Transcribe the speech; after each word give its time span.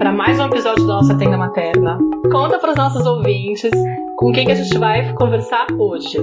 para 0.00 0.12
mais 0.12 0.40
um 0.40 0.46
episódio 0.46 0.86
da 0.86 0.94
nossa 0.94 1.14
tenda 1.18 1.36
materna. 1.36 1.98
Conta 2.32 2.58
para 2.58 2.70
os 2.70 2.76
nossos 2.76 3.04
ouvintes 3.04 3.70
com 4.16 4.32
quem 4.32 4.46
que 4.46 4.52
a 4.52 4.54
gente 4.54 4.78
vai 4.78 5.12
conversar 5.12 5.66
hoje. 5.78 6.16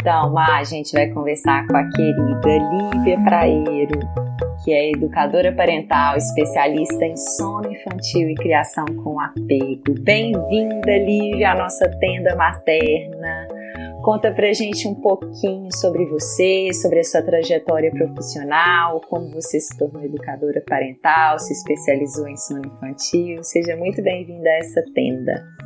Então, 0.00 0.36
a 0.36 0.64
gente 0.64 0.90
vai 0.92 1.08
conversar 1.10 1.64
com 1.68 1.76
a 1.76 1.88
querida 1.90 2.92
Lívia 2.96 3.20
Praeiro, 3.22 4.00
que 4.64 4.72
é 4.72 4.90
educadora 4.90 5.52
parental, 5.52 6.16
especialista 6.16 7.04
em 7.04 7.16
sono 7.16 7.72
infantil 7.72 8.30
e 8.30 8.34
criação 8.34 8.84
com 9.04 9.20
apego. 9.20 9.94
Bem-vinda, 10.00 10.98
Lívia, 10.98 11.52
à 11.52 11.54
nossa 11.54 11.88
tenda 12.00 12.34
materna. 12.34 13.59
Conta 14.02 14.32
pra 14.32 14.50
gente 14.54 14.88
um 14.88 14.94
pouquinho 14.94 15.68
sobre 15.76 16.06
você, 16.06 16.72
sobre 16.72 17.00
a 17.00 17.04
sua 17.04 17.20
trajetória 17.20 17.90
profissional, 17.90 18.98
como 19.02 19.30
você 19.30 19.60
se 19.60 19.76
tornou 19.76 20.02
educadora 20.02 20.62
parental, 20.66 21.38
se 21.38 21.52
especializou 21.52 22.26
em 22.26 22.36
sono 22.36 22.62
infantil. 22.64 23.42
Seja 23.42 23.76
muito 23.76 24.02
bem-vinda 24.02 24.48
a 24.48 24.54
essa 24.54 24.82
tenda. 24.94 25.59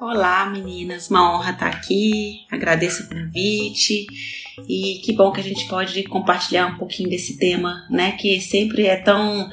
Olá, 0.00 0.48
meninas, 0.48 1.10
uma 1.10 1.36
honra 1.36 1.50
estar 1.50 1.66
aqui. 1.66 2.46
Agradeço 2.52 3.02
o 3.02 3.08
convite 3.08 4.06
e 4.68 5.00
que 5.04 5.12
bom 5.12 5.32
que 5.32 5.40
a 5.40 5.42
gente 5.42 5.66
pode 5.66 6.04
compartilhar 6.04 6.68
um 6.68 6.78
pouquinho 6.78 7.10
desse 7.10 7.36
tema, 7.36 7.84
né, 7.90 8.12
que 8.12 8.40
sempre 8.40 8.86
é 8.86 8.96
tão 8.96 9.50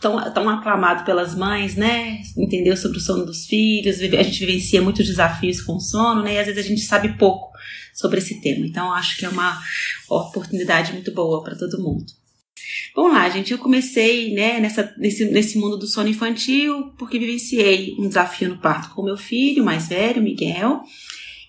tão, 0.00 0.32
tão 0.32 0.48
aclamado 0.48 1.04
pelas 1.04 1.34
mães, 1.34 1.74
né? 1.74 2.22
Entender 2.38 2.76
sobre 2.76 2.98
o 2.98 3.00
sono 3.00 3.26
dos 3.26 3.46
filhos, 3.46 3.98
a 3.98 4.22
gente 4.22 4.46
vivencia 4.46 4.80
muitos 4.80 5.04
desafios 5.04 5.60
com 5.60 5.74
o 5.74 5.80
sono, 5.80 6.22
né? 6.22 6.34
E 6.34 6.38
às 6.38 6.46
vezes 6.46 6.64
a 6.64 6.68
gente 6.68 6.82
sabe 6.82 7.18
pouco 7.18 7.50
sobre 7.92 8.18
esse 8.18 8.40
tema. 8.40 8.64
Então 8.64 8.92
acho 8.92 9.16
que 9.16 9.24
é 9.24 9.28
uma 9.28 9.60
oportunidade 10.08 10.92
muito 10.92 11.12
boa 11.12 11.42
para 11.42 11.56
todo 11.56 11.82
mundo. 11.82 12.21
Vamos 12.94 13.12
lá, 13.12 13.28
gente. 13.28 13.52
Eu 13.52 13.58
comecei 13.58 14.34
né, 14.34 14.60
nessa, 14.60 14.94
nesse, 14.98 15.24
nesse 15.26 15.58
mundo 15.58 15.76
do 15.76 15.86
sono 15.86 16.08
infantil 16.08 16.92
porque 16.98 17.18
vivenciei 17.18 17.94
um 17.98 18.08
desafio 18.08 18.48
no 18.48 18.58
parto 18.58 18.94
com 18.94 19.02
meu 19.02 19.16
filho 19.16 19.64
mais 19.64 19.88
velho, 19.88 20.22
Miguel. 20.22 20.82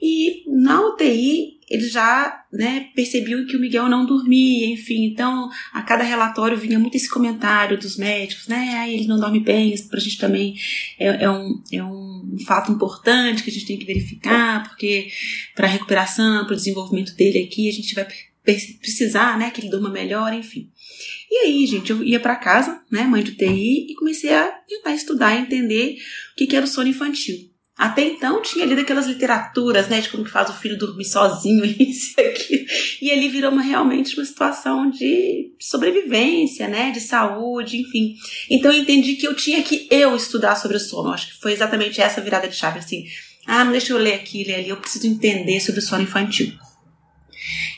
E 0.01 0.43
na 0.47 0.81
UTI 0.81 1.53
ele 1.69 1.87
já 1.87 2.45
né, 2.51 2.89
percebeu 2.93 3.45
que 3.47 3.57
o 3.57 3.59
Miguel 3.59 3.89
não 3.89 4.05
dormia, 4.05 4.67
enfim. 4.67 5.05
Então, 5.05 5.49
a 5.71 5.81
cada 5.81 6.03
relatório 6.03 6.57
vinha 6.57 6.77
muito 6.77 6.95
esse 6.95 7.09
comentário 7.09 7.79
dos 7.79 7.97
médicos, 7.97 8.47
né? 8.47 8.75
Ah, 8.77 8.89
ele 8.89 9.07
não 9.07 9.19
dorme 9.19 9.39
bem, 9.39 9.73
isso 9.73 9.89
pra 9.89 9.99
gente 9.99 10.17
também 10.19 10.55
é, 10.99 11.23
é, 11.23 11.29
um, 11.31 11.63
é 11.71 11.83
um 11.83 12.35
fato 12.45 12.71
importante 12.71 13.43
que 13.43 13.49
a 13.49 13.53
gente 13.53 13.65
tem 13.65 13.79
que 13.79 13.85
verificar, 13.85 14.67
porque 14.67 15.07
para 15.55 15.67
recuperação, 15.67 16.45
para 16.45 16.53
o 16.53 16.57
desenvolvimento 16.57 17.15
dele 17.15 17.39
aqui, 17.39 17.67
a 17.67 17.73
gente 17.73 17.95
vai 17.95 18.07
precisar, 18.43 19.39
né, 19.39 19.49
que 19.49 19.61
ele 19.61 19.69
durma 19.69 19.89
melhor, 19.89 20.33
enfim. 20.33 20.69
E 21.33 21.37
aí, 21.37 21.65
gente, 21.65 21.89
eu 21.89 22.03
ia 22.03 22.19
para 22.19 22.35
casa, 22.35 22.79
né, 22.91 23.01
mãe 23.05 23.23
de 23.23 23.31
TI, 23.31 23.87
e 23.89 23.95
comecei 23.95 24.31
a 24.31 24.51
tentar 24.69 24.93
estudar 24.93 25.33
e 25.33 25.39
entender 25.41 25.97
o 26.31 26.35
que, 26.37 26.45
que 26.45 26.55
era 26.55 26.63
o 26.63 26.67
sono 26.67 26.89
infantil. 26.89 27.35
Até 27.75 28.03
então 28.03 28.39
tinha 28.39 28.63
lido 28.67 28.81
aquelas 28.81 29.07
literaturas, 29.07 29.89
né, 29.89 29.99
de 29.99 30.09
como 30.09 30.23
que 30.23 30.29
faz 30.29 30.51
o 30.51 30.53
filho 30.53 30.77
dormir 30.77 31.05
sozinho, 31.05 31.65
isso 31.81 32.13
e 32.19 32.21
aquilo. 32.21 32.65
E 33.01 33.11
ali 33.11 33.29
virou 33.29 33.51
uma, 33.51 33.63
realmente 33.63 34.15
uma 34.15 34.23
situação 34.23 34.91
de 34.91 35.51
sobrevivência, 35.59 36.67
né, 36.67 36.91
de 36.91 37.01
saúde, 37.01 37.81
enfim. 37.81 38.13
Então 38.47 38.71
eu 38.71 38.83
entendi 38.83 39.15
que 39.15 39.27
eu 39.27 39.35
tinha 39.35 39.63
que 39.63 39.87
eu 39.89 40.15
estudar 40.15 40.55
sobre 40.55 40.77
o 40.77 40.79
sono. 40.79 41.11
Acho 41.11 41.33
que 41.33 41.41
foi 41.41 41.51
exatamente 41.51 41.99
essa 41.99 42.21
virada 42.21 42.47
de 42.47 42.55
chave, 42.55 42.77
assim. 42.77 43.05
Ah, 43.47 43.65
não 43.65 43.71
deixa 43.71 43.91
eu 43.91 43.97
ler 43.97 44.13
aqui, 44.13 44.43
ler 44.43 44.53
ali, 44.53 44.69
eu 44.69 44.77
preciso 44.77 45.07
entender 45.07 45.59
sobre 45.59 45.79
o 45.79 45.83
sono 45.83 46.03
infantil. 46.03 46.53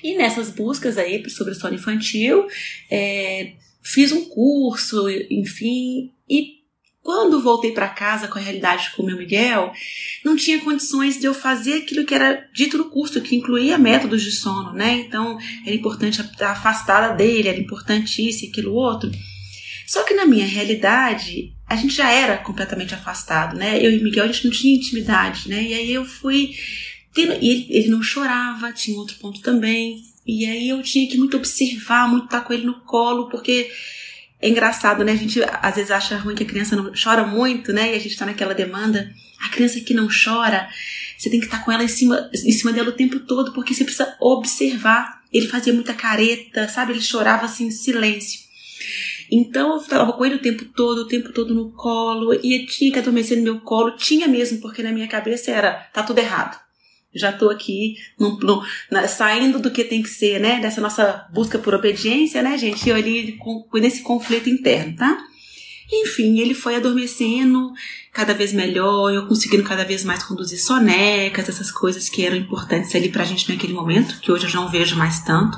E 0.03 0.15
nessas 0.15 0.49
buscas 0.49 0.97
aí 0.97 1.27
sobre 1.29 1.53
o 1.53 1.55
sono 1.55 1.75
infantil, 1.75 2.47
é, 2.89 3.53
fiz 3.81 4.11
um 4.11 4.25
curso, 4.25 5.09
enfim, 5.29 6.11
e 6.29 6.55
quando 7.05 7.39
voltei 7.39 7.71
para 7.71 7.87
casa 7.87 8.27
com 8.27 8.39
a 8.39 8.41
realidade 8.41 8.89
com 8.95 9.03
o 9.03 9.05
meu 9.05 9.15
Miguel, 9.15 9.71
não 10.23 10.35
tinha 10.35 10.59
condições 10.59 11.19
de 11.19 11.27
eu 11.27 11.35
fazer 11.35 11.75
aquilo 11.75 12.03
que 12.03 12.15
era 12.15 12.49
dito 12.51 12.79
no 12.79 12.89
curso, 12.89 13.21
que 13.21 13.35
incluía 13.35 13.77
métodos 13.77 14.23
de 14.23 14.31
sono, 14.31 14.73
né? 14.73 14.93
Então 15.01 15.37
era 15.63 15.75
importante 15.75 16.19
estar 16.19 16.49
afastada 16.49 17.13
dele, 17.13 17.47
era 17.47 17.59
importante 17.59 18.27
isso 18.27 18.43
e 18.43 18.47
aquilo 18.49 18.73
outro. 18.73 19.11
Só 19.85 20.01
que 20.01 20.15
na 20.15 20.25
minha 20.25 20.47
realidade, 20.47 21.53
a 21.67 21.75
gente 21.75 21.93
já 21.93 22.09
era 22.09 22.37
completamente 22.37 22.95
afastado, 22.95 23.55
né? 23.55 23.77
Eu 23.79 23.91
e 23.91 24.03
Miguel, 24.03 24.23
a 24.23 24.27
gente 24.27 24.45
não 24.45 24.51
tinha 24.51 24.75
intimidade, 24.75 25.47
né? 25.47 25.61
E 25.61 25.73
aí 25.75 25.93
eu 25.93 26.05
fui 26.05 26.55
e 27.21 27.49
ele, 27.49 27.67
ele 27.69 27.89
não 27.89 28.03
chorava, 28.03 28.71
tinha 28.73 28.97
outro 28.97 29.15
ponto 29.17 29.41
também. 29.41 30.03
E 30.25 30.45
aí 30.45 30.69
eu 30.69 30.81
tinha 30.81 31.07
que 31.07 31.17
muito 31.17 31.37
observar, 31.37 32.09
muito 32.09 32.25
estar 32.25 32.41
com 32.41 32.51
ele 32.51 32.65
no 32.65 32.81
colo, 32.81 33.29
porque 33.29 33.69
é 34.41 34.49
engraçado, 34.49 35.03
né? 35.03 35.11
A 35.11 35.15
gente 35.15 35.39
às 35.43 35.75
vezes 35.75 35.91
acha 35.91 36.17
ruim 36.17 36.35
que 36.35 36.43
a 36.43 36.47
criança 36.47 36.75
não 36.75 36.91
chora 36.91 37.25
muito, 37.25 37.71
né? 37.71 37.93
E 37.93 37.95
a 37.95 37.99
gente 37.99 38.17
tá 38.17 38.25
naquela 38.25 38.53
demanda. 38.53 39.13
A 39.39 39.49
criança 39.49 39.79
que 39.79 39.93
não 39.93 40.07
chora, 40.07 40.67
você 41.17 41.29
tem 41.29 41.39
que 41.39 41.45
estar 41.45 41.63
com 41.63 41.71
ela 41.71 41.83
em 41.83 41.87
cima, 41.87 42.29
em 42.33 42.51
cima 42.51 42.73
dela 42.73 42.89
o 42.89 42.93
tempo 42.93 43.19
todo, 43.19 43.53
porque 43.53 43.73
você 43.73 43.83
precisa 43.83 44.15
observar. 44.19 45.21
Ele 45.31 45.47
fazia 45.47 45.73
muita 45.73 45.93
careta, 45.93 46.67
sabe? 46.67 46.93
Ele 46.93 47.01
chorava 47.01 47.45
assim 47.45 47.67
em 47.67 47.71
silêncio. 47.71 48.41
Então 49.31 49.73
eu 49.73 49.81
estava 49.81 50.13
com 50.13 50.25
ele 50.25 50.35
o 50.35 50.41
tempo 50.41 50.65
todo, 50.65 50.99
o 50.99 51.07
tempo 51.07 51.31
todo 51.33 51.53
no 51.53 51.71
colo, 51.71 52.33
e 52.33 52.65
tinha 52.67 52.91
que 52.91 52.99
adormecer 52.99 53.37
no 53.37 53.43
meu 53.43 53.59
colo, 53.59 53.95
tinha 53.97 54.27
mesmo, 54.27 54.61
porque 54.61 54.83
na 54.83 54.91
minha 54.91 55.07
cabeça 55.07 55.49
era, 55.49 55.73
tá 55.91 56.03
tudo 56.03 56.19
errado 56.19 56.64
já 57.15 57.31
estou 57.31 57.49
aqui 57.49 57.95
no, 58.19 58.37
no, 58.39 58.63
na, 58.91 59.07
saindo 59.07 59.59
do 59.59 59.71
que 59.71 59.83
tem 59.83 60.03
que 60.03 60.09
ser, 60.09 60.39
né? 60.39 60.59
Dessa 60.59 60.81
nossa 60.81 61.25
busca 61.33 61.57
por 61.57 61.73
obediência, 61.73 62.41
né, 62.41 62.57
gente? 62.57 62.87
Eu 62.87 62.95
ali 62.95 63.33
com, 63.33 63.65
nesse 63.75 64.01
conflito 64.01 64.49
interno, 64.49 64.95
tá? 64.95 65.17
Enfim, 65.91 66.39
ele 66.39 66.53
foi 66.53 66.75
adormecendo 66.75 67.71
cada 68.11 68.33
vez 68.33 68.51
melhor, 68.51 69.13
eu 69.13 69.27
conseguindo 69.27 69.63
cada 69.63 69.83
vez 69.83 70.03
mais 70.03 70.23
conduzir 70.23 70.59
sonecas, 70.59 71.47
essas 71.47 71.71
coisas 71.71 72.09
que 72.09 72.25
eram 72.25 72.35
importantes 72.35 72.95
ali 72.95 73.09
pra 73.09 73.23
gente 73.23 73.49
naquele 73.49 73.73
momento, 73.73 74.19
que 74.19 74.31
hoje 74.31 74.47
eu 74.47 74.53
não 74.53 74.69
vejo 74.69 74.95
mais 74.95 75.19
tanto. 75.19 75.57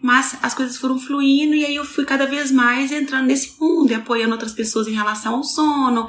Mas 0.00 0.36
as 0.42 0.54
coisas 0.54 0.76
foram 0.76 0.98
fluindo 0.98 1.54
e 1.54 1.64
aí 1.64 1.76
eu 1.76 1.84
fui 1.84 2.04
cada 2.04 2.26
vez 2.26 2.50
mais 2.50 2.92
entrando 2.92 3.26
nesse 3.26 3.54
mundo 3.60 3.90
e 3.90 3.94
apoiando 3.94 4.32
outras 4.32 4.52
pessoas 4.52 4.86
em 4.86 4.92
relação 4.92 5.36
ao 5.36 5.44
sono 5.44 6.08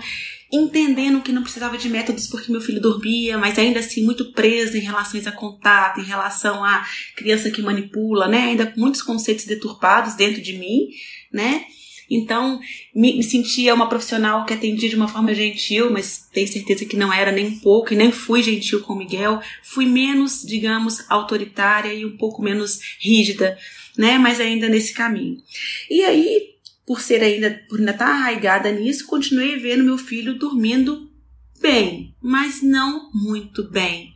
entendendo 0.52 1.22
que 1.22 1.32
não 1.32 1.42
precisava 1.42 1.78
de 1.78 1.90
métodos 1.90 2.28
porque 2.28 2.52
meu 2.52 2.62
filho 2.62 2.82
dormia, 2.82 3.38
mas 3.38 3.58
ainda 3.58 3.80
assim 3.80 4.04
muito 4.04 4.32
presa 4.32 4.78
em 4.78 4.82
relações 4.82 5.28
a 5.28 5.32
contato, 5.32 6.00
em 6.00 6.06
relação 6.06 6.64
à 6.64 6.86
criança 7.16 7.50
que 7.50 7.62
manipula, 7.62 8.28
né? 8.28 8.46
Ainda 8.46 8.66
com 8.68 8.80
muitos 8.80 9.02
conceitos 9.02 9.46
deturpados 9.46 10.16
dentro 10.16 10.42
de 10.42 10.54
mim, 10.54 10.90
né? 11.32 11.66
Então, 12.10 12.60
me, 12.94 13.16
me, 13.16 13.24
sentia 13.24 13.74
uma 13.74 13.90
profissional 13.90 14.46
que 14.46 14.54
atendia 14.54 14.90
de 14.90 14.96
uma 14.96 15.08
forma 15.08 15.34
gentil, 15.34 15.90
mas 15.90 16.28
tenho 16.32 16.48
certeza 16.48 16.86
que 16.86 16.96
não 16.96 17.12
era 17.12 17.32
nem 17.32 17.48
um 17.48 17.60
pouco, 17.60 17.94
e 17.94 17.98
nem 17.98 18.12
fui 18.12 18.44
gentil 18.44 18.82
com 18.82 18.94
o 18.94 18.98
Miguel. 18.98 19.42
Fui 19.64 19.86
menos, 19.86 20.44
digamos, 20.44 21.04
autoritária 21.10 21.94
e 21.94 22.06
um 22.06 22.16
pouco 22.16 22.42
menos 22.42 22.80
rígida, 23.00 23.58
né? 23.98 24.18
Mas 24.18 24.40
ainda 24.40 24.70
nesse 24.70 24.94
caminho. 24.94 25.42
E 25.90 26.04
aí, 26.04 26.55
por 26.86 27.02
ser 27.02 27.22
ainda, 27.24 27.52
por 27.68 27.80
ainda 27.80 27.92
estar 27.92 28.08
arraigada 28.08 28.72
nisso, 28.72 29.08
continuei 29.08 29.58
vendo 29.58 29.84
meu 29.84 29.98
filho 29.98 30.38
dormindo 30.38 31.10
bem, 31.60 32.14
mas 32.22 32.62
não 32.62 33.10
muito 33.14 33.64
bem. 33.64 34.14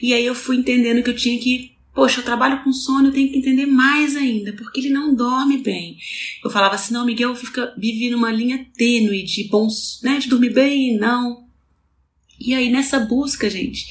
E 0.00 0.14
aí 0.14 0.24
eu 0.24 0.34
fui 0.34 0.56
entendendo 0.56 1.02
que 1.02 1.10
eu 1.10 1.16
tinha 1.16 1.38
que, 1.38 1.72
poxa, 1.94 2.20
eu 2.20 2.24
trabalho 2.24 2.62
com 2.62 2.72
sono, 2.72 3.08
eu 3.08 3.12
tenho 3.12 3.30
que 3.30 3.38
entender 3.38 3.66
mais 3.66 4.16
ainda, 4.16 4.52
porque 4.52 4.80
ele 4.80 4.90
não 4.90 5.14
dorme 5.14 5.58
bem. 5.58 5.98
Eu 6.44 6.50
falava 6.50 6.76
assim, 6.76 6.94
não, 6.94 7.04
Miguel 7.04 7.34
fica 7.34 7.74
vive 7.76 8.10
numa 8.10 8.30
linha 8.30 8.66
tênue 8.76 9.24
de 9.24 9.48
bons, 9.48 10.00
né, 10.02 10.18
de 10.18 10.28
dormir 10.28 10.52
bem 10.52 10.94
e 10.94 10.98
não. 10.98 11.44
E 12.38 12.54
aí 12.54 12.70
nessa 12.70 13.00
busca, 13.00 13.50
gente, 13.50 13.86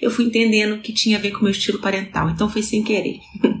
eu 0.00 0.10
fui 0.10 0.24
entendendo 0.24 0.80
que 0.80 0.92
tinha 0.92 1.18
a 1.18 1.20
ver 1.20 1.32
com 1.32 1.40
o 1.40 1.42
meu 1.42 1.50
estilo 1.50 1.78
parental. 1.78 2.30
Então 2.30 2.48
foi 2.48 2.62
sem 2.62 2.82
querer. 2.82 3.20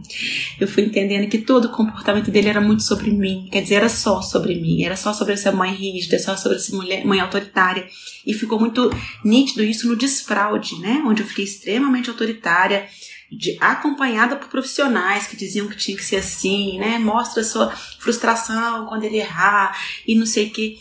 eu 0.58 0.66
fui 0.66 0.84
entendendo 0.84 1.28
que 1.28 1.38
todo 1.38 1.66
o 1.66 1.70
comportamento 1.70 2.30
dele 2.30 2.48
era 2.48 2.60
muito 2.60 2.82
sobre 2.82 3.10
mim. 3.10 3.48
Quer 3.52 3.62
dizer, 3.62 3.74
era 3.76 3.88
só 3.88 4.22
sobre 4.22 4.54
mim. 4.54 4.82
Era 4.82 4.96
só 4.96 5.12
sobre 5.12 5.34
essa 5.34 5.52
mãe 5.52 5.74
rígida, 5.74 6.18
só 6.18 6.36
sobre 6.36 6.56
essa 6.56 6.74
mulher, 6.74 7.04
mãe 7.04 7.20
autoritária. 7.20 7.86
E 8.26 8.32
ficou 8.32 8.58
muito 8.58 8.90
nítido 9.22 9.62
isso 9.62 9.86
no 9.86 9.96
desfraude, 9.96 10.80
né? 10.80 11.02
Onde 11.06 11.22
eu 11.22 11.26
fiquei 11.26 11.44
extremamente 11.44 12.08
autoritária. 12.08 12.88
De, 13.30 13.56
acompanhada 13.60 14.34
por 14.34 14.48
profissionais 14.48 15.28
que 15.28 15.36
diziam 15.36 15.68
que 15.68 15.76
tinha 15.76 15.96
que 15.96 16.04
ser 16.04 16.16
assim, 16.16 16.78
né? 16.78 16.98
Mostra 16.98 17.44
sua 17.44 17.70
frustração 17.70 18.86
quando 18.86 19.04
ele 19.04 19.18
errar 19.18 19.78
e 20.04 20.16
não 20.16 20.26
sei 20.26 20.46
o 20.46 20.50
que. 20.50 20.78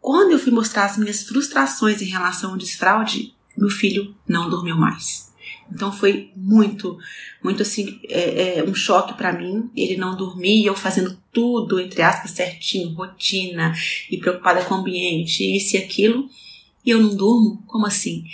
Quando 0.00 0.32
eu 0.32 0.38
fui 0.38 0.50
mostrar 0.50 0.86
as 0.86 0.98
minhas 0.98 1.22
frustrações 1.22 2.02
em 2.02 2.06
relação 2.06 2.50
ao 2.50 2.56
desfraude, 2.56 3.32
meu 3.56 3.70
filho 3.70 4.14
não 4.26 4.48
dormiu 4.48 4.76
mais. 4.76 5.32
Então 5.74 5.90
foi 5.90 6.30
muito, 6.36 6.98
muito 7.42 7.62
assim, 7.62 7.98
é, 8.08 8.58
é 8.58 8.64
um 8.64 8.74
choque 8.74 9.14
para 9.14 9.32
mim. 9.32 9.70
Ele 9.74 9.96
não 9.96 10.16
dormia, 10.16 10.68
eu 10.68 10.76
fazendo 10.76 11.18
tudo, 11.32 11.80
entre 11.80 12.02
aspas, 12.02 12.32
certinho, 12.32 12.94
rotina, 12.94 13.72
e 14.10 14.18
preocupada 14.18 14.64
com 14.64 14.74
o 14.74 14.78
ambiente, 14.78 15.56
isso 15.56 15.76
e 15.76 15.78
aquilo. 15.78 16.28
e 16.84 16.90
eu 16.90 17.00
não 17.00 17.14
durmo? 17.14 17.62
Como 17.66 17.86
assim? 17.86 18.24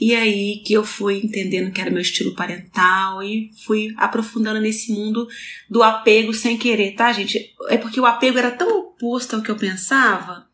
E 0.00 0.14
aí 0.14 0.62
que 0.64 0.72
eu 0.72 0.84
fui 0.84 1.18
entendendo 1.18 1.72
que 1.72 1.80
era 1.80 1.90
meu 1.90 2.00
estilo 2.00 2.34
parental 2.34 3.22
e 3.22 3.50
fui 3.66 3.92
aprofundando 3.96 4.60
nesse 4.60 4.92
mundo 4.92 5.28
do 5.68 5.82
apego 5.82 6.32
sem 6.32 6.56
querer, 6.56 6.92
tá, 6.92 7.12
gente? 7.12 7.52
É 7.68 7.76
porque 7.76 8.00
o 8.00 8.06
apego 8.06 8.38
era 8.38 8.50
tão 8.50 8.80
oposto 8.80 9.36
ao 9.36 9.42
que 9.42 9.50
eu 9.50 9.56
pensava 9.56 10.45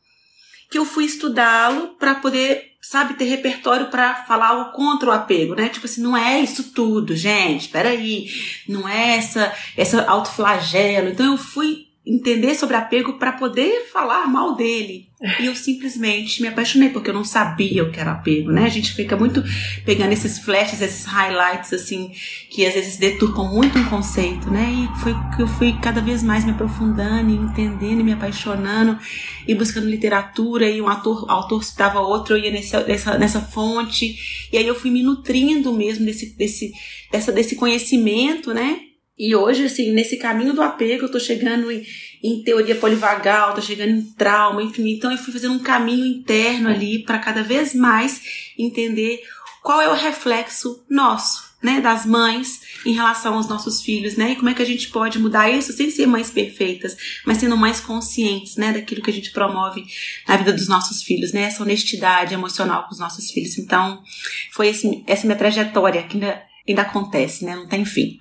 que 0.72 0.78
eu 0.78 0.86
fui 0.86 1.04
estudá-lo 1.04 1.88
para 1.98 2.14
poder, 2.14 2.72
sabe, 2.80 3.12
ter 3.12 3.26
repertório 3.26 3.88
para 3.88 4.24
falar 4.24 4.48
algo 4.48 4.72
contra 4.72 5.10
o 5.10 5.12
apego, 5.12 5.54
né? 5.54 5.68
Tipo 5.68 5.84
assim, 5.84 6.00
não 6.00 6.16
é 6.16 6.40
isso 6.40 6.72
tudo, 6.72 7.14
gente, 7.14 7.68
peraí, 7.68 8.26
não 8.66 8.88
é 8.88 9.18
essa, 9.18 9.54
essa 9.76 10.02
autoflagelo. 10.06 11.10
Então 11.10 11.26
eu 11.26 11.36
fui 11.36 11.88
entender 12.04 12.54
sobre 12.56 12.76
apego 12.76 13.14
para 13.14 13.32
poder 13.32 13.88
falar 13.92 14.26
mal 14.26 14.56
dele. 14.56 15.08
E 15.38 15.46
eu 15.46 15.54
simplesmente 15.54 16.42
me 16.42 16.48
apaixonei, 16.48 16.88
porque 16.88 17.10
eu 17.10 17.14
não 17.14 17.24
sabia 17.24 17.84
o 17.84 17.92
que 17.92 18.00
era 18.00 18.10
apego, 18.10 18.50
né? 18.50 18.64
A 18.64 18.68
gente 18.68 18.92
fica 18.92 19.16
muito 19.16 19.40
pegando 19.84 20.12
esses 20.12 20.40
flashes, 20.40 20.82
esses 20.82 21.04
highlights, 21.04 21.72
assim, 21.72 22.10
que 22.50 22.66
às 22.66 22.74
vezes 22.74 22.96
deturpam 22.96 23.48
muito 23.48 23.78
um 23.78 23.84
conceito, 23.84 24.50
né? 24.50 24.68
E 24.68 25.00
foi 25.00 25.14
que 25.36 25.42
eu 25.42 25.46
fui 25.46 25.78
cada 25.80 26.00
vez 26.00 26.24
mais 26.24 26.44
me 26.44 26.50
aprofundando 26.50 27.30
e 27.30 27.36
entendendo 27.36 28.00
e 28.00 28.04
me 28.04 28.12
apaixonando 28.12 28.98
e 29.46 29.54
buscando 29.54 29.88
literatura 29.88 30.68
e 30.68 30.82
um 30.82 30.88
ator, 30.88 31.24
autor 31.30 31.62
citava 31.62 32.00
outro, 32.00 32.36
eu 32.36 32.42
ia 32.42 32.50
nessa, 32.50 32.82
nessa, 32.82 33.16
nessa 33.16 33.40
fonte. 33.40 34.16
E 34.52 34.58
aí 34.58 34.66
eu 34.66 34.74
fui 34.74 34.90
me 34.90 35.04
nutrindo 35.04 35.72
mesmo 35.72 36.04
desse, 36.04 36.36
desse, 36.36 36.72
dessa, 37.12 37.30
desse 37.30 37.54
conhecimento, 37.54 38.52
né? 38.52 38.91
E 39.18 39.36
hoje, 39.36 39.64
assim, 39.64 39.92
nesse 39.92 40.16
caminho 40.16 40.54
do 40.54 40.62
apego, 40.62 41.04
eu 41.04 41.10
tô 41.10 41.20
chegando 41.20 41.70
em, 41.70 41.84
em 42.22 42.42
teoria 42.42 42.74
polivagal, 42.74 43.54
tô 43.54 43.60
chegando 43.60 43.90
em 43.90 44.02
trauma, 44.02 44.62
enfim. 44.62 44.88
Então, 44.90 45.12
eu 45.12 45.18
fui 45.18 45.32
fazendo 45.32 45.54
um 45.54 45.62
caminho 45.62 46.06
interno 46.06 46.68
ali 46.68 47.04
para 47.04 47.18
cada 47.18 47.42
vez 47.42 47.74
mais 47.74 48.22
entender 48.58 49.20
qual 49.62 49.80
é 49.80 49.88
o 49.88 49.94
reflexo 49.94 50.84
nosso, 50.90 51.52
né, 51.62 51.80
das 51.80 52.04
mães 52.04 52.60
em 52.84 52.92
relação 52.92 53.34
aos 53.34 53.48
nossos 53.48 53.80
filhos, 53.80 54.16
né, 54.16 54.32
e 54.32 54.36
como 54.36 54.48
é 54.48 54.54
que 54.54 54.62
a 54.62 54.66
gente 54.66 54.88
pode 54.88 55.20
mudar 55.20 55.48
isso 55.48 55.72
sem 55.72 55.88
ser 55.88 56.06
mães 56.06 56.28
perfeitas, 56.28 56.96
mas 57.24 57.38
sendo 57.38 57.56
mais 57.56 57.78
conscientes, 57.78 58.56
né, 58.56 58.72
daquilo 58.72 59.02
que 59.02 59.10
a 59.10 59.12
gente 59.12 59.30
promove 59.30 59.84
na 60.26 60.36
vida 60.36 60.52
dos 60.52 60.66
nossos 60.66 61.04
filhos, 61.04 61.32
né, 61.32 61.42
essa 61.42 61.62
honestidade 61.62 62.34
emocional 62.34 62.84
com 62.84 62.92
os 62.92 62.98
nossos 62.98 63.30
filhos. 63.30 63.56
Então, 63.56 64.02
foi 64.50 64.68
esse, 64.68 65.04
essa 65.06 65.26
minha 65.26 65.38
trajetória 65.38 66.02
que 66.02 66.14
ainda 66.14 66.42
ainda 66.68 66.82
acontece, 66.82 67.44
né? 67.44 67.54
Não 67.54 67.66
tem 67.66 67.84
fim. 67.84 68.18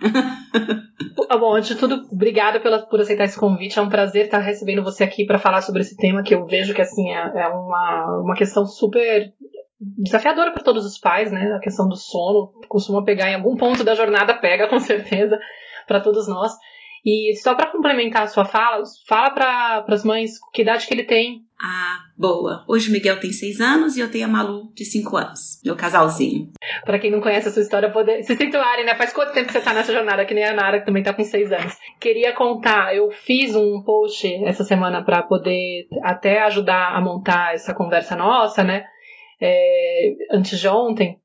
Ah, 1.30 1.38
bom, 1.38 1.56
antes 1.56 1.70
de 1.70 1.76
tudo, 1.76 2.08
obrigada 2.12 2.60
pela, 2.60 2.80
por 2.80 3.00
aceitar 3.00 3.26
esse 3.26 3.40
convite. 3.40 3.78
É 3.78 3.82
um 3.82 3.90
prazer 3.90 4.26
estar 4.26 4.40
recebendo 4.40 4.84
você 4.84 5.04
aqui 5.04 5.26
para 5.26 5.40
falar 5.40 5.62
sobre 5.62 5.82
esse 5.82 5.96
tema 5.96 6.24
que 6.24 6.34
eu 6.34 6.46
vejo 6.46 6.74
que 6.74 6.82
assim 6.82 7.12
é, 7.12 7.32
é 7.36 7.48
uma, 7.48 8.22
uma 8.24 8.36
questão 8.36 8.66
super 8.66 9.32
desafiadora 9.80 10.52
para 10.52 10.64
todos 10.64 10.86
os 10.86 10.98
pais, 10.98 11.32
né? 11.32 11.54
A 11.54 11.60
questão 11.60 11.88
do 11.88 11.96
sono 11.96 12.52
costuma 12.68 13.04
pegar 13.04 13.30
em 13.30 13.36
algum 13.36 13.56
ponto 13.56 13.84
da 13.84 13.96
jornada, 13.96 14.34
pega 14.34 14.68
com 14.68 14.80
certeza 14.80 15.40
para 15.88 16.00
todos 16.00 16.28
nós. 16.28 16.54
E 17.04 17.36
só 17.36 17.56
para 17.56 17.72
complementar 17.72 18.24
a 18.24 18.28
sua 18.28 18.46
fala, 18.46 18.84
fala 19.08 19.32
para 19.32 19.86
as 19.88 20.04
mães 20.04 20.40
que 20.54 20.62
idade 20.62 20.86
que 20.86 20.94
ele 20.94 21.04
tem. 21.04 21.44
Ah, 21.60 22.00
boa. 22.18 22.64
Hoje 22.68 22.90
o 22.90 22.92
Miguel 22.92 23.20
tem 23.20 23.32
seis 23.32 23.60
anos 23.60 23.98
e 23.98 24.02
eu 24.02 24.10
tenho 24.10 24.26
a 24.26 24.28
Malu 24.28 24.72
de 24.74 24.86
cinco 24.86 25.18
anos, 25.18 25.60
meu 25.64 25.76
casalzinho. 25.76 26.52
Para 26.86 27.00
quem 27.00 27.12
não 27.12 27.22
conhece 27.22 27.48
a 27.48 27.52
sua 27.52 27.62
história, 27.62 27.92
poder 27.92 28.24
se 28.24 28.36
situarem, 28.36 28.86
né? 28.86 28.96
Faz 28.96 29.14
quanto 29.14 29.34
tempo 29.34 29.48
que 29.48 29.54
você 29.54 29.62
tá 29.62 29.74
nessa 29.74 29.94
jornada, 29.94 30.26
que 30.26 30.34
nem 30.34 30.44
a 30.44 30.54
Nara, 30.54 30.80
que 30.80 30.86
também 30.86 31.04
tá 31.04 31.14
com 31.14 31.24
seis 31.24 31.52
anos. 31.52 31.76
Queria 32.00 32.34
contar, 32.34 32.96
eu 32.96 33.12
fiz 33.12 33.56
um 33.56 33.82
post 33.84 34.28
essa 34.46 34.64
semana 34.64 35.04
para 35.04 35.24
poder 35.24 35.88
até 36.04 36.42
ajudar 36.44 36.96
a 36.96 37.02
montar 37.02 37.54
essa 37.54 37.74
conversa 37.74 38.16
nossa, 38.16 38.64
né? 38.64 38.86
É, 39.40 40.16
antes 40.32 40.60
de 40.60 40.68
ontem, 40.68 41.20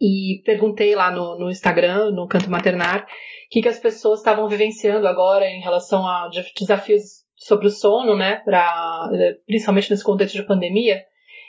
e 0.00 0.42
perguntei 0.44 0.94
lá 0.94 1.10
no, 1.10 1.38
no 1.38 1.50
Instagram, 1.50 2.10
no 2.10 2.26
Canto 2.28 2.50
Maternar, 2.50 3.06
que, 3.50 3.62
que 3.62 3.68
as 3.68 3.78
pessoas 3.78 4.20
estavam 4.20 4.48
vivenciando 4.48 5.06
agora 5.06 5.46
em 5.46 5.60
relação 5.60 6.06
a 6.06 6.28
desafios 6.58 7.24
sobre 7.36 7.66
o 7.66 7.70
sono, 7.70 8.16
né, 8.16 8.36
pra, 8.44 9.10
principalmente 9.46 9.90
nesse 9.90 10.04
contexto 10.04 10.34
de 10.34 10.46
pandemia. 10.46 11.04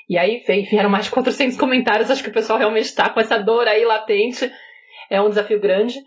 E 0.09 0.17
aí 0.17 0.41
vieram 0.69 0.89
mais 0.89 1.05
de 1.05 1.11
400 1.11 1.57
comentários, 1.57 2.09
acho 2.09 2.23
que 2.23 2.29
o 2.29 2.33
pessoal 2.33 2.59
realmente 2.59 2.85
está 2.85 3.09
com 3.09 3.19
essa 3.19 3.37
dor 3.37 3.67
aí 3.67 3.83
latente, 3.83 4.51
é 5.09 5.21
um 5.21 5.29
desafio 5.29 5.59
grande. 5.59 5.99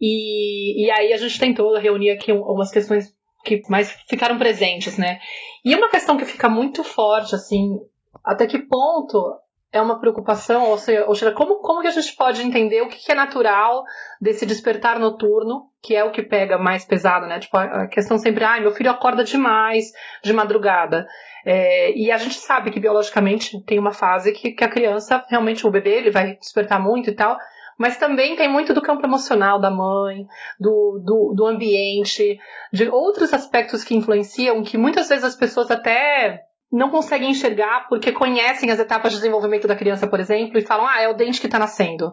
E, 0.00 0.84
e 0.84 0.90
aí 0.90 1.12
a 1.12 1.16
gente 1.16 1.38
tentou 1.38 1.76
reunir 1.78 2.10
aqui 2.10 2.32
umas 2.32 2.70
questões 2.70 3.14
que 3.44 3.62
mais 3.68 3.92
ficaram 4.08 4.38
presentes, 4.38 4.98
né? 4.98 5.20
E 5.64 5.74
uma 5.74 5.90
questão 5.90 6.16
que 6.16 6.24
fica 6.24 6.48
muito 6.48 6.82
forte, 6.82 7.34
assim, 7.34 7.78
até 8.24 8.46
que 8.46 8.58
ponto 8.58 9.38
é 9.74 9.82
uma 9.82 9.98
preocupação, 9.98 10.70
ou 10.70 10.78
seja, 10.78 11.04
ou 11.04 11.16
seja 11.16 11.32
como, 11.32 11.56
como 11.56 11.80
que 11.80 11.88
a 11.88 11.90
gente 11.90 12.14
pode 12.14 12.40
entender 12.40 12.80
o 12.80 12.88
que 12.88 13.10
é 13.10 13.14
natural 13.14 13.82
desse 14.20 14.46
despertar 14.46 15.00
noturno, 15.00 15.68
que 15.82 15.96
é 15.96 16.04
o 16.04 16.12
que 16.12 16.22
pega 16.22 16.56
mais 16.56 16.84
pesado, 16.84 17.26
né? 17.26 17.40
Tipo, 17.40 17.56
a 17.58 17.88
questão 17.88 18.16
sempre, 18.16 18.44
ai, 18.44 18.60
ah, 18.60 18.62
meu 18.62 18.70
filho 18.70 18.88
acorda 18.88 19.24
demais 19.24 19.86
de 20.22 20.32
madrugada. 20.32 21.08
É, 21.44 21.90
e 21.90 22.12
a 22.12 22.16
gente 22.16 22.36
sabe 22.36 22.70
que 22.70 22.78
biologicamente 22.78 23.60
tem 23.64 23.76
uma 23.76 23.92
fase 23.92 24.30
que, 24.30 24.52
que 24.52 24.62
a 24.62 24.68
criança, 24.68 25.24
realmente 25.28 25.66
o 25.66 25.72
bebê, 25.72 25.96
ele 25.96 26.10
vai 26.12 26.36
despertar 26.36 26.80
muito 26.80 27.10
e 27.10 27.14
tal, 27.14 27.36
mas 27.76 27.96
também 27.96 28.36
tem 28.36 28.48
muito 28.48 28.72
do 28.72 28.80
campo 28.80 29.04
emocional 29.04 29.60
da 29.60 29.72
mãe, 29.72 30.24
do, 30.60 31.02
do, 31.04 31.34
do 31.34 31.46
ambiente, 31.46 32.38
de 32.72 32.88
outros 32.88 33.34
aspectos 33.34 33.82
que 33.82 33.96
influenciam, 33.96 34.62
que 34.62 34.78
muitas 34.78 35.08
vezes 35.08 35.24
as 35.24 35.34
pessoas 35.34 35.68
até 35.68 36.44
não 36.74 36.90
conseguem 36.90 37.30
enxergar 37.30 37.86
porque 37.88 38.10
conhecem 38.10 38.68
as 38.68 38.80
etapas 38.80 39.12
de 39.12 39.18
desenvolvimento 39.18 39.68
da 39.68 39.76
criança, 39.76 40.08
por 40.08 40.18
exemplo, 40.18 40.58
e 40.58 40.66
falam, 40.66 40.86
ah, 40.88 41.00
é 41.00 41.08
o 41.08 41.14
dente 41.14 41.40
que 41.40 41.46
está 41.46 41.58
nascendo. 41.58 42.12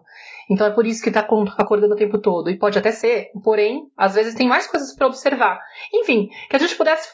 Então 0.50 0.68
é 0.68 0.69
por 0.69 0.86
isso 0.86 1.02
que 1.02 1.10
está 1.10 1.22
acordando 1.58 1.96
o 1.96 1.98
tempo 1.98 2.22
todo. 2.22 2.48
E 2.48 2.60
pode 2.60 2.78
até 2.78 2.92
ser, 2.92 3.31
porém, 3.44 3.88
às 3.98 4.13
vezes 4.13 4.36
tem 4.36 4.48
mais 4.48 4.68
coisas 4.68 4.96
para 4.96 5.08
observar. 5.08 5.60
Enfim, 5.92 6.30
que 6.48 6.56
a 6.56 6.60
gente 6.60 6.75
pudesse 6.75 7.10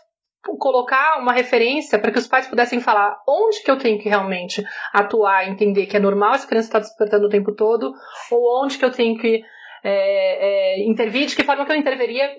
colocar 0.60 1.20
uma 1.22 1.32
referência 1.32 1.98
para 1.98 2.12
que 2.12 2.20
os 2.20 2.28
pais 2.28 2.48
pudessem 2.48 2.82
falar 2.82 3.18
onde 3.28 3.64
que 3.64 3.72
eu 3.72 3.78
tenho 3.78 3.98
que 3.98 4.10
realmente 4.10 4.64
atuar, 4.94 5.48
entender 5.48 5.86
que 5.86 5.96
é 5.96 6.00
normal 6.00 6.36
essa 6.36 6.48
criança 6.48 6.68
estar 6.68 6.80
despertando 6.80 7.28
o 7.28 7.30
tempo 7.30 7.56
todo, 7.56 7.94
ou 8.30 8.64
onde 8.64 8.78
que 8.78 8.84
eu 8.84 8.92
tenho 8.92 9.18
que 9.18 9.42
é, 9.84 10.80
é, 10.80 10.86
intervir, 10.86 11.28
de 11.28 11.36
que 11.36 11.44
forma 11.44 11.66
que 11.66 11.72
eu 11.72 11.78
interveria 11.78 12.30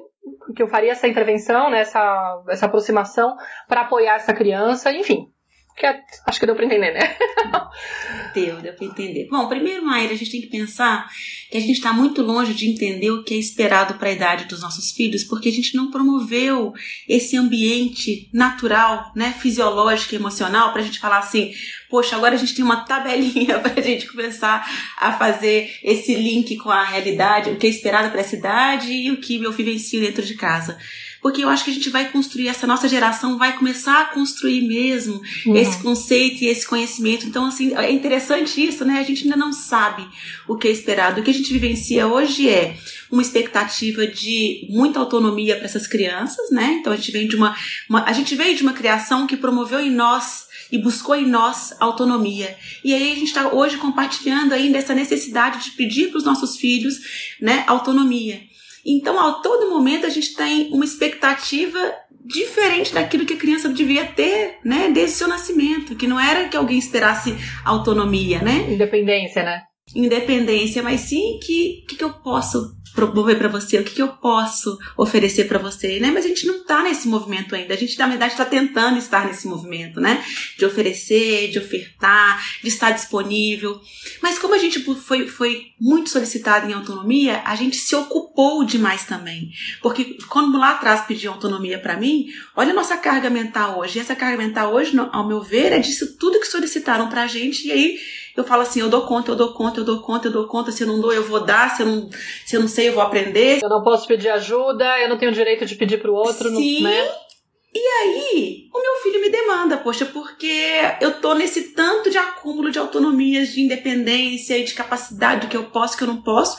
que 0.54 0.62
eu 0.62 0.68
faria 0.68 0.92
essa 0.92 1.08
intervenção, 1.08 1.70
né, 1.70 1.80
essa, 1.80 2.42
essa 2.48 2.66
aproximação 2.66 3.36
para 3.68 3.82
apoiar 3.82 4.16
essa 4.16 4.34
criança, 4.34 4.92
enfim. 4.92 5.32
Que 5.78 5.86
é, 5.86 6.02
acho 6.26 6.40
que 6.40 6.46
deu 6.46 6.56
para 6.56 6.64
entender, 6.64 6.92
né? 6.92 7.16
deu, 8.34 8.56
deu 8.56 8.72
para 8.72 8.84
entender. 8.84 9.28
Bom, 9.30 9.46
primeiro, 9.48 9.86
Maíra, 9.86 10.12
a 10.12 10.16
gente 10.16 10.32
tem 10.32 10.40
que 10.40 10.48
pensar 10.48 11.08
que 11.48 11.56
a 11.56 11.60
gente 11.60 11.76
está 11.76 11.92
muito 11.92 12.20
longe 12.20 12.52
de 12.52 12.68
entender 12.68 13.12
o 13.12 13.22
que 13.22 13.32
é 13.34 13.36
esperado 13.36 13.94
para 13.94 14.08
a 14.08 14.12
idade 14.12 14.46
dos 14.46 14.60
nossos 14.60 14.90
filhos, 14.90 15.22
porque 15.22 15.48
a 15.48 15.52
gente 15.52 15.76
não 15.76 15.88
promoveu 15.88 16.72
esse 17.08 17.36
ambiente 17.36 18.28
natural, 18.32 19.12
né, 19.14 19.32
fisiológico 19.38 20.14
e 20.14 20.16
emocional 20.16 20.72
para 20.72 20.82
a 20.82 20.84
gente 20.84 20.98
falar 20.98 21.18
assim, 21.18 21.52
poxa, 21.88 22.16
agora 22.16 22.34
a 22.34 22.38
gente 22.38 22.56
tem 22.56 22.64
uma 22.64 22.84
tabelinha 22.84 23.58
para 23.60 23.80
a 23.80 23.82
gente 23.82 24.08
começar 24.08 24.68
a 24.98 25.12
fazer 25.12 25.78
esse 25.84 26.12
link 26.12 26.56
com 26.56 26.70
a 26.70 26.82
realidade, 26.82 27.50
o 27.50 27.56
que 27.56 27.68
é 27.68 27.70
esperado 27.70 28.10
para 28.10 28.20
essa 28.20 28.34
idade 28.34 28.92
e 28.92 29.12
o 29.12 29.20
que 29.20 29.40
eu 29.40 29.52
vivencio 29.52 30.00
dentro 30.00 30.26
de 30.26 30.34
casa 30.34 30.76
porque 31.20 31.42
eu 31.42 31.48
acho 31.48 31.64
que 31.64 31.70
a 31.70 31.74
gente 31.74 31.90
vai 31.90 32.10
construir, 32.10 32.48
essa 32.48 32.66
nossa 32.66 32.88
geração 32.88 33.38
vai 33.38 33.56
começar 33.56 34.02
a 34.02 34.04
construir 34.06 34.62
mesmo 34.62 35.20
uhum. 35.46 35.56
esse 35.56 35.82
conceito 35.82 36.42
e 36.42 36.46
esse 36.46 36.66
conhecimento. 36.66 37.26
Então, 37.26 37.46
assim, 37.46 37.74
é 37.76 37.90
interessante 37.90 38.64
isso, 38.64 38.84
né? 38.84 38.98
A 38.98 39.02
gente 39.02 39.24
ainda 39.24 39.36
não 39.36 39.52
sabe 39.52 40.06
o 40.46 40.56
que 40.56 40.68
é 40.68 40.70
esperado. 40.70 41.20
O 41.20 41.24
que 41.24 41.30
a 41.30 41.34
gente 41.34 41.52
vivencia 41.52 42.06
hoje 42.06 42.48
é 42.48 42.76
uma 43.10 43.22
expectativa 43.22 44.06
de 44.06 44.66
muita 44.70 45.00
autonomia 45.00 45.56
para 45.56 45.64
essas 45.64 45.86
crianças, 45.86 46.50
né? 46.50 46.78
Então 46.80 46.92
a 46.92 46.96
gente 46.96 47.10
vem 47.10 47.26
de 47.26 47.36
uma, 47.36 47.56
uma 47.88 48.04
a 48.04 48.12
gente 48.12 48.34
veio 48.34 48.56
de 48.56 48.62
uma 48.62 48.72
criação 48.72 49.26
que 49.26 49.36
promoveu 49.36 49.80
em 49.80 49.90
nós 49.90 50.46
e 50.70 50.78
buscou 50.78 51.14
em 51.14 51.26
nós 51.26 51.74
autonomia. 51.80 52.56
E 52.84 52.94
aí 52.94 53.12
a 53.12 53.14
gente 53.14 53.28
está 53.28 53.48
hoje 53.48 53.78
compartilhando 53.78 54.52
ainda 54.52 54.78
essa 54.78 54.94
necessidade 54.94 55.64
de 55.64 55.70
pedir 55.72 56.08
para 56.08 56.18
os 56.18 56.24
nossos 56.24 56.56
filhos, 56.56 56.98
né, 57.40 57.64
autonomia. 57.66 58.42
Então, 58.84 59.18
a 59.18 59.34
todo 59.34 59.70
momento, 59.70 60.06
a 60.06 60.10
gente 60.10 60.34
tem 60.34 60.70
uma 60.72 60.84
expectativa 60.84 61.78
diferente 62.24 62.92
daquilo 62.92 63.24
que 63.24 63.34
a 63.34 63.38
criança 63.38 63.68
devia 63.68 64.04
ter, 64.04 64.58
né, 64.64 64.90
desde 64.90 65.14
o 65.14 65.18
seu 65.18 65.28
nascimento, 65.28 65.96
que 65.96 66.06
não 66.06 66.20
era 66.20 66.48
que 66.48 66.56
alguém 66.56 66.78
esperasse 66.78 67.34
autonomia, 67.64 68.42
né? 68.42 68.70
Independência, 68.70 69.42
né? 69.42 69.62
Independência, 69.94 70.82
mas 70.82 71.00
sim 71.00 71.38
que 71.42 71.84
que, 71.86 71.96
que 71.96 72.04
eu 72.04 72.12
posso 72.12 72.76
promover 72.94 73.38
para 73.38 73.48
você, 73.48 73.78
o 73.78 73.84
que, 73.84 73.94
que 73.94 74.02
eu 74.02 74.08
posso 74.08 74.76
oferecer 74.96 75.44
para 75.46 75.58
você, 75.58 76.00
né? 76.00 76.10
Mas 76.10 76.24
a 76.24 76.28
gente 76.28 76.46
não 76.46 76.64
tá 76.64 76.82
nesse 76.82 77.06
movimento 77.06 77.54
ainda. 77.54 77.72
A 77.74 77.76
gente, 77.76 77.96
na 77.96 78.08
verdade, 78.08 78.32
está 78.32 78.44
tentando 78.44 78.98
estar 78.98 79.26
nesse 79.26 79.46
movimento, 79.46 80.00
né? 80.00 80.24
De 80.58 80.64
oferecer, 80.64 81.48
de 81.48 81.58
ofertar, 81.60 82.44
de 82.60 82.68
estar 82.68 82.90
disponível. 82.90 83.80
Mas 84.20 84.38
como 84.38 84.54
a 84.54 84.58
gente 84.58 84.82
foi, 84.96 85.28
foi 85.28 85.66
muito 85.80 86.10
solicitado 86.10 86.68
em 86.68 86.74
autonomia, 86.74 87.40
a 87.44 87.54
gente 87.54 87.76
se 87.76 87.94
ocupou 87.94 88.64
demais 88.64 89.04
também. 89.04 89.52
Porque 89.80 90.16
quando 90.28 90.58
lá 90.58 90.72
atrás 90.72 91.02
pediu 91.02 91.30
autonomia 91.30 91.78
para 91.78 91.96
mim, 91.96 92.26
olha 92.56 92.72
a 92.72 92.74
nossa 92.74 92.96
carga 92.96 93.30
mental 93.30 93.78
hoje. 93.78 93.98
E 93.98 94.00
essa 94.00 94.16
carga 94.16 94.36
mental 94.36 94.74
hoje, 94.74 94.92
ao 95.12 95.28
meu 95.28 95.40
ver, 95.40 95.72
é 95.72 95.78
disso 95.78 96.16
tudo 96.18 96.40
que 96.40 96.48
solicitaram 96.48 97.08
pra 97.08 97.28
gente. 97.28 97.68
E 97.68 97.70
aí 97.70 97.98
eu 98.38 98.44
falo 98.44 98.62
assim, 98.62 98.80
eu 98.80 98.88
dou 98.88 99.02
conta, 99.02 99.32
eu 99.32 99.36
dou 99.36 99.52
conta, 99.52 99.80
eu 99.80 99.84
dou 99.84 100.00
conta, 100.00 100.28
eu 100.28 100.32
dou 100.32 100.46
conta, 100.46 100.70
se 100.70 100.84
eu 100.84 100.86
não 100.86 101.00
dou, 101.00 101.12
eu 101.12 101.24
vou 101.24 101.44
dar, 101.44 101.74
se 101.74 101.82
eu 101.82 101.86
não, 101.86 102.08
se 102.46 102.56
eu 102.56 102.60
não 102.60 102.68
sei, 102.68 102.88
eu 102.88 102.92
vou 102.92 103.02
aprender. 103.02 103.58
Eu 103.60 103.68
não 103.68 103.82
posso 103.82 104.06
pedir 104.06 104.28
ajuda, 104.28 104.98
eu 105.00 105.08
não 105.08 105.18
tenho 105.18 105.32
direito 105.32 105.66
de 105.66 105.74
pedir 105.74 106.00
pro 106.00 106.14
outro, 106.14 106.48
Sim. 106.50 106.84
né? 106.84 107.10
E 107.74 107.78
aí, 107.78 108.68
o 108.72 108.80
meu 108.80 108.94
filho 109.02 109.20
me 109.20 109.28
demanda, 109.28 109.76
poxa, 109.76 110.06
porque 110.06 110.80
eu 111.00 111.20
tô 111.20 111.34
nesse 111.34 111.74
tanto 111.74 112.10
de 112.10 112.16
acúmulo 112.16 112.70
de 112.70 112.78
autonomias, 112.78 113.52
de 113.52 113.60
independência 113.60 114.56
e 114.56 114.64
de 114.64 114.72
capacidade 114.72 115.42
do 115.42 115.50
que 115.50 115.56
eu 115.56 115.64
posso, 115.64 115.96
que 115.96 116.04
eu 116.04 116.08
não 116.08 116.22
posso 116.22 116.56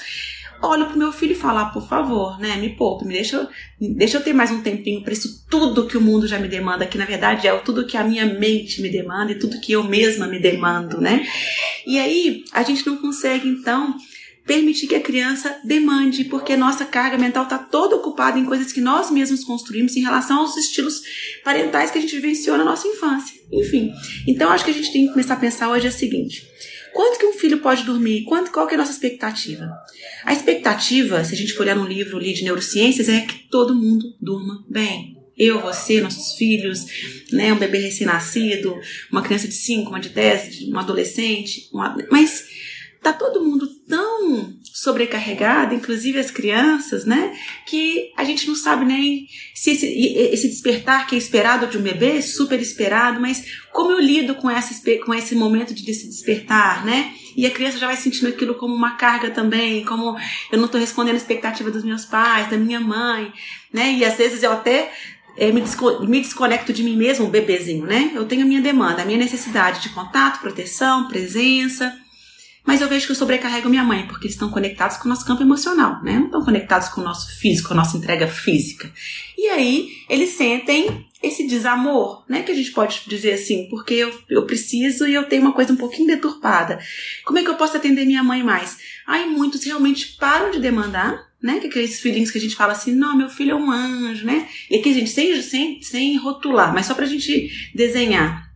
olho 0.61 0.87
pro 0.87 0.97
meu 0.97 1.11
filho 1.11 1.31
e 1.31 1.35
falo, 1.35 1.59
ah, 1.59 1.65
por 1.65 1.87
favor, 1.87 2.39
né, 2.39 2.55
me 2.57 2.69
poupe, 2.69 3.05
me 3.05 3.13
deixa, 3.13 3.47
deixa 3.79 4.17
eu 4.17 4.23
ter 4.23 4.33
mais 4.33 4.51
um 4.51 4.61
tempinho 4.61 5.01
para 5.01 5.13
isso 5.13 5.45
tudo 5.49 5.87
que 5.87 5.97
o 5.97 6.01
mundo 6.01 6.27
já 6.27 6.39
me 6.39 6.47
demanda, 6.47 6.85
que 6.85 6.97
na 6.97 7.05
verdade 7.05 7.47
é 7.47 7.55
tudo 7.57 7.85
que 7.85 7.97
a 7.97 8.03
minha 8.03 8.25
mente 8.25 8.81
me 8.81 8.89
demanda 8.89 9.31
e 9.31 9.39
tudo 9.39 9.59
que 9.59 9.71
eu 9.71 9.83
mesma 9.83 10.27
me 10.27 10.39
demando, 10.39 10.99
né? 10.99 11.25
E 11.85 11.97
aí 11.97 12.43
a 12.53 12.63
gente 12.63 12.85
não 12.85 12.97
consegue 12.97 13.47
então 13.47 13.95
permitir 14.49 14.87
que 14.87 14.95
a 14.95 14.99
criança 14.99 15.59
demande, 15.63 16.23
porque 16.23 16.57
nossa 16.57 16.83
carga 16.83 17.19
mental 17.19 17.43
está 17.43 17.59
toda 17.59 17.95
ocupada 17.95 18.39
em 18.39 18.45
coisas 18.45 18.73
que 18.73 18.81
nós 18.81 19.11
mesmos 19.11 19.43
construímos 19.43 19.95
em 19.95 20.01
relação 20.01 20.39
aos 20.39 20.57
estilos 20.57 21.01
parentais 21.43 21.91
que 21.91 21.99
a 21.99 22.01
gente 22.01 22.15
vivenciou 22.15 22.57
na 22.57 22.65
nossa 22.65 22.87
infância. 22.87 23.39
Enfim, 23.51 23.93
então 24.27 24.49
acho 24.49 24.65
que 24.65 24.71
a 24.71 24.73
gente 24.73 24.91
tem 24.91 25.05
que 25.05 25.11
começar 25.11 25.35
a 25.35 25.37
pensar 25.37 25.69
hoje 25.69 25.85
é 25.85 25.89
o 25.89 25.93
seguinte: 25.93 26.47
Quanto 26.93 27.19
que 27.19 27.25
um 27.25 27.33
filho 27.33 27.59
pode 27.59 27.83
dormir? 27.83 28.23
Quanto, 28.23 28.51
qual 28.51 28.67
que 28.67 28.73
é 28.73 28.75
a 28.75 28.79
nossa 28.79 28.91
expectativa? 28.91 29.69
A 30.23 30.33
expectativa, 30.33 31.23
se 31.23 31.33
a 31.33 31.37
gente 31.37 31.53
for 31.53 31.63
olhar 31.63 31.75
num 31.75 31.85
livro 31.85 32.17
ali 32.17 32.33
de 32.33 32.43
neurociências, 32.43 33.09
é 33.09 33.21
que 33.21 33.47
todo 33.49 33.75
mundo 33.75 34.15
durma 34.19 34.63
bem. 34.67 35.17
Eu, 35.37 35.61
você, 35.61 36.01
nossos 36.01 36.33
filhos, 36.33 36.85
né, 37.31 37.53
um 37.53 37.57
bebê 37.57 37.77
recém-nascido, 37.77 38.77
uma 39.09 39.21
criança 39.21 39.47
de 39.47 39.53
5, 39.53 39.89
uma 39.89 39.99
de 39.99 40.09
10, 40.09 40.67
um 40.67 40.77
adolescente. 40.77 41.69
Uma... 41.71 41.95
Mas 42.11 42.45
tá 43.01 43.13
todo 43.13 43.43
mundo 43.43 43.65
tão 43.87 44.58
sobrecarregado, 44.81 45.75
inclusive 45.75 46.17
as 46.17 46.31
crianças, 46.31 47.03
né? 47.03 47.37
Que 47.65 48.13
a 48.15 48.23
gente 48.23 48.47
não 48.47 48.55
sabe 48.55 48.85
nem 48.85 49.27
se 49.53 49.71
esse, 49.71 49.85
esse 49.85 50.47
despertar 50.47 51.05
que 51.05 51.15
é 51.15 51.17
esperado 51.17 51.67
de 51.67 51.77
um 51.77 51.81
bebê, 51.81 52.21
super 52.21 52.61
esperado, 52.61 53.19
mas 53.19 53.43
como 53.73 53.91
eu 53.91 53.99
lido 53.99 54.35
com, 54.35 54.49
essa, 54.49 54.73
com 55.05 55.13
esse 55.13 55.35
momento 55.35 55.73
de 55.73 55.93
se 55.93 56.07
despertar, 56.07 56.85
né? 56.85 57.13
E 57.35 57.45
a 57.45 57.51
criança 57.51 57.77
já 57.77 57.87
vai 57.87 57.97
sentindo 57.97 58.29
aquilo 58.29 58.55
como 58.55 58.73
uma 58.73 58.95
carga 58.95 59.29
também, 59.29 59.83
como 59.83 60.17
eu 60.49 60.57
não 60.57 60.67
estou 60.67 60.79
respondendo 60.79 61.15
a 61.15 61.17
expectativa 61.17 61.69
dos 61.69 61.83
meus 61.83 62.05
pais, 62.05 62.49
da 62.49 62.55
minha 62.55 62.79
mãe, 62.79 63.33
né? 63.73 63.91
E 63.91 64.05
às 64.05 64.15
vezes 64.15 64.43
eu 64.43 64.53
até 64.53 64.93
é, 65.35 65.51
me, 65.51 65.61
me 66.07 66.21
desconecto 66.21 66.71
de 66.71 66.83
mim 66.83 66.95
mesmo, 66.95 67.25
o 67.25 67.29
bebezinho, 67.29 67.85
né? 67.85 68.11
Eu 68.15 68.25
tenho 68.25 68.43
a 68.43 68.45
minha 68.45 68.61
demanda, 68.61 69.01
a 69.01 69.05
minha 69.05 69.19
necessidade 69.19 69.81
de 69.81 69.89
contato, 69.89 70.39
proteção, 70.39 71.09
presença 71.09 71.93
mas 72.65 72.81
eu 72.81 72.87
vejo 72.87 73.05
que 73.05 73.11
eu 73.11 73.15
sobrecarrego 73.15 73.69
minha 73.69 73.83
mãe, 73.83 74.05
porque 74.07 74.27
eles 74.27 74.35
estão 74.35 74.49
conectados 74.49 74.97
com 74.97 75.05
o 75.05 75.09
nosso 75.09 75.25
campo 75.25 75.41
emocional, 75.41 76.03
né? 76.03 76.19
Não 76.19 76.25
estão 76.25 76.43
conectados 76.43 76.89
com 76.89 77.01
o 77.01 77.03
nosso 77.03 77.39
físico, 77.39 77.73
a 77.73 77.75
nossa 77.75 77.97
entrega 77.97 78.27
física. 78.27 78.91
E 79.37 79.47
aí 79.47 79.89
eles 80.09 80.31
sentem 80.31 81.07
esse 81.21 81.47
desamor, 81.47 82.23
né? 82.29 82.43
Que 82.43 82.51
a 82.51 82.55
gente 82.55 82.71
pode 82.71 83.01
dizer 83.07 83.33
assim, 83.33 83.67
porque 83.69 83.93
eu, 83.93 84.23
eu 84.29 84.45
preciso 84.45 85.07
e 85.07 85.13
eu 85.13 85.23
tenho 85.23 85.41
uma 85.41 85.53
coisa 85.53 85.73
um 85.73 85.77
pouquinho 85.77 86.07
deturpada. 86.07 86.79
Como 87.25 87.39
é 87.39 87.43
que 87.43 87.49
eu 87.49 87.55
posso 87.55 87.75
atender 87.75 88.05
minha 88.05 88.23
mãe 88.23 88.43
mais? 88.43 88.77
Aí 89.05 89.25
muitos 89.29 89.63
realmente 89.63 90.15
param 90.17 90.51
de 90.51 90.59
demandar, 90.59 91.27
né? 91.41 91.59
Que 91.59 91.67
aqueles 91.67 91.99
filhinhos 91.99 92.31
que 92.31 92.37
a 92.37 92.41
gente 92.41 92.55
fala 92.55 92.73
assim, 92.73 92.93
não, 92.93 93.17
meu 93.17 93.29
filho 93.29 93.51
é 93.51 93.55
um 93.55 93.71
anjo, 93.71 94.25
né? 94.25 94.47
E 94.69 94.77
aqui 94.77 94.89
a 94.89 94.93
gente, 94.93 95.09
sem, 95.09 95.41
sem, 95.41 95.81
sem 95.81 96.17
rotular, 96.17 96.73
mas 96.73 96.85
só 96.85 96.93
pra 96.93 97.05
gente 97.05 97.49
desenhar. 97.73 98.49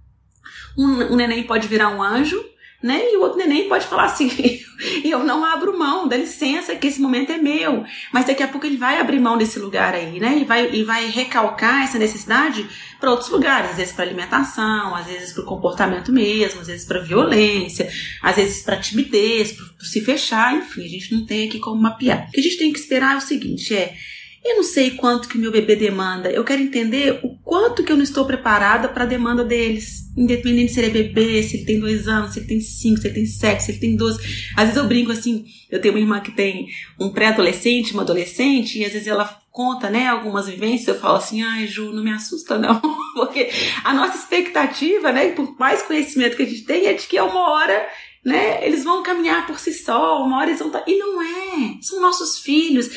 Um, 0.77 1.13
um 1.13 1.15
neném 1.15 1.43
pode 1.43 1.67
virar 1.67 1.89
um 1.89 2.01
anjo, 2.01 2.43
né? 2.83 3.01
E 3.11 3.15
o 3.15 3.21
outro 3.21 3.37
neném 3.37 3.69
pode 3.69 3.87
falar 3.87 4.03
assim: 4.03 4.29
eu 5.05 5.23
não 5.23 5.45
abro 5.45 5.79
mão, 5.79 6.05
dá 6.05 6.17
licença, 6.17 6.75
que 6.75 6.87
esse 6.87 7.01
momento 7.01 7.31
é 7.31 7.37
meu. 7.37 7.85
Mas 8.11 8.25
daqui 8.25 8.43
a 8.43 8.47
pouco 8.47 8.67
ele 8.67 8.75
vai 8.75 8.99
abrir 8.99 9.19
mão 9.19 9.37
desse 9.37 9.57
lugar 9.57 9.95
aí, 9.95 10.19
né? 10.19 10.37
E 10.39 10.43
vai, 10.43 10.69
e 10.69 10.83
vai 10.83 11.09
recalcar 11.09 11.83
essa 11.83 11.97
necessidade 11.97 12.67
para 12.99 13.09
outros 13.09 13.29
lugares, 13.29 13.71
às 13.71 13.77
vezes 13.77 13.93
para 13.93 14.03
alimentação, 14.03 14.93
às 14.93 15.05
vezes 15.05 15.31
para 15.31 15.43
o 15.43 15.45
comportamento 15.45 16.11
mesmo, 16.11 16.59
às 16.59 16.67
vezes 16.67 16.85
para 16.85 16.99
violência, 16.99 17.89
às 18.21 18.35
vezes 18.35 18.61
para 18.61 18.77
timidez, 18.77 19.53
para 19.53 19.65
se 19.85 20.01
fechar, 20.01 20.55
enfim, 20.55 20.85
a 20.85 20.89
gente 20.89 21.15
não 21.15 21.25
tem 21.25 21.47
aqui 21.47 21.59
como 21.59 21.81
mapear. 21.81 22.27
O 22.27 22.31
que 22.31 22.39
a 22.41 22.43
gente 22.43 22.57
tem 22.57 22.73
que 22.73 22.79
esperar 22.79 23.13
é 23.13 23.17
o 23.17 23.21
seguinte: 23.21 23.73
é 23.73 23.95
eu 24.43 24.57
não 24.57 24.63
sei 24.63 24.91
quanto 24.91 25.29
que 25.29 25.37
meu 25.37 25.51
bebê 25.51 25.75
demanda. 25.75 26.29
Eu 26.29 26.43
quero 26.43 26.61
entender 26.61 27.19
o 27.23 27.37
quanto 27.37 27.83
que 27.83 27.91
eu 27.91 27.95
não 27.95 28.03
estou 28.03 28.25
preparada 28.25 28.89
para 28.89 29.03
a 29.03 29.07
demanda 29.07 29.43
deles. 29.43 30.03
Independente 30.17 30.73
se 30.73 30.81
ele 30.81 30.87
é 30.87 31.03
bebê, 31.03 31.41
se 31.41 31.57
ele 31.57 31.65
tem 31.65 31.79
dois 31.79 32.07
anos, 32.07 32.33
se 32.33 32.39
ele 32.39 32.47
tem 32.47 32.59
cinco, 32.59 32.99
se 32.99 33.07
ele 33.07 33.15
tem 33.15 33.25
sete, 33.25 33.63
se 33.63 33.71
ele 33.71 33.79
tem 33.79 33.95
doze. 33.95 34.19
Às 34.55 34.65
vezes 34.65 34.77
eu 34.77 34.87
brinco 34.87 35.11
assim, 35.11 35.45
eu 35.71 35.79
tenho 35.79 35.93
uma 35.93 35.99
irmã 35.99 36.19
que 36.19 36.31
tem 36.31 36.67
um 36.99 37.09
pré-adolescente, 37.09 37.93
uma 37.93 38.03
adolescente, 38.03 38.79
e 38.79 38.85
às 38.85 38.91
vezes 38.91 39.07
ela 39.07 39.41
conta, 39.49 39.89
né, 39.89 40.07
algumas 40.07 40.47
vivências, 40.47 40.87
eu 40.87 40.99
falo 40.99 41.17
assim, 41.17 41.41
ai 41.41 41.67
Ju, 41.67 41.93
não 41.93 42.03
me 42.03 42.11
assusta 42.11 42.57
não. 42.57 42.81
Porque 43.15 43.49
a 43.83 43.93
nossa 43.93 44.17
expectativa, 44.17 45.11
né, 45.11 45.29
por 45.29 45.57
mais 45.57 45.83
conhecimento 45.83 46.35
que 46.35 46.43
a 46.43 46.47
gente 46.47 46.63
tem, 46.63 46.87
é 46.87 46.93
de 46.93 47.07
que 47.07 47.17
é 47.17 47.23
uma 47.23 47.51
hora 47.51 47.87
né? 48.23 48.65
Eles 48.65 48.85
vão 48.85 49.03
caminhar 49.03 49.45
por 49.45 49.59
si 49.59 49.73
só, 49.73 50.23
uma 50.23 50.37
hora 50.37 50.49
eles 50.49 50.59
vão. 50.59 50.69
Tá, 50.69 50.81
e 50.87 50.97
não 50.97 51.21
é. 51.21 51.77
São 51.81 51.99
nossos 51.99 52.39
filhos. 52.39 52.89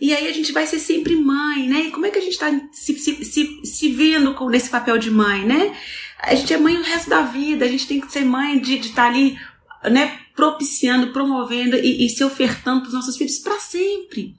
E 0.00 0.14
aí 0.14 0.28
a 0.28 0.32
gente 0.32 0.52
vai 0.52 0.66
ser 0.66 0.78
sempre 0.78 1.16
mãe, 1.16 1.68
né? 1.68 1.86
E 1.86 1.90
como 1.90 2.06
é 2.06 2.10
que 2.10 2.18
a 2.18 2.22
gente 2.22 2.32
está 2.32 2.50
se, 2.72 2.98
se, 2.98 3.24
se, 3.24 3.60
se 3.64 3.88
vendo 3.88 4.34
com, 4.34 4.48
nesse 4.48 4.68
papel 4.68 4.98
de 4.98 5.10
mãe, 5.10 5.44
né? 5.44 5.74
A 6.18 6.34
gente 6.34 6.52
é 6.52 6.58
mãe 6.58 6.76
o 6.76 6.82
resto 6.82 7.08
da 7.08 7.22
vida, 7.22 7.64
a 7.64 7.68
gente 7.68 7.86
tem 7.86 8.00
que 8.00 8.12
ser 8.12 8.24
mãe 8.24 8.58
de 8.58 8.76
estar 8.76 8.94
tá 8.94 9.08
ali, 9.08 9.38
né? 9.84 10.18
Propiciando, 10.34 11.12
promovendo 11.12 11.76
e, 11.76 12.06
e 12.06 12.10
se 12.10 12.22
ofertando 12.22 12.80
para 12.82 12.88
os 12.88 12.94
nossos 12.94 13.16
filhos 13.16 13.38
para 13.38 13.58
sempre. 13.58 14.36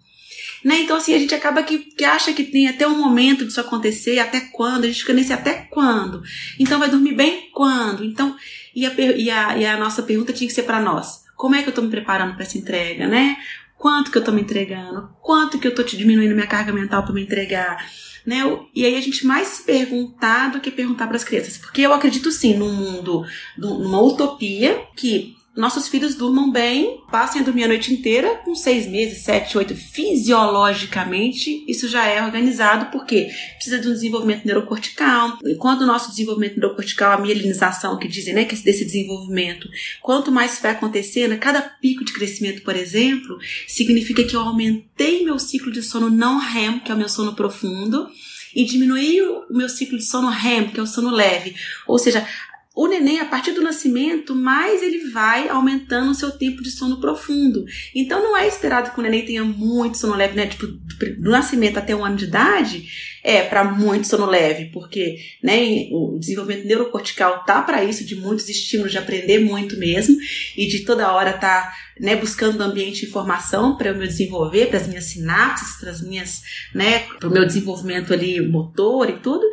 Né? 0.64 0.82
Então, 0.82 0.98
assim, 0.98 1.14
a 1.14 1.20
gente 1.20 1.34
acaba 1.34 1.64
que, 1.64 1.78
que 1.78 2.04
acha 2.04 2.34
que 2.34 2.44
tem 2.44 2.68
até 2.68 2.88
um 2.88 2.98
momento 2.98 3.46
disso 3.46 3.62
acontecer, 3.62 4.20
até 4.20 4.42
quando, 4.42 4.84
a 4.84 4.88
gente 4.88 5.00
fica 5.00 5.14
nesse 5.14 5.32
até 5.32 5.68
quando. 5.70 6.22
Então, 6.60 6.80
vai 6.80 6.90
dormir 6.90 7.14
bem 7.14 7.50
quando? 7.54 8.04
Então, 8.04 8.36
e 8.76 8.86
a, 8.86 8.94
e 8.94 9.30
a, 9.30 9.58
e 9.58 9.66
a 9.66 9.78
nossa 9.78 10.04
pergunta 10.04 10.34
tinha 10.34 10.48
que 10.48 10.54
ser 10.54 10.64
para 10.64 10.82
nós: 10.82 11.24
como 11.36 11.56
é 11.56 11.62
que 11.62 11.68
eu 11.68 11.72
estou 11.72 11.84
me 11.84 11.90
preparando 11.90 12.34
para 12.34 12.44
essa 12.44 12.58
entrega, 12.58 13.08
né? 13.08 13.38
Quanto 13.78 14.12
que 14.12 14.18
eu 14.18 14.24
tô 14.24 14.32
me 14.32 14.42
entregando? 14.42 15.10
Quanto 15.22 15.60
que 15.60 15.68
eu 15.68 15.76
tô 15.76 15.84
te 15.84 15.96
diminuindo 15.96 16.34
minha 16.34 16.48
carga 16.48 16.74
mental 16.74 17.04
para 17.04 17.14
me 17.14 17.22
entregar? 17.22 17.86
Né? 18.26 18.38
E 18.76 18.86
aí 18.86 18.98
a 18.98 19.02
gente 19.02 19.26
mais 19.26 19.48
se 19.48 19.64
perguntar 19.64 20.52
do 20.52 20.60
que 20.60 20.72
perguntar 20.72 21.08
para 21.08 21.16
as 21.16 21.24
crianças. 21.24 21.58
Porque 21.58 21.82
eu 21.82 21.94
acredito 21.94 22.32
sim 22.32 22.56
num 22.56 22.74
mundo, 22.74 23.26
numa 23.58 24.02
utopia 24.02 24.82
que 24.96 25.37
nossos 25.58 25.88
filhos 25.88 26.14
durmam 26.14 26.52
bem, 26.52 27.04
passem 27.12 27.42
a 27.42 27.44
dormir 27.44 27.64
a 27.64 27.68
noite 27.68 27.92
inteira, 27.92 28.36
com 28.46 28.54
seis 28.54 28.86
meses, 28.86 29.24
sete, 29.24 29.58
oito, 29.58 29.76
fisiologicamente, 29.76 31.66
isso 31.68 31.88
já 31.88 32.06
é 32.06 32.24
organizado, 32.24 32.92
porque 32.92 33.28
precisa 33.56 33.80
de 33.80 33.88
um 33.88 33.94
desenvolvimento 33.94 34.46
neurocortical. 34.46 35.40
Enquanto 35.44 35.82
o 35.82 35.88
nosso 35.88 36.12
desenvolvimento 36.12 36.60
neurocortical, 36.60 37.14
a 37.14 37.22
mielinização, 37.22 37.98
que 37.98 38.08
dizem 38.08 38.36
né, 38.36 38.46
que 38.46 38.56
desse 38.56 38.86
desenvolvimento, 38.86 39.68
quanto 40.02 40.32
mais 40.32 40.60
vai 40.60 40.72
acontecendo, 40.72 41.38
cada 41.40 41.62
pico 41.62 42.06
de 42.06 42.14
crescimento, 42.14 42.62
por 42.62 42.76
exemplo, 42.76 43.40
significa 43.68 44.24
que 44.24 44.36
eu 44.36 44.42
aumentei 44.42 45.26
meu 45.26 45.40
ciclo 45.40 45.72
de 45.72 45.82
sono 45.82 46.10
não 46.10 46.38
REM, 46.38 46.80
que 46.80 46.92
é 46.92 46.96
o 46.96 46.98
meu 46.98 47.10
sono 47.10 47.34
profundo, 47.34 48.08
e 48.56 48.64
diminuí 48.64 49.22
o 49.22 49.46
meu 49.50 49.70
ciclo 49.70 49.98
de 49.98 50.06
sono 50.06 50.30
REM, 50.30 50.70
que 50.70 50.80
é 50.80 50.84
o 50.84 50.88
sono 50.88 51.10
leve. 51.10 51.56
Ou 51.88 51.98
seja, 51.98 52.28
o 52.78 52.88
neném, 52.88 53.20
a 53.20 53.26
partir 53.26 53.54
do 53.54 53.62
nascimento, 53.64 54.36
mais 54.36 54.84
ele 54.84 55.10
vai 55.10 55.50
aumentando 55.50 56.12
o 56.12 56.16
seu 56.16 56.30
tempo 56.30 56.62
de 56.62 56.70
sono 56.70 57.02
profundo. 57.02 57.66
Então 57.96 58.22
não 58.22 58.38
é 58.38 58.48
esperado 58.48 58.92
que 58.92 59.00
o 59.00 59.02
neném 59.02 59.26
tenha 59.26 59.44
muito 59.44 59.98
sono 59.98 60.14
leve, 60.14 60.36
né? 60.36 60.46
Tipo, 60.46 60.68
do 60.68 61.32
nascimento 61.32 61.80
até 61.80 61.96
um 61.96 62.06
ano 62.06 62.16
de 62.16 62.26
idade, 62.26 62.88
é 63.24 63.42
para 63.42 63.64
muito 63.64 64.06
sono 64.06 64.28
leve, 64.28 64.66
porque 64.66 65.18
né, 65.44 65.88
o 65.92 66.20
desenvolvimento 66.20 66.68
neurocortical 66.68 67.44
tá 67.46 67.64
para 67.64 67.84
isso, 67.84 68.06
de 68.06 68.16
muitos 68.16 68.48
estímulos, 68.48 68.92
de 68.92 69.00
aprender 69.00 69.40
muito 69.40 69.76
mesmo, 69.80 70.16
e 70.56 70.68
de 70.68 70.82
toda 70.82 71.12
hora 71.12 71.34
tá 71.34 71.74
né, 72.00 72.16
buscando 72.16 72.60
um 72.60 72.68
ambiente 72.68 73.08
informação 73.08 73.76
para 73.76 73.90
eu 73.90 73.96
me 73.96 74.06
desenvolver, 74.06 74.68
para 74.68 74.78
as 74.78 74.88
minhas 74.88 75.06
sinapses, 75.06 75.80
para 75.80 75.90
as 75.90 76.00
minhas, 76.00 76.44
né, 76.76 77.00
para 77.20 77.28
o 77.28 77.32
meu 77.32 77.44
desenvolvimento 77.44 78.14
ali 78.14 78.40
motor 78.40 79.10
e 79.10 79.14
tudo. 79.14 79.44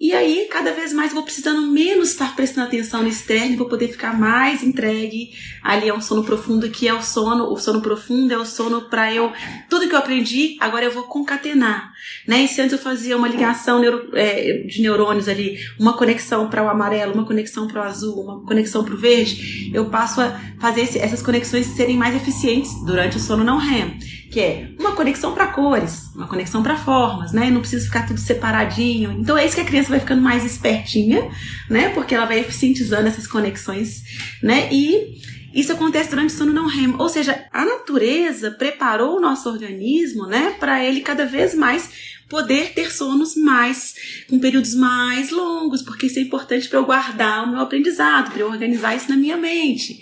E 0.00 0.12
aí, 0.12 0.46
cada 0.48 0.72
vez 0.72 0.92
mais, 0.92 1.12
vou 1.12 1.24
precisando 1.24 1.62
menos 1.72 2.10
estar 2.10 2.36
prestando 2.36 2.68
atenção 2.68 3.02
no 3.02 3.08
externo, 3.08 3.56
vou 3.56 3.68
poder 3.68 3.88
ficar 3.88 4.16
mais 4.16 4.62
entregue 4.62 5.32
ali 5.60 5.90
ao 5.90 6.00
sono 6.00 6.22
profundo, 6.22 6.70
que 6.70 6.86
é 6.86 6.94
o 6.94 7.02
sono, 7.02 7.52
o 7.52 7.56
sono 7.56 7.82
profundo 7.82 8.32
é 8.32 8.38
o 8.38 8.44
sono 8.44 8.82
para 8.82 9.12
eu, 9.12 9.32
tudo 9.68 9.88
que 9.88 9.94
eu 9.96 9.98
aprendi, 9.98 10.56
agora 10.60 10.84
eu 10.84 10.92
vou 10.92 11.02
concatenar, 11.02 11.92
né? 12.26 12.42
E 12.42 12.48
se 12.48 12.60
antes 12.60 12.72
eu 12.72 12.78
fazia 12.78 13.16
uma 13.16 13.28
ligação 13.28 13.80
neuro, 13.80 14.10
é, 14.14 14.64
de 14.66 14.82
neurônios 14.82 15.28
ali, 15.28 15.58
uma 15.78 15.96
conexão 15.96 16.48
para 16.48 16.64
o 16.64 16.68
amarelo, 16.68 17.14
uma 17.14 17.24
conexão 17.24 17.66
para 17.66 17.80
o 17.80 17.84
azul, 17.84 18.22
uma 18.22 18.40
conexão 18.44 18.84
para 18.84 18.94
o 18.94 18.98
verde, 18.98 19.70
eu 19.72 19.86
passo 19.86 20.20
a 20.20 20.40
fazer 20.60 20.82
esse, 20.82 20.98
essas 20.98 21.22
conexões 21.22 21.66
serem 21.66 21.96
mais 21.96 22.14
eficientes 22.14 22.72
durante 22.84 23.16
o 23.16 23.20
sono 23.20 23.44
não 23.44 23.58
REM 23.58 23.98
que 24.30 24.40
é 24.40 24.68
uma 24.78 24.92
conexão 24.92 25.32
para 25.32 25.46
cores, 25.46 26.14
uma 26.14 26.26
conexão 26.26 26.62
para 26.62 26.76
formas, 26.76 27.32
né? 27.32 27.50
Não 27.50 27.60
precisa 27.60 27.84
ficar 27.84 28.06
tudo 28.06 28.20
separadinho. 28.20 29.12
Então 29.12 29.38
é 29.38 29.46
isso 29.46 29.54
que 29.54 29.62
a 29.62 29.64
criança 29.64 29.88
vai 29.88 30.00
ficando 30.00 30.20
mais 30.20 30.44
espertinha, 30.44 31.30
né? 31.68 31.88
Porque 31.90 32.14
ela 32.14 32.26
vai 32.26 32.40
eficientizando 32.40 33.08
essas 33.08 33.26
conexões, 33.26 34.02
né? 34.42 34.68
E 34.70 35.18
isso 35.52 35.72
acontece 35.72 36.10
durante 36.10 36.34
o 36.34 36.36
sono 36.36 36.52
não 36.52 36.66
REM, 36.66 36.94
ou 36.98 37.08
seja, 37.08 37.46
a 37.52 37.64
natureza 37.64 38.50
preparou 38.50 39.16
o 39.16 39.20
nosso 39.20 39.48
organismo, 39.48 40.26
né, 40.26 40.56
para 40.58 40.84
ele 40.84 41.00
cada 41.00 41.24
vez 41.24 41.54
mais 41.54 42.18
poder 42.28 42.74
ter 42.74 42.92
sonos 42.92 43.34
mais 43.34 43.94
com 44.28 44.38
períodos 44.38 44.74
mais 44.74 45.30
longos, 45.30 45.82
porque 45.82 46.06
isso 46.06 46.18
é 46.18 46.22
importante 46.22 46.68
para 46.68 46.78
eu 46.78 46.84
guardar 46.84 47.44
o 47.44 47.50
meu 47.50 47.60
aprendizado, 47.60 48.30
para 48.30 48.40
eu 48.40 48.50
organizar 48.50 48.94
isso 48.94 49.08
na 49.08 49.16
minha 49.16 49.36
mente. 49.36 50.00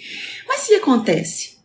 Mas 0.48 0.64
o 0.64 0.68
que 0.68 0.74
acontece? 0.74 1.56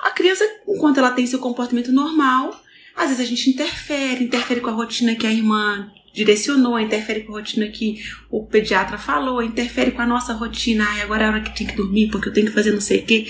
A 0.00 0.10
criança, 0.10 0.44
enquanto 0.66 0.98
ela 0.98 1.12
tem 1.12 1.26
seu 1.26 1.38
comportamento 1.38 1.92
normal, 1.92 2.60
às 2.96 3.10
vezes 3.10 3.20
a 3.20 3.28
gente 3.28 3.50
interfere, 3.50 4.24
interfere 4.24 4.60
com 4.60 4.70
a 4.70 4.72
rotina 4.72 5.14
que 5.14 5.26
a 5.26 5.32
irmã 5.32 5.90
direcionou, 6.18 6.78
interfere 6.78 7.20
com 7.20 7.32
a 7.32 7.38
rotina 7.38 7.68
que 7.68 8.02
o 8.28 8.44
pediatra 8.44 8.98
falou, 8.98 9.42
interfere 9.42 9.92
com 9.92 10.02
a 10.02 10.06
nossa 10.06 10.32
rotina. 10.32 10.84
Ai, 10.88 11.02
agora 11.02 11.24
é 11.24 11.26
a 11.26 11.30
hora 11.30 11.40
que 11.40 11.56
tem 11.56 11.66
que 11.66 11.76
dormir 11.76 12.08
porque 12.10 12.28
eu 12.28 12.32
tenho 12.32 12.48
que 12.48 12.52
fazer 12.52 12.72
não 12.72 12.80
sei 12.80 12.98
o 12.98 13.04
quê. 13.04 13.26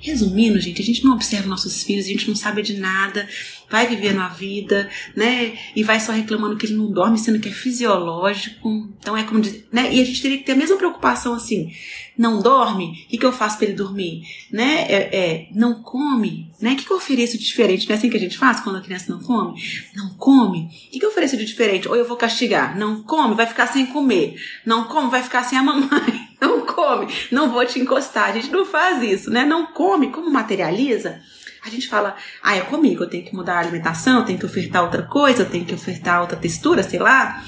Resumindo, 0.00 0.58
gente, 0.58 0.82
a 0.82 0.84
gente 0.84 1.04
não 1.04 1.14
observa 1.14 1.46
nossos 1.46 1.82
filhos, 1.84 2.06
a 2.06 2.08
gente 2.08 2.26
não 2.26 2.34
sabe 2.34 2.62
de 2.62 2.74
nada, 2.74 3.28
vai 3.72 3.86
vivendo 3.86 4.20
a 4.20 4.28
vida, 4.28 4.88
né? 5.16 5.54
E 5.74 5.82
vai 5.82 5.98
só 5.98 6.12
reclamando 6.12 6.56
que 6.56 6.66
ele 6.66 6.76
não 6.76 6.92
dorme, 6.92 7.18
sendo 7.18 7.40
que 7.40 7.48
é 7.48 7.52
fisiológico. 7.52 8.68
Então 9.00 9.16
é 9.16 9.24
como 9.24 9.40
dizer, 9.40 9.66
né? 9.72 9.92
E 9.92 9.98
a 10.00 10.04
gente 10.04 10.20
teria 10.20 10.36
que 10.36 10.44
ter 10.44 10.52
a 10.52 10.56
mesma 10.56 10.76
preocupação 10.76 11.32
assim 11.32 11.72
não 12.16 12.42
dorme, 12.42 13.04
o 13.06 13.08
que, 13.08 13.18
que 13.18 13.24
eu 13.24 13.32
faço 13.32 13.56
para 13.56 13.66
ele 13.66 13.76
dormir? 13.76 14.22
Né? 14.50 14.86
É, 14.88 15.16
é, 15.16 15.48
não 15.54 15.82
come, 15.82 16.50
né? 16.60 16.72
O 16.72 16.76
que, 16.76 16.84
que 16.84 16.92
eu 16.92 16.98
ofereço 16.98 17.38
de 17.38 17.44
diferente? 17.44 17.88
Não 17.88 17.94
é 17.94 17.98
assim 17.98 18.10
que 18.10 18.16
a 18.16 18.20
gente 18.20 18.36
faz 18.38 18.60
quando 18.60 18.76
a 18.76 18.82
criança 18.82 19.10
não 19.10 19.20
come? 19.20 19.60
Não 19.96 20.10
come? 20.10 20.66
O 20.66 20.90
que, 20.90 20.98
que 20.98 21.04
eu 21.04 21.08
ofereço 21.08 21.36
de 21.36 21.44
diferente? 21.44 21.88
Ou 21.88 21.96
eu 21.96 22.06
vou 22.06 22.16
castigar? 22.16 22.76
Não 22.76 23.02
come, 23.02 23.34
vai 23.34 23.46
ficar 23.46 23.66
sem 23.66 23.86
comer. 23.86 24.36
Não 24.64 24.84
come, 24.84 25.10
vai 25.10 25.22
ficar 25.22 25.42
sem 25.44 25.58
a 25.58 25.62
mamãe. 25.64 26.28
Não 26.40 26.66
come, 26.66 27.06
não 27.30 27.50
vou 27.50 27.64
te 27.64 27.78
encostar. 27.78 28.28
A 28.28 28.32
gente 28.32 28.50
não 28.50 28.66
faz 28.66 29.02
isso, 29.02 29.30
né? 29.30 29.44
Não 29.44 29.66
come, 29.66 30.10
como 30.10 30.30
materializa? 30.30 31.20
A 31.64 31.70
gente 31.70 31.88
fala, 31.88 32.16
ah, 32.42 32.56
é 32.56 32.60
comigo, 32.62 33.04
eu 33.04 33.08
tenho 33.08 33.24
que 33.24 33.34
mudar 33.34 33.56
a 33.56 33.60
alimentação, 33.60 34.20
eu 34.20 34.24
tenho 34.24 34.38
que 34.38 34.46
ofertar 34.46 34.82
outra 34.82 35.02
coisa, 35.02 35.42
eu 35.42 35.50
tenho 35.50 35.64
que 35.64 35.74
ofertar 35.74 36.20
outra 36.20 36.36
textura, 36.36 36.82
sei 36.82 36.98
lá 36.98 37.42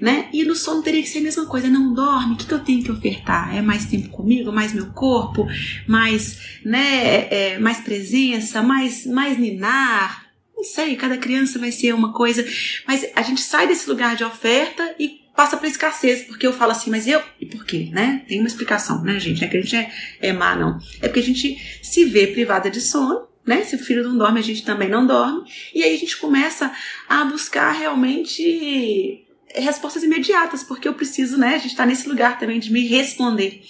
né? 0.00 0.28
E 0.32 0.44
no 0.44 0.54
sono 0.54 0.82
teria 0.82 1.02
que 1.02 1.08
ser 1.08 1.18
a 1.18 1.22
mesma 1.22 1.46
coisa, 1.46 1.68
não 1.68 1.92
dorme, 1.92 2.34
o 2.34 2.36
que, 2.36 2.46
que 2.46 2.54
eu 2.54 2.60
tenho 2.60 2.82
que 2.82 2.90
ofertar? 2.90 3.56
É 3.56 3.60
mais 3.60 3.86
tempo 3.86 4.08
comigo, 4.08 4.52
mais 4.52 4.72
meu 4.72 4.86
corpo, 4.86 5.46
mais, 5.86 6.60
né, 6.64 7.28
é, 7.30 7.58
mais 7.58 7.80
presença, 7.80 8.62
mais, 8.62 9.06
mais 9.06 9.38
ninar, 9.38 10.26
não 10.56 10.64
sei, 10.64 10.96
cada 10.96 11.16
criança 11.16 11.58
vai 11.58 11.70
ser 11.70 11.94
uma 11.94 12.12
coisa, 12.12 12.44
mas 12.86 13.06
a 13.14 13.22
gente 13.22 13.40
sai 13.40 13.68
desse 13.68 13.88
lugar 13.88 14.16
de 14.16 14.24
oferta 14.24 14.94
e 14.98 15.20
passa 15.36 15.56
para 15.56 15.68
escassez, 15.68 16.24
porque 16.24 16.44
eu 16.44 16.52
falo 16.52 16.72
assim, 16.72 16.90
mas 16.90 17.06
eu, 17.06 17.22
e 17.40 17.46
por 17.46 17.64
quê, 17.64 17.90
né? 17.92 18.24
Tem 18.26 18.40
uma 18.40 18.48
explicação, 18.48 19.04
né, 19.04 19.20
gente? 19.20 19.40
Não 19.40 19.46
é 19.46 19.50
que 19.50 19.56
a 19.56 19.60
gente 19.60 19.76
é, 19.76 19.90
é 20.20 20.32
má, 20.32 20.56
não. 20.56 20.78
É 21.00 21.06
porque 21.06 21.20
a 21.20 21.22
gente 21.22 21.56
se 21.80 22.04
vê 22.06 22.26
privada 22.26 22.68
de 22.68 22.80
sono, 22.80 23.27
né? 23.48 23.64
Se 23.64 23.76
o 23.76 23.78
filho 23.78 24.04
não 24.04 24.16
dorme, 24.16 24.38
a 24.38 24.42
gente 24.42 24.62
também 24.62 24.88
não 24.88 25.06
dorme, 25.06 25.42
e 25.74 25.82
aí 25.82 25.94
a 25.94 25.98
gente 25.98 26.18
começa 26.18 26.70
a 27.08 27.24
buscar 27.24 27.72
realmente 27.72 29.24
respostas 29.54 30.02
imediatas, 30.02 30.62
porque 30.62 30.86
eu 30.86 30.94
preciso, 30.94 31.38
né? 31.38 31.54
A 31.54 31.58
gente 31.58 31.70
está 31.70 31.86
nesse 31.86 32.08
lugar 32.08 32.38
também 32.38 32.60
de 32.60 32.70
me 32.70 32.86
responder. 32.86 33.62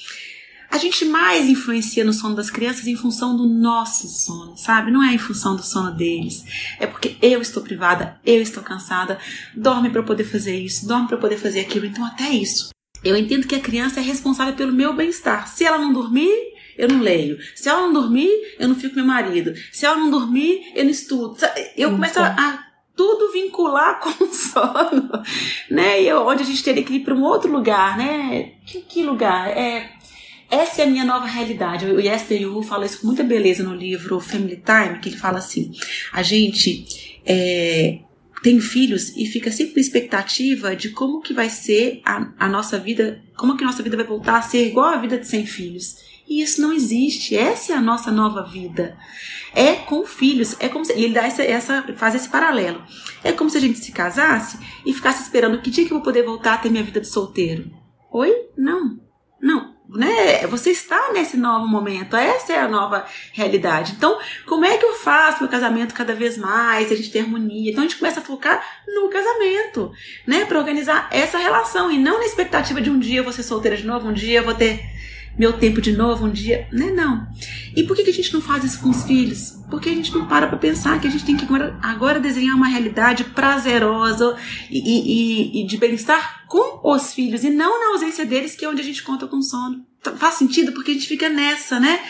A 0.71 0.77
gente 0.77 1.07
mais 1.07 1.49
influencia 1.49 2.05
no 2.05 2.13
sono 2.13 2.35
das 2.35 2.51
crianças 2.51 2.87
em 2.87 2.97
função 2.97 3.35
do 3.35 3.49
nosso 3.49 4.07
sono, 4.07 4.55
sabe? 4.57 4.91
Não 4.91 5.03
é 5.03 5.15
em 5.15 5.19
função 5.19 5.57
do 5.57 5.63
sono 5.63 5.93
deles. 5.93 6.45
É 6.79 6.87
porque 6.87 7.17
eu 7.23 7.41
estou 7.41 7.63
privada, 7.63 8.21
eu 8.27 8.43
estou 8.43 8.63
cansada, 8.63 9.19
dorme 9.57 9.89
para 9.89 10.03
poder 10.03 10.25
fazer 10.25 10.59
isso, 10.59 10.87
dorme 10.87 11.09
para 11.09 11.17
poder 11.17 11.39
fazer 11.39 11.61
aquilo. 11.61 11.87
Então, 11.87 12.05
até 12.05 12.29
isso. 12.29 12.69
Eu 13.03 13.17
entendo 13.17 13.47
que 13.47 13.55
a 13.55 13.61
criança 13.61 14.01
é 14.01 14.03
responsável 14.03 14.55
pelo 14.55 14.73
meu 14.73 14.93
bem-estar. 14.93 15.49
Se 15.49 15.65
ela 15.65 15.79
não 15.79 15.93
dormir, 15.93 16.58
eu 16.79 16.89
não 16.89 17.01
leio. 17.01 17.37
Se 17.57 17.69
ela 17.69 17.83
não 17.83 17.93
dormir, 17.93 18.31
eu 18.59 18.69
não 18.69 18.77
fico 18.77 18.95
com 18.95 19.01
meu 19.01 19.07
marido. 19.07 19.53
Se 19.73 19.85
ela 19.85 19.97
não 19.97 20.11
dormir, 20.11 20.73
eu 20.75 20.85
não 20.85 20.91
estudo. 20.91 21.37
Eu 21.77 21.91
começo 21.91 22.21
a 22.21 22.65
tudo 22.97 23.33
vincular 23.33 23.99
com 24.03 24.25
o 24.25 24.33
sono, 24.33 25.11
né? 25.71 26.03
E 26.03 26.13
onde 26.13 26.43
a 26.43 26.47
gente 26.47 26.63
teria 26.63 26.83
que 26.83 26.95
ir 26.95 27.01
para 27.01 27.15
um 27.15 27.23
outro 27.23 27.51
lugar, 27.51 27.99
né? 27.99 28.53
Que, 28.65 28.81
que, 28.81 29.03
lugar? 29.03 29.49
É, 29.49 29.91
essa 30.51 30.83
é 30.83 30.85
a 30.85 30.89
minha 30.89 31.05
nova 31.05 31.27
realidade. 31.27 31.87
O 31.87 32.01
Yester 32.01 32.41
Yu 32.41 32.63
fala 32.63 32.87
isso 32.87 33.01
com 33.01 33.09
muita 33.09 33.25
beleza 33.25 33.63
no 33.63 33.75
livro 33.75 34.21
Family 34.21 34.63
Time, 34.65 35.01
que 35.01 35.09
ele 35.09 35.17
fala 35.17 35.39
assim: 35.39 35.73
a 36.13 36.23
gente 36.23 37.21
é, 37.27 37.99
tem 38.43 38.61
filhos 38.61 39.17
e 39.17 39.27
fica 39.27 39.51
sempre 39.51 39.75
na 39.77 39.81
expectativa 39.81 40.75
de 40.75 40.91
como 40.91 41.21
que 41.21 41.35
vai 41.35 41.51
ser 41.51 42.01
a, 42.05 42.33
a 42.39 42.49
nossa 42.49 42.79
vida, 42.79 43.23
como 43.37 43.57
que 43.57 43.65
a 43.65 43.67
nossa 43.67 43.83
vida 43.83 43.97
vai 43.97 44.07
voltar 44.07 44.39
a 44.39 44.43
ser 44.43 44.67
igual 44.67 44.87
a 44.87 44.97
vida 44.97 45.19
de 45.19 45.27
sem 45.27 45.47
filhos. 45.47 46.08
E 46.29 46.43
isso 46.43 46.61
não 46.61 46.73
existe. 46.73 47.35
Essa 47.35 47.73
é 47.73 47.77
a 47.77 47.81
nossa 47.81 48.11
nova 48.11 48.43
vida. 48.43 48.99
É 49.55 49.75
com 49.75 50.05
filhos. 50.05 50.55
É 50.61 50.69
como 50.69 50.85
se, 50.85 50.93
ele 50.93 51.15
dá 51.15 51.27
essa, 51.27 51.43
essa, 51.43 51.83
faz 51.97 52.15
esse 52.15 52.29
paralelo. 52.29 52.83
É 53.25 53.33
como 53.33 53.49
se 53.49 53.57
a 53.57 53.61
gente 53.61 53.79
se 53.79 53.91
casasse 53.91 54.59
e 54.85 54.93
ficasse 54.93 55.23
esperando 55.23 55.61
que 55.63 55.71
dia 55.71 55.87
que 55.87 55.93
eu 55.93 55.97
vou 55.97 56.05
poder 56.05 56.23
voltar 56.23 56.55
a 56.55 56.59
ter 56.59 56.69
minha 56.69 56.85
vida 56.85 57.01
de 57.01 57.09
solteiro. 57.09 57.71
Oi? 58.13 58.33
Não. 58.57 59.01
Não. 59.41 59.79
Né? 59.89 60.47
Você 60.49 60.71
está 60.71 61.13
nesse 61.15 61.39
novo 61.39 61.67
momento, 61.67 62.15
essa 62.15 62.53
é 62.53 62.61
a 62.61 62.69
nova 62.69 63.07
realidade. 63.33 63.95
Então, 63.97 64.19
como 64.47 64.67
é 64.67 64.77
que 64.77 64.85
eu 64.85 64.93
faço 64.93 65.41
meu 65.41 65.51
casamento 65.51 65.95
cada 65.95 66.15
vez 66.15 66.37
mais, 66.37 66.93
a 66.93 66.95
gente 66.95 67.11
ter 67.11 67.21
harmonia? 67.21 67.71
Então 67.71 67.83
a 67.83 67.87
gente 67.87 67.97
começa 67.97 68.21
a 68.21 68.23
focar 68.23 68.63
no 68.87 69.09
casamento, 69.09 69.91
né? 70.27 70.45
Para 70.45 70.59
organizar 70.59 71.09
essa 71.11 71.39
relação 71.39 71.91
e 71.91 71.97
não 71.97 72.19
na 72.19 72.27
expectativa 72.27 72.83
de 72.83 72.91
um 72.91 72.99
dia 72.99 73.21
eu 73.21 73.25
vou 73.25 73.33
ser 73.33 73.43
solteira 73.43 73.79
de 73.79 73.87
novo, 73.87 74.09
um 74.09 74.13
dia 74.13 74.41
eu 74.41 74.45
vou 74.45 74.55
ter 74.55 74.79
meu 75.39 75.53
tempo 75.53 75.81
de 75.81 75.93
novo 75.93 76.27
um 76.27 76.31
dia. 76.31 76.69
Né? 76.73 76.91
Não. 76.91 77.27
E 77.77 77.83
por 77.85 77.95
que, 77.95 78.03
a 78.03 78.13
gente 78.13 78.33
não 78.33 78.41
faz 78.41 78.65
isso 78.65 78.81
com 78.81 78.91
os 78.91 79.05
filhos? 79.05 79.59
Porque 79.71 79.89
a 79.89 79.95
gente 79.95 80.13
não 80.13 80.27
para 80.27 80.47
para 80.47 80.59
pensar 80.59 81.01
que 81.01 81.07
a 81.07 81.11
gente 81.11 81.25
tem 81.25 81.37
que 81.37 81.45
agora, 81.45 81.79
agora 81.83 82.21
desenhar 82.21 82.57
uma 82.57 82.67
realidade 82.67 83.25
prazerosa 83.25 84.37
e, 84.71 84.79
e, 84.79 85.63
e 85.63 85.67
de 85.67 85.77
bem-estar 85.77 86.47
com 86.47 86.81
os 86.83 87.13
filhos 87.13 87.45
e 87.45 87.51
não 87.51 87.79
na 87.79 87.93
ausência 87.93 88.25
deles, 88.25 88.57
que 88.57 88.65
é 88.65 88.69
onde 88.69 88.81
a 88.81 88.85
gente 88.85 89.03
conta 89.03 89.27
com 89.27 89.41
sono. 89.43 89.87
Faz 90.17 90.35
sentido 90.35 90.73
porque 90.73 90.93
a 90.93 90.95
gente 90.95 91.07
fica 91.07 91.29
nessa, 91.29 91.79
né? 91.79 92.01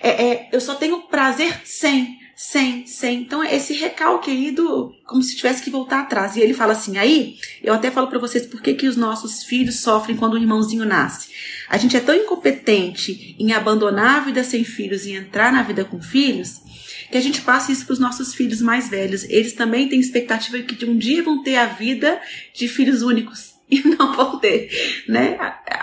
É, 0.00 0.08
é, 0.08 0.48
eu 0.52 0.60
só 0.60 0.74
tenho 0.74 1.02
prazer 1.02 1.60
sem 1.64 2.19
sem, 2.42 2.86
sem. 2.86 3.20
Então, 3.20 3.44
esse 3.44 3.74
recalque 3.74 4.30
aí 4.30 4.50
do. 4.50 4.94
como 5.04 5.22
se 5.22 5.36
tivesse 5.36 5.62
que 5.62 5.68
voltar 5.68 6.00
atrás. 6.00 6.36
E 6.36 6.40
ele 6.40 6.54
fala 6.54 6.72
assim: 6.72 6.96
aí, 6.96 7.36
eu 7.62 7.74
até 7.74 7.90
falo 7.90 8.06
para 8.06 8.18
vocês 8.18 8.46
por 8.46 8.62
que, 8.62 8.72
que 8.72 8.88
os 8.88 8.96
nossos 8.96 9.42
filhos 9.42 9.80
sofrem 9.80 10.16
quando 10.16 10.32
o 10.32 10.38
irmãozinho 10.38 10.86
nasce. 10.86 11.28
A 11.68 11.76
gente 11.76 11.98
é 11.98 12.00
tão 12.00 12.14
incompetente 12.14 13.36
em 13.38 13.52
abandonar 13.52 14.16
a 14.16 14.24
vida 14.24 14.42
sem 14.42 14.64
filhos 14.64 15.04
e 15.04 15.12
entrar 15.12 15.52
na 15.52 15.62
vida 15.62 15.84
com 15.84 16.00
filhos 16.00 16.62
que 17.10 17.18
a 17.18 17.20
gente 17.20 17.42
passa 17.42 17.72
isso 17.72 17.84
para 17.84 17.94
os 17.94 17.98
nossos 17.98 18.34
filhos 18.34 18.62
mais 18.62 18.88
velhos. 18.88 19.24
Eles 19.24 19.52
também 19.52 19.88
têm 19.88 19.98
expectativa 19.98 20.60
de 20.60 20.64
que 20.64 20.84
um 20.86 20.96
dia 20.96 21.22
vão 21.22 21.42
ter 21.42 21.56
a 21.56 21.66
vida 21.66 22.20
de 22.54 22.68
filhos 22.68 23.02
únicos 23.02 23.49
e 23.70 23.80
não 23.96 24.12
vão 24.14 24.38
ter, 24.38 24.68
né? 25.08 25.38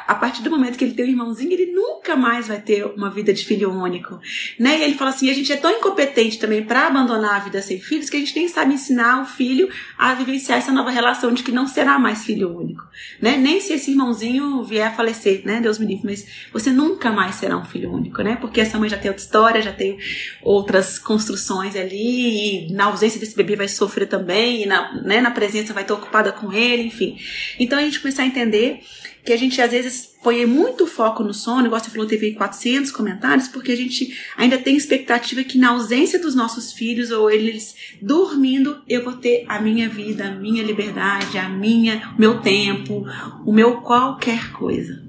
A 0.08 0.16
partir 0.16 0.42
do 0.42 0.50
momento 0.50 0.78
que 0.78 0.84
ele 0.84 0.94
tem 0.94 1.06
um 1.06 1.10
irmãozinho, 1.10 1.52
ele 1.52 1.72
nunca 1.72 2.16
mais 2.16 2.48
vai 2.48 2.60
ter 2.60 2.86
uma 2.86 3.10
vida 3.10 3.34
de 3.34 3.46
filho 3.46 3.72
único, 3.72 4.20
né? 4.60 4.80
E 4.80 4.84
ele 4.84 4.96
fala 4.96 5.12
assim: 5.12 5.30
a 5.30 5.34
gente 5.34 5.52
é 5.52 5.58
tão 5.58 5.72
incompetente 5.72 6.40
também 6.40 6.64
para 6.64 6.88
abandonar 6.88 7.36
a 7.36 7.40
vida 7.40 7.62
sem 7.62 7.80
filhos 7.80 8.10
que 8.10 8.18
a 8.18 8.20
gente 8.20 8.36
nem 8.36 8.48
sabe 8.48 8.74
ensinar 8.74 9.22
o 9.22 9.26
filho 9.26 9.70
a 9.98 10.14
vivenciar 10.14 10.58
essa 10.58 10.72
nova 10.72 10.90
relação 10.90 11.34
de 11.34 11.44
que 11.44 11.52
não 11.52 11.68
será 11.68 11.98
mais 11.98 12.26
filho 12.26 12.56
único, 12.56 12.84
né? 13.22 13.38
Nem 13.38 13.60
se 13.62 13.74
esse 13.74 13.92
irmãozinho 13.92 14.64
vier 14.64 14.88
a 14.88 14.92
falecer, 14.92 15.42
né? 15.46 15.62
Deus 15.62 15.80
me 15.80 15.86
livre, 15.86 16.06
mas 16.06 16.28
você 16.52 16.72
nunca 16.72 17.12
mais 17.12 17.36
será 17.36 17.58
um 17.58 17.66
filho 17.66 17.92
único, 17.92 18.22
né? 18.22 18.38
Porque 18.40 18.62
essa 18.62 18.78
mãe 18.78 18.90
já 18.90 18.98
tem 18.98 19.10
outra 19.10 19.24
história, 19.24 19.62
já 19.62 19.74
tem 19.74 19.98
outras 20.42 21.00
construções 21.00 21.76
ali, 21.76 22.68
e 22.68 22.74
na 22.74 22.86
ausência 22.86 23.20
desse 23.20 23.36
bebê 23.36 23.56
vai 23.56 23.68
sofrer 23.68 24.08
também, 24.08 24.64
e 24.64 24.66
na, 24.66 25.02
né, 25.04 25.22
na 25.22 25.32
presença 25.32 25.74
vai 25.74 25.84
estar 25.84 25.94
ocupada 25.94 26.32
com 26.32 26.52
ele, 26.52 26.84
enfim. 26.84 27.18
Então 27.60 27.77
Então 27.78 27.86
a 27.86 27.90
gente 27.92 28.00
começar 28.00 28.24
a 28.24 28.26
entender 28.26 28.80
que 29.24 29.32
a 29.32 29.38
gente 29.38 29.62
às 29.62 29.70
vezes 29.70 30.10
põe 30.24 30.48
muito 30.48 30.88
foco 30.88 31.24
no 31.24 31.32
sono, 31.32 31.68
igual 31.68 31.80
você 31.80 31.92
falou, 31.92 32.08
teve 32.08 32.32
400 32.32 32.92
comentários, 32.92 33.48
porque 33.48 33.72
a 33.72 33.78
gente 33.78 34.18
ainda 34.36 34.58
tem 34.58 34.76
expectativa 34.76 35.44
que 35.44 35.60
na 35.60 35.70
ausência 35.70 36.18
dos 36.18 36.34
nossos 36.34 36.74
filhos 36.74 37.12
ou 37.12 37.30
eles 37.30 37.76
dormindo, 38.02 38.82
eu 38.90 39.04
vou 39.04 39.14
ter 39.14 39.46
a 39.48 39.62
minha 39.62 39.88
vida, 39.88 40.26
a 40.26 40.32
minha 40.32 40.64
liberdade, 40.64 41.38
a 41.38 41.48
minha, 41.48 42.14
o 42.18 42.20
meu 42.20 42.40
tempo, 42.42 43.06
o 43.46 43.54
meu 43.54 43.82
qualquer 43.82 44.52
coisa, 44.54 45.00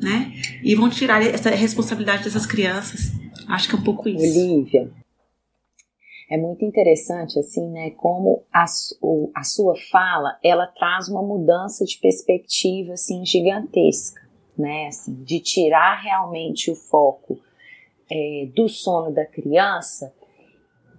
né? 0.00 0.32
E 0.62 0.76
vão 0.76 0.88
tirar 0.88 1.20
essa 1.24 1.50
responsabilidade 1.50 2.22
dessas 2.22 2.46
crianças. 2.46 3.10
Acho 3.48 3.68
que 3.68 3.74
é 3.74 3.78
um 3.78 3.82
pouco 3.82 4.08
isso. 4.08 4.22
Olivia, 4.22 4.92
é 6.32 6.36
muito 6.38 6.64
interessante, 6.64 7.38
assim, 7.38 7.68
né, 7.68 7.90
como 7.90 8.42
a, 8.50 8.64
o, 9.02 9.30
a 9.34 9.44
sua 9.44 9.74
fala, 9.90 10.38
ela 10.42 10.66
traz 10.66 11.06
uma 11.10 11.22
mudança 11.22 11.84
de 11.84 11.98
perspectiva, 11.98 12.94
assim, 12.94 13.22
gigantesca, 13.22 14.18
né, 14.56 14.86
assim, 14.86 15.12
de 15.24 15.40
tirar 15.40 16.00
realmente 16.02 16.70
o 16.70 16.74
foco 16.74 17.38
é, 18.10 18.48
do 18.56 18.66
sono 18.66 19.12
da 19.12 19.26
criança 19.26 20.10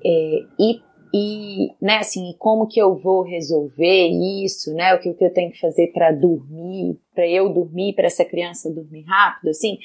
é, 0.05 0.39
e, 0.59 0.81
e, 1.11 1.73
né, 1.81 1.97
assim, 1.97 2.35
como 2.37 2.67
que 2.67 2.79
eu 2.79 2.95
vou 2.95 3.23
resolver 3.23 4.09
isso, 4.45 4.71
né, 4.75 4.93
o 4.93 4.99
que, 4.99 5.09
o 5.09 5.15
que 5.15 5.25
eu 5.25 5.33
tenho 5.33 5.51
que 5.51 5.59
fazer 5.59 5.87
para 5.87 6.11
dormir, 6.11 7.01
para 7.15 7.27
eu 7.27 7.51
dormir, 7.51 7.95
para 7.95 8.05
essa 8.05 8.23
criança 8.23 8.71
dormir 8.71 9.01
rápido, 9.07 9.49
assim, 9.49 9.79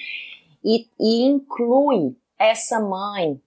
e, 0.63 0.85
e 1.01 1.25
inclui 1.25 2.15
essa 2.39 2.79
mãe 2.81 3.41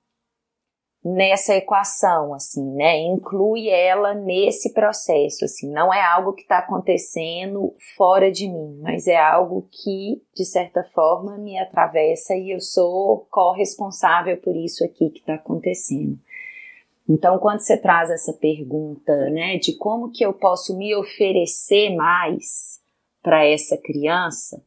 nessa 1.03 1.55
equação, 1.55 2.33
assim, 2.33 2.63
né? 2.75 2.99
Inclui 2.99 3.69
ela 3.69 4.13
nesse 4.13 4.71
processo, 4.71 5.45
assim. 5.45 5.71
Não 5.71 5.91
é 5.91 6.01
algo 6.01 6.33
que 6.33 6.43
está 6.43 6.59
acontecendo 6.59 7.73
fora 7.97 8.31
de 8.31 8.47
mim, 8.47 8.79
mas 8.81 9.07
é 9.07 9.17
algo 9.17 9.67
que, 9.71 10.21
de 10.35 10.45
certa 10.45 10.83
forma, 10.83 11.37
me 11.37 11.57
atravessa 11.57 12.35
e 12.35 12.51
eu 12.51 12.61
sou 12.61 13.25
corresponsável 13.31 14.37
por 14.37 14.55
isso 14.55 14.85
aqui 14.85 15.09
que 15.09 15.19
está 15.19 15.35
acontecendo. 15.35 16.19
Então, 17.09 17.39
quando 17.39 17.59
você 17.61 17.75
traz 17.75 18.11
essa 18.11 18.31
pergunta, 18.33 19.29
né, 19.31 19.57
de 19.57 19.75
como 19.75 20.11
que 20.11 20.23
eu 20.23 20.31
posso 20.31 20.77
me 20.77 20.95
oferecer 20.95 21.95
mais 21.95 22.79
para 23.23 23.43
essa 23.43 23.75
criança, 23.75 24.63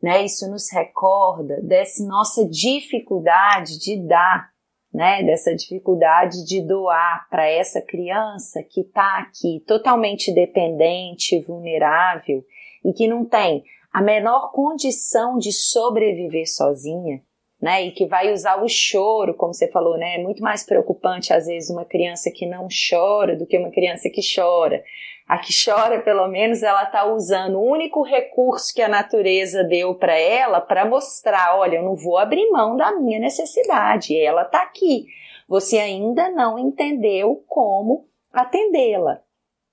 né, 0.00 0.24
isso 0.24 0.48
nos 0.48 0.72
recorda 0.72 1.60
dessa 1.60 2.04
nossa 2.06 2.48
dificuldade 2.48 3.78
de 3.78 3.96
dar 3.96 4.51
né, 4.92 5.22
dessa 5.22 5.54
dificuldade 5.54 6.44
de 6.44 6.60
doar 6.60 7.26
para 7.30 7.48
essa 7.48 7.80
criança 7.80 8.62
que 8.62 8.82
está 8.82 9.18
aqui 9.18 9.62
totalmente 9.66 10.32
dependente, 10.32 11.40
vulnerável 11.40 12.44
e 12.84 12.92
que 12.92 13.08
não 13.08 13.24
tem 13.24 13.64
a 13.92 14.02
menor 14.02 14.52
condição 14.52 15.38
de 15.38 15.52
sobreviver 15.52 16.46
sozinha, 16.46 17.22
né, 17.60 17.84
e 17.84 17.92
que 17.92 18.06
vai 18.06 18.32
usar 18.32 18.62
o 18.62 18.68
choro, 18.68 19.34
como 19.34 19.54
você 19.54 19.70
falou, 19.70 19.96
né, 19.96 20.16
é 20.16 20.22
muito 20.22 20.42
mais 20.42 20.64
preocupante 20.64 21.32
às 21.32 21.46
vezes 21.46 21.70
uma 21.70 21.84
criança 21.84 22.30
que 22.30 22.44
não 22.44 22.66
chora 22.90 23.36
do 23.36 23.46
que 23.46 23.56
uma 23.56 23.70
criança 23.70 24.10
que 24.10 24.20
chora. 24.34 24.82
A 25.28 25.38
que 25.38 25.52
chora, 25.52 26.00
pelo 26.00 26.28
menos, 26.28 26.62
ela 26.62 26.82
está 26.84 27.04
usando 27.04 27.56
o 27.56 27.64
único 27.64 28.02
recurso 28.02 28.74
que 28.74 28.82
a 28.82 28.88
natureza 28.88 29.64
deu 29.64 29.94
para 29.94 30.18
ela 30.18 30.60
para 30.60 30.84
mostrar: 30.84 31.56
olha, 31.56 31.76
eu 31.76 31.82
não 31.82 31.96
vou 31.96 32.18
abrir 32.18 32.50
mão 32.50 32.76
da 32.76 32.92
minha 32.92 33.18
necessidade, 33.18 34.18
ela 34.18 34.42
está 34.42 34.62
aqui. 34.62 35.06
Você 35.48 35.78
ainda 35.78 36.30
não 36.30 36.58
entendeu 36.58 37.44
como 37.46 38.06
atendê-la. 38.32 39.20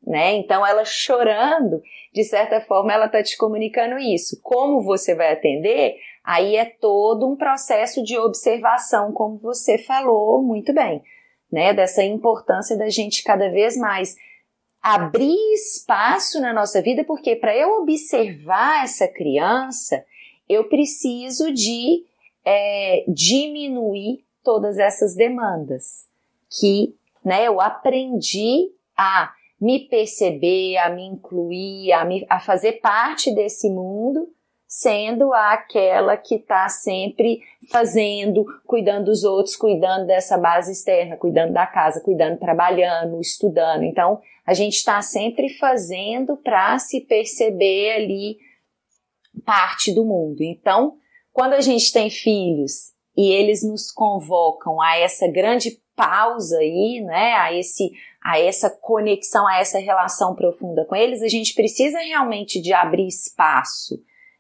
Né? 0.05 0.33
Então, 0.35 0.65
ela 0.65 0.85
chorando, 0.85 1.81
de 2.13 2.23
certa 2.23 2.61
forma, 2.61 2.93
ela 2.93 3.05
está 3.05 3.21
te 3.21 3.37
comunicando 3.37 3.99
isso. 3.99 4.39
Como 4.41 4.81
você 4.81 5.13
vai 5.13 5.33
atender? 5.33 5.97
Aí 6.23 6.55
é 6.55 6.65
todo 6.65 7.27
um 7.27 7.35
processo 7.35 8.03
de 8.03 8.17
observação, 8.17 9.11
como 9.11 9.37
você 9.37 9.77
falou 9.77 10.41
muito 10.41 10.73
bem, 10.73 11.01
né? 11.51 11.73
Dessa 11.73 12.03
importância 12.03 12.77
da 12.77 12.89
gente 12.89 13.23
cada 13.23 13.49
vez 13.49 13.75
mais 13.75 14.15
abrir 14.81 15.37
espaço 15.53 16.39
na 16.39 16.53
nossa 16.53 16.81
vida, 16.81 17.03
porque 17.03 17.35
para 17.35 17.55
eu 17.55 17.81
observar 17.81 18.83
essa 18.83 19.07
criança, 19.07 20.03
eu 20.47 20.67
preciso 20.69 21.51
de 21.53 22.03
é, 22.45 23.03
diminuir 23.07 24.23
todas 24.43 24.77
essas 24.77 25.15
demandas 25.15 26.07
que 26.49 26.95
né, 27.23 27.45
eu 27.45 27.61
aprendi 27.61 28.71
a 28.97 29.31
me 29.59 29.87
perceber, 29.87 30.77
a 30.77 30.89
me 30.89 31.03
incluir, 31.03 31.91
a, 31.91 32.05
me, 32.05 32.25
a 32.29 32.39
fazer 32.39 32.73
parte 32.73 33.33
desse 33.33 33.69
mundo, 33.69 34.29
sendo 34.69 35.33
aquela 35.33 36.15
que 36.15 36.35
está 36.35 36.69
sempre 36.69 37.41
fazendo, 37.71 38.45
cuidando 38.67 39.05
dos 39.05 39.23
outros, 39.23 39.55
cuidando 39.55 40.05
dessa 40.05 40.37
base 40.37 40.71
externa, 40.71 41.17
cuidando 41.17 41.53
da 41.53 41.65
casa, 41.65 41.99
cuidando, 42.01 42.37
trabalhando, 42.37 43.19
estudando. 43.19 43.83
Então, 43.83 44.21
a 44.45 44.53
gente 44.53 44.75
está 44.75 45.01
sempre 45.01 45.49
fazendo 45.49 46.37
para 46.37 46.77
se 46.77 47.01
perceber 47.01 47.93
ali 47.93 48.37
parte 49.43 49.91
do 49.91 50.05
mundo. 50.05 50.43
Então, 50.43 50.97
quando 51.33 51.53
a 51.53 51.61
gente 51.61 51.91
tem 51.91 52.11
filhos 52.11 52.93
e 53.17 53.31
eles 53.31 53.63
nos 53.63 53.91
convocam 53.91 54.79
a 54.79 54.97
essa 54.99 55.27
grande 55.27 55.81
pausa 55.95 56.59
aí, 56.59 57.01
né, 57.01 57.33
a 57.33 57.51
esse 57.51 57.91
a 58.21 58.37
essa 58.37 58.69
conexão, 58.69 59.47
a 59.47 59.59
essa 59.59 59.79
relação 59.79 60.35
profunda 60.35 60.85
com 60.85 60.95
eles, 60.95 61.23
a 61.23 61.27
gente 61.27 61.55
precisa 61.55 61.97
realmente 61.99 62.61
de 62.61 62.73
abrir 62.73 63.07
espaço, 63.07 63.97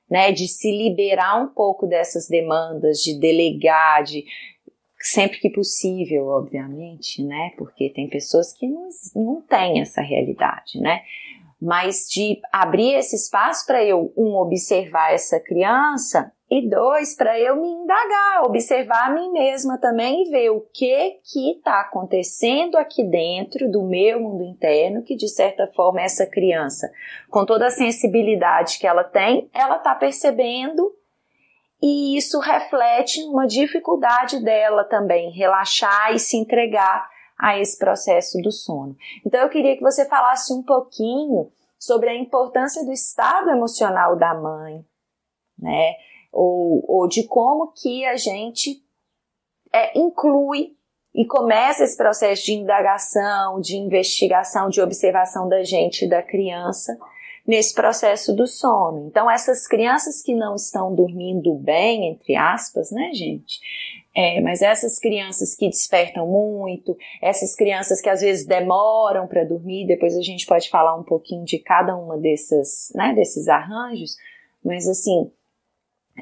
né, 0.09 0.31
de 0.31 0.47
se 0.47 0.71
liberar 0.71 1.41
um 1.41 1.47
pouco 1.47 1.85
dessas 1.85 2.27
demandas, 2.27 2.97
de 2.99 3.19
delegar, 3.19 4.03
de 4.03 4.25
sempre 4.99 5.39
que 5.39 5.49
possível, 5.49 6.27
obviamente, 6.27 7.23
né? 7.23 7.51
Porque 7.57 7.89
tem 7.93 8.09
pessoas 8.09 8.51
que 8.53 8.67
não, 8.67 8.89
não 9.15 9.41
têm 9.41 9.81
essa 9.81 10.01
realidade, 10.01 10.79
né? 10.79 11.01
Mas 11.61 12.07
de 12.09 12.39
abrir 12.51 12.95
esse 12.95 13.15
espaço 13.15 13.65
para 13.65 13.83
eu, 13.83 14.13
um, 14.17 14.35
observar 14.35 15.13
essa 15.13 15.39
criança 15.39 16.31
e 16.51 16.67
dois, 16.67 17.15
para 17.15 17.39
eu 17.39 17.55
me 17.55 17.67
indagar, 17.67 18.43
observar 18.43 19.07
a 19.07 19.13
mim 19.13 19.31
mesma 19.31 19.77
também 19.77 20.23
e 20.23 20.29
ver 20.31 20.49
o 20.49 20.61
que 20.73 21.19
que 21.23 21.51
está 21.51 21.81
acontecendo 21.81 22.75
aqui 22.75 23.03
dentro 23.03 23.69
do 23.69 23.83
meu 23.83 24.19
mundo 24.19 24.43
interno, 24.43 25.03
que 25.03 25.15
de 25.15 25.27
certa 25.27 25.67
forma 25.67 26.01
essa 26.01 26.25
criança, 26.25 26.91
com 27.29 27.45
toda 27.45 27.67
a 27.67 27.71
sensibilidade 27.71 28.79
que 28.79 28.87
ela 28.87 29.03
tem, 29.03 29.47
ela 29.53 29.77
está 29.77 29.93
percebendo 29.93 30.91
e 31.81 32.17
isso 32.17 32.39
reflete 32.39 33.21
uma 33.23 33.45
dificuldade 33.45 34.43
dela 34.43 34.83
também 34.83 35.29
relaxar 35.31 36.13
e 36.13 36.19
se 36.19 36.35
entregar 36.35 37.07
a 37.39 37.57
esse 37.59 37.77
processo 37.77 38.41
do 38.41 38.51
sono. 38.51 38.97
Então 39.25 39.39
eu 39.39 39.49
queria 39.49 39.77
que 39.77 39.83
você 39.83 40.05
falasse 40.09 40.51
um 40.51 40.63
pouquinho 40.63 41.51
sobre 41.77 42.09
a 42.09 42.15
importância 42.15 42.83
do 42.83 42.91
estado 42.91 43.49
emocional 43.51 44.17
da 44.17 44.33
mãe, 44.33 44.83
né? 45.57 45.93
Ou, 46.31 46.83
ou 46.87 47.07
de 47.07 47.23
como 47.23 47.71
que 47.73 48.05
a 48.05 48.15
gente 48.15 48.83
é, 49.73 49.97
inclui 49.97 50.75
e 51.13 51.25
começa 51.25 51.83
esse 51.83 51.97
processo 51.97 52.45
de 52.45 52.53
indagação, 52.53 53.59
de 53.59 53.75
investigação, 53.75 54.69
de 54.69 54.81
observação 54.81 55.49
da 55.49 55.63
gente 55.63 56.05
e 56.05 56.09
da 56.09 56.21
criança 56.21 56.97
nesse 57.47 57.73
processo 57.73 58.35
do 58.35 58.45
sono. 58.45 59.07
Então, 59.07 59.29
essas 59.29 59.67
crianças 59.67 60.21
que 60.21 60.35
não 60.35 60.53
estão 60.55 60.93
dormindo 60.93 61.55
bem, 61.55 62.11
entre 62.11 62.35
aspas, 62.35 62.91
né, 62.91 63.11
gente? 63.11 63.59
É, 64.15 64.39
mas 64.41 64.61
essas 64.61 64.99
crianças 64.99 65.55
que 65.55 65.67
despertam 65.67 66.27
muito, 66.27 66.95
essas 67.21 67.55
crianças 67.55 68.01
que 68.01 68.09
às 68.09 68.21
vezes 68.21 68.45
demoram 68.45 69.27
para 69.27 69.43
dormir, 69.43 69.87
depois 69.87 70.15
a 70.15 70.21
gente 70.21 70.45
pode 70.45 70.69
falar 70.69 70.95
um 70.95 71.03
pouquinho 71.03 71.43
de 71.43 71.57
cada 71.57 71.95
uma 71.95 72.17
dessas, 72.17 72.91
né, 72.93 73.13
desses 73.15 73.47
arranjos, 73.47 74.15
mas 74.63 74.87
assim, 74.87 75.31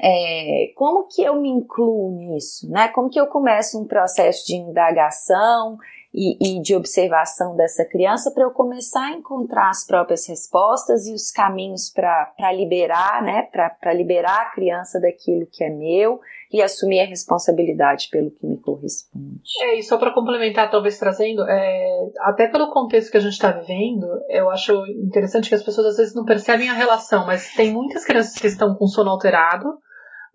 é, 0.02 0.72
como 0.74 1.06
que 1.06 1.22
eu 1.22 1.40
me 1.40 1.48
incluo 1.48 2.10
nisso, 2.12 2.70
né? 2.70 2.88
Como 2.88 3.08
que 3.10 3.20
eu 3.20 3.26
começo 3.26 3.80
um 3.80 3.86
processo 3.86 4.46
de 4.46 4.56
indagação 4.56 5.78
e, 6.12 6.56
e 6.58 6.62
de 6.62 6.74
observação 6.74 7.54
dessa 7.54 7.84
criança 7.84 8.30
para 8.30 8.44
eu 8.44 8.50
começar 8.50 9.06
a 9.06 9.12
encontrar 9.12 9.68
as 9.68 9.86
próprias 9.86 10.26
respostas 10.26 11.06
e 11.06 11.12
os 11.12 11.30
caminhos 11.30 11.90
para 11.90 12.52
liberar, 12.52 13.22
né, 13.22 13.42
para 13.52 13.92
liberar 13.92 14.42
a 14.42 14.50
criança 14.50 15.00
daquilo 15.00 15.46
que 15.46 15.62
é 15.62 15.70
meu 15.70 16.20
e 16.50 16.62
assumir 16.62 17.00
a 17.00 17.06
responsabilidade 17.06 18.08
pelo 18.10 18.30
que 18.30 18.46
me 18.46 18.56
corresponde. 18.56 19.42
É, 19.60 19.78
e 19.78 19.82
só 19.82 19.98
para 19.98 20.14
complementar, 20.14 20.70
talvez 20.70 20.98
trazendo, 20.98 21.42
é, 21.42 22.10
até 22.20 22.48
pelo 22.48 22.70
contexto 22.72 23.10
que 23.10 23.18
a 23.18 23.20
gente 23.20 23.34
está 23.34 23.52
vivendo, 23.52 24.06
eu 24.30 24.48
acho 24.48 24.72
interessante 24.86 25.50
que 25.50 25.54
as 25.54 25.62
pessoas 25.62 25.88
às 25.88 25.96
vezes 25.98 26.14
não 26.14 26.24
percebem 26.24 26.70
a 26.70 26.74
relação, 26.74 27.26
mas 27.26 27.52
tem 27.54 27.70
muitas 27.70 28.04
crianças 28.04 28.40
que 28.40 28.46
estão 28.46 28.74
com 28.74 28.86
sono 28.86 29.10
alterado, 29.10 29.78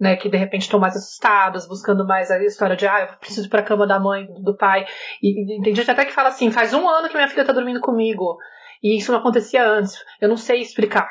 né, 0.03 0.17
que 0.17 0.27
de 0.27 0.35
repente 0.35 0.63
estão 0.63 0.81
mais 0.81 0.97
assustadas, 0.97 1.65
buscando 1.65 2.05
mais 2.05 2.29
a 2.29 2.37
história 2.43 2.75
de, 2.75 2.85
ah, 2.85 3.07
eu 3.09 3.17
preciso 3.17 3.47
ir 3.47 3.49
pra 3.49 3.63
cama 3.63 3.87
da 3.87 3.97
mãe, 3.97 4.27
do 4.41 4.55
pai. 4.55 4.85
E, 5.21 5.57
e 5.57 5.61
tem 5.63 5.73
gente 5.73 5.89
até 5.89 6.03
que 6.03 6.11
fala 6.11 6.27
assim, 6.27 6.51
faz 6.51 6.73
um 6.73 6.87
ano 6.89 7.07
que 7.07 7.15
minha 7.15 7.29
filha 7.29 7.45
tá 7.45 7.53
dormindo 7.53 7.79
comigo, 7.79 8.37
e 8.83 8.97
isso 8.97 9.13
não 9.13 9.19
acontecia 9.19 9.65
antes, 9.65 9.95
eu 10.19 10.27
não 10.27 10.35
sei 10.35 10.59
explicar. 10.59 11.09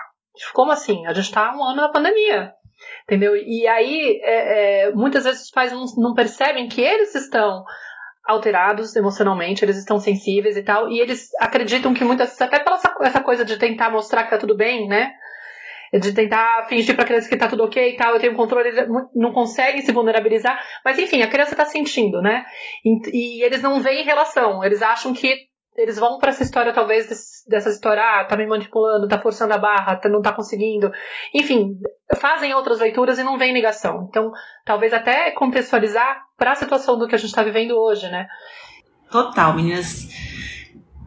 Como 0.53 0.71
assim? 0.71 1.07
A 1.07 1.15
gente 1.15 1.25
está 1.25 1.57
um 1.57 1.65
ano 1.65 1.81
na 1.81 1.89
pandemia. 1.89 2.53
Entendeu? 3.05 3.35
E 3.35 3.67
aí, 3.67 4.21
é, 4.23 4.89
é, 4.89 4.91
muitas 4.93 5.25
vezes 5.25 5.45
os 5.45 5.51
pais 5.51 5.73
não, 5.73 5.85
não 5.97 6.15
percebem 6.15 6.69
que 6.69 6.83
eles 6.83 7.15
estão 7.15 7.65
alterados 8.27 8.95
emocionalmente, 8.95 9.65
eles 9.65 9.79
estão 9.79 9.99
sensíveis 9.99 10.57
e 10.57 10.63
tal, 10.63 10.89
e 10.91 11.01
eles 11.01 11.29
acreditam 11.41 11.95
que 11.95 12.05
muitas 12.05 12.39
até 12.41 12.59
pela 12.59 12.79
essa 13.01 13.21
coisa 13.21 13.45
de 13.45 13.57
tentar 13.57 13.91
mostrar 13.91 14.25
que 14.25 14.31
tá 14.31 14.39
tudo 14.39 14.57
bem, 14.57 14.87
né? 14.87 15.13
De 15.93 16.13
tentar 16.13 16.67
fingir 16.69 16.97
pra 16.97 17.05
criança 17.05 17.29
que 17.29 17.37
tá 17.37 17.49
tudo 17.49 17.65
ok 17.65 17.93
e 17.93 17.97
tal, 17.97 18.15
eu 18.15 18.21
tenho 18.21 18.35
controle, 18.35 18.69
eles 18.69 18.89
não 19.15 19.33
conseguem 19.33 19.83
se 19.83 19.93
vulnerabilizar, 19.93 20.59
mas 20.83 20.99
enfim, 20.99 21.21
a 21.21 21.29
criança 21.29 21.55
tá 21.55 21.67
sentindo, 21.67 22.23
né? 22.23 22.47
E, 22.83 23.39
e 23.39 23.43
eles 23.43 23.61
não 23.61 23.81
veem 23.81 24.05
relação, 24.05 24.65
eles 24.65 24.81
acham 24.81 25.13
que 25.13 25.51
eles 25.77 25.99
vão 25.99 26.19
para 26.19 26.31
essa 26.31 26.43
história, 26.43 26.73
talvez, 26.73 27.09
dessa 27.49 27.71
história, 27.71 28.03
ah, 28.03 28.25
tá 28.25 28.37
me 28.37 28.47
manipulando, 28.47 29.09
tá 29.09 29.19
forçando 29.19 29.55
a 29.55 29.59
barra, 29.59 29.97
tá, 29.97 30.09
não 30.09 30.21
tá 30.21 30.33
conseguindo. 30.33 30.93
Enfim, 31.35 31.79
fazem 32.19 32.55
outras 32.55 32.81
leituras 32.81 33.19
e 33.19 33.23
não 33.23 33.39
vem 33.39 33.53
negação. 33.53 34.07
Então, 34.09 34.33
talvez 34.65 34.93
até 34.93 35.31
contextualizar 35.31 36.23
para 36.37 36.53
a 36.53 36.57
situação 36.57 36.99
do 36.99 37.09
que 37.09 37.15
a 37.15 37.19
gente 37.19 37.31
está 37.31 37.43
vivendo 37.43 37.73
hoje, 37.73 38.09
né? 38.11 38.29
Total, 39.11 39.55
meninas. 39.55 40.09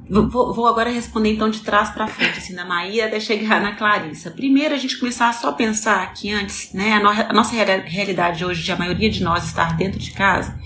Vou, 0.08 0.54
vou, 0.54 0.68
agora 0.68 0.90
responder 0.92 1.34
então 1.34 1.50
de 1.50 1.62
trás 1.62 1.90
para 1.90 2.08
frente, 2.08 2.38
assim, 2.38 2.54
da 2.54 2.64
Maíra 2.64 3.08
até 3.08 3.20
chegar 3.20 3.60
na 3.60 3.76
Clarissa. 3.76 4.30
Primeiro, 4.30 4.76
a 4.76 4.78
gente 4.78 5.00
começar 5.00 5.30
a 5.30 5.34
só 5.34 5.52
pensar 5.52 6.14
que 6.14 6.32
antes, 6.32 6.72
né, 6.74 6.94
a, 6.94 7.00
no, 7.00 7.10
a 7.10 7.34
nossa 7.34 7.56
realidade 7.56 8.46
hoje, 8.46 8.64
de 8.64 8.72
a 8.72 8.78
maioria 8.78 9.10
de 9.10 9.24
nós 9.24 9.46
estar 9.46 9.76
dentro 9.76 10.00
de 10.00 10.12
casa, 10.12 10.60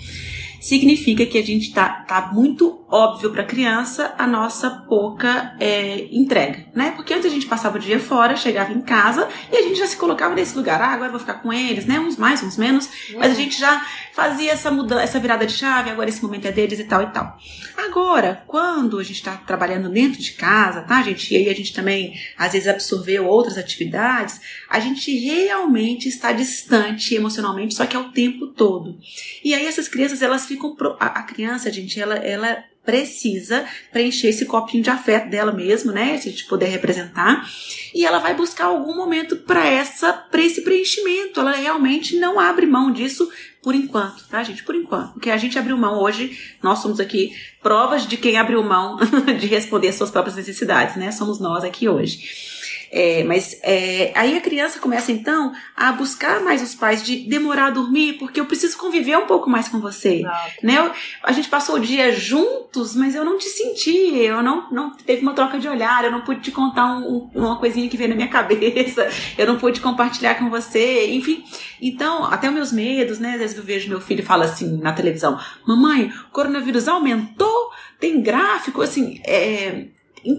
significa 0.60 1.26
que 1.26 1.38
a 1.38 1.44
gente 1.44 1.72
tá, 1.72 1.88
tá 2.08 2.32
muito 2.34 2.79
óbvio 2.90 3.32
para 3.32 3.44
a 3.44 3.46
criança 3.46 4.14
a 4.18 4.26
nossa 4.26 4.70
pouca 4.70 5.56
é, 5.60 6.08
entrega, 6.12 6.66
né? 6.74 6.92
Porque 6.96 7.14
antes 7.14 7.28
a 7.28 7.34
gente 7.34 7.46
passava 7.46 7.78
o 7.78 7.80
dia 7.80 8.00
fora, 8.00 8.36
chegava 8.36 8.74
em 8.74 8.82
casa 8.82 9.28
e 9.52 9.56
a 9.56 9.62
gente 9.62 9.78
já 9.78 9.86
se 9.86 9.96
colocava 9.96 10.34
nesse 10.34 10.58
lugar, 10.58 10.82
ah, 10.82 10.94
agora 10.94 11.12
vou 11.12 11.20
ficar 11.20 11.36
com 11.36 11.54
eles, 11.54 11.86
né? 11.86 12.00
Uns 12.00 12.18
mais, 12.18 12.42
uns 12.42 12.58
menos, 12.58 12.90
mas 13.16 13.32
a 13.32 13.36
gente 13.36 13.60
já 13.60 13.86
fazia 14.14 14.52
essa 14.52 14.72
mudança, 14.72 15.04
essa 15.04 15.20
virada 15.20 15.46
de 15.46 15.54
chave, 15.54 15.90
agora 15.90 16.10
esse 16.10 16.22
momento 16.22 16.46
é 16.46 16.52
deles 16.52 16.80
e 16.80 16.84
tal 16.84 17.04
e 17.04 17.08
tal. 17.08 17.38
Agora, 17.78 18.44
quando 18.48 18.98
a 18.98 19.04
gente 19.04 19.18
está 19.18 19.38
trabalhando 19.38 19.90
dentro 19.90 20.20
de 20.20 20.34
casa, 20.34 20.82
tá, 20.82 21.02
gente? 21.04 21.32
E 21.34 21.38
aí 21.38 21.50
a 21.50 21.56
gente 21.56 21.74
também 21.74 22.14
às 22.38 22.54
vezes 22.54 22.68
absorveu 22.68 23.28
outras 23.28 23.58
atividades, 23.58 24.42
a 24.68 24.80
gente 24.80 25.16
realmente 25.18 26.10
está 26.10 26.32
distante 26.32 27.14
emocionalmente, 27.14 27.76
só 27.76 27.86
que 27.86 27.96
é 27.96 28.00
o 28.00 28.12
tempo 28.12 28.48
todo. 28.48 28.98
E 29.44 29.54
aí 29.54 29.66
essas 29.66 29.88
crianças, 29.88 30.22
elas 30.22 30.46
ficam 30.48 30.76
pro... 30.76 30.98
a, 31.00 31.06
a 31.06 31.24
criança, 31.24 31.72
gente, 31.72 32.00
ela 32.00 32.16
ela 32.16 32.64
precisa 32.90 33.66
preencher 33.92 34.30
esse 34.30 34.48
copinho 34.48 34.82
de 34.82 34.90
afeto 34.90 35.30
dela 35.30 35.52
mesmo, 35.52 35.92
né? 35.92 36.18
Se 36.18 36.28
a 36.28 36.32
gente 36.32 36.46
puder 36.46 36.70
representar. 36.70 37.48
E 37.94 38.04
ela 38.04 38.18
vai 38.18 38.34
buscar 38.34 38.66
algum 38.66 38.96
momento 38.96 39.36
para 39.36 39.68
essa 39.68 40.12
para 40.12 40.42
esse 40.42 40.62
preenchimento. 40.62 41.40
Ela 41.40 41.52
realmente 41.52 42.18
não 42.18 42.40
abre 42.40 42.66
mão 42.66 42.92
disso 42.92 43.32
por 43.62 43.76
enquanto, 43.76 44.28
tá, 44.28 44.42
gente? 44.42 44.64
Por 44.64 44.74
enquanto. 44.74 45.14
Porque 45.14 45.30
a 45.30 45.38
gente 45.38 45.60
abriu 45.60 45.78
mão 45.78 46.00
hoje, 46.00 46.56
nós 46.64 46.80
somos 46.80 47.00
aqui 47.00 47.32
provas 47.62 48.08
de 48.08 48.18
quem 48.18 48.38
abriu 48.38 48.64
mão 48.64 48.98
de 49.40 49.46
responder 49.46 49.90
às 49.90 49.96
suas 49.96 50.10
próprias 50.10 50.36
necessidades, 50.36 50.96
né? 50.96 51.12
Somos 51.12 51.40
nós 51.40 51.64
aqui 51.64 51.88
hoje. 51.88 52.49
É, 52.92 53.24
mas 53.24 53.60
é, 53.64 54.12
aí 54.16 54.36
a 54.38 54.42
criança 54.42 54.80
começa 54.80 55.12
então 55.12 55.54
a 55.76 55.92
buscar 55.92 56.42
mais 56.42 56.62
os 56.62 56.74
pais 56.74 57.04
de 57.04 57.18
demorar 57.28 57.68
a 57.68 57.70
dormir, 57.70 58.14
porque 58.14 58.40
eu 58.40 58.46
preciso 58.46 58.78
conviver 58.78 59.18
um 59.18 59.28
pouco 59.28 59.50
mais 59.50 59.68
com 59.68 59.80
você. 59.80 60.24
Né? 60.64 60.92
A 61.24 61.32
gente 61.32 61.50
passou 61.50 61.76
o 61.76 61.80
dia 61.80 62.12
juntos, 62.12 62.96
mas 62.96 63.16
eu 63.16 63.24
não 63.24 63.38
te 63.38 63.46
senti, 63.46 64.16
eu 64.18 64.42
não, 64.42 64.70
não 64.72 64.92
teve 64.92 65.22
uma 65.22 65.34
troca 65.34 65.60
de 65.60 65.68
olhar, 65.68 66.04
eu 66.04 66.12
não 66.12 66.22
pude 66.22 66.42
te 66.42 66.52
contar 66.52 66.86
um, 66.86 67.30
uma 67.34 67.58
coisinha 67.58 67.90
que 67.90 67.98
veio 67.98 68.10
na 68.10 68.16
minha 68.16 68.28
cabeça, 68.30 69.08
eu 69.38 69.46
não 69.46 69.58
pude 69.58 69.82
compartilhar 69.82 70.36
com 70.36 70.50
você, 70.50 71.12
enfim. 71.12 71.44
Então, 71.82 72.26
até 72.26 72.48
os 72.48 72.54
meus 72.54 72.72
medos, 72.72 73.20
né? 73.20 73.34
Às 73.34 73.40
vezes 73.40 73.58
eu 73.58 73.64
vejo 73.64 73.90
meu 73.90 74.02
filho 74.02 74.24
fala 74.24 74.46
assim 74.46 74.78
na 74.78 74.92
televisão: 74.92 75.40
Mamãe, 75.66 76.12
o 76.28 76.32
coronavírus 76.32 76.88
aumentou? 76.88 77.70
Tem 78.00 78.22
gráfico, 78.22 78.82
assim, 78.82 79.22
é, 79.26 79.88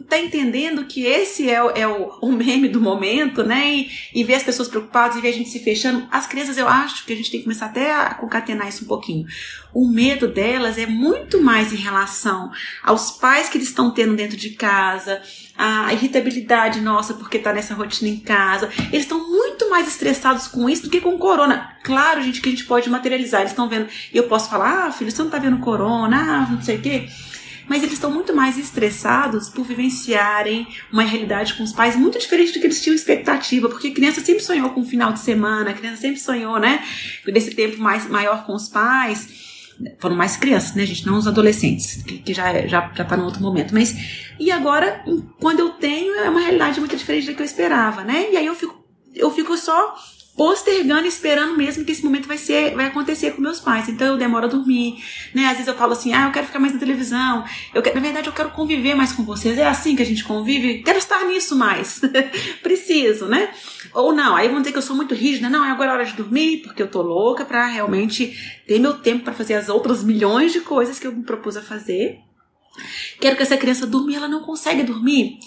tá 0.08 0.18
entendendo 0.18 0.84
que 0.84 1.04
esse 1.04 1.48
é, 1.50 1.62
o, 1.62 1.70
é 1.70 1.86
o, 1.86 2.18
o 2.20 2.32
meme 2.32 2.68
do 2.68 2.80
momento, 2.80 3.42
né? 3.42 3.70
E, 3.72 3.90
e 4.14 4.24
ver 4.24 4.34
as 4.34 4.42
pessoas 4.42 4.68
preocupadas 4.68 5.16
e 5.16 5.20
ver 5.20 5.28
a 5.28 5.32
gente 5.32 5.48
se 5.48 5.60
fechando. 5.60 6.06
As 6.10 6.26
crianças, 6.26 6.56
eu 6.56 6.68
acho 6.68 7.04
que 7.04 7.12
a 7.12 7.16
gente 7.16 7.30
tem 7.30 7.40
que 7.40 7.44
começar 7.44 7.66
até 7.66 7.94
a 7.94 8.14
concatenar 8.14 8.68
isso 8.68 8.84
um 8.84 8.88
pouquinho. 8.88 9.26
O 9.72 9.88
medo 9.88 10.26
delas 10.26 10.78
é 10.78 10.86
muito 10.86 11.40
mais 11.40 11.72
em 11.72 11.76
relação 11.76 12.50
aos 12.82 13.10
pais 13.12 13.48
que 13.48 13.56
eles 13.56 13.68
estão 13.68 13.90
tendo 13.90 14.16
dentro 14.16 14.36
de 14.36 14.50
casa, 14.50 15.22
a 15.56 15.92
irritabilidade 15.92 16.80
nossa 16.80 17.14
porque 17.14 17.38
tá 17.38 17.52
nessa 17.52 17.74
rotina 17.74 18.10
em 18.10 18.18
casa. 18.18 18.68
Eles 18.92 19.02
estão 19.02 19.30
muito 19.30 19.70
mais 19.70 19.86
estressados 19.86 20.48
com 20.48 20.68
isso 20.68 20.84
do 20.84 20.90
que 20.90 21.00
com 21.00 21.18
corona. 21.18 21.76
Claro, 21.84 22.22
gente, 22.22 22.40
que 22.40 22.48
a 22.48 22.52
gente 22.52 22.64
pode 22.64 22.90
materializar. 22.90 23.42
Eles 23.42 23.52
estão 23.52 23.68
vendo, 23.68 23.88
e 24.12 24.16
eu 24.16 24.24
posso 24.24 24.50
falar, 24.50 24.86
ah, 24.86 24.92
filho, 24.92 25.10
você 25.10 25.22
não 25.22 25.30
tá 25.30 25.38
vendo 25.38 25.58
corona, 25.58 26.16
ah, 26.16 26.52
não 26.52 26.62
sei 26.62 26.76
o 26.76 26.82
quê 26.82 27.08
mas 27.70 27.84
eles 27.84 27.94
estão 27.94 28.10
muito 28.10 28.34
mais 28.34 28.58
estressados 28.58 29.48
por 29.48 29.64
vivenciarem 29.64 30.66
uma 30.92 31.04
realidade 31.04 31.54
com 31.54 31.62
os 31.62 31.72
pais 31.72 31.94
muito 31.94 32.18
diferente 32.18 32.52
do 32.52 32.58
que 32.58 32.66
eles 32.66 32.82
tinham 32.82 32.96
expectativa, 32.96 33.68
porque 33.68 33.92
criança 33.92 34.20
sempre 34.20 34.42
sonhou 34.42 34.70
com 34.70 34.80
um 34.80 34.84
final 34.84 35.12
de 35.12 35.20
semana, 35.20 35.70
a 35.70 35.72
criança 35.72 36.00
sempre 36.00 36.18
sonhou, 36.18 36.58
né, 36.58 36.84
desse 37.26 37.54
tempo 37.54 37.80
mais 37.80 38.08
maior 38.08 38.44
com 38.44 38.54
os 38.56 38.68
pais 38.68 39.48
foram 39.98 40.16
mais 40.16 40.36
crianças, 40.36 40.74
né, 40.74 40.84
gente? 40.84 41.06
Não 41.06 41.16
os 41.16 41.26
adolescentes, 41.26 42.02
que, 42.02 42.18
que 42.18 42.34
já, 42.34 42.66
já, 42.66 42.92
já 42.94 43.02
tá 43.02 43.16
no 43.16 43.24
outro 43.24 43.40
momento. 43.40 43.72
Mas, 43.72 43.96
e 44.38 44.50
agora, 44.50 45.02
quando 45.40 45.60
eu 45.60 45.70
tenho, 45.70 46.16
é 46.16 46.28
uma 46.28 46.40
realidade 46.40 46.78
muito 46.80 46.94
diferente 46.94 47.28
da 47.28 47.32
que 47.32 47.40
eu 47.40 47.46
esperava, 47.46 48.04
né? 48.04 48.30
E 48.30 48.36
aí 48.36 48.44
eu 48.44 48.54
fico, 48.54 48.84
eu 49.14 49.30
fico 49.30 49.56
só 49.56 49.94
postergando, 50.40 51.06
esperando 51.06 51.54
mesmo 51.54 51.84
que 51.84 51.92
esse 51.92 52.02
momento 52.02 52.26
vai 52.26 52.38
ser, 52.38 52.74
vai 52.74 52.86
acontecer 52.86 53.32
com 53.32 53.42
meus 53.42 53.60
pais. 53.60 53.90
Então 53.90 54.06
eu 54.06 54.16
demoro 54.16 54.46
a 54.46 54.48
dormir, 54.48 54.96
né? 55.34 55.44
Às 55.44 55.58
vezes 55.58 55.66
eu 55.66 55.74
falo 55.74 55.92
assim, 55.92 56.14
ah, 56.14 56.28
eu 56.28 56.32
quero 56.32 56.46
ficar 56.46 56.58
mais 56.58 56.72
na 56.72 56.78
televisão. 56.78 57.44
Eu 57.74 57.82
quero, 57.82 57.96
na 57.96 58.00
verdade, 58.00 58.26
eu 58.26 58.32
quero 58.32 58.48
conviver 58.48 58.94
mais 58.94 59.12
com 59.12 59.22
vocês. 59.22 59.58
É 59.58 59.66
assim 59.66 59.94
que 59.94 60.00
a 60.00 60.06
gente 60.06 60.24
convive. 60.24 60.82
Quero 60.82 60.96
estar 60.96 61.22
nisso 61.26 61.54
mais. 61.54 62.00
Preciso, 62.62 63.26
né? 63.26 63.50
Ou 63.92 64.14
não, 64.14 64.34
aí 64.34 64.48
vão 64.48 64.60
dizer 64.60 64.72
que 64.72 64.78
eu 64.78 64.82
sou 64.82 64.96
muito 64.96 65.14
rígida. 65.14 65.50
Não, 65.50 65.62
é 65.62 65.70
agora 65.70 65.90
a 65.90 65.94
hora 65.96 66.06
de 66.06 66.14
dormir, 66.14 66.62
porque 66.62 66.82
eu 66.82 66.88
tô 66.88 67.02
louca 67.02 67.44
para 67.44 67.66
realmente 67.66 68.34
ter 68.66 68.78
meu 68.78 68.94
tempo 68.94 69.24
para 69.24 69.34
fazer 69.34 69.52
as 69.52 69.68
outras 69.68 70.02
milhões 70.02 70.54
de 70.54 70.60
coisas 70.60 70.98
que 70.98 71.06
eu 71.06 71.12
me 71.12 71.22
propus 71.22 71.58
a 71.58 71.60
fazer. 71.60 72.18
Quero 73.20 73.36
que 73.36 73.42
essa 73.42 73.58
criança 73.58 73.86
durma 73.86 74.10
e 74.10 74.14
ela 74.14 74.28
não 74.28 74.40
consegue 74.40 74.82
dormir, 74.82 75.38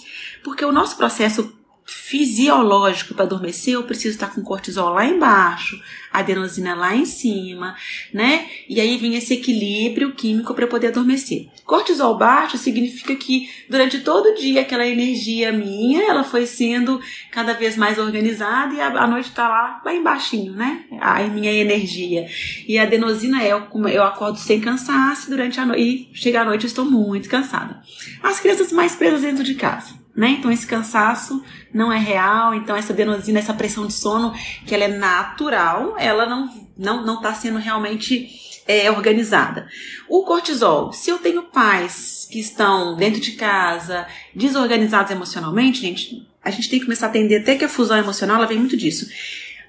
porque 0.44 0.64
o 0.64 0.70
nosso 0.70 0.96
processo 0.96 1.53
fisiológico 1.84 3.14
para 3.14 3.24
adormecer, 3.24 3.74
eu 3.74 3.82
preciso 3.82 4.14
estar 4.14 4.34
com 4.34 4.42
cortisol 4.42 4.90
lá 4.94 5.04
embaixo, 5.04 5.78
adenosina 6.12 6.74
lá 6.74 6.94
em 6.94 7.04
cima, 7.04 7.76
né? 8.12 8.48
E 8.68 8.80
aí 8.80 8.96
vem 8.96 9.16
esse 9.16 9.34
equilíbrio 9.34 10.14
químico 10.14 10.54
para 10.54 10.66
poder 10.66 10.88
adormecer. 10.88 11.48
Cortisol 11.64 12.16
baixo 12.16 12.56
significa 12.56 13.14
que 13.16 13.50
durante 13.68 14.00
todo 14.00 14.26
o 14.26 14.34
dia 14.34 14.62
aquela 14.62 14.86
energia 14.86 15.52
minha, 15.52 16.02
ela 16.02 16.24
foi 16.24 16.46
sendo 16.46 17.00
cada 17.30 17.52
vez 17.52 17.76
mais 17.76 17.98
organizada 17.98 18.74
e 18.74 18.80
a, 18.80 19.06
noite 19.06 19.28
está 19.28 19.48
lá, 19.48 19.82
lá 19.84 19.94
embaixo, 19.94 20.36
né? 20.52 20.84
A 21.00 21.22
minha 21.24 21.52
energia. 21.52 22.26
E 22.66 22.78
a 22.78 22.82
adenosina 22.84 23.42
é 23.42 23.58
como 23.60 23.88
eu 23.88 24.02
acordo 24.02 24.38
sem 24.38 24.60
cansaço 24.60 25.28
durante 25.28 25.60
a 25.60 25.66
noite 25.66 25.82
e 25.82 26.16
chega 26.16 26.40
à 26.40 26.44
noite 26.44 26.64
eu 26.64 26.68
estou 26.68 26.84
muito 26.84 27.28
cansada. 27.28 27.82
As 28.22 28.40
crianças 28.40 28.72
mais 28.72 28.94
presas 28.94 29.22
dentro 29.22 29.44
de 29.44 29.54
casa 29.54 30.03
né? 30.16 30.30
Então 30.30 30.50
esse 30.50 30.66
cansaço 30.66 31.42
não 31.72 31.92
é 31.92 31.98
real, 31.98 32.54
então 32.54 32.76
essa 32.76 32.92
adenosina, 32.92 33.38
essa 33.38 33.54
pressão 33.54 33.86
de 33.86 33.92
sono, 33.92 34.32
que 34.66 34.74
ela 34.74 34.84
é 34.84 34.88
natural, 34.88 35.96
ela 35.98 36.26
não 36.26 36.48
não 36.76 37.04
não 37.04 37.16
está 37.16 37.34
sendo 37.34 37.58
realmente 37.58 38.28
é, 38.66 38.90
organizada. 38.90 39.68
O 40.08 40.24
cortisol, 40.24 40.92
se 40.92 41.10
eu 41.10 41.18
tenho 41.18 41.42
pais 41.42 42.26
que 42.30 42.38
estão 42.38 42.96
dentro 42.96 43.20
de 43.20 43.32
casa, 43.32 44.06
desorganizados 44.34 45.10
emocionalmente, 45.10 45.80
gente, 45.80 46.26
a 46.42 46.50
gente 46.50 46.68
tem 46.68 46.78
que 46.78 46.86
começar 46.86 47.06
a 47.06 47.10
entender 47.10 47.38
até 47.38 47.56
que 47.56 47.64
a 47.64 47.68
fusão 47.68 47.96
emocional 47.96 48.36
ela 48.36 48.46
vem 48.46 48.58
muito 48.58 48.76
disso. 48.76 49.06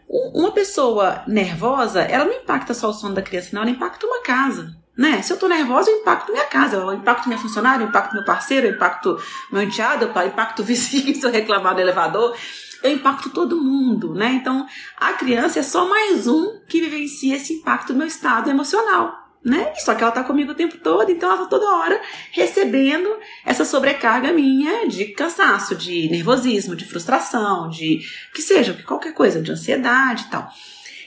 Uma 0.07 0.51
pessoa 0.51 1.23
nervosa, 1.27 2.01
ela 2.01 2.25
não 2.25 2.33
impacta 2.33 2.73
só 2.73 2.89
o 2.89 2.93
sono 2.93 3.15
da 3.15 3.21
criança, 3.21 3.49
não, 3.51 3.63
ela 3.63 3.71
impacta 3.71 4.05
uma 4.05 4.21
casa. 4.21 4.75
Né? 4.97 5.21
Se 5.21 5.33
eu 5.33 5.37
tô 5.37 5.47
nervosa, 5.47 5.91
eu 5.91 5.97
impacto 5.97 6.31
minha 6.31 6.45
casa, 6.45 6.77
eu 6.77 6.93
impacto 6.93 7.27
minha 7.27 7.39
funcionária, 7.39 7.83
eu 7.83 7.89
impacto 7.89 8.13
meu 8.13 8.23
parceiro, 8.23 8.67
eu 8.67 8.73
impacto 8.73 9.19
meu 9.51 9.61
enteado, 9.61 10.05
eu 10.05 10.27
impacto 10.27 10.59
o 10.59 10.63
vizinho 10.63 11.13
se 11.13 11.25
eu 11.25 11.31
reclamar 11.31 11.75
do 11.75 11.81
elevador, 11.81 12.35
eu 12.81 12.91
impacto 12.91 13.29
todo 13.29 13.61
mundo, 13.61 14.13
né? 14.13 14.33
Então, 14.33 14.65
a 14.97 15.13
criança 15.13 15.59
é 15.59 15.63
só 15.63 15.89
mais 15.89 16.27
um 16.27 16.59
que 16.67 16.79
vivencia 16.81 17.35
esse 17.35 17.53
impacto 17.53 17.93
do 17.93 17.97
meu 17.97 18.07
estado 18.07 18.49
emocional. 18.49 19.23
Né? 19.43 19.73
Só 19.75 19.93
que 19.93 20.01
ela 20.01 20.11
tá 20.11 20.23
comigo 20.23 20.53
o 20.53 20.55
tempo 20.55 20.75
todo, 20.79 21.11
então 21.11 21.29
ela 21.29 21.43
tá 21.43 21.45
toda 21.45 21.69
hora 21.75 22.01
recebendo 22.31 23.07
essa 23.45 23.63
sobrecarga 23.63 24.33
minha 24.33 24.87
de 24.87 25.05
cansaço, 25.13 25.75
de 25.75 26.09
nervosismo, 26.09 26.75
de 26.75 26.83
frustração, 26.83 27.69
de 27.69 27.99
que 28.33 28.41
seja, 28.41 28.73
qualquer 28.87 29.13
coisa, 29.13 29.39
de 29.39 29.51
ansiedade 29.51 30.23
e 30.23 30.31
tal. 30.31 30.51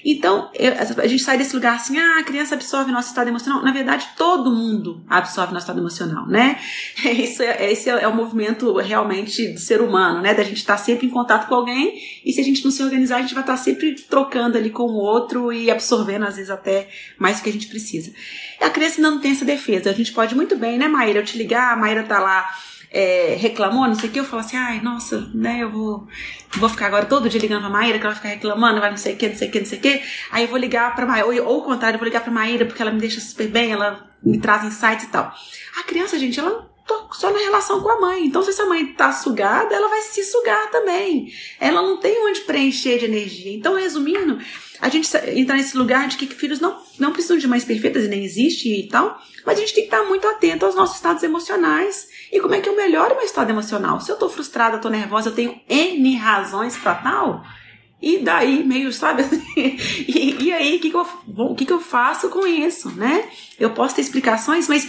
Então, 0.04 0.50
eu, 0.54 0.72
a 1.02 1.06
gente 1.06 1.22
sai 1.22 1.37
desse 1.37 1.54
lugar 1.54 1.76
assim, 1.76 1.98
ah, 1.98 2.18
a 2.20 2.22
criança 2.22 2.54
absorve 2.54 2.92
nosso 2.92 3.08
estado 3.08 3.28
emocional. 3.28 3.62
Na 3.62 3.72
verdade, 3.72 4.08
todo 4.16 4.50
mundo 4.50 5.02
absorve 5.08 5.52
nosso 5.52 5.64
estado 5.64 5.80
emocional, 5.80 6.26
né? 6.26 6.58
Isso 7.04 7.42
é, 7.42 7.70
esse 7.70 7.90
é, 7.90 8.06
o 8.06 8.14
movimento 8.14 8.76
realmente 8.76 9.48
do 9.48 9.61
ser 9.61 9.80
humano, 9.80 10.20
né? 10.20 10.34
Da 10.34 10.42
gente 10.42 10.58
estar 10.58 10.76
sempre 10.76 11.06
em 11.06 11.11
contato 11.11 11.48
com 11.48 11.54
alguém 11.54 11.98
e 12.24 12.32
se 12.32 12.40
a 12.40 12.44
gente 12.44 12.64
não 12.64 12.70
se 12.70 12.82
organizar, 12.82 13.16
a 13.16 13.22
gente 13.22 13.34
vai 13.34 13.42
estar 13.42 13.56
sempre 13.56 13.94
trocando 13.94 14.56
ali 14.56 14.70
com 14.70 14.84
o 14.84 14.96
outro 14.96 15.52
e 15.52 15.70
absorvendo, 15.70 16.24
às 16.24 16.37
vezes, 16.37 16.50
até 16.50 16.88
mais 17.18 17.38
do 17.38 17.42
que 17.42 17.50
a 17.50 17.52
gente 17.52 17.66
precisa. 17.66 18.12
A 18.61 18.70
criança 18.70 19.00
não 19.00 19.20
tem 19.20 19.32
essa 19.32 19.44
defesa. 19.44 19.90
A 19.90 19.94
gente 19.94 20.12
pode 20.12 20.34
muito 20.34 20.56
bem, 20.56 20.78
né, 20.78 20.88
Maíra? 20.88 21.20
Eu 21.20 21.24
te 21.24 21.37
ligar, 21.37 21.72
a 21.72 21.76
Maíra 21.76 22.02
tá 22.02 22.18
lá 22.18 22.48
é, 22.90 23.37
reclamou, 23.38 23.87
não 23.87 23.94
sei 23.94 24.09
o 24.09 24.12
que, 24.12 24.20
eu 24.20 24.24
falo 24.24 24.40
assim, 24.40 24.57
ai, 24.57 24.81
nossa, 24.81 25.31
né, 25.35 25.62
eu 25.62 25.70
vou, 25.70 26.09
vou 26.57 26.68
ficar 26.68 26.87
agora 26.87 27.07
todo 27.07 27.29
dia 27.29 27.40
ligando 27.40 27.61
pra 27.61 27.70
Maíra, 27.70 27.98
que 27.98 28.05
ela 28.05 28.14
vai 28.14 28.22
ficar 28.22 28.35
reclamando, 28.35 28.81
vai 28.81 28.90
não 28.90 28.96
sei 28.96 29.14
o 29.14 29.16
que, 29.16 29.29
não 29.29 29.37
sei 29.37 29.48
o 29.48 29.51
que, 29.51 29.61
não 29.61 29.66
sei 29.66 29.79
o 29.79 29.83
que. 29.83 30.03
Aí 30.31 30.44
eu 30.44 30.48
vou 30.48 30.59
ligar 30.59 30.94
pra 30.94 31.07
Maíra, 31.07 31.27
ou, 31.27 31.46
ou 31.46 31.59
o 31.61 31.62
contrário, 31.62 31.96
eu 31.96 31.98
vou 31.98 32.07
ligar 32.07 32.22
pra 32.22 32.33
Maíra 32.33 32.64
porque 32.64 32.81
ela 32.81 32.90
me 32.90 33.01
deixa 33.01 33.20
super 33.20 33.48
bem, 33.48 33.72
ela 33.72 34.09
me 34.22 34.38
traz 34.38 34.64
insights 34.64 35.05
e 35.05 35.09
tal. 35.09 35.33
A 35.79 35.83
criança, 35.83 36.18
gente, 36.18 36.38
ela 36.40 36.68
só 37.12 37.31
na 37.31 37.38
relação 37.38 37.81
com 37.81 37.90
a 37.90 38.01
mãe. 38.01 38.27
Então, 38.27 38.42
se 38.42 38.51
essa 38.51 38.66
mãe 38.66 38.87
tá 38.94 39.12
sugada, 39.12 39.74
ela 39.74 39.88
vai 39.88 40.01
se 40.03 40.22
sugar 40.24 40.70
também. 40.70 41.33
Ela 41.61 41.83
não 41.83 41.96
tem 41.96 42.24
onde 42.27 42.40
preencher 42.40 42.98
de 42.98 43.07
energia. 43.07 43.53
Então, 43.53 43.74
resumindo, 43.74 44.38
a 44.81 44.88
gente 44.88 45.09
entra 45.35 45.57
nesse 45.57 45.77
lugar 45.77 46.09
de 46.09 46.16
que 46.16 46.27
filhos 46.27 46.61
não, 46.61 46.81
não 46.98 47.12
precisam 47.12 47.37
de 47.37 47.48
mães 47.48 47.64
perfeitas 47.64 48.05
e 48.05 48.09
nem 48.09 48.24
existe 48.24 48.68
e 48.68 48.88
tal, 48.88 49.20
mas 49.44 49.59
a 49.59 49.61
gente 49.61 49.74
tem 49.74 49.88
que 49.88 49.94
estar 49.94 50.05
muito 50.05 50.27
atento 50.29 50.64
aos 50.64 50.74
nossos 50.74 50.96
estados 50.96 51.22
emocionais 51.22 52.09
e 52.31 52.40
como 52.40 52.55
é 52.55 52.61
que 52.61 52.68
eu 52.68 52.77
melhoro 52.77 53.16
meu 53.16 53.24
estado 53.24 53.51
emocional? 53.51 54.01
Se 54.01 54.11
eu 54.11 54.16
tô 54.16 54.29
frustrada, 54.29 54.79
tô 54.79 54.88
nervosa, 54.88 55.31
eu 55.31 55.35
tenho 55.35 55.61
N 55.68 56.16
razões 56.16 56.77
para 56.77 56.94
tal, 56.94 57.42
e 58.00 58.18
daí, 58.18 58.62
meio, 58.62 58.92
sabe? 58.92 59.24
e, 59.56 60.44
e 60.44 60.52
aí, 60.52 60.76
o 60.76 60.80
que, 60.80 60.90
que, 60.90 60.96
eu, 60.96 61.54
que, 61.56 61.66
que 61.66 61.72
eu 61.72 61.80
faço 61.80 62.28
com 62.28 62.46
isso, 62.46 62.90
né? 62.92 63.28
Eu 63.58 63.70
posso 63.70 63.96
ter 63.96 64.02
explicações, 64.02 64.68
mas 64.68 64.88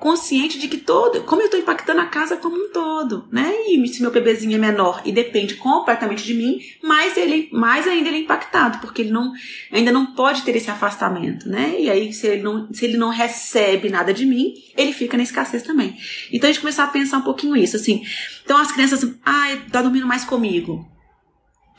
consciente 0.00 0.58
de 0.58 0.66
que 0.66 0.78
todo, 0.78 1.22
como 1.22 1.42
eu 1.42 1.44
estou 1.44 1.60
impactando 1.60 2.00
a 2.00 2.06
casa 2.06 2.36
como 2.36 2.56
um 2.56 2.72
todo, 2.72 3.28
né? 3.30 3.52
E 3.68 3.86
se 3.86 4.02
meu 4.02 4.10
bebezinho 4.10 4.56
é 4.56 4.58
menor 4.58 5.00
e 5.04 5.12
depende 5.12 5.54
completamente 5.54 6.24
de 6.24 6.34
mim, 6.34 6.58
mais 6.82 7.16
ele, 7.16 7.48
mais 7.52 7.86
ainda 7.86 8.08
ele 8.08 8.18
é 8.18 8.20
impactado, 8.22 8.78
porque 8.78 9.02
ele 9.02 9.12
não, 9.12 9.32
ainda 9.70 9.92
não 9.92 10.06
pode 10.06 10.42
ter 10.42 10.56
esse 10.56 10.70
afastamento, 10.70 11.48
né? 11.48 11.76
E 11.78 11.88
aí, 11.88 12.12
se 12.12 12.26
ele 12.26 12.42
não, 12.42 12.72
se 12.72 12.84
ele 12.84 12.96
não 12.96 13.10
recebe 13.10 13.88
nada 13.88 14.12
de 14.12 14.26
mim, 14.26 14.54
ele 14.76 14.92
fica 14.92 15.16
na 15.16 15.22
escassez 15.22 15.62
também. 15.62 15.96
Então 16.32 16.50
a 16.50 16.52
gente 16.52 16.62
começar 16.62 16.82
a 16.82 16.88
pensar 16.88 17.18
um 17.18 17.22
pouquinho 17.22 17.56
isso, 17.56 17.76
assim. 17.76 18.02
Então 18.44 18.58
as 18.58 18.72
crianças, 18.72 19.08
ah, 19.24 19.56
tá 19.70 19.82
dormindo 19.82 20.06
mais 20.06 20.24
comigo. 20.24 20.90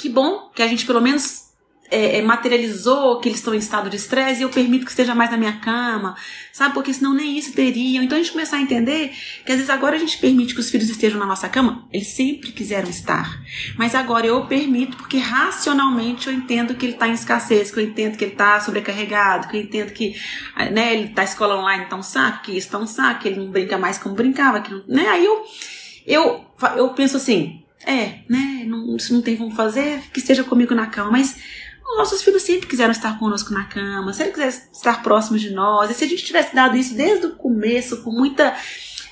Que 0.01 0.09
bom 0.09 0.49
que 0.55 0.63
a 0.63 0.67
gente 0.67 0.83
pelo 0.83 0.99
menos 0.99 1.51
é, 1.91 2.17
é, 2.17 2.21
materializou 2.23 3.19
que 3.19 3.29
eles 3.29 3.37
estão 3.37 3.53
em 3.53 3.59
estado 3.59 3.87
de 3.87 3.97
estresse 3.97 4.39
e 4.39 4.43
eu 4.43 4.49
permito 4.49 4.83
que 4.83 4.89
esteja 4.89 5.13
mais 5.13 5.29
na 5.29 5.37
minha 5.37 5.59
cama, 5.59 6.15
sabe? 6.51 6.73
Porque 6.73 6.91
senão 6.91 7.13
nem 7.13 7.37
isso 7.37 7.53
teriam. 7.53 8.03
Então 8.03 8.17
a 8.17 8.21
gente 8.21 8.31
começar 8.31 8.57
a 8.57 8.61
entender 8.61 9.11
que 9.45 9.51
às 9.51 9.57
vezes 9.57 9.69
agora 9.69 9.97
a 9.97 9.99
gente 9.99 10.17
permite 10.17 10.55
que 10.55 10.59
os 10.59 10.71
filhos 10.71 10.89
estejam 10.89 11.19
na 11.19 11.25
nossa 11.27 11.47
cama, 11.47 11.87
eles 11.93 12.07
sempre 12.07 12.51
quiseram 12.51 12.89
estar. 12.89 13.39
Mas 13.77 13.93
agora 13.93 14.25
eu 14.25 14.43
permito 14.47 14.97
porque 14.97 15.19
racionalmente 15.19 16.25
eu 16.25 16.33
entendo 16.33 16.73
que 16.73 16.87
ele 16.87 16.93
está 16.93 17.07
em 17.07 17.13
escassez, 17.13 17.69
que 17.69 17.79
eu 17.79 17.83
entendo 17.83 18.17
que 18.17 18.23
ele 18.23 18.31
está 18.31 18.59
sobrecarregado, 18.59 19.49
que 19.49 19.57
eu 19.57 19.61
entendo 19.61 19.91
que 19.91 20.15
né, 20.71 20.95
ele 20.95 21.09
está 21.09 21.23
escola 21.23 21.57
online, 21.57 21.85
tá 21.85 21.95
um 21.95 22.01
saco, 22.01 22.41
que 22.41 22.51
isso 22.53 22.65
está 22.65 22.79
um 22.79 22.87
saco, 22.87 23.21
que 23.21 23.27
ele 23.27 23.39
não 23.39 23.51
brinca 23.51 23.77
mais 23.77 23.99
como 23.99 24.15
brincava, 24.15 24.61
que 24.61 24.71
não, 24.71 24.83
né? 24.87 25.07
Aí 25.09 25.23
eu, 25.23 25.43
eu, 26.07 26.45
eu 26.75 26.89
penso 26.89 27.17
assim, 27.17 27.61
é, 27.85 28.19
né? 28.29 28.63
Não, 28.65 28.97
se 28.99 29.13
não 29.13 29.21
tem 29.21 29.37
como 29.37 29.51
fazer, 29.51 30.01
que 30.13 30.19
esteja 30.19 30.43
comigo 30.43 30.73
na 30.73 30.87
cama. 30.87 31.11
Mas 31.11 31.35
os 31.91 31.97
nossos 31.97 32.21
filhos 32.21 32.43
sempre 32.43 32.67
quiseram 32.67 32.91
estar 32.91 33.19
conosco 33.19 33.53
na 33.53 33.65
cama, 33.65 34.13
se 34.13 34.23
eles 34.23 34.33
quiserem 34.33 34.55
estar 34.71 35.03
próximos 35.03 35.41
de 35.41 35.51
nós. 35.51 35.89
E 35.89 35.93
se 35.93 36.03
a 36.03 36.07
gente 36.07 36.23
tivesse 36.23 36.55
dado 36.55 36.77
isso 36.77 36.95
desde 36.95 37.25
o 37.25 37.35
começo, 37.35 38.03
com 38.03 38.11
muita 38.11 38.55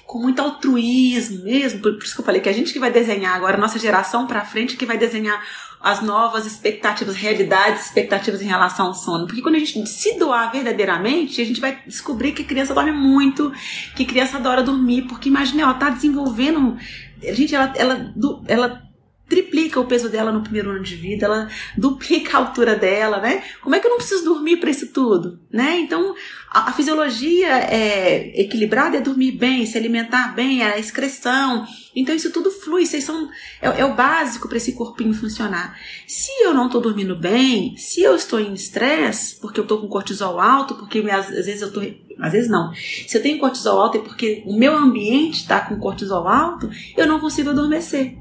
com 0.10 0.18
muito 0.18 0.42
altruísmo 0.42 1.44
mesmo, 1.44 1.82
por 1.82 1.94
isso 2.02 2.16
que 2.16 2.22
eu 2.22 2.26
falei 2.26 2.42
que 2.42 2.50
a 2.50 2.52
gente 2.52 2.74
que 2.74 2.80
vai 2.80 2.90
desenhar 2.90 3.36
agora, 3.36 3.58
nossa 3.58 3.78
geração 3.78 4.26
para 4.26 4.44
frente 4.44 4.76
que 4.76 4.84
vai 4.84 4.98
desenhar 4.98 5.40
as 5.80 6.02
novas 6.02 6.48
expectativas, 6.48 7.16
realidades, 7.16 7.86
expectativas 7.86 8.42
em 8.42 8.48
relação 8.48 8.88
ao 8.88 8.96
sono. 8.96 9.28
Porque 9.28 9.44
quando 9.44 9.54
a 9.54 9.60
gente 9.60 9.88
se 9.88 10.18
doar 10.18 10.52
verdadeiramente, 10.52 11.40
a 11.40 11.46
gente 11.46 11.62
vai 11.62 11.80
descobrir 11.86 12.32
que 12.32 12.42
a 12.42 12.46
criança 12.46 12.74
dorme 12.74 12.92
muito, 12.92 13.54
que 13.96 14.02
a 14.02 14.08
criança 14.08 14.38
adora 14.38 14.64
dormir, 14.64 15.04
porque 15.04 15.30
imagine, 15.30 15.62
ela 15.62 15.76
tá 15.76 15.92
desenvolvendo 15.92 16.76
Gente, 17.22 17.54
ela, 17.54 17.74
ela, 17.76 18.14
ela 18.48 18.89
triplica 19.30 19.80
o 19.80 19.86
peso 19.86 20.10
dela 20.10 20.32
no 20.32 20.42
primeiro 20.42 20.72
ano 20.72 20.84
de 20.84 20.96
vida, 20.96 21.26
ela 21.26 21.48
duplica 21.78 22.36
a 22.36 22.40
altura 22.42 22.76
dela, 22.76 23.20
né? 23.20 23.44
Como 23.62 23.76
é 23.76 23.80
que 23.80 23.86
eu 23.86 23.92
não 23.92 23.98
preciso 23.98 24.26
dormir 24.26 24.58
para 24.58 24.72
isso 24.72 24.88
tudo, 24.88 25.40
né? 25.52 25.80
Então, 25.80 26.16
a, 26.50 26.70
a, 26.70 26.74
fisiologia 26.74 27.48
é 27.48 28.42
equilibrada 28.42 28.98
é 28.98 29.02
dormir 29.02 29.34
bem, 29.34 29.66
se 29.66 29.78
alimentar 29.78 30.34
bem, 30.34 30.64
é 30.64 30.74
a 30.74 30.80
excreção. 30.80 31.68
Então, 31.96 32.16
isso 32.16 32.32
tudo 32.32 32.50
flui, 32.50 32.84
isso 32.84 33.00
são, 33.02 33.30
é, 33.62 33.82
é 33.82 33.86
o 33.86 33.96
básico 33.96 34.48
para 34.48 34.58
esse 34.58 34.74
corpinho 34.74 35.14
funcionar. 35.14 35.80
Se 36.08 36.32
eu 36.42 36.54
não 36.54 36.66
estou 36.66 36.82
dormindo 36.82 37.16
bem, 37.16 37.78
se 37.78 38.02
eu 38.02 38.16
estou 38.16 38.40
em 38.40 38.54
estresse, 38.54 39.40
porque 39.40 39.60
eu 39.60 39.64
estou 39.64 39.80
com 39.80 39.88
cortisol 39.88 40.40
alto, 40.40 40.76
porque 40.76 41.00
às 41.10 41.28
vezes 41.28 41.62
eu 41.62 41.68
estou 41.68 41.84
às 42.22 42.32
vezes 42.34 42.50
não. 42.50 42.74
Se 42.74 43.18
eu 43.18 43.22
tenho 43.22 43.40
cortisol 43.40 43.80
alto 43.80 43.98
é 43.98 44.02
porque 44.02 44.44
o 44.46 44.58
meu 44.58 44.76
ambiente 44.76 45.38
está 45.38 45.62
com 45.62 45.78
cortisol 45.78 46.28
alto, 46.28 46.70
eu 46.98 47.08
não 47.08 47.20
consigo 47.20 47.50
adormecer. 47.50 48.18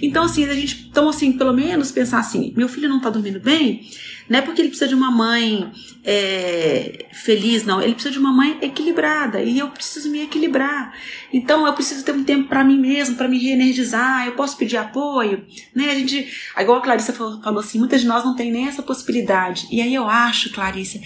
Então, 0.00 0.24
assim, 0.24 0.44
a 0.44 0.54
gente, 0.54 0.88
então, 0.90 1.08
assim, 1.08 1.32
pelo 1.32 1.52
menos 1.52 1.92
pensar 1.92 2.20
assim: 2.20 2.52
meu 2.56 2.68
filho 2.68 2.88
não 2.88 2.96
está 2.96 3.10
dormindo 3.10 3.40
bem, 3.40 3.82
não 4.28 4.38
é 4.38 4.42
porque 4.42 4.62
ele 4.62 4.68
precisa 4.68 4.88
de 4.88 4.94
uma 4.94 5.10
mãe 5.10 5.70
é, 6.04 7.06
feliz, 7.12 7.64
não. 7.64 7.82
Ele 7.82 7.92
precisa 7.92 8.12
de 8.12 8.18
uma 8.18 8.32
mãe 8.32 8.58
equilibrada 8.62 9.42
e 9.42 9.58
eu 9.58 9.68
preciso 9.68 10.10
me 10.10 10.22
equilibrar. 10.22 10.94
Então, 11.32 11.66
eu 11.66 11.72
preciso 11.74 12.04
ter 12.04 12.12
um 12.12 12.24
tempo 12.24 12.48
para 12.48 12.64
mim 12.64 12.78
mesmo, 12.78 13.16
para 13.16 13.28
me 13.28 13.38
reenergizar. 13.38 14.26
Eu 14.26 14.32
posso 14.32 14.56
pedir 14.56 14.78
apoio, 14.78 15.44
né? 15.74 15.90
A 15.90 15.94
gente, 15.94 16.26
igual 16.58 16.78
a 16.78 16.82
Clarissa 16.82 17.12
falou, 17.12 17.42
falou 17.42 17.60
assim, 17.60 17.78
muitas 17.78 18.00
de 18.00 18.06
nós 18.06 18.24
não 18.24 18.34
tem 18.34 18.50
nem 18.50 18.66
essa 18.66 18.82
possibilidade. 18.82 19.66
E 19.70 19.82
aí 19.82 19.94
eu 19.94 20.08
acho, 20.08 20.50
Clarissa 20.52 20.98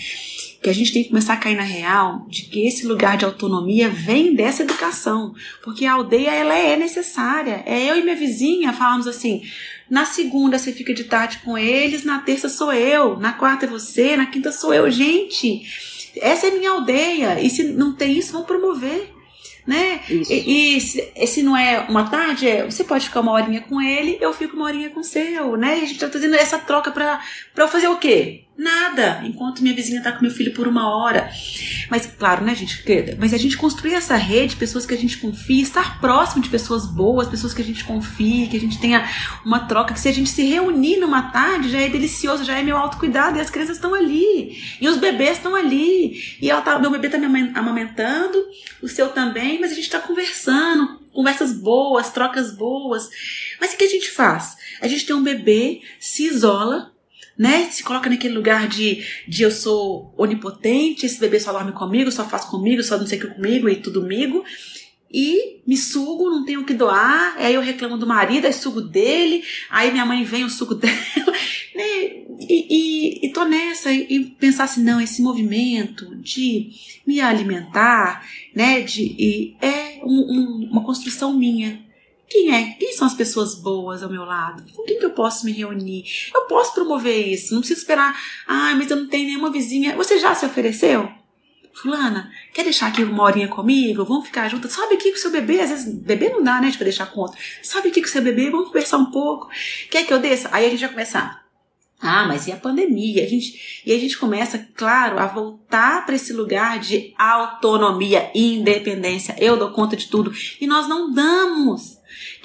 que 0.62 0.70
a 0.70 0.72
gente 0.72 0.92
tem 0.92 1.02
que 1.02 1.10
começar 1.10 1.34
a 1.34 1.38
cair 1.38 1.56
na 1.56 1.62
real 1.62 2.26
de 2.28 2.42
que 2.42 2.66
esse 2.66 2.86
lugar 2.86 3.16
de 3.16 3.24
autonomia 3.24 3.88
vem 3.88 4.34
dessa 4.34 4.62
educação, 4.62 5.34
porque 5.62 5.86
a 5.86 5.92
aldeia 5.92 6.30
ela 6.30 6.54
é 6.54 6.76
necessária. 6.76 7.62
É 7.66 7.90
eu 7.90 7.96
e 7.96 8.02
minha 8.02 8.16
vizinha 8.16 8.72
falamos 8.72 9.06
assim: 9.06 9.42
na 9.88 10.04
segunda 10.04 10.58
você 10.58 10.72
fica 10.72 10.92
de 10.92 11.04
tarde 11.04 11.38
com 11.44 11.56
eles, 11.56 12.04
na 12.04 12.18
terça 12.20 12.48
sou 12.48 12.72
eu, 12.72 13.18
na 13.18 13.32
quarta 13.32 13.66
é 13.66 13.68
você, 13.68 14.16
na 14.16 14.26
quinta 14.26 14.52
sou 14.52 14.72
eu. 14.72 14.90
Gente, 14.90 15.62
essa 16.16 16.46
é 16.46 16.50
minha 16.50 16.70
aldeia 16.70 17.40
e 17.40 17.50
se 17.50 17.64
não 17.64 17.94
tem 17.94 18.18
isso, 18.18 18.32
vamos 18.32 18.46
promover 18.46 19.16
né? 19.66 20.00
Isso. 20.08 20.32
E, 20.32 20.76
e 20.76 20.80
se, 20.80 21.12
se, 21.26 21.42
não 21.42 21.56
é 21.56 21.80
uma 21.88 22.08
tarde, 22.08 22.48
é, 22.48 22.64
você 22.64 22.84
pode 22.84 23.06
ficar 23.06 23.20
uma 23.20 23.32
horinha 23.32 23.60
com 23.62 23.82
ele, 23.82 24.16
eu 24.20 24.32
fico 24.32 24.54
uma 24.54 24.66
horinha 24.66 24.90
com 24.90 25.00
o 25.00 25.04
seu, 25.04 25.56
né? 25.56 25.80
E 25.80 25.82
a 25.82 25.86
gente 25.86 25.98
tá 25.98 26.08
fazendo 26.08 26.36
essa 26.36 26.58
troca 26.58 26.92
pra, 26.92 27.20
pra 27.52 27.64
eu 27.64 27.68
fazer 27.68 27.88
o 27.88 27.96
quê? 27.96 28.45
Nada, 28.58 29.20
enquanto 29.24 29.62
minha 29.62 29.74
vizinha 29.74 30.02
tá 30.02 30.12
com 30.12 30.22
meu 30.22 30.30
filho 30.30 30.54
por 30.54 30.66
uma 30.66 30.88
hora. 30.96 31.30
Mas, 31.90 32.06
claro, 32.06 32.42
né, 32.42 32.54
gente? 32.54 32.82
Mas 33.18 33.34
a 33.34 33.36
gente 33.36 33.56
construir 33.56 33.92
essa 33.92 34.16
rede, 34.16 34.56
pessoas 34.56 34.86
que 34.86 34.94
a 34.94 34.96
gente 34.96 35.18
confia, 35.18 35.62
estar 35.62 36.00
próximo 36.00 36.42
de 36.42 36.48
pessoas 36.48 36.86
boas, 36.86 37.28
pessoas 37.28 37.52
que 37.52 37.60
a 37.60 37.64
gente 37.64 37.84
confia, 37.84 38.48
que 38.48 38.56
a 38.56 38.60
gente 38.60 38.80
tenha 38.80 39.06
uma 39.44 39.60
troca, 39.60 39.92
que 39.92 40.00
se 40.00 40.08
a 40.08 40.12
gente 40.12 40.30
se 40.30 40.42
reunir 40.42 40.96
numa 40.96 41.30
tarde, 41.30 41.68
já 41.68 41.80
é 41.82 41.88
delicioso, 41.90 42.44
já 42.44 42.58
é 42.58 42.62
meu 42.62 42.78
autocuidado, 42.78 43.36
e 43.36 43.42
as 43.42 43.50
crianças 43.50 43.76
estão 43.76 43.92
ali, 43.92 44.56
e 44.80 44.88
os 44.88 44.96
bebês 44.96 45.36
estão 45.36 45.54
ali, 45.54 46.38
e 46.40 46.50
ela 46.50 46.62
tá, 46.62 46.78
meu 46.78 46.90
bebê 46.90 47.10
tá 47.10 47.18
me 47.18 47.26
amamentando, 47.54 48.42
o 48.80 48.88
seu 48.88 49.08
também, 49.08 49.60
mas 49.60 49.70
a 49.70 49.74
gente 49.74 49.90
tá 49.90 50.00
conversando, 50.00 50.98
conversas 51.12 51.52
boas, 51.52 52.10
trocas 52.10 52.54
boas. 52.54 53.08
Mas 53.60 53.74
o 53.74 53.76
que 53.76 53.84
a 53.84 53.88
gente 53.88 54.10
faz? 54.10 54.56
A 54.80 54.88
gente 54.88 55.04
tem 55.04 55.14
um 55.14 55.22
bebê, 55.22 55.82
se 56.00 56.24
isola, 56.24 56.92
né? 57.38 57.68
Se 57.70 57.82
coloca 57.82 58.08
naquele 58.08 58.34
lugar 58.34 58.68
de, 58.68 59.04
de 59.28 59.42
eu 59.42 59.50
sou 59.50 60.14
onipotente, 60.16 61.06
esse 61.06 61.20
bebê 61.20 61.38
só 61.38 61.52
dorme 61.52 61.72
comigo, 61.72 62.10
só 62.10 62.24
faz 62.24 62.44
comigo, 62.44 62.82
só 62.82 62.96
não 62.96 63.06
sei 63.06 63.18
o 63.18 63.22
que 63.22 63.34
comigo 63.34 63.68
e 63.68 63.76
tudo 63.76 64.00
comigo. 64.00 64.44
E 65.12 65.62
me 65.66 65.76
sugo, 65.76 66.28
não 66.28 66.44
tenho 66.44 66.62
o 66.62 66.64
que 66.64 66.74
doar, 66.74 67.36
aí 67.38 67.54
eu 67.54 67.60
reclamo 67.60 67.96
do 67.96 68.06
marido, 68.06 68.46
aí 68.46 68.52
sugo 68.52 68.80
dele, 68.80 69.42
aí 69.70 69.92
minha 69.92 70.04
mãe 70.04 70.24
vem, 70.24 70.44
o 70.44 70.50
sugo 70.50 70.74
dela, 70.76 71.32
né? 71.74 72.24
E, 72.40 72.66
e, 72.68 73.26
e 73.26 73.32
tô 73.32 73.44
nessa, 73.44 73.92
e, 73.92 74.24
pensar 74.38 74.64
assim, 74.64 74.82
não, 74.82 75.00
esse 75.00 75.22
movimento 75.22 76.16
de 76.16 76.70
me 77.06 77.20
alimentar, 77.20 78.26
né? 78.54 78.80
De, 78.80 79.56
é 79.60 80.00
um, 80.04 80.10
um, 80.10 80.68
uma 80.72 80.84
construção 80.84 81.32
minha, 81.32 81.85
quem 82.28 82.54
é? 82.54 82.72
Quem 82.72 82.92
são 82.92 83.06
as 83.06 83.14
pessoas 83.14 83.54
boas 83.54 84.02
ao 84.02 84.10
meu 84.10 84.24
lado? 84.24 84.64
Com 84.72 84.82
quem 84.82 84.98
que 84.98 85.04
eu 85.04 85.10
posso 85.10 85.44
me 85.46 85.52
reunir? 85.52 86.04
Eu 86.34 86.42
posso 86.42 86.74
promover 86.74 87.26
isso, 87.26 87.54
não 87.54 87.60
preciso 87.60 87.80
esperar. 87.80 88.18
Ah, 88.46 88.74
mas 88.76 88.90
eu 88.90 88.96
não 88.96 89.06
tenho 89.06 89.26
nenhuma 89.26 89.50
vizinha. 89.50 89.96
Você 89.96 90.18
já 90.18 90.34
se 90.34 90.44
ofereceu? 90.44 91.08
Fulana, 91.72 92.32
quer 92.54 92.64
deixar 92.64 92.86
aqui 92.86 93.04
uma 93.04 93.22
horinha 93.22 93.48
comigo? 93.48 94.04
Vamos 94.04 94.26
ficar 94.26 94.48
juntas? 94.48 94.72
Sobe 94.72 94.94
aqui 94.94 95.10
com 95.10 95.18
o 95.18 95.20
seu 95.20 95.30
bebê. 95.30 95.60
Às 95.60 95.70
vezes, 95.70 95.94
bebê 95.94 96.30
não 96.30 96.42
dá, 96.42 96.60
né, 96.60 96.70
de 96.70 96.78
deixar 96.78 97.06
com 97.06 97.20
outro. 97.20 97.38
Sobe 97.62 97.88
aqui 97.88 98.00
com 98.00 98.08
o 98.08 98.10
seu 98.10 98.22
bebê, 98.22 98.50
vamos 98.50 98.68
conversar 98.68 98.96
um 98.96 99.10
pouco. 99.10 99.48
Quer 99.90 100.06
que 100.06 100.12
eu 100.12 100.18
desça? 100.18 100.48
Aí 100.52 100.66
a 100.66 100.70
gente 100.70 100.80
vai 100.80 100.88
começar. 100.88 101.44
Ah, 102.00 102.26
mas 102.26 102.46
e 102.46 102.52
a 102.52 102.56
pandemia? 102.56 103.24
A 103.24 103.28
gente, 103.28 103.82
e 103.84 103.92
a 103.92 103.98
gente 103.98 104.18
começa, 104.18 104.66
claro, 104.74 105.18
a 105.18 105.26
voltar 105.26 106.04
para 106.04 106.14
esse 106.14 106.32
lugar 106.32 106.78
de 106.78 107.14
autonomia 107.18 108.30
independência. 108.34 109.34
Eu 109.38 109.56
dou 109.56 109.70
conta 109.70 109.96
de 109.96 110.08
tudo. 110.08 110.32
E 110.60 110.66
nós 110.66 110.88
não 110.88 111.12
damos. 111.12 111.95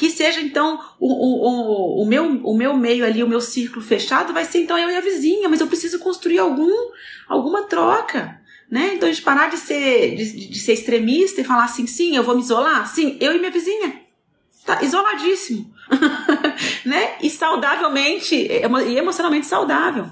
Que 0.01 0.09
seja 0.09 0.41
então 0.41 0.79
o, 0.99 1.13
o, 1.13 2.01
o, 2.01 2.05
meu, 2.07 2.25
o 2.43 2.57
meu 2.57 2.75
meio 2.75 3.05
ali, 3.05 3.23
o 3.23 3.27
meu 3.27 3.39
círculo 3.39 3.85
fechado, 3.85 4.33
vai 4.33 4.45
ser 4.45 4.57
então 4.57 4.75
eu 4.75 4.89
e 4.89 4.95
a 4.95 4.99
vizinha, 4.99 5.47
mas 5.47 5.61
eu 5.61 5.67
preciso 5.67 5.99
construir 5.99 6.39
algum, 6.39 6.73
alguma 7.29 7.67
troca. 7.67 8.41
Né? 8.67 8.95
Então 8.95 9.07
a 9.07 9.11
gente 9.11 9.23
parar 9.23 9.51
de 9.51 9.57
ser, 9.57 10.15
de, 10.15 10.47
de 10.49 10.59
ser 10.59 10.73
extremista 10.73 11.39
e 11.39 11.43
falar 11.43 11.65
assim, 11.65 11.85
sim, 11.85 12.15
eu 12.15 12.23
vou 12.23 12.33
me 12.33 12.41
isolar, 12.41 12.87
sim, 12.87 13.15
eu 13.21 13.35
e 13.35 13.37
minha 13.37 13.51
vizinha. 13.51 14.01
Tá 14.65 14.81
isoladíssimo. 14.81 15.71
né? 16.83 17.17
E 17.21 17.29
saudavelmente, 17.29 18.33
e 18.35 18.97
emocionalmente 18.97 19.45
saudável. 19.45 20.05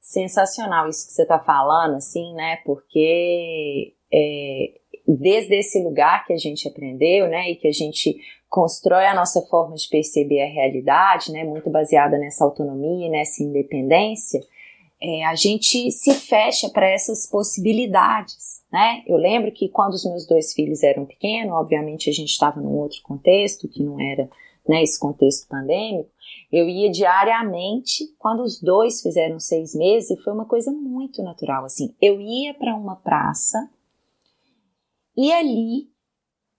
Sensacional 0.00 0.88
isso 0.88 1.06
que 1.06 1.12
você 1.12 1.22
está 1.22 1.38
falando, 1.38 1.94
assim, 1.94 2.34
né? 2.34 2.56
Porque 2.64 3.94
é, 4.12 4.80
desde 5.06 5.60
esse 5.60 5.80
lugar 5.80 6.26
que 6.26 6.32
a 6.32 6.36
gente 6.36 6.66
aprendeu, 6.66 7.28
né? 7.28 7.52
E 7.52 7.54
que 7.54 7.68
a 7.68 7.72
gente 7.72 8.16
constrói 8.56 9.04
a 9.04 9.14
nossa 9.14 9.42
forma 9.42 9.74
de 9.74 9.86
perceber 9.86 10.40
a 10.40 10.50
realidade, 10.50 11.30
né? 11.30 11.44
Muito 11.44 11.68
baseada 11.68 12.16
nessa 12.16 12.42
autonomia, 12.42 13.10
nessa 13.10 13.42
independência. 13.42 14.40
É, 14.98 15.26
a 15.26 15.34
gente 15.34 15.90
se 15.92 16.14
fecha 16.14 16.70
para 16.70 16.88
essas 16.88 17.28
possibilidades, 17.28 18.64
né? 18.72 19.02
Eu 19.06 19.18
lembro 19.18 19.52
que 19.52 19.68
quando 19.68 19.92
os 19.92 20.06
meus 20.06 20.26
dois 20.26 20.54
filhos 20.54 20.82
eram 20.82 21.04
pequenos, 21.04 21.52
obviamente 21.52 22.08
a 22.08 22.12
gente 22.14 22.30
estava 22.30 22.58
num 22.58 22.72
outro 22.78 23.02
contexto 23.02 23.68
que 23.68 23.82
não 23.82 24.00
era 24.00 24.26
né, 24.66 24.82
esse 24.82 24.98
contexto 24.98 25.46
pandêmico, 25.48 26.08
eu 26.50 26.66
ia 26.66 26.90
diariamente, 26.90 28.06
quando 28.18 28.42
os 28.42 28.58
dois 28.58 29.02
fizeram 29.02 29.38
seis 29.38 29.74
meses, 29.74 30.10
e 30.12 30.22
foi 30.22 30.32
uma 30.32 30.46
coisa 30.46 30.72
muito 30.72 31.22
natural, 31.22 31.66
assim, 31.66 31.94
eu 32.00 32.18
ia 32.18 32.54
para 32.54 32.74
uma 32.74 32.96
praça 32.96 33.68
e 35.14 35.30
ali 35.30 35.90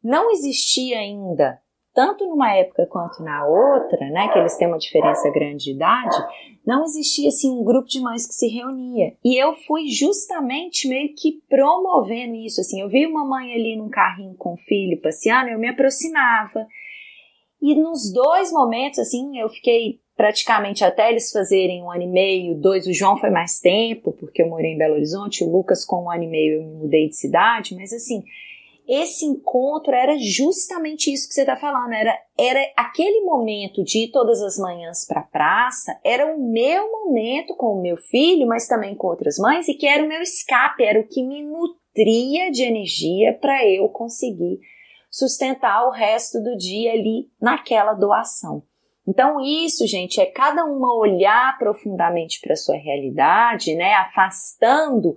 não 0.04 0.32
existia 0.32 1.00
ainda, 1.00 1.60
tanto 1.98 2.28
numa 2.28 2.56
época 2.56 2.86
quanto 2.86 3.24
na 3.24 3.43
outra, 3.48 4.08
né, 4.12 4.28
que 4.28 4.38
eles 4.38 4.56
têm 4.56 4.68
uma 4.68 4.78
diferença 4.78 5.32
grande 5.32 5.64
de 5.64 5.72
idade, 5.72 6.16
não 6.64 6.84
existia 6.84 7.28
assim 7.28 7.50
um 7.50 7.64
grupo 7.64 7.88
de 7.88 8.00
mães 8.00 8.28
que 8.28 8.36
se 8.36 8.48
reunia. 8.50 9.16
E 9.26 9.36
eu 9.36 9.56
fui 9.66 9.88
justamente 9.88 10.88
meio 10.88 11.16
que 11.16 11.41
promovendo 11.50 12.36
isso, 12.36 12.62
assim, 12.62 12.82
eu 12.82 12.88
vi 12.88 13.08
uma 13.08 13.26
mãe 13.26 13.52
ali 13.52 13.76
num 13.76 13.89
carrinho 13.89 14.36
com 14.36 14.54
o 14.54 14.58
filho 14.58 15.02
passeando, 15.02 15.50
eu 15.50 15.58
me 15.58 15.70
aproximava, 15.70 16.68
e 17.60 17.74
nos 17.74 18.14
dois 18.14 18.52
momentos, 18.52 19.00
assim, 19.00 19.39
eu 19.39 19.50
fiquei 19.50 20.00
praticamente 20.16 20.84
até 20.84 21.10
eles 21.10 21.32
fazerem 21.32 21.82
um 21.82 21.91
ano 21.91 22.04
e 22.04 22.08
meio, 22.08 22.54
dois, 22.54 22.86
o 22.86 22.93
João 22.93 23.18
foi 23.18 23.32
mais 23.32 23.60
tempo, 23.60 24.12
porque 24.12 24.43
eu 24.43 24.50
morei 24.50 24.74
em 24.74 24.78
Belo 24.78 24.93
Horizonte, 24.93 25.43
o 25.43 25.52
Lucas 25.52 25.84
com 25.84 26.04
um 26.04 26.12
ano 26.12 26.26
e 26.26 26.28
meio 26.28 26.62
eu 26.62 26.64
me 26.64 26.76
mudei 26.76 27.10
de 27.10 27.16
cidade, 27.16 27.74
mas 27.74 27.91
assim, 27.91 28.24
esse 28.88 29.26
encontro 29.26 29.94
era 29.94 30.18
justamente 30.18 31.12
isso 31.12 31.28
que 31.28 31.34
você 31.34 31.42
está 31.42 31.58
falando, 31.58 31.94
era, 31.94 32.18
era 32.40 32.60
aquele 32.76 33.22
momento 33.22 33.84
de 33.84 34.06
ir 34.06 34.12
todas 34.12 34.42
as 34.42 34.58
manhãs 34.58 35.06
para 35.06 35.22
a 35.22 35.28
praça, 35.28 36.00
era 36.04 36.26
o 36.26 36.40
meu 36.40 36.90
momento 36.90 37.56
com 37.56 37.78
o 37.78 37.82
meu 37.82 37.98
filho, 37.98 38.48
mas 38.48 38.68
também 38.68 38.96
com 38.96 39.08
outras 39.08 39.38
mães, 39.38 39.68
e 39.68 39.74
que 39.74 39.86
era 39.86 40.04
o 40.04 40.08
meu 40.08 40.22
escape, 40.22 40.84
era 40.84 41.00
o 41.00 41.08
que 41.08 41.22
me 41.22 41.44
nutria 41.44 42.50
de 42.50 42.64
energia 42.64 43.38
para 43.40 43.68
eu 43.68 43.90
conseguir 43.90 44.60
sustentar 45.12 45.86
o 45.88 45.92
resto 45.92 46.42
do 46.42 46.56
dia 46.56 46.94
ali 46.94 47.28
naquela 47.42 47.94
doação. 47.94 48.64
Então, 49.08 49.40
isso, 49.40 49.88
gente, 49.88 50.20
é 50.20 50.26
cada 50.26 50.66
uma 50.66 50.94
olhar 50.94 51.58
profundamente 51.58 52.42
para 52.42 52.54
a 52.54 52.58
sua 52.58 52.76
realidade, 52.76 53.74
né? 53.74 53.94
Afastando 53.94 55.16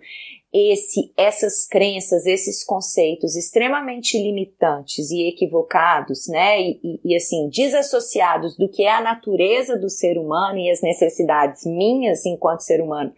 esse, 0.53 1.13
essas 1.17 1.67
crenças, 1.67 2.27
esses 2.27 2.65
conceitos 2.65 3.37
extremamente 3.37 4.19
limitantes 4.19 5.11
e 5.11 5.29
equivocados, 5.29 6.27
né? 6.29 6.61
E, 6.61 7.01
e, 7.05 7.15
assim, 7.15 7.49
desassociados 7.49 8.57
do 8.57 8.69
que 8.69 8.83
é 8.83 8.91
a 8.91 9.01
natureza 9.01 9.79
do 9.79 9.89
ser 9.89 10.19
humano 10.19 10.59
e 10.59 10.71
as 10.71 10.83
necessidades 10.83 11.65
minhas 11.65 12.27
enquanto 12.27 12.61
ser 12.61 12.81
humano 12.81 13.13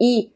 e 0.00 0.32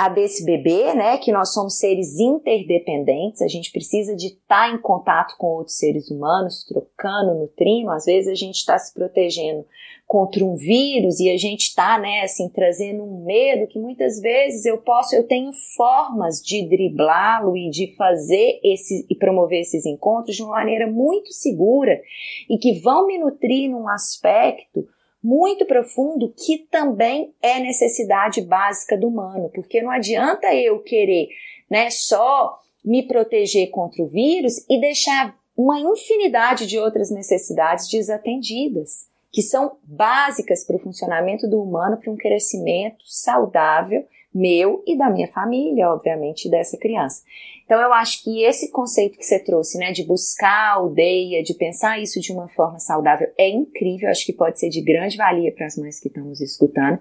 a 0.00 0.08
desse 0.08 0.46
bebê, 0.46 0.94
né, 0.94 1.18
que 1.18 1.30
nós 1.30 1.52
somos 1.52 1.76
seres 1.76 2.18
interdependentes, 2.18 3.42
a 3.42 3.48
gente 3.48 3.70
precisa 3.70 4.16
de 4.16 4.28
estar 4.28 4.70
tá 4.70 4.74
em 4.74 4.80
contato 4.80 5.36
com 5.36 5.48
outros 5.48 5.76
seres 5.76 6.10
humanos, 6.10 6.64
trocando, 6.64 7.34
nutrindo, 7.34 7.90
às 7.90 8.06
vezes 8.06 8.32
a 8.32 8.34
gente 8.34 8.56
está 8.56 8.78
se 8.78 8.94
protegendo 8.94 9.66
contra 10.06 10.42
um 10.42 10.56
vírus 10.56 11.20
e 11.20 11.28
a 11.28 11.36
gente 11.36 11.64
está, 11.64 11.98
né, 11.98 12.22
assim, 12.22 12.48
trazendo 12.48 13.04
um 13.04 13.26
medo 13.26 13.66
que 13.66 13.78
muitas 13.78 14.18
vezes 14.18 14.64
eu 14.64 14.78
posso, 14.78 15.14
eu 15.14 15.28
tenho 15.28 15.50
formas 15.76 16.40
de 16.40 16.66
driblá-lo 16.66 17.54
e 17.54 17.68
de 17.68 17.94
fazer 17.94 18.58
esse 18.64 19.04
e 19.10 19.14
promover 19.14 19.60
esses 19.60 19.84
encontros 19.84 20.34
de 20.34 20.42
uma 20.42 20.52
maneira 20.52 20.90
muito 20.90 21.30
segura 21.30 22.00
e 22.48 22.56
que 22.56 22.80
vão 22.80 23.06
me 23.06 23.18
nutrir 23.18 23.70
num 23.70 23.86
aspecto 23.86 24.88
muito 25.22 25.66
profundo 25.66 26.32
que 26.36 26.58
também 26.70 27.34
é 27.42 27.58
necessidade 27.60 28.40
básica 28.40 28.96
do 28.96 29.08
humano, 29.08 29.50
porque 29.54 29.82
não 29.82 29.90
adianta 29.90 30.54
eu 30.54 30.78
querer, 30.80 31.28
né, 31.70 31.90
só 31.90 32.58
me 32.84 33.02
proteger 33.02 33.70
contra 33.70 34.02
o 34.02 34.08
vírus 34.08 34.64
e 34.68 34.80
deixar 34.80 35.34
uma 35.56 35.78
infinidade 35.78 36.66
de 36.66 36.78
outras 36.78 37.10
necessidades 37.10 37.88
desatendidas, 37.88 39.08
que 39.30 39.42
são 39.42 39.76
básicas 39.84 40.64
para 40.64 40.76
o 40.76 40.80
funcionamento 40.80 41.46
do 41.46 41.62
humano, 41.62 41.98
para 41.98 42.10
um 42.10 42.16
crescimento 42.16 43.04
saudável 43.04 44.04
meu 44.32 44.82
e 44.86 44.96
da 44.96 45.10
minha 45.10 45.28
família, 45.28 45.90
obviamente, 45.90 46.48
dessa 46.48 46.78
criança. 46.78 47.22
Então 47.70 47.80
eu 47.80 47.92
acho 47.92 48.24
que 48.24 48.42
esse 48.42 48.72
conceito 48.72 49.16
que 49.16 49.24
você 49.24 49.38
trouxe, 49.38 49.78
né, 49.78 49.92
de 49.92 50.02
buscar 50.02 50.50
a 50.50 50.72
aldeia, 50.72 51.40
de 51.40 51.54
pensar 51.54 52.00
isso 52.00 52.20
de 52.20 52.32
uma 52.32 52.48
forma 52.48 52.80
saudável, 52.80 53.32
é 53.38 53.48
incrível, 53.48 54.10
acho 54.10 54.26
que 54.26 54.32
pode 54.32 54.58
ser 54.58 54.70
de 54.70 54.82
grande 54.82 55.16
valia 55.16 55.52
para 55.52 55.66
as 55.66 55.76
mães 55.76 56.00
que 56.00 56.08
estão 56.08 56.24
nos 56.24 56.40
escutando. 56.40 56.98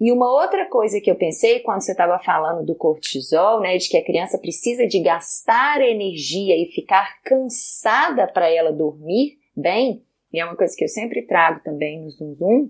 E 0.00 0.12
uma 0.12 0.30
outra 0.30 0.64
coisa 0.66 1.00
que 1.00 1.10
eu 1.10 1.16
pensei 1.16 1.58
quando 1.58 1.80
você 1.80 1.90
estava 1.90 2.20
falando 2.20 2.64
do 2.64 2.76
cortisol, 2.76 3.62
né, 3.62 3.76
de 3.76 3.88
que 3.88 3.96
a 3.96 4.04
criança 4.04 4.38
precisa 4.38 4.86
de 4.86 5.00
gastar 5.00 5.80
energia 5.80 6.56
e 6.56 6.70
ficar 6.70 7.20
cansada 7.24 8.28
para 8.28 8.48
ela 8.48 8.72
dormir 8.72 9.40
bem, 9.56 10.04
e 10.32 10.38
é 10.38 10.44
uma 10.44 10.54
coisa 10.54 10.72
que 10.76 10.84
eu 10.84 10.88
sempre 10.88 11.22
trago 11.22 11.64
também 11.64 12.00
no 12.00 12.08
Zoom 12.08 12.34
Zoom, 12.36 12.68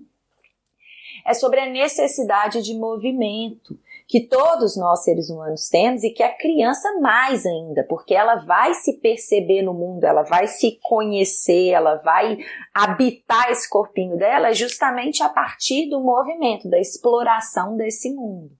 é 1.23 1.35
sobre 1.35 1.59
a 1.59 1.69
necessidade 1.69 2.63
de 2.63 2.73
movimento 2.73 3.77
que 4.13 4.27
todos 4.27 4.77
nós 4.77 5.03
seres 5.03 5.27
humanos 5.27 5.67
temos 5.69 6.03
e 6.03 6.11
que 6.11 6.21
a 6.21 6.37
criança 6.37 6.87
mais 7.01 7.43
ainda, 7.47 7.83
porque 7.89 8.13
ela 8.13 8.35
vai 8.45 8.75
se 8.75 8.99
perceber 8.99 9.63
no 9.63 9.73
mundo, 9.73 10.03
ela 10.03 10.21
vai 10.21 10.45
se 10.45 10.77
conhecer, 10.83 11.69
ela 11.69 11.95
vai 11.95 12.37
habitar 12.71 13.49
esse 13.49 13.67
corpinho 13.67 14.15
dela 14.15 14.53
justamente 14.53 15.23
a 15.23 15.29
partir 15.29 15.89
do 15.89 15.99
movimento, 15.99 16.69
da 16.69 16.79
exploração 16.79 17.75
desse 17.75 18.13
mundo. 18.13 18.51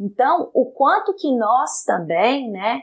Então, 0.00 0.50
o 0.54 0.72
quanto 0.72 1.14
que 1.14 1.30
nós 1.36 1.82
também, 1.84 2.50
né, 2.50 2.80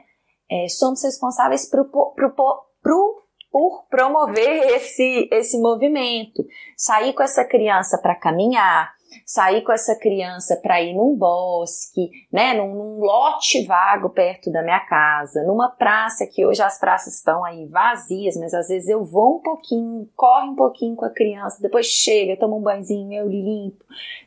é, 0.51 0.67
somos 0.69 1.03
responsáveis 1.03 1.67
por, 1.67 1.85
por, 1.85 2.13
por, 2.13 3.23
por 3.51 3.87
promover 3.89 4.67
esse, 4.75 5.27
esse 5.31 5.59
movimento, 5.59 6.45
sair 6.77 7.13
com 7.13 7.23
essa 7.23 7.43
criança 7.43 7.97
para 7.99 8.13
caminhar, 8.13 8.96
sair 9.25 9.63
com 9.63 9.71
essa 9.71 9.95
criança 9.95 10.55
para 10.57 10.81
ir 10.81 10.93
num 10.93 11.15
bosque, 11.15 12.09
né, 12.31 12.53
num, 12.53 12.73
num, 12.73 12.99
lote 12.99 13.65
vago 13.65 14.09
perto 14.09 14.51
da 14.51 14.61
minha 14.61 14.79
casa, 14.81 15.43
numa 15.43 15.69
praça 15.69 16.27
que 16.27 16.45
hoje 16.45 16.61
as 16.61 16.79
praças 16.79 17.15
estão 17.15 17.43
aí 17.43 17.65
vazias, 17.67 18.35
mas 18.37 18.53
às 18.53 18.67
vezes 18.67 18.89
eu 18.89 19.03
vou 19.03 19.37
um 19.37 19.41
pouquinho, 19.41 20.09
corre 20.15 20.49
um 20.49 20.55
pouquinho 20.55 20.95
com 20.95 21.05
a 21.05 21.13
criança, 21.13 21.61
depois 21.61 21.85
chega, 21.85 22.37
tomo 22.37 22.57
um 22.57 22.61
banhozinho, 22.61 23.13
eu 23.13 23.27
limpo, 23.27 23.83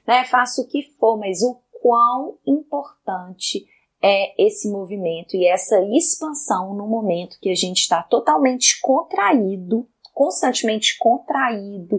né, 0.07 0.25
faço 0.25 0.63
o 0.63 0.67
que 0.67 0.83
for, 0.99 1.19
mas 1.19 1.43
o 1.43 1.61
quão 1.83 2.39
importante 2.47 3.65
é 4.03 4.43
esse 4.43 4.71
movimento 4.71 5.37
e 5.37 5.47
essa 5.47 5.79
expansão 5.93 6.75
no 6.75 6.87
momento 6.87 7.39
que 7.41 7.51
a 7.51 7.55
gente 7.55 7.81
está 7.81 8.03
totalmente 8.03 8.81
contraído, 8.81 9.87
constantemente 10.15 10.97
contraído, 10.99 11.99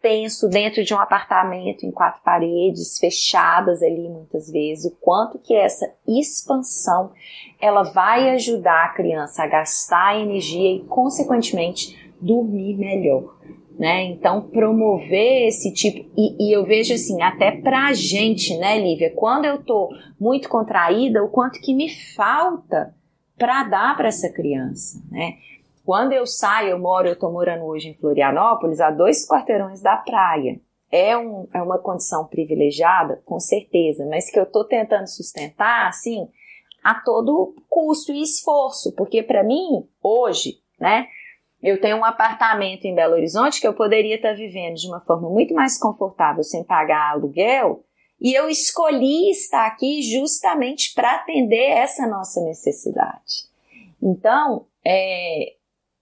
tenso 0.00 0.48
dentro 0.48 0.82
de 0.82 0.94
um 0.94 0.98
apartamento 0.98 1.84
em 1.84 1.90
quatro 1.90 2.22
paredes, 2.22 2.98
fechadas 2.98 3.82
ali 3.82 4.08
muitas 4.08 4.50
vezes, 4.50 4.86
o 4.86 4.96
quanto 5.00 5.38
que 5.38 5.54
essa 5.54 5.86
expansão 6.06 7.12
ela 7.60 7.82
vai 7.82 8.30
ajudar 8.30 8.86
a 8.86 8.94
criança 8.94 9.42
a 9.42 9.46
gastar 9.46 10.18
energia 10.18 10.76
e 10.76 10.84
consequentemente 10.84 12.12
dormir 12.20 12.76
melhor. 12.76 13.38
Né? 13.78 14.04
Então, 14.04 14.42
promover 14.42 15.48
esse 15.48 15.72
tipo, 15.72 16.10
e, 16.14 16.48
e 16.48 16.52
eu 16.54 16.64
vejo 16.64 16.92
assim, 16.92 17.22
até 17.22 17.50
pra 17.50 17.94
gente, 17.94 18.54
né, 18.58 18.78
Lívia, 18.78 19.10
quando 19.16 19.46
eu 19.46 19.62
tô 19.62 19.88
muito 20.20 20.50
contraída, 20.50 21.24
o 21.24 21.30
quanto 21.30 21.58
que 21.60 21.72
me 21.72 21.88
falta 22.14 22.94
para 23.38 23.64
dar 23.64 23.96
para 23.96 24.08
essa 24.08 24.28
criança, 24.28 25.02
né? 25.10 25.38
Quando 25.90 26.12
eu 26.12 26.24
saio, 26.24 26.68
eu 26.68 26.78
moro, 26.78 27.08
eu 27.08 27.18
tô 27.18 27.32
morando 27.32 27.64
hoje 27.64 27.88
em 27.88 27.94
Florianópolis, 27.94 28.80
a 28.80 28.92
dois 28.92 29.26
quarteirões 29.26 29.82
da 29.82 29.96
praia. 29.96 30.60
é, 30.88 31.18
um, 31.18 31.48
é 31.52 31.60
uma 31.60 31.80
condição 31.80 32.28
privilegiada, 32.28 33.20
com 33.24 33.40
certeza, 33.40 34.06
mas 34.08 34.30
que 34.30 34.38
eu 34.38 34.44
estou 34.44 34.64
tentando 34.64 35.08
sustentar, 35.08 35.88
assim, 35.88 36.28
a 36.84 36.94
todo 36.94 37.56
custo 37.68 38.12
e 38.12 38.22
esforço, 38.22 38.94
porque 38.94 39.20
para 39.20 39.42
mim, 39.42 39.84
hoje, 40.00 40.60
né, 40.78 41.08
eu 41.60 41.80
tenho 41.80 41.96
um 41.96 42.04
apartamento 42.04 42.84
em 42.84 42.94
Belo 42.94 43.14
Horizonte 43.14 43.60
que 43.60 43.66
eu 43.66 43.74
poderia 43.74 44.14
estar 44.14 44.34
vivendo 44.34 44.76
de 44.76 44.86
uma 44.86 45.00
forma 45.00 45.28
muito 45.28 45.52
mais 45.54 45.76
confortável 45.76 46.44
sem 46.44 46.62
pagar 46.62 47.10
aluguel, 47.10 47.82
e 48.20 48.32
eu 48.32 48.48
escolhi 48.48 49.28
estar 49.32 49.66
aqui 49.66 50.02
justamente 50.02 50.94
para 50.94 51.16
atender 51.16 51.70
essa 51.70 52.06
nossa 52.06 52.40
necessidade. 52.44 53.50
Então, 54.00 54.66
é, 54.86 55.56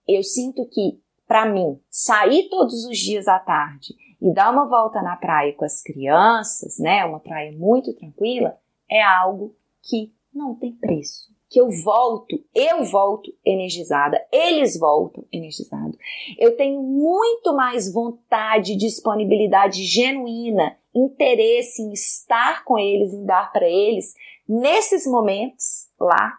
eu 0.08 0.22
sinto 0.22 0.64
que, 0.66 0.98
para 1.26 1.46
mim, 1.46 1.78
sair 1.90 2.48
todos 2.48 2.84
os 2.86 2.98
dias 2.98 3.28
à 3.28 3.38
tarde 3.38 3.94
e 4.20 4.32
dar 4.32 4.50
uma 4.50 4.66
volta 4.66 5.02
na 5.02 5.16
praia 5.16 5.52
com 5.52 5.64
as 5.64 5.82
crianças, 5.82 6.78
né, 6.78 7.04
uma 7.04 7.20
praia 7.20 7.52
muito 7.52 7.92
tranquila, 7.92 8.58
é 8.90 9.02
algo 9.02 9.54
que 9.82 10.12
não 10.32 10.54
tem 10.54 10.72
preço. 10.72 11.28
Que 11.50 11.60
eu 11.60 11.70
volto, 11.70 12.38
eu 12.54 12.84
volto 12.84 13.32
energizada, 13.44 14.22
eles 14.30 14.78
voltam 14.78 15.24
energizados. 15.32 15.96
Eu 16.38 16.56
tenho 16.56 16.82
muito 16.82 17.54
mais 17.54 17.90
vontade, 17.90 18.76
disponibilidade 18.76 19.82
genuína, 19.84 20.76
interesse 20.94 21.80
em 21.82 21.92
estar 21.92 22.64
com 22.64 22.78
eles, 22.78 23.14
em 23.14 23.24
dar 23.24 23.50
para 23.50 23.66
eles 23.66 24.14
nesses 24.46 25.06
momentos 25.06 25.88
lá. 25.98 26.38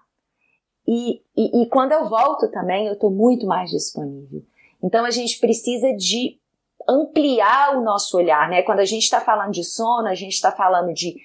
E, 0.92 1.22
e, 1.38 1.62
e 1.62 1.66
quando 1.68 1.92
eu 1.92 2.10
volto 2.10 2.50
também, 2.50 2.88
eu 2.88 2.94
estou 2.94 3.12
muito 3.12 3.46
mais 3.46 3.70
disponível. 3.70 4.42
Então 4.84 5.06
a 5.06 5.12
gente 5.12 5.40
precisa 5.40 5.94
de 5.94 6.40
ampliar 6.90 7.78
o 7.78 7.84
nosso 7.84 8.18
olhar, 8.18 8.50
né? 8.50 8.64
Quando 8.64 8.80
a 8.80 8.86
gente 8.86 9.04
está 9.04 9.22
falando 9.22 9.52
de 9.52 9.64
sono, 9.64 10.08
a 10.08 10.16
gente 10.16 10.34
está 10.34 10.52
falando 10.52 10.92
de 10.92 11.16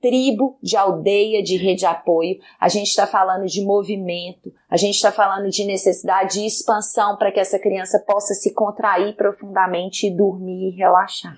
tribo, 0.00 0.58
de 0.60 0.76
aldeia, 0.76 1.40
de 1.40 1.56
rede 1.56 1.80
de 1.80 1.86
apoio, 1.86 2.36
a 2.58 2.68
gente 2.68 2.88
está 2.88 3.06
falando 3.06 3.46
de 3.46 3.64
movimento, 3.64 4.52
a 4.68 4.76
gente 4.76 4.96
está 4.96 5.12
falando 5.12 5.48
de 5.48 5.64
necessidade 5.64 6.40
de 6.40 6.46
expansão 6.46 7.16
para 7.16 7.30
que 7.30 7.38
essa 7.38 7.60
criança 7.60 8.02
possa 8.04 8.34
se 8.34 8.52
contrair 8.52 9.14
profundamente 9.14 10.08
e 10.08 10.10
dormir 10.10 10.70
e 10.72 10.76
relaxar. 10.76 11.36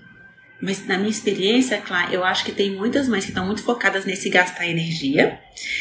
Mas 0.61 0.87
na 0.87 0.97
minha 0.97 1.11
experiência, 1.11 1.79
claro, 1.79 2.13
eu 2.13 2.25
acho 2.25 2.45
que 2.45 2.53
tem 2.53 2.71
muitas 2.71 3.09
mães 3.09 3.25
que 3.25 3.31
estão 3.31 3.45
muito 3.45 3.63
focadas 3.63 4.05
nesse 4.05 4.31
gastar 4.31 4.67
energia, 4.67 5.41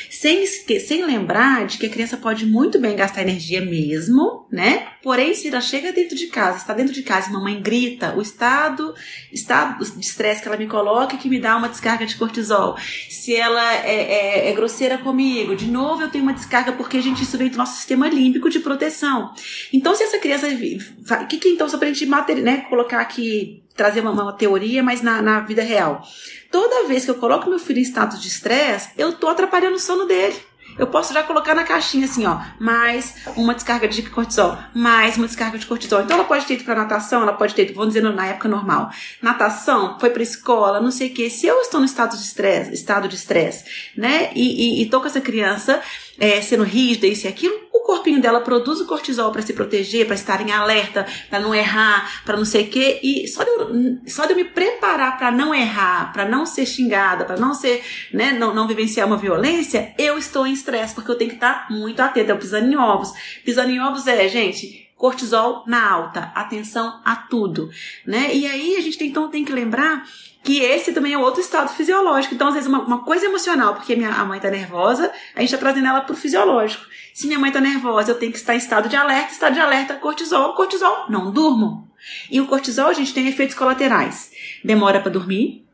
sem, 0.09 0.45
sem 0.45 1.05
lembrar 1.05 1.65
de 1.65 1.77
que 1.77 1.85
a 1.85 1.89
criança 1.89 2.17
pode 2.17 2.45
muito 2.45 2.79
bem 2.79 2.95
gastar 2.95 3.21
energia 3.21 3.61
mesmo, 3.61 4.45
né? 4.51 4.87
Porém, 5.01 5.33
se 5.33 5.47
ela 5.47 5.61
chega 5.61 5.91
dentro 5.91 6.15
de 6.15 6.27
casa, 6.27 6.57
está 6.57 6.73
dentro 6.73 6.93
de 6.93 7.01
casa 7.03 7.29
e 7.29 7.33
mamãe 7.33 7.61
grita, 7.61 8.15
o 8.15 8.21
estado, 8.21 8.93
estado 9.31 9.83
de 9.83 10.05
estresse 10.05 10.41
que 10.41 10.47
ela 10.47 10.57
me 10.57 10.67
coloca 10.67 11.17
que 11.17 11.29
me 11.29 11.39
dá 11.39 11.55
uma 11.55 11.69
descarga 11.69 12.05
de 12.05 12.15
cortisol. 12.15 12.77
Se 13.09 13.35
ela 13.35 13.73
é, 13.85 13.95
é, 13.95 14.49
é 14.49 14.53
grosseira 14.53 14.97
comigo, 14.97 15.55
de 15.55 15.65
novo 15.65 16.01
eu 16.01 16.09
tenho 16.09 16.23
uma 16.23 16.33
descarga 16.33 16.71
porque 16.71 16.97
a 16.97 17.01
gente 17.01 17.23
isso 17.23 17.37
vem 17.37 17.49
do 17.49 17.57
nosso 17.57 17.77
sistema 17.77 18.07
límbico 18.07 18.49
de 18.49 18.59
proteção. 18.59 19.33
Então, 19.71 19.95
se 19.95 20.03
essa 20.03 20.19
criança. 20.19 20.47
O 20.47 21.27
que, 21.27 21.37
que 21.37 21.49
então, 21.49 21.67
só 21.69 21.77
pra 21.77 21.87
gente 21.87 22.05
né, 22.41 22.65
colocar 22.69 23.01
aqui 23.01 23.62
trazer 23.75 24.01
uma, 24.01 24.11
uma 24.11 24.33
teoria, 24.33 24.83
mas 24.83 25.01
na, 25.01 25.21
na 25.21 25.39
vida 25.39 25.63
real. 25.63 26.05
Toda 26.51 26.87
vez 26.87 27.05
que 27.05 27.11
eu 27.11 27.15
coloco 27.15 27.49
meu 27.49 27.59
filho 27.59 27.79
em 27.79 27.83
status 27.83 28.21
de 28.21 28.27
estresse, 28.27 28.91
eu 28.97 29.13
tô 29.13 29.27
atrapalhando 29.27 29.75
o 29.75 29.79
sono 29.79 30.05
dele. 30.05 30.35
Eu 30.77 30.87
posso 30.87 31.13
já 31.13 31.21
colocar 31.21 31.53
na 31.53 31.63
caixinha 31.63 32.05
assim, 32.05 32.25
ó, 32.25 32.39
mais 32.59 33.15
uma 33.35 33.53
descarga 33.53 33.87
de 33.87 34.01
cortisol, 34.03 34.57
mais 34.73 35.17
uma 35.17 35.27
descarga 35.27 35.57
de 35.57 35.65
cortisol. 35.65 36.01
Então 36.01 36.17
ela 36.17 36.25
pode 36.25 36.45
ter 36.45 36.55
ido 36.55 36.63
para 36.63 36.75
natação, 36.75 37.21
ela 37.21 37.33
pode 37.33 37.53
ter 37.53 37.63
ido, 37.63 37.73
vamos 37.75 37.93
dizer, 37.93 38.01
na 38.01 38.25
época 38.25 38.47
normal. 38.47 38.89
Natação, 39.21 39.99
foi 39.99 40.09
para 40.09 40.23
escola, 40.23 40.81
não 40.81 40.91
sei 40.91 41.09
o 41.09 41.13
que. 41.13 41.29
Se 41.29 41.45
eu 41.45 41.61
estou 41.61 41.79
no 41.79 41.85
estado 41.85 42.17
de 42.17 42.23
estresse, 42.23 42.73
estado 42.73 43.07
de 43.07 43.15
estresse, 43.15 43.91
né, 43.95 44.31
e, 44.33 44.79
e, 44.79 44.81
e 44.81 44.89
tô 44.89 44.99
com 44.99 45.07
essa 45.07 45.21
criança 45.21 45.79
é, 46.19 46.41
sendo 46.41 46.63
rígida, 46.63 47.05
isso 47.05 47.27
e 47.27 47.29
aquilo, 47.29 47.55
corpinho 47.83 48.21
dela 48.21 48.41
produz 48.41 48.79
o 48.79 48.85
cortisol 48.85 49.31
para 49.31 49.41
se 49.41 49.53
proteger, 49.53 50.05
para 50.05 50.15
estar 50.15 50.41
em 50.41 50.51
alerta, 50.51 51.05
para 51.29 51.39
não 51.39 51.53
errar, 51.53 52.23
para 52.25 52.37
não 52.37 52.45
sei 52.45 52.63
o 52.63 52.69
quê. 52.69 52.99
E 53.03 53.27
só 53.27 53.43
de 53.43 53.49
eu, 53.49 53.99
só 54.07 54.25
de 54.25 54.31
eu 54.31 54.37
me 54.37 54.45
preparar 54.45 55.17
para 55.17 55.31
não 55.31 55.53
errar, 55.53 56.11
para 56.11 56.25
não 56.25 56.45
ser 56.45 56.65
xingada, 56.65 57.25
para 57.25 57.37
não 57.37 57.53
ser, 57.53 57.83
né, 58.13 58.31
não, 58.31 58.53
não 58.53 58.67
vivenciar 58.67 59.07
uma 59.07 59.17
violência, 59.17 59.93
eu 59.97 60.17
estou 60.17 60.47
em 60.47 60.53
estresse, 60.53 60.95
porque 60.95 61.11
eu 61.11 61.17
tenho 61.17 61.29
que 61.29 61.37
estar 61.37 61.67
muito 61.69 61.99
atenta. 62.01 62.31
Eu 62.31 62.37
pisando 62.37 62.71
em 62.71 62.75
ovos. 62.75 63.11
Pisando 63.43 63.69
em 63.69 63.79
ovos 63.79 64.07
é, 64.07 64.27
gente, 64.27 64.83
cortisol 65.03 65.65
na 65.67 65.91
alta, 65.91 66.31
atenção 66.33 67.01
a 67.03 67.13
tudo, 67.13 67.69
né? 68.07 68.33
E 68.33 68.47
aí 68.47 68.77
a 68.77 68.79
gente 68.79 68.97
tem, 68.97 69.09
então 69.09 69.27
tem 69.27 69.43
que 69.43 69.51
lembrar 69.51 70.07
que 70.41 70.61
esse 70.61 70.93
também 70.93 71.11
é 71.11 71.17
outro 71.17 71.41
estado 71.41 71.67
fisiológico. 71.73 72.33
Então, 72.33 72.47
às 72.47 72.53
vezes, 72.53 72.69
uma, 72.69 72.79
uma 72.79 73.03
coisa 73.03 73.25
emocional, 73.25 73.75
porque 73.75 73.97
minha, 73.97 74.11
a 74.11 74.23
mãe 74.23 74.39
tá 74.39 74.49
nervosa, 74.49 75.11
a 75.35 75.41
gente 75.41 75.51
tá 75.51 75.57
trazendo 75.57 75.87
ela 75.87 75.99
pro 75.99 76.15
fisiológico. 76.15 76.85
Se 77.13 77.27
minha 77.27 77.37
mãe 77.37 77.51
tá 77.51 77.59
nervosa, 77.59 78.11
eu 78.11 78.15
tenho 78.15 78.31
que 78.31 78.37
estar 78.37 78.55
em 78.55 78.59
estado 78.59 78.87
de 78.87 78.95
alerta, 78.95 79.33
estado 79.33 79.53
de 79.53 79.59
alerta, 79.59 79.95
cortisol, 79.95 80.55
cortisol, 80.55 81.09
não 81.09 81.33
durmo. 81.33 81.91
E 82.31 82.39
o 82.39 82.47
cortisol, 82.47 82.87
a 82.87 82.93
gente 82.93 83.13
tem 83.13 83.27
efeitos 83.27 83.57
colaterais. 83.57 84.31
Demora 84.63 85.01
para 85.01 85.11
dormir. 85.11 85.65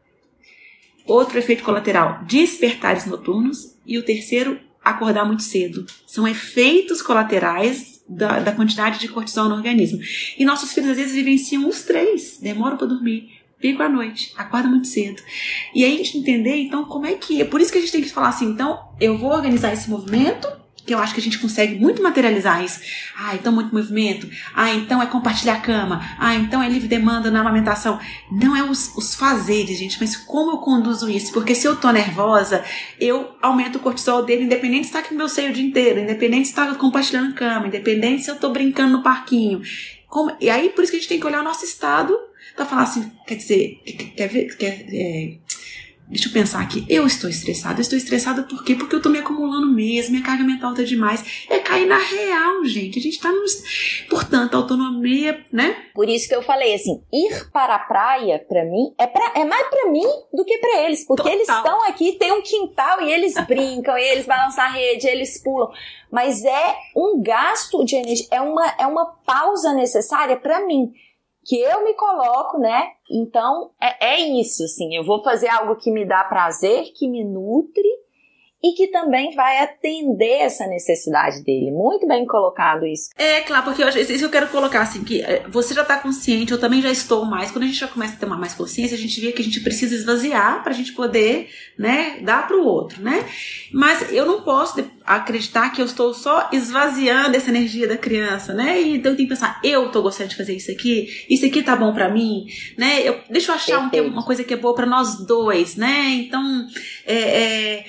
Outro 1.06 1.38
efeito 1.38 1.64
colateral, 1.64 2.24
despertares 2.24 3.06
noturnos. 3.06 3.78
E 3.86 3.96
o 4.00 4.04
terceiro, 4.04 4.60
acordar 4.84 5.24
muito 5.24 5.44
cedo. 5.44 5.86
São 6.08 6.28
efeitos 6.28 7.00
colaterais 7.04 7.99
da, 8.10 8.40
da 8.40 8.52
quantidade 8.52 9.00
de 9.00 9.08
cortisol 9.08 9.48
no 9.48 9.56
organismo. 9.56 10.00
E 10.38 10.44
nossos 10.44 10.74
filhos, 10.74 10.90
às 10.90 10.98
vezes, 10.98 11.14
vivenciam 11.14 11.68
os 11.68 11.84
três. 11.84 12.40
Demoram 12.42 12.76
para 12.76 12.88
dormir 12.88 13.40
Pico 13.60 13.84
à 13.84 13.90
noite, 13.90 14.34
acorda 14.38 14.70
muito 14.70 14.88
cedo. 14.88 15.22
E 15.76 15.84
aí 15.84 15.96
a 15.96 15.98
gente 15.98 16.18
entender, 16.18 16.56
então, 16.56 16.86
como 16.86 17.06
é 17.06 17.16
que 17.16 17.42
é. 17.42 17.46
Por 17.46 17.60
isso 17.60 17.72
que 17.72 17.78
a 17.78 17.82
gente 17.82 17.92
tem 17.92 18.02
que 18.02 18.10
falar 18.10 18.30
assim, 18.30 18.46
então, 18.46 18.80
eu 19.02 19.18
vou 19.18 19.32
organizar 19.32 19.74
esse 19.74 19.90
movimento, 19.90 20.48
que 20.90 20.94
eu 20.96 20.98
acho 20.98 21.14
que 21.14 21.20
a 21.20 21.24
gente 21.24 21.38
consegue 21.38 21.76
muito 21.76 22.02
materializar 22.02 22.66
isso. 22.66 22.80
Ah, 23.16 23.36
então 23.36 23.52
muito 23.54 23.72
movimento. 23.72 24.28
Ah, 24.56 24.74
então 24.74 25.00
é 25.00 25.06
compartilhar 25.06 25.54
a 25.54 25.60
cama. 25.60 26.02
Ah, 26.18 26.34
então 26.34 26.64
é 26.64 26.68
livre 26.68 26.88
demanda 26.88 27.30
na 27.30 27.42
amamentação. 27.42 28.00
Não 28.32 28.56
é 28.56 28.64
os, 28.64 28.98
os 28.98 29.14
fazeres, 29.14 29.78
gente, 29.78 30.00
mas 30.00 30.16
como 30.16 30.54
eu 30.54 30.58
conduzo 30.58 31.08
isso? 31.08 31.32
Porque 31.32 31.54
se 31.54 31.68
eu 31.68 31.76
tô 31.76 31.92
nervosa, 31.92 32.64
eu 33.00 33.36
aumento 33.40 33.76
o 33.76 33.80
cortisol 33.80 34.26
dele, 34.26 34.46
independente 34.46 34.88
se 34.88 34.94
tá 34.94 34.98
aqui 34.98 35.12
no 35.12 35.20
meu 35.20 35.30
seio 35.30 35.52
o 35.52 35.54
dia 35.54 35.64
inteiro, 35.64 36.00
independente 36.00 36.48
se 36.48 36.56
tá 36.56 36.74
compartilhando 36.74 37.36
cama, 37.36 37.68
independente 37.68 38.24
se 38.24 38.32
eu 38.32 38.40
tô 38.40 38.50
brincando 38.50 38.94
no 38.94 39.04
parquinho. 39.04 39.62
Como, 40.08 40.36
e 40.42 40.50
aí, 40.50 40.70
por 40.70 40.82
isso 40.82 40.92
que 40.92 40.98
a 40.98 41.00
gente 41.00 41.10
tem 41.10 41.20
que 41.20 41.28
olhar 41.28 41.42
o 41.42 41.44
nosso 41.44 41.64
estado 41.64 42.18
para 42.56 42.66
falar 42.66 42.82
assim, 42.82 43.12
quer 43.28 43.36
dizer, 43.36 43.80
quer 44.18 44.28
ver, 44.28 44.58
quer, 44.58 44.86
é, 44.92 45.38
deixa 46.10 46.28
eu 46.28 46.34
pensar 46.34 46.62
aqui, 46.62 46.84
eu 46.90 47.06
estou 47.06 47.30
estressada, 47.30 47.80
eu 47.80 47.82
estou 47.82 47.98
estressada 47.98 48.42
por 48.44 48.64
quê? 48.64 48.74
Porque 48.74 48.96
eu 48.96 48.98
estou 48.98 49.12
me 49.12 49.20
acumulando 49.20 49.68
mesmo, 49.68 50.12
minha 50.12 50.26
carga 50.26 50.44
mental 50.44 50.74
tá 50.74 50.82
demais. 50.82 51.46
É 51.50 51.60
cair 51.60 51.86
na 51.86 51.98
real, 51.98 52.66
gente. 52.66 52.98
A 52.98 53.02
gente 53.02 53.20
tá 53.20 53.32
nos. 53.32 54.06
Portanto, 54.10 54.56
autonomia, 54.56 55.46
né? 55.52 55.76
Por 55.94 56.10
isso 56.10 56.28
que 56.28 56.36
eu 56.36 56.42
falei 56.42 56.74
assim: 56.74 57.04
ir 57.14 57.50
para 57.52 57.76
a 57.76 57.80
praia, 57.80 58.44
para 58.48 58.66
mim, 58.66 58.94
é, 58.98 59.06
pra, 59.06 59.34
é 59.36 59.46
mais 59.46 59.68
para 59.68 59.92
mim 59.92 60.06
do 60.34 60.44
que 60.44 60.58
para 60.58 60.86
eles. 60.86 61.06
Porque 61.06 61.22
Total. 61.22 61.36
eles 61.36 61.48
estão 61.48 61.86
aqui, 61.86 62.14
tem 62.14 62.32
um 62.32 62.42
quintal 62.42 63.02
e 63.02 63.12
eles 63.12 63.36
brincam, 63.46 63.98
e 63.98 64.04
eles 64.04 64.26
balançam 64.26 64.64
a 64.64 64.70
rede, 64.70 65.08
eles 65.08 65.42
pulam. 65.44 65.70
Mas 66.12 66.44
é 66.44 66.76
um 66.96 67.22
gasto 67.22 67.86
de 67.86 67.96
energia, 67.96 68.28
é 68.32 68.42
uma, 68.42 68.68
é 68.80 68.88
uma 68.88 69.06
pausa 69.06 69.74
necessária 69.74 70.36
para 70.36 70.66
mim 70.66 70.92
que 71.44 71.60
eu 71.60 71.84
me 71.84 71.94
coloco, 71.94 72.58
né? 72.58 72.92
Então 73.10 73.72
é, 73.82 74.14
é 74.14 74.20
isso, 74.20 74.64
assim. 74.64 74.96
Eu 74.96 75.04
vou 75.04 75.24
fazer 75.24 75.48
algo 75.48 75.76
que 75.76 75.92
me 75.92 76.06
dá 76.06 76.24
prazer, 76.24 76.92
que 76.96 77.08
me 77.08 77.24
nutre 77.24 77.88
e 78.62 78.74
que 78.74 78.88
também 78.88 79.34
vai 79.34 79.60
atender 79.60 80.42
essa 80.42 80.68
necessidade 80.68 81.44
dele. 81.44 81.72
Muito 81.72 82.06
bem 82.06 82.26
colocado 82.26 82.86
isso. 82.86 83.10
É, 83.18 83.42
claro, 83.42 83.64
porque 83.64 83.82
eu, 83.82 83.88
isso 83.88 84.26
eu 84.26 84.30
quero 84.30 84.48
colocar 84.50 84.82
assim, 84.82 85.04
que 85.04 85.22
é, 85.22 85.46
você 85.48 85.74
já 85.74 85.82
está 85.82 85.98
consciente, 85.98 86.52
eu 86.52 86.60
também 86.60 86.82
já 86.82 86.92
estou 86.92 87.24
mais. 87.26 87.52
Quando 87.52 87.64
a 87.64 87.68
gente 87.68 87.80
já 87.80 87.88
começa 87.88 88.18
a 88.22 88.26
uma 88.26 88.38
mais 88.38 88.54
consciência, 88.54 88.96
a 88.96 89.00
gente 89.00 89.20
vê 89.22 89.32
que 89.32 89.42
a 89.42 89.46
gente 89.46 89.62
precisa 89.62 89.96
esvaziar 89.96 90.62
para 90.62 90.74
a 90.74 90.76
gente 90.76 90.92
poder, 90.92 91.50
né, 91.78 92.20
dar 92.22 92.48
para 92.48 92.58
o 92.58 92.66
outro, 92.66 93.02
né? 93.02 93.26
Mas 93.72 94.12
eu 94.12 94.26
não 94.26 94.42
posso 94.42 94.84
acreditar 95.06 95.70
que 95.72 95.82
eu 95.82 95.86
estou 95.86 96.14
só 96.14 96.50
esvaziando 96.52 97.36
essa 97.36 97.50
energia 97.50 97.88
da 97.88 97.98
criança, 97.98 98.54
né? 98.54 98.82
E 98.82 98.98
então 98.98 99.12
eu 99.12 99.18
tenho 99.18 99.30
que 99.30 99.36
pensar, 99.36 99.60
eu 99.64 99.88
estou 99.88 100.04
gostando 100.04 100.30
de 100.30 100.36
fazer 100.36 100.56
isso 100.56 100.70
aqui, 100.70 101.26
isso 101.30 101.46
aqui 101.46 101.64
tá 101.64 101.76
bom 101.76 101.94
para 101.94 102.10
mim, 102.10 102.46
né? 102.78 103.08
Eu, 103.08 103.22
deixa 103.30 103.52
eu 103.52 103.56
achar 103.56 103.80
um, 103.80 104.08
uma 104.08 104.24
coisa 104.24 104.44
que 104.44 104.54
é 104.54 104.58
boa 104.58 104.76
para 104.76 104.86
nós 104.86 105.26
dois, 105.26 105.76
né? 105.76 106.10
Então, 106.12 106.68
é, 107.06 107.16
é 107.16 107.86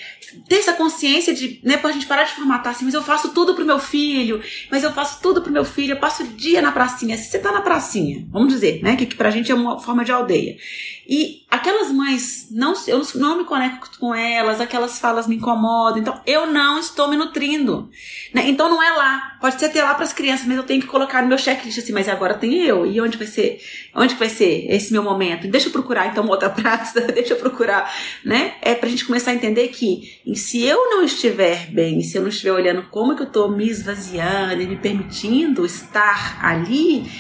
ter 0.49 0.57
essa 0.57 0.73
consciência 0.73 1.35
de, 1.35 1.61
né, 1.63 1.77
pra 1.77 1.93
gente 1.93 2.07
parar 2.07 2.25
de 2.25 2.33
formatar 2.33 2.73
assim, 2.73 2.85
mas 2.85 2.95
eu 2.95 3.03
faço 3.03 3.31
tudo 3.31 3.55
pro 3.55 3.65
meu 3.65 3.79
filho, 3.79 4.43
mas 4.71 4.83
eu 4.83 4.93
faço 4.93 5.21
tudo 5.23 5.43
pro 5.43 5.53
meu 5.53 5.65
filho, 5.65 5.93
eu 5.93 5.99
passo 5.99 6.23
o 6.23 6.27
dia 6.27 6.63
na 6.63 6.73
pracinha. 6.73 7.17
Se 7.17 7.31
você 7.31 7.39
tá 7.39 7.53
na 7.53 7.61
pracinha, 7.61 8.27
vamos 8.31 8.53
dizer, 8.53 8.83
né, 8.83 8.97
que, 8.97 9.07
que 9.07 9.17
pra 9.17 9.31
gente 9.31 9.51
é 9.51 9.55
uma 9.55 9.79
forma 9.79 10.05
de 10.05 10.13
aldeia. 10.13 10.57
E 11.09 11.40
aquelas 11.51 11.91
mães, 11.91 12.47
não, 12.51 12.75
eu 12.87 13.03
não 13.17 13.39
me 13.39 13.45
conecto 13.45 13.99
com 13.99 14.15
elas, 14.15 14.61
aquelas 14.61 14.99
falas 14.99 15.27
me 15.27 15.37
incomodam, 15.37 15.99
então 15.99 16.21
eu 16.25 16.47
não 16.47 16.79
estou 16.79 17.09
me 17.09 17.17
nutrindo. 17.17 17.91
Né? 18.33 18.49
Então 18.49 18.71
não 18.71 18.81
é 18.81 18.91
lá. 18.93 19.37
Pode 19.41 19.59
ser 19.59 19.67
até 19.67 19.83
lá 19.83 19.95
para 19.95 20.05
as 20.05 20.13
crianças, 20.13 20.47
mas 20.47 20.57
eu 20.57 20.63
tenho 20.63 20.81
que 20.81 20.87
colocar 20.87 21.23
no 21.23 21.29
meu 21.29 21.39
checklist 21.39 21.79
assim, 21.79 21.93
mas 21.93 22.09
agora 22.09 22.35
tem 22.35 22.55
eu. 22.63 22.87
E 22.87 23.01
onde 23.01 23.19
vai 23.19 23.27
ser? 23.27 23.61
Onde 23.95 24.15
vai 24.15 24.29
ser 24.29 24.67
esse 24.71 24.93
meu 24.93 25.03
momento? 25.03 25.49
Deixa 25.49 25.67
eu 25.67 25.73
procurar 25.73 26.07
então 26.07 26.27
outra 26.29 26.49
praça, 26.51 27.01
deixa 27.01 27.35
eu 27.35 27.39
procurar, 27.39 27.93
né? 28.25 28.55
É 28.63 28.75
pra 28.75 28.89
gente 28.89 29.05
começar 29.05 29.33
a 29.33 29.35
entender 29.35 29.69
que 29.69 30.21
se 30.37 30.63
eu 30.63 30.89
não 30.91 31.03
estiver 31.03 31.67
bem, 31.73 32.01
se 32.03 32.17
eu 32.17 32.23
não 32.23 32.29
estiver 32.29 32.53
olhando 32.53 32.83
como 32.91 33.17
que 33.17 33.23
eu 33.23 33.31
tô 33.31 33.49
me 33.49 33.69
esvaziando 33.69 34.63
e 34.63 34.67
me 34.67 34.77
permitindo 34.77 35.67
estar 35.67 36.39
ali, 36.45 37.11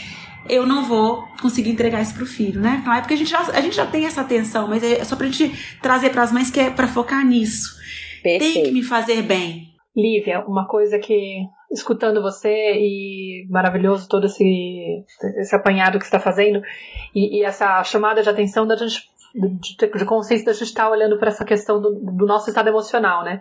eu 0.50 0.66
não 0.66 0.84
vou 0.84 1.24
conseguir 1.40 1.70
entregar 1.70 2.02
isso 2.02 2.14
pro 2.14 2.26
filho, 2.26 2.60
né? 2.60 2.80
Claro, 2.84 3.02
porque 3.02 3.14
a 3.14 3.16
gente 3.16 3.30
já, 3.30 3.40
a 3.40 3.60
gente 3.60 3.76
já 3.76 3.86
tem 3.86 4.06
essa 4.06 4.20
atenção, 4.20 4.68
mas 4.68 4.82
é 4.82 5.04
só 5.04 5.16
pra 5.16 5.26
gente 5.26 5.78
trazer 5.80 6.10
para 6.10 6.22
as 6.22 6.32
mães 6.32 6.50
que 6.50 6.60
é 6.60 6.70
para 6.70 6.88
focar 6.88 7.24
nisso. 7.24 7.78
Perfeito. 8.22 8.54
Tem 8.54 8.62
que 8.64 8.72
me 8.72 8.82
fazer 8.82 9.22
bem. 9.22 9.68
Lívia, 9.96 10.44
uma 10.46 10.66
coisa 10.66 10.98
que 10.98 11.44
escutando 11.70 12.20
você 12.20 12.74
e 12.74 13.46
maravilhoso 13.48 14.08
todo 14.08 14.26
esse, 14.26 15.04
esse 15.38 15.54
apanhado 15.54 15.98
que 15.98 16.04
você 16.04 16.08
está 16.08 16.20
fazendo 16.20 16.60
e, 17.14 17.38
e, 17.38 17.44
essa 17.44 17.82
chamada 17.84 18.22
de 18.22 18.28
atenção 18.28 18.66
da 18.66 18.76
gente 18.76 19.08
de, 19.34 19.76
de 19.76 20.04
consciência 20.04 20.46
da 20.46 20.52
gente 20.52 20.64
estar 20.64 20.84
tá 20.84 20.90
olhando 20.90 21.18
para 21.18 21.28
essa 21.28 21.44
questão 21.44 21.80
do, 21.80 21.90
do 21.90 22.26
nosso 22.26 22.48
estado 22.48 22.68
emocional, 22.68 23.24
né? 23.24 23.40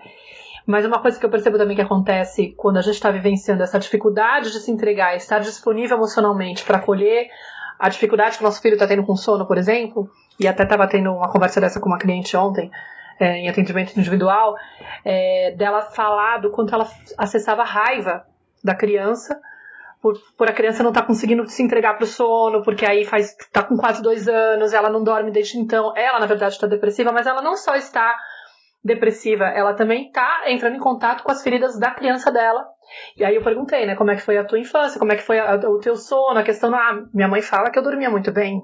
Mas 0.66 0.86
uma 0.86 1.00
coisa 1.02 1.20
que 1.20 1.26
eu 1.26 1.30
percebo 1.30 1.58
também 1.58 1.76
que 1.76 1.82
acontece 1.82 2.54
quando 2.58 2.78
a 2.78 2.82
gente 2.82 2.96
está 2.96 3.10
vivenciando 3.12 3.64
essa 3.64 3.80
dificuldade 3.80 4.52
de 4.52 4.60
se 4.60 4.72
entregar, 4.72 5.16
estar 5.16 5.40
disponível 5.40 5.98
emocionalmente 5.98 6.64
para 6.64 6.78
acolher 6.78 7.28
a 7.78 7.90
dificuldade 7.90 8.38
que 8.38 8.44
o 8.44 8.46
nosso 8.46 8.62
filho 8.62 8.74
está 8.74 8.86
tendo 8.86 9.04
com 9.04 9.16
sono, 9.16 9.46
por 9.46 9.58
exemplo, 9.58 10.10
e 10.40 10.48
até 10.48 10.64
estava 10.64 10.88
tendo 10.88 11.14
uma 11.14 11.32
conversa 11.32 11.62
dessa 11.62 11.80
com 11.80 11.88
uma 11.88 11.98
cliente 11.98 12.36
ontem, 12.36 12.70
é, 13.20 13.38
em 13.38 13.50
atendimento 13.50 13.98
individual, 13.98 14.56
é, 15.04 15.52
dela 15.58 15.82
falar 15.82 16.40
do 16.40 16.52
quanto 16.52 16.76
ela 16.76 16.88
acessava 17.18 17.62
a 17.62 17.66
raiva 17.66 18.26
da 18.64 18.76
criança 18.76 19.40
por, 20.02 20.18
por 20.38 20.50
a 20.50 20.54
criança 20.54 20.82
não 20.82 20.92
estar 20.92 21.02
tá 21.02 21.08
conseguindo 21.08 21.48
se 21.48 21.62
entregar 21.62 21.96
para 21.96 22.06
o 22.06 22.08
sono, 22.08 22.64
porque 22.64 22.86
aí 22.86 23.06
faz 23.06 23.36
tá 23.52 23.64
com 23.64 23.76
quase 23.76 24.02
dois 24.02 24.28
anos, 24.28 24.74
ela 24.74 24.90
não 24.90 25.04
dorme 25.04 25.32
desde 25.32 25.58
então. 25.58 25.94
Ela, 25.96 26.20
na 26.20 26.26
verdade, 26.26 26.56
está 26.56 26.68
depressiva, 26.68 27.12
mas 27.12 27.28
ela 27.28 27.42
não 27.42 27.56
só 27.56 27.76
está 27.76 28.16
depressiva, 28.84 29.46
ela 29.46 29.74
também 29.74 30.08
está 30.08 30.44
entrando 30.48 30.76
em 30.76 30.80
contato 30.80 31.24
com 31.24 31.32
as 31.32 31.44
feridas 31.44 31.78
da 31.78 31.92
criança 31.92 32.32
dela. 32.32 32.66
E 33.18 33.24
aí 33.24 33.36
eu 33.36 33.44
perguntei, 33.44 33.86
né, 33.86 33.96
como 33.96 34.12
é 34.12 34.16
que 34.16 34.22
foi 34.22 34.38
a 34.38 34.44
tua 34.44 34.60
infância, 34.60 35.00
como 35.00 35.12
é 35.12 35.16
que 35.16 35.24
foi 35.24 35.40
a, 35.40 35.56
o 35.56 35.80
teu 35.80 35.96
sono, 35.96 36.40
a 36.40 36.44
questão, 36.44 36.74
ah, 36.74 37.04
minha 37.14 37.28
mãe 37.28 37.42
fala 37.42 37.70
que 37.70 37.78
eu 37.78 37.84
dormia 37.84 38.10
muito 38.10 38.32
bem, 38.32 38.64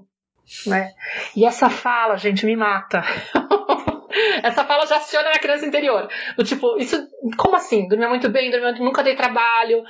né? 0.68 0.91
E 1.36 1.45
essa 1.45 1.70
fala, 1.70 2.18
gente, 2.18 2.45
me 2.45 2.55
mata. 2.55 3.03
Essa 4.41 4.63
fala 4.63 4.86
já 4.86 4.97
aciona 4.97 5.30
a 5.30 5.39
criança 5.39 5.66
interior. 5.66 6.07
Do 6.38 6.43
tipo, 6.43 6.78
isso, 6.78 7.05
como 7.38 7.55
assim? 7.55 7.88
Dormia 7.88 8.07
muito 8.07 8.30
bem, 8.30 8.49
dormia, 8.49 8.72
nunca 8.74 9.03
dei 9.03 9.16
trabalho, 9.16 9.84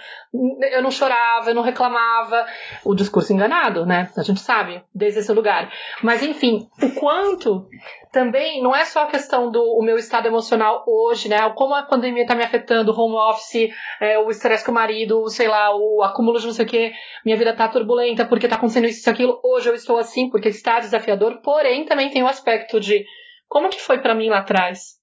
eu 0.71 0.81
não 0.81 0.89
chorava, 0.89 1.49
eu 1.49 1.55
não 1.55 1.61
reclamava. 1.61 2.45
O 2.83 2.95
discurso 2.95 3.33
enganado, 3.33 3.85
né? 3.85 4.09
A 4.17 4.23
gente 4.23 4.39
sabe, 4.39 4.83
desde 4.93 5.19
esse 5.19 5.31
lugar. 5.31 5.71
Mas 6.01 6.23
enfim, 6.23 6.67
o 6.81 6.91
quanto 6.91 7.67
também 8.15 8.63
não 8.63 8.73
é 8.73 8.85
só 8.85 9.01
a 9.01 9.07
questão 9.07 9.51
do 9.51 9.61
o 9.61 9.83
meu 9.83 9.97
estado 9.97 10.25
emocional 10.25 10.85
hoje, 10.87 11.27
né? 11.27 11.37
Como 11.49 11.75
a 11.75 11.83
pandemia 11.83 12.21
está 12.21 12.33
me 12.33 12.45
afetando, 12.45 12.93
o 12.93 12.97
home 12.97 13.17
office, 13.17 13.73
é, 13.99 14.17
o 14.17 14.31
estresse 14.31 14.63
com 14.63 14.71
o 14.71 14.73
marido, 14.73 15.27
sei 15.27 15.49
lá, 15.49 15.75
o 15.75 16.01
acúmulo 16.01 16.39
de 16.39 16.45
não 16.45 16.53
sei 16.53 16.63
o 16.63 16.67
que, 16.67 16.93
minha 17.25 17.35
vida 17.35 17.53
tá 17.53 17.67
turbulenta 17.67 18.25
porque 18.25 18.47
tá 18.47 18.55
acontecendo 18.55 18.87
isso 18.87 19.09
e 19.09 19.11
aquilo. 19.11 19.37
Hoje 19.43 19.67
eu 19.67 19.75
estou 19.75 19.97
assim 19.97 20.29
porque 20.29 20.47
está 20.47 20.79
desafiador, 20.79 21.41
porém 21.41 21.83
também 21.83 22.09
tem 22.09 22.23
o 22.23 22.27
aspecto 22.27 22.79
de 22.79 23.03
como 23.49 23.67
que 23.67 23.81
foi 23.81 23.97
para 23.97 24.15
mim 24.15 24.29
lá 24.29 24.37
atrás? 24.37 24.93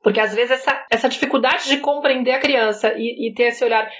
Porque 0.00 0.20
às 0.20 0.32
vezes 0.32 0.52
essa, 0.52 0.86
essa 0.92 1.08
dificuldade 1.08 1.68
de 1.68 1.78
compreender 1.78 2.34
a 2.34 2.40
criança 2.40 2.94
e, 2.96 3.30
e 3.30 3.34
ter 3.34 3.48
esse 3.48 3.64
olhar 3.64 3.90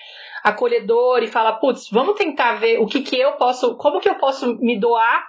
acolhedor 0.45 1.25
e 1.25 1.27
falar, 1.27 1.55
putz, 1.55 1.91
vamos 1.91 2.15
tentar 2.15 2.55
ver 2.61 2.79
o 2.79 2.87
que 2.87 3.03
que 3.03 3.19
eu 3.19 3.33
posso, 3.33 3.77
como 3.79 3.99
que 3.99 4.09
eu 4.09 4.15
posso 4.15 4.57
me 4.61 4.79
doar 4.79 5.27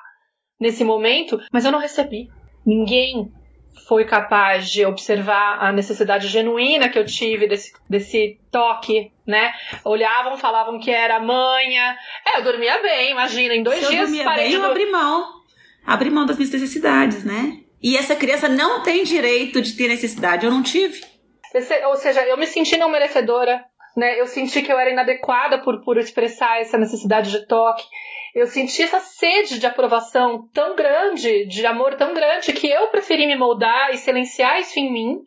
nesse 0.60 0.84
momento, 0.84 1.40
mas 1.52 1.66
eu 1.66 1.72
não 1.72 1.80
recebi. 1.80 2.28
Ninguém 2.66 3.32
foi 3.88 4.06
capaz 4.06 4.70
de 4.70 4.86
observar 4.86 5.60
a 5.62 5.72
necessidade 5.72 6.28
genuína 6.28 6.90
que 6.90 6.98
eu 6.98 7.06
tive 7.06 7.48
desse, 7.48 7.72
desse 7.90 8.40
toque, 8.52 9.12
né? 9.28 9.54
Olhavam, 9.84 10.38
falavam 10.38 10.80
que 10.80 10.90
era 10.90 11.20
manha. 11.20 11.96
É, 12.28 12.40
eu 12.40 12.44
dormia 12.44 12.82
bem, 12.82 13.12
imagina, 13.12 13.54
em 13.54 13.62
dois 13.62 13.80
Se 13.80 13.90
dias. 13.90 14.10
Eu 14.10 14.24
dormia 14.24 14.36
bem, 14.36 14.54
eu 14.54 14.64
abri 14.64 14.90
mão. 14.90 15.36
Abri 15.86 16.10
mão 16.10 16.26
das 16.26 16.38
minhas 16.38 16.52
necessidades, 16.52 17.24
né? 17.24 17.60
E 17.82 17.96
essa 17.96 18.16
criança 18.16 18.50
não 18.50 18.82
tem 18.82 19.04
direito 19.04 19.62
de 19.62 19.74
ter 19.74 19.88
necessidade. 19.88 20.46
Eu 20.46 20.52
não 20.52 20.64
tive. 20.64 21.02
Ou 21.88 21.96
seja, 21.96 22.26
eu 22.26 22.38
me 22.38 22.48
senti 22.48 22.78
não 22.78 22.90
merecedora, 22.90 23.64
né? 23.96 24.20
Eu 24.20 24.26
senti 24.26 24.64
que 24.64 24.72
eu 24.72 24.80
era 24.80 24.90
inadequada 24.90 25.60
por, 25.60 25.84
por 25.84 25.98
expressar 25.98 26.60
essa 26.60 26.78
necessidade 26.78 27.30
de 27.30 27.46
toque. 27.46 27.84
Eu 28.36 28.48
senti 28.48 28.84
essa 28.84 29.00
sede 29.00 29.60
de 29.60 29.66
aprovação 29.66 30.50
tão 30.54 30.76
grande, 30.76 31.46
de 31.46 31.66
amor 31.66 31.96
tão 31.96 32.14
grande, 32.14 32.52
que 32.52 32.68
eu 32.68 32.90
preferi 32.90 33.26
me 33.26 33.38
moldar 33.38 33.92
e 33.94 33.98
silenciar 33.98 34.60
isso 34.60 34.78
em 34.78 34.92
mim 34.92 35.24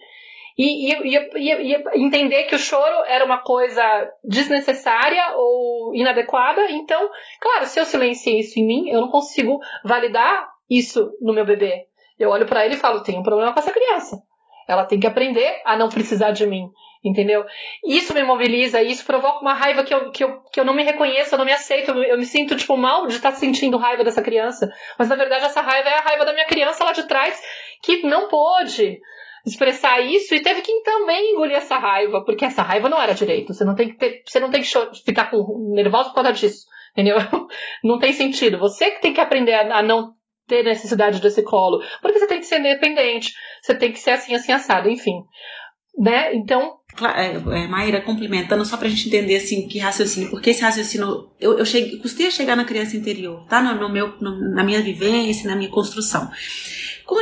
e, 0.58 0.92
e, 0.92 1.16
e, 1.16 1.72
e, 1.72 2.04
entender 2.04 2.44
que 2.44 2.54
o 2.54 2.58
choro 2.58 3.04
era 3.06 3.24
uma 3.24 3.38
coisa 3.38 3.82
desnecessária 4.22 5.32
ou 5.36 5.94
inadequada. 5.94 6.70
Então, 6.70 7.08
claro, 7.40 7.64
se 7.64 7.80
eu 7.80 7.86
silenciei 7.86 8.40
isso 8.40 8.58
em 8.58 8.66
mim, 8.66 8.90
eu 8.90 9.00
não 9.00 9.08
consigo 9.08 9.58
validar 9.82 10.46
isso 10.68 11.10
no 11.22 11.32
meu 11.32 11.46
bebê. 11.46 11.86
Eu 12.18 12.28
olho 12.28 12.44
para 12.44 12.66
ele 12.66 12.74
e 12.74 12.78
falo: 12.78 13.02
tem 13.02 13.18
um 13.18 13.22
problema 13.22 13.54
com 13.54 13.60
essa 13.60 13.72
criança. 13.72 14.22
Ela 14.68 14.84
tem 14.84 15.00
que 15.00 15.06
aprender 15.06 15.62
a 15.64 15.78
não 15.78 15.88
precisar 15.88 16.32
de 16.32 16.46
mim. 16.46 16.68
Entendeu? 17.04 17.44
Isso 17.86 18.12
me 18.12 18.22
mobiliza, 18.24 18.82
isso 18.82 19.04
provoca 19.04 19.40
uma 19.40 19.54
raiva 19.54 19.84
que 19.84 19.94
eu, 19.94 20.10
que 20.10 20.24
eu, 20.24 20.40
que 20.52 20.58
eu 20.58 20.64
não 20.64 20.74
me 20.74 20.82
reconheço, 20.82 21.34
eu 21.34 21.38
não 21.38 21.44
me 21.44 21.52
aceito, 21.52 21.90
eu, 21.90 22.02
eu 22.02 22.18
me 22.18 22.26
sinto, 22.26 22.56
tipo, 22.56 22.76
mal 22.76 23.06
de 23.06 23.14
estar 23.14 23.32
sentindo 23.32 23.76
raiva 23.76 24.02
dessa 24.02 24.22
criança. 24.22 24.68
Mas 24.98 25.08
na 25.08 25.14
verdade 25.14 25.44
essa 25.44 25.60
raiva 25.60 25.88
é 25.88 25.94
a 25.94 26.00
raiva 26.00 26.24
da 26.24 26.32
minha 26.32 26.46
criança 26.46 26.84
lá 26.84 26.92
de 26.92 27.04
trás, 27.04 27.40
que 27.82 28.02
não 28.02 28.28
pôde 28.28 28.98
expressar 29.46 30.00
isso 30.00 30.34
e 30.34 30.42
teve 30.42 30.60
que 30.60 30.82
também 30.82 31.32
engolir 31.32 31.56
essa 31.56 31.78
raiva, 31.78 32.24
porque 32.24 32.44
essa 32.44 32.62
raiva 32.62 32.88
não 32.88 33.00
era 33.00 33.14
direito. 33.14 33.54
Você 33.54 33.64
não 33.64 33.74
tem 33.74 33.88
que 33.88 33.96
ter, 33.96 34.22
você 34.26 34.40
não 34.40 34.50
tem 34.50 34.62
que 34.62 34.68
ficar 35.04 35.30
com, 35.30 35.72
nervoso 35.74 36.10
por 36.10 36.16
causa 36.16 36.32
disso. 36.32 36.66
Entendeu? 36.92 37.16
Não 37.84 37.98
tem 37.98 38.12
sentido. 38.12 38.58
Você 38.58 38.90
que 38.90 39.00
tem 39.00 39.12
que 39.12 39.20
aprender 39.20 39.54
a, 39.54 39.78
a 39.78 39.82
não 39.82 40.14
ter 40.48 40.64
necessidade 40.64 41.20
desse 41.20 41.44
colo. 41.44 41.80
Porque 42.00 42.18
você 42.18 42.26
tem 42.26 42.40
que 42.40 42.46
ser 42.46 42.58
independente, 42.58 43.34
você 43.62 43.74
tem 43.74 43.92
que 43.92 44.00
ser 44.00 44.12
assim, 44.12 44.34
assim, 44.34 44.50
assado, 44.50 44.88
enfim. 44.88 45.22
Né? 45.96 46.34
Então. 46.34 46.77
É, 47.06 47.34
é, 47.34 47.66
Maíra, 47.68 48.00
complementando, 48.00 48.64
só 48.64 48.76
pra 48.76 48.88
gente 48.88 49.08
entender 49.08 49.36
assim 49.36 49.68
que 49.68 49.78
raciocínio, 49.78 50.30
porque 50.30 50.50
esse 50.50 50.62
raciocínio. 50.62 51.28
Eu, 51.40 51.58
eu 51.58 51.64
cheguei, 51.64 51.98
custei 51.98 52.26
a 52.26 52.30
chegar 52.30 52.56
na 52.56 52.64
criança 52.64 52.96
interior, 52.96 53.46
tá? 53.48 53.62
No, 53.62 53.80
no 53.80 53.88
meu, 53.88 54.14
no, 54.20 54.54
na 54.54 54.64
minha 54.64 54.80
vivência, 54.80 55.48
na 55.48 55.56
minha 55.56 55.70
construção. 55.70 56.30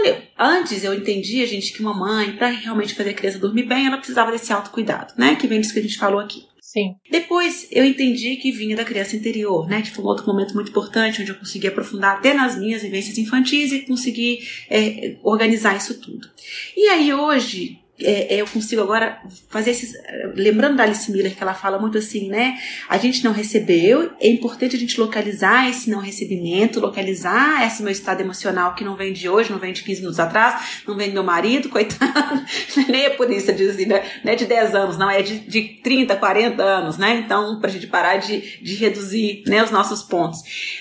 Eu, 0.05 0.19
antes 0.39 0.83
eu 0.83 0.93
entendia, 0.93 1.47
gente, 1.47 1.73
que 1.73 1.81
uma 1.81 1.95
mãe, 1.95 2.33
para 2.33 2.49
realmente 2.49 2.95
fazer 2.95 3.11
a 3.11 3.15
criança 3.15 3.39
dormir 3.39 3.65
bem, 3.65 3.87
ela 3.87 3.99
precisava 3.99 4.33
desse 4.33 4.53
autocuidado, 4.53 5.15
né? 5.17 5.37
Que 5.37 5.47
vem 5.47 5.61
disso 5.61 5.73
que 5.73 5.79
a 5.79 5.83
gente 5.83 5.99
falou 5.99 6.21
aqui. 6.21 6.45
Sim. 6.61 6.97
Depois 7.11 7.69
eu 7.71 7.85
entendi 7.85 8.37
que 8.37 8.51
vinha 8.51 8.77
da 8.77 8.85
criança 8.85 9.17
interior, 9.17 9.69
né? 9.69 9.81
Que 9.81 9.91
foi 9.93 10.05
um 10.05 10.09
outro 10.09 10.27
momento 10.27 10.53
muito 10.53 10.69
importante, 10.71 11.23
onde 11.23 11.31
eu 11.31 11.37
consegui 11.37 11.69
aprofundar 11.69 12.17
até 12.17 12.35
nas 12.35 12.59
minhas 12.59 12.83
vivências 12.83 13.17
infantis 13.17 13.73
e 13.73 13.87
consegui 13.87 14.41
é, 14.69 15.17
organizar 15.23 15.77
isso 15.77 15.99
tudo. 16.01 16.29
E 16.77 16.89
aí 16.89 17.15
hoje, 17.15 17.79
é, 18.01 18.35
é, 18.35 18.41
eu 18.41 18.47
consigo 18.47 18.83
agora 18.83 19.21
fazer 19.49 19.71
esses. 19.71 19.95
Lembrando 20.35 20.77
da 20.77 20.83
Alice 20.83 21.11
Miller, 21.11 21.35
que 21.35 21.43
ela 21.43 21.55
fala 21.55 21.79
muito 21.79 21.97
assim, 21.97 22.29
né? 22.29 22.59
A 22.89 22.99
gente 22.99 23.25
não 23.25 23.33
recebeu, 23.33 24.13
é 24.21 24.29
importante 24.29 24.77
a 24.77 24.79
gente 24.79 25.01
localizar 25.01 25.69
esse 25.71 25.89
não 25.89 25.99
recebimento, 25.99 26.79
localizar 26.79 27.67
esse 27.67 27.83
meu 27.83 27.93
estado 27.93 28.21
emocional 28.21 28.75
que 28.75 28.85
não 28.85 28.97
vem 28.97 29.13
de 29.13 29.29
hoje, 29.29 29.51
não 29.51 29.59
vem 29.59 29.73
de 29.73 29.83
15 29.83 30.01
minutos 30.01 30.21
atrás, 30.21 30.83
não 30.87 30.97
vem 30.97 31.09
do 31.09 31.15
meu 31.15 31.25
marido, 31.25 31.69
coitado. 31.71 32.45
Nem 32.89 33.07
é 33.07 33.11
por 33.11 33.31
isso, 33.31 33.51
assim, 33.51 33.87
né? 33.87 34.05
não 34.23 34.33
é 34.33 34.37
de 34.37 34.45
10 34.45 34.75
anos, 34.75 34.99
não, 34.99 35.11
é 35.11 35.23
de, 35.23 35.39
de 35.41 35.63
30, 35.83 36.17
40 36.17 36.63
anos, 36.63 36.99
né? 36.99 37.23
Então, 37.25 37.61
pra 37.61 37.71
gente 37.71 37.87
parar 37.87 38.17
de, 38.17 38.59
de 38.63 38.75
reduzir 38.75 39.43
né, 39.47 39.65
os 39.65 39.71
nossos 39.71 40.03
pontos. 40.03 40.41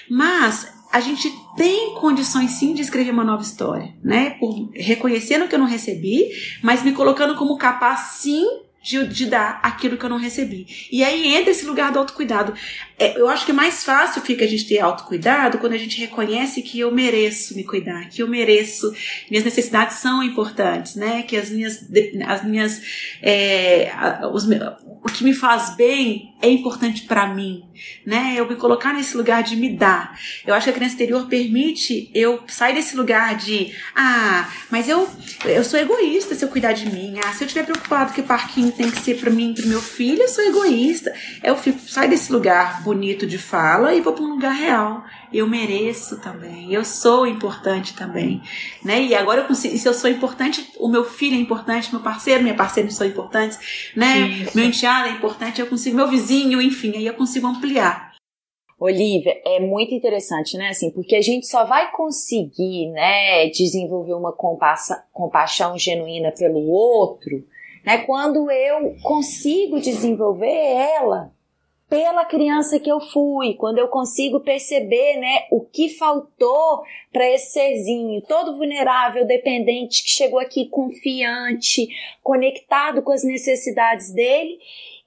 Mas 0.09 0.74
a 0.95 1.01
gente 1.01 1.29
tem 1.57 1.93
condições 1.95 2.51
sim 2.51 2.73
de 2.73 2.81
escrever 2.81 3.11
uma 3.11 3.25
nova 3.25 3.41
história, 3.41 3.93
né? 4.01 4.29
Por, 4.39 4.69
reconhecendo 4.73 5.45
que 5.45 5.53
eu 5.53 5.59
não 5.59 5.67
recebi, 5.67 6.29
mas 6.63 6.83
me 6.83 6.93
colocando 6.93 7.35
como 7.35 7.57
capaz 7.57 7.99
sim 8.21 8.45
de, 8.85 9.07
de, 9.07 9.25
dar 9.25 9.59
aquilo 9.63 9.97
que 9.97 10.05
eu 10.05 10.09
não 10.09 10.17
recebi. 10.17 10.87
E 10.91 11.03
aí 11.03 11.35
entra 11.35 11.49
esse 11.49 11.65
lugar 11.65 11.91
do 11.91 11.97
autocuidado. 11.97 12.53
É, 12.99 13.19
eu 13.19 13.27
acho 13.27 13.43
que 13.43 13.51
é 13.51 13.53
mais 13.53 13.83
fácil 13.83 14.21
fica 14.21 14.45
a 14.45 14.47
gente 14.47 14.67
ter 14.67 14.79
autocuidado 14.79 15.57
quando 15.57 15.73
a 15.73 15.77
gente 15.77 15.99
reconhece 15.99 16.61
que 16.61 16.79
eu 16.79 16.91
mereço 16.91 17.55
me 17.55 17.63
cuidar, 17.63 18.07
que 18.09 18.21
eu 18.21 18.27
mereço, 18.27 18.93
minhas 19.29 19.43
necessidades 19.43 19.97
são 19.97 20.21
importantes, 20.21 20.95
né? 20.95 21.23
Que 21.23 21.35
as 21.35 21.49
minhas, 21.49 21.83
as 22.27 22.45
minhas, 22.45 22.81
é, 23.21 23.91
os, 24.31 24.45
o 24.45 25.07
que 25.07 25.23
me 25.23 25.33
faz 25.33 25.75
bem 25.75 26.35
é 26.41 26.49
importante 26.49 27.03
para 27.03 27.27
mim, 27.27 27.63
né? 28.05 28.35
Eu 28.37 28.47
me 28.47 28.55
colocar 28.55 28.93
nesse 28.93 29.17
lugar 29.17 29.41
de 29.41 29.55
me 29.55 29.75
dar. 29.75 30.17
Eu 30.45 30.53
acho 30.53 30.65
que 30.65 30.69
a 30.69 30.73
criança 30.73 30.93
interior 30.93 31.27
permite 31.27 32.11
eu 32.13 32.43
sair 32.47 32.75
desse 32.75 32.95
lugar 32.95 33.35
de, 33.35 33.73
ah, 33.95 34.47
mas 34.69 34.87
eu, 34.87 35.09
eu 35.45 35.63
sou 35.63 35.79
egoísta 35.79 36.35
se 36.35 36.45
eu 36.45 36.49
cuidar 36.49 36.73
de 36.73 36.89
mim. 36.89 37.15
Ah, 37.25 37.33
se 37.33 37.43
eu 37.43 37.47
estiver 37.47 37.65
preocupado 37.65 38.13
que 38.13 38.21
o 38.21 38.25
parquinho 38.25 38.71
tem 38.75 38.91
que 38.91 38.99
ser 38.99 39.19
para 39.19 39.29
mim, 39.29 39.53
para 39.53 39.65
meu 39.65 39.81
filho, 39.81 40.21
eu 40.21 40.27
sou 40.27 40.43
egoísta. 40.43 41.13
Eu 41.43 41.55
fico, 41.55 41.79
sai 41.79 42.07
desse 42.07 42.31
lugar 42.31 42.83
bonito 42.83 43.25
de 43.25 43.37
fala 43.37 43.93
e 43.93 44.01
vou 44.01 44.13
para 44.13 44.23
um 44.23 44.31
lugar 44.31 44.53
real. 44.53 45.03
Eu 45.33 45.47
mereço 45.47 46.19
também, 46.21 46.71
eu 46.71 46.85
sou 46.85 47.25
importante 47.25 47.95
também, 47.95 48.41
né? 48.83 49.01
E 49.01 49.15
agora 49.15 49.41
eu 49.41 49.47
consigo, 49.47 49.77
se 49.77 49.87
eu 49.87 49.93
sou 49.93 50.09
importante, 50.09 50.71
o 50.79 50.87
meu 50.87 51.03
filho 51.03 51.35
é 51.35 51.39
importante, 51.39 51.91
meu 51.91 52.01
parceiro, 52.01 52.43
minha 52.43 52.55
parceira 52.55 52.89
são 52.89 53.05
importantes, 53.05 53.91
né? 53.95 54.27
Isso. 54.27 54.55
Meu 54.55 54.65
enteado 54.65 55.09
é 55.09 55.11
importante, 55.11 55.59
eu 55.59 55.67
consigo, 55.67 55.95
meu 55.95 56.07
vizinho, 56.07 56.61
enfim, 56.61 56.95
aí 56.95 57.05
eu 57.05 57.13
consigo 57.13 57.47
ampliar. 57.47 58.13
Olivia, 58.77 59.33
é 59.45 59.59
muito 59.59 59.93
interessante, 59.93 60.57
né? 60.57 60.69
Assim, 60.69 60.91
porque 60.91 61.15
a 61.15 61.21
gente 61.21 61.47
só 61.47 61.63
vai 61.63 61.91
conseguir, 61.91 62.91
né, 62.91 63.49
desenvolver 63.49 64.13
uma 64.13 64.33
compaixão 65.13 65.77
genuína 65.77 66.31
pelo 66.31 66.59
outro 66.67 67.43
né? 67.85 67.99
Quando 67.99 68.49
eu 68.49 68.95
consigo 69.03 69.79
desenvolver 69.79 70.47
ela 70.47 71.31
pela 71.87 72.25
criança 72.25 72.79
que 72.79 72.91
eu 72.91 72.99
fui, 72.99 73.53
quando 73.53 73.77
eu 73.77 73.87
consigo 73.87 74.39
perceber, 74.39 75.17
né, 75.17 75.45
o 75.51 75.61
que 75.61 75.89
faltou 75.89 76.81
para 77.13 77.29
esse 77.29 77.53
serzinho, 77.53 78.21
todo 78.23 78.57
vulnerável, 78.57 79.25
dependente, 79.25 80.03
que 80.03 80.09
chegou 80.09 80.39
aqui 80.39 80.67
confiante, 80.67 81.87
conectado 82.23 83.03
com 83.03 83.11
as 83.11 83.23
necessidades 83.23 84.11
dele 84.11 84.57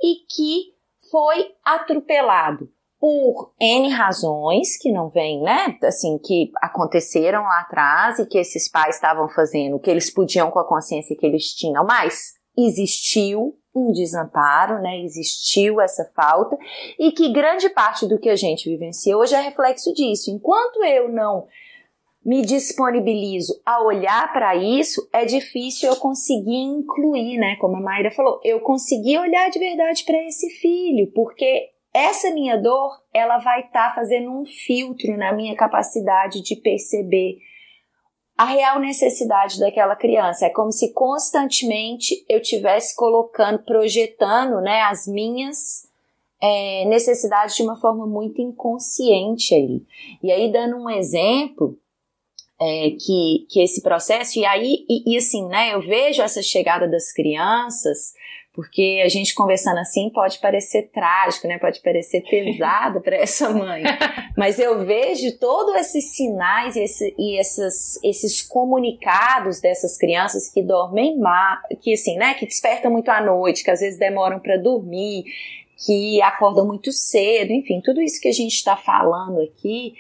e 0.01 0.25
que 0.29 0.73
foi 1.11 1.53
atropelado 1.65 2.71
por 3.01 3.53
N 3.61 3.89
razões 3.91 4.77
que 4.77 4.91
não 4.91 5.09
vêm, 5.09 5.41
né? 5.41 5.77
Assim, 5.85 6.19
que 6.19 6.51
aconteceram 6.61 7.43
lá 7.43 7.61
atrás 7.61 8.19
e 8.19 8.27
que 8.27 8.39
esses 8.39 8.69
pais 8.69 8.97
estavam 8.97 9.29
fazendo 9.29 9.77
o 9.77 9.81
que 9.81 9.91
eles 9.91 10.13
podiam 10.13 10.51
com 10.51 10.59
a 10.59 10.67
consciência 10.67 11.17
que 11.17 11.25
eles 11.25 11.55
tinham, 11.55 11.85
mas 11.85 12.38
existiu 12.67 13.57
um 13.75 13.93
desamparo, 13.93 14.81
né? 14.83 15.01
Existiu 15.01 15.81
essa 15.81 16.05
falta 16.15 16.57
e 16.99 17.13
que 17.13 17.33
grande 17.33 17.69
parte 17.71 18.07
do 18.07 18.19
que 18.19 18.29
a 18.29 18.37
gente 18.37 18.69
vivencia 18.69 19.17
hoje 19.17 19.35
é 19.35 19.41
reflexo 19.41 19.93
disso. 19.95 20.31
Enquanto 20.31 20.83
eu 20.85 21.09
não 21.09 21.47
me 22.25 22.43
disponibilizo 22.43 23.55
a 23.65 23.83
olhar 23.83 24.33
para 24.33 24.57
isso, 24.57 25.09
é 25.13 25.25
difícil 25.25 25.89
eu 25.89 25.97
conseguir 25.97 26.57
incluir, 26.57 27.39
né? 27.39 27.57
Como 27.57 27.77
a 27.77 27.81
Mayra 27.81 28.11
falou, 28.11 28.41
eu 28.45 28.61
consegui 28.61 29.17
olhar 29.17 29.49
de 29.51 29.59
verdade 29.59 30.05
para 30.05 30.23
esse 30.25 30.51
filho, 30.51 31.11
porque 31.15 31.71
essa 31.95 32.31
minha 32.31 32.57
dor, 32.57 33.01
ela 33.15 33.39
vai 33.39 33.61
estar 33.61 33.91
tá 33.91 33.95
fazendo 33.95 34.31
um 34.31 34.45
filtro 34.45 35.17
na 35.17 35.33
minha 35.33 35.57
capacidade 35.57 36.43
de 36.43 36.57
perceber 36.57 37.39
a 38.39 38.45
real 38.45 38.79
necessidade 38.79 39.59
daquela 39.59 39.97
criança. 39.97 40.47
É 40.47 40.51
como 40.51 40.71
se 40.71 40.93
constantemente 40.93 42.25
eu 42.29 42.41
tivesse 42.41 42.95
colocando, 42.95 43.59
projetando, 43.59 44.61
né, 44.61 44.83
as 44.83 45.09
minhas 45.09 45.89
é, 46.41 46.85
necessidades 46.85 47.57
de 47.57 47.65
uma 47.65 47.75
forma 47.75 48.07
muito 48.07 48.41
inconsciente 48.41 49.53
ali. 49.57 49.85
E 50.23 50.31
aí, 50.31 50.53
dando 50.53 50.77
um 50.77 50.89
exemplo, 50.89 51.77
é, 52.61 52.91
que, 52.91 53.47
que 53.49 53.61
esse 53.63 53.83
processo, 53.83 54.39
e 54.39 54.45
aí, 54.45 54.85
e, 54.89 55.15
e 55.15 55.17
assim, 55.17 55.47
né, 55.47 55.75
eu 55.75 55.81
vejo 55.81 56.23
essa 56.23 56.43
chegada 56.43 56.89
das 56.89 57.13
crianças 57.13 58.15
porque 58.59 59.01
a 59.05 59.09
gente 59.09 59.37
conversando 59.37 59.79
assim 59.79 60.11
pode 60.11 60.41
parecer 60.41 60.91
trágico, 60.93 61.47
né? 61.47 61.61
Pode 61.61 61.81
parecer 61.81 62.23
pesado 62.29 63.01
para 63.01 63.15
essa 63.15 63.51
mãe. 63.51 63.85
Mas 64.37 64.59
eu 64.59 64.85
vejo 64.85 65.39
todos 65.39 65.77
esses 65.77 66.17
sinais 66.17 66.75
e, 66.75 66.81
esse, 66.81 67.15
e 67.17 67.39
esses, 67.39 68.03
esses 68.03 68.43
comunicados 68.43 69.61
dessas 69.61 69.97
crianças 69.97 70.53
que 70.53 70.61
dormem 70.61 71.17
mal, 71.21 71.59
que 71.81 71.93
assim, 71.93 72.17
né? 72.17 72.35
Que 72.35 72.47
despertam 72.47 72.91
muito 72.91 73.09
à 73.13 73.21
noite, 73.21 73.63
que 73.63 73.71
às 73.71 73.79
vezes 73.79 73.97
demoram 73.97 74.41
para 74.41 74.57
dormir, 74.57 75.23
que 75.87 76.21
acordam 76.21 76.67
muito 76.67 76.91
cedo, 76.91 77.53
enfim, 77.53 77.81
tudo 77.81 78.03
isso 78.03 78.21
que 78.21 78.27
a 78.27 78.33
gente 78.33 78.55
está 78.55 78.77
falando 78.77 79.41
aqui 79.41 79.95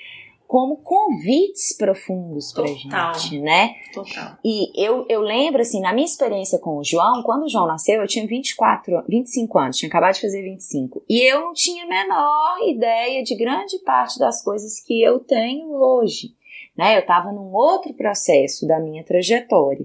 como 0.48 0.78
convites 0.78 1.76
profundos 1.76 2.52
Total. 2.52 3.12
gente, 3.12 3.38
né? 3.38 3.74
Total. 3.92 4.38
E 4.42 4.72
eu, 4.82 5.04
eu 5.06 5.20
lembro, 5.20 5.60
assim, 5.60 5.78
na 5.82 5.92
minha 5.92 6.06
experiência 6.06 6.58
com 6.58 6.78
o 6.78 6.82
João, 6.84 7.22
quando 7.22 7.42
o 7.42 7.48
João 7.50 7.66
nasceu, 7.66 8.00
eu 8.00 8.08
tinha 8.08 8.26
24, 8.26 9.04
25 9.06 9.58
anos, 9.58 9.76
tinha 9.76 9.90
acabado 9.90 10.14
de 10.14 10.22
fazer 10.22 10.40
25. 10.40 11.04
E 11.06 11.20
eu 11.20 11.42
não 11.42 11.52
tinha 11.52 11.84
a 11.84 11.88
menor 11.88 12.66
ideia 12.66 13.22
de 13.22 13.36
grande 13.36 13.78
parte 13.80 14.18
das 14.18 14.42
coisas 14.42 14.80
que 14.80 15.02
eu 15.02 15.20
tenho 15.20 15.70
hoje. 15.70 16.34
Né? 16.74 16.96
Eu 16.96 17.00
estava 17.00 17.30
num 17.30 17.52
outro 17.52 17.92
processo 17.92 18.66
da 18.66 18.80
minha 18.80 19.04
trajetória. 19.04 19.84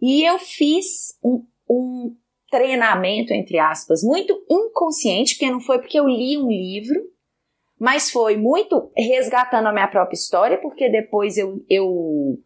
E 0.00 0.24
eu 0.24 0.38
fiz 0.38 1.18
um, 1.22 1.44
um 1.68 2.16
treinamento, 2.50 3.34
entre 3.34 3.58
aspas, 3.58 4.02
muito 4.02 4.42
inconsciente, 4.50 5.34
porque 5.34 5.50
não 5.50 5.60
foi 5.60 5.78
porque 5.78 6.00
eu 6.00 6.08
li 6.08 6.38
um 6.38 6.48
livro 6.48 7.09
mas 7.80 8.10
foi 8.10 8.36
muito 8.36 8.90
resgatando 8.94 9.66
a 9.66 9.72
minha 9.72 9.88
própria 9.88 10.14
história, 10.14 10.58
porque 10.58 10.90
depois 10.90 11.38
eu, 11.38 11.64
eu, 11.68 12.38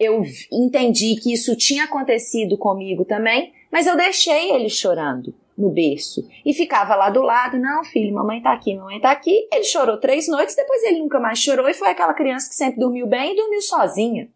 eu 0.00 0.24
entendi 0.52 1.14
que 1.14 1.32
isso 1.32 1.56
tinha 1.56 1.84
acontecido 1.84 2.58
comigo 2.58 3.04
também, 3.04 3.52
mas 3.70 3.86
eu 3.86 3.96
deixei 3.96 4.50
ele 4.50 4.68
chorando 4.68 5.32
no 5.56 5.70
berço 5.70 6.28
e 6.44 6.52
ficava 6.52 6.96
lá 6.96 7.08
do 7.08 7.22
lado, 7.22 7.56
não 7.56 7.84
filho, 7.84 8.12
mamãe 8.12 8.42
tá 8.42 8.52
aqui, 8.52 8.74
mamãe 8.74 9.00
tá 9.00 9.12
aqui. 9.12 9.48
Ele 9.52 9.62
chorou 9.62 9.98
três 9.98 10.26
noites, 10.26 10.56
depois 10.56 10.82
ele 10.82 10.98
nunca 10.98 11.20
mais 11.20 11.38
chorou 11.38 11.68
e 11.68 11.74
foi 11.74 11.90
aquela 11.90 12.12
criança 12.12 12.48
que 12.48 12.56
sempre 12.56 12.80
dormiu 12.80 13.06
bem 13.06 13.32
e 13.32 13.36
dormiu 13.36 13.62
sozinha 13.62 14.28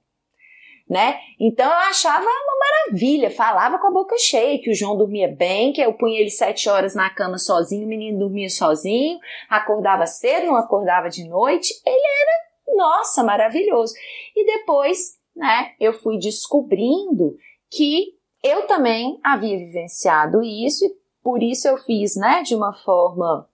né? 0.89 1.19
Então 1.39 1.67
eu 1.67 1.79
achava 1.79 2.25
uma 2.25 2.59
maravilha, 2.59 3.31
falava 3.31 3.79
com 3.79 3.89
a 3.89 3.93
boca 3.93 4.17
cheia 4.19 4.59
que 4.59 4.71
o 4.71 4.75
João 4.75 4.97
dormia 4.97 5.29
bem, 5.29 5.73
que 5.73 5.81
eu 5.81 5.93
punha 5.93 6.21
ele 6.21 6.31
sete 6.31 6.69
horas 6.69 6.95
na 6.95 7.11
cama 7.11 7.39
sozinho, 7.39 7.85
o 7.85 7.89
menino 7.89 8.19
dormia 8.19 8.49
sozinho, 8.49 9.19
acordava 9.51 10.07
cedo, 10.07 10.47
não 10.47 10.57
acordava 10.57 11.11
de 11.11 11.29
noite, 11.29 11.75
ele 11.85 11.97
era, 11.97 12.77
nossa, 12.77 13.23
maravilhoso. 13.23 13.93
E 14.35 14.47
depois, 14.47 15.19
né, 15.37 15.73
eu 15.79 15.93
fui 15.93 16.19
descobrindo 16.19 17.37
que 17.71 18.17
eu 18.43 18.67
também 18.67 19.19
havia 19.23 19.59
vivenciado 19.59 20.43
isso 20.43 20.85
e 20.87 20.97
por 21.23 21.43
isso 21.43 21.69
eu 21.69 21.77
fiz, 21.77 22.17
né, 22.17 22.43
de 22.43 22.55
uma 22.55 22.73
forma 22.73 23.47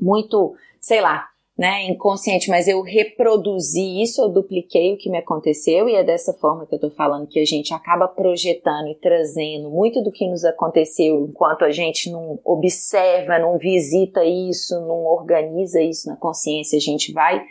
muito, 0.00 0.54
sei 0.80 1.00
lá, 1.00 1.29
né, 1.60 1.84
inconsciente, 1.84 2.48
mas 2.48 2.66
eu 2.66 2.80
reproduzi 2.80 4.00
isso, 4.00 4.22
eu 4.22 4.30
dupliquei 4.30 4.94
o 4.94 4.96
que 4.96 5.10
me 5.10 5.18
aconteceu 5.18 5.90
e 5.90 5.94
é 5.94 6.02
dessa 6.02 6.32
forma 6.32 6.64
que 6.64 6.74
eu 6.74 6.80
tô 6.80 6.90
falando 6.90 7.28
que 7.28 7.38
a 7.38 7.44
gente 7.44 7.74
acaba 7.74 8.08
projetando 8.08 8.88
e 8.88 8.94
trazendo 8.94 9.68
muito 9.68 10.02
do 10.02 10.10
que 10.10 10.26
nos 10.26 10.42
aconteceu 10.42 11.26
enquanto 11.28 11.62
a 11.62 11.70
gente 11.70 12.10
não 12.10 12.40
observa, 12.46 13.38
não 13.38 13.58
visita 13.58 14.24
isso, 14.24 14.80
não 14.80 15.04
organiza 15.04 15.82
isso 15.82 16.08
na 16.08 16.16
consciência, 16.16 16.78
a 16.78 16.80
gente 16.80 17.12
vai 17.12 17.44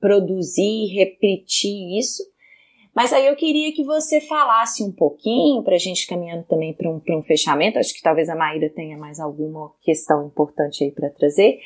produzir 0.00 0.86
e 0.86 0.92
repetir 0.92 1.96
isso. 1.96 2.24
Mas 2.92 3.12
aí 3.12 3.24
eu 3.24 3.36
queria 3.36 3.72
que 3.72 3.84
você 3.84 4.20
falasse 4.20 4.82
um 4.82 4.90
pouquinho, 4.90 5.62
para 5.62 5.76
a 5.76 5.78
gente 5.78 6.08
caminhando 6.08 6.42
também 6.48 6.74
para 6.74 6.90
um, 6.90 7.00
um 7.08 7.22
fechamento. 7.22 7.78
Acho 7.78 7.94
que 7.94 8.02
talvez 8.02 8.28
a 8.28 8.34
Maíra 8.34 8.68
tenha 8.68 8.98
mais 8.98 9.20
alguma 9.20 9.72
questão 9.82 10.26
importante 10.26 10.82
aí 10.82 10.90
para 10.90 11.08
trazer 11.10 11.60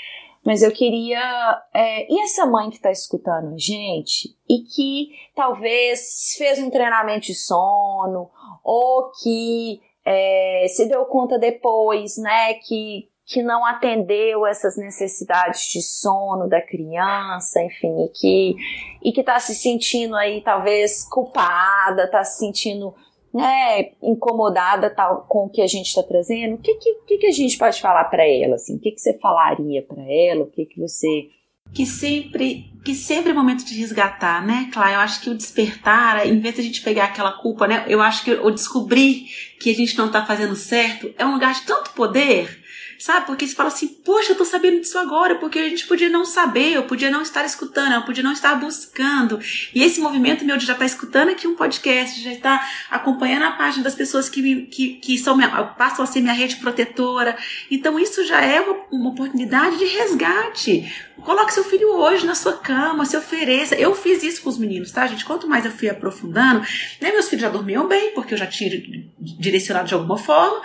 mas 0.48 0.62
eu 0.62 0.72
queria. 0.72 1.62
É, 1.74 2.10
e 2.10 2.22
essa 2.22 2.46
mãe 2.46 2.70
que 2.70 2.76
está 2.76 2.90
escutando 2.90 3.52
a 3.52 3.58
gente 3.58 4.34
e 4.48 4.60
que 4.60 5.10
talvez 5.34 6.34
fez 6.38 6.58
um 6.58 6.70
treinamento 6.70 7.26
de 7.26 7.34
sono 7.34 8.30
ou 8.64 9.12
que 9.22 9.78
é, 10.06 10.64
se 10.70 10.86
deu 10.88 11.04
conta 11.04 11.38
depois, 11.38 12.16
né, 12.16 12.54
que, 12.66 13.10
que 13.26 13.42
não 13.42 13.62
atendeu 13.62 14.46
essas 14.46 14.78
necessidades 14.78 15.70
de 15.70 15.82
sono 15.82 16.48
da 16.48 16.62
criança, 16.62 17.62
enfim, 17.62 18.06
e 18.06 18.08
que 18.08 18.56
e 19.02 19.12
que 19.12 19.20
está 19.20 19.38
se 19.38 19.54
sentindo 19.54 20.16
aí 20.16 20.40
talvez 20.40 21.06
culpada, 21.10 22.04
está 22.04 22.24
se 22.24 22.38
sentindo 22.38 22.94
né, 23.32 23.90
incomodada 24.02 24.90
tal 24.90 25.26
com 25.28 25.46
o 25.46 25.48
que 25.48 25.60
a 25.60 25.66
gente 25.66 25.86
está 25.86 26.02
trazendo, 26.02 26.54
o 26.54 26.58
que, 26.58 26.74
que, 26.74 27.18
que, 27.18 27.26
a 27.26 27.32
gente 27.32 27.58
pode 27.58 27.80
falar 27.80 28.04
para 28.04 28.26
ela? 28.26 28.54
Assim? 28.54 28.76
O 28.76 28.80
que, 28.80 28.92
que 28.92 29.00
você 29.00 29.18
falaria 29.18 29.82
para 29.82 30.02
ela? 30.02 30.44
O 30.44 30.50
que, 30.50 30.66
que 30.66 30.80
você. 30.80 31.28
Que 31.74 31.84
sempre 31.84 32.72
que 32.88 32.94
sempre 32.94 33.32
é 33.32 33.34
momento 33.34 33.66
de 33.66 33.78
resgatar, 33.78 34.42
né, 34.46 34.70
Clara? 34.72 34.94
Eu 34.94 35.00
acho 35.00 35.20
que 35.20 35.28
o 35.28 35.34
despertar, 35.34 36.26
em 36.26 36.40
vez 36.40 36.54
de 36.54 36.62
a 36.62 36.64
gente 36.64 36.80
pegar 36.80 37.04
aquela 37.04 37.32
culpa, 37.32 37.66
né, 37.66 37.84
eu 37.86 38.00
acho 38.00 38.24
que 38.24 38.32
o 38.32 38.50
descobrir 38.50 39.26
que 39.60 39.70
a 39.70 39.74
gente 39.74 39.98
não 39.98 40.10
tá 40.10 40.24
fazendo 40.24 40.56
certo 40.56 41.12
é 41.18 41.26
um 41.26 41.34
lugar 41.34 41.52
de 41.52 41.66
tanto 41.66 41.90
poder 41.90 42.57
sabe? 42.98 43.26
Porque 43.26 43.46
você 43.46 43.54
fala 43.54 43.68
assim, 43.68 43.88
poxa, 43.88 44.32
eu 44.32 44.36
tô 44.36 44.44
sabendo 44.44 44.80
disso 44.80 44.98
agora, 44.98 45.36
porque 45.36 45.58
a 45.58 45.68
gente 45.68 45.86
podia 45.86 46.08
não 46.08 46.24
saber, 46.24 46.72
eu 46.72 46.82
podia 46.84 47.10
não 47.10 47.22
estar 47.22 47.44
escutando, 47.44 47.92
eu 47.92 48.02
podia 48.02 48.22
não 48.22 48.32
estar 48.32 48.54
buscando. 48.56 49.38
E 49.74 49.82
esse 49.82 50.00
movimento 50.00 50.44
meu 50.44 50.56
de 50.56 50.66
já 50.66 50.72
estar 50.72 50.84
escutando 50.84 51.30
aqui 51.30 51.46
um 51.46 51.54
podcast, 51.54 52.20
já 52.22 52.32
estar 52.32 52.86
acompanhando 52.90 53.44
a 53.44 53.52
página 53.52 53.84
das 53.84 53.94
pessoas 53.94 54.28
que, 54.28 54.42
me, 54.42 54.66
que, 54.66 54.94
que 54.94 55.16
são 55.16 55.36
minha, 55.36 55.48
passam 55.48 56.04
a 56.04 56.06
ser 56.06 56.20
minha 56.20 56.32
rede 56.32 56.56
protetora. 56.56 57.36
Então 57.70 57.98
isso 57.98 58.26
já 58.26 58.40
é 58.40 58.60
uma, 58.60 58.76
uma 58.90 59.10
oportunidade 59.10 59.78
de 59.78 59.84
resgate. 59.84 61.07
Coloque 61.24 61.52
seu 61.52 61.64
filho 61.64 61.90
hoje 61.90 62.24
na 62.24 62.34
sua 62.34 62.54
cama, 62.54 63.04
se 63.04 63.16
ofereça. 63.16 63.74
Eu 63.74 63.94
fiz 63.94 64.22
isso 64.22 64.42
com 64.42 64.48
os 64.48 64.58
meninos, 64.58 64.90
tá, 64.90 65.06
gente? 65.06 65.24
Quanto 65.24 65.48
mais 65.48 65.64
eu 65.64 65.70
fui 65.70 65.88
aprofundando, 65.88 66.60
né, 67.00 67.12
meus 67.12 67.28
filhos 67.28 67.42
já 67.42 67.48
dormiam 67.48 67.86
bem, 67.88 68.12
porque 68.12 68.34
eu 68.34 68.38
já 68.38 68.46
tinha 68.46 68.70
direcionado 69.18 69.88
de 69.88 69.94
alguma 69.94 70.16
forma. 70.16 70.62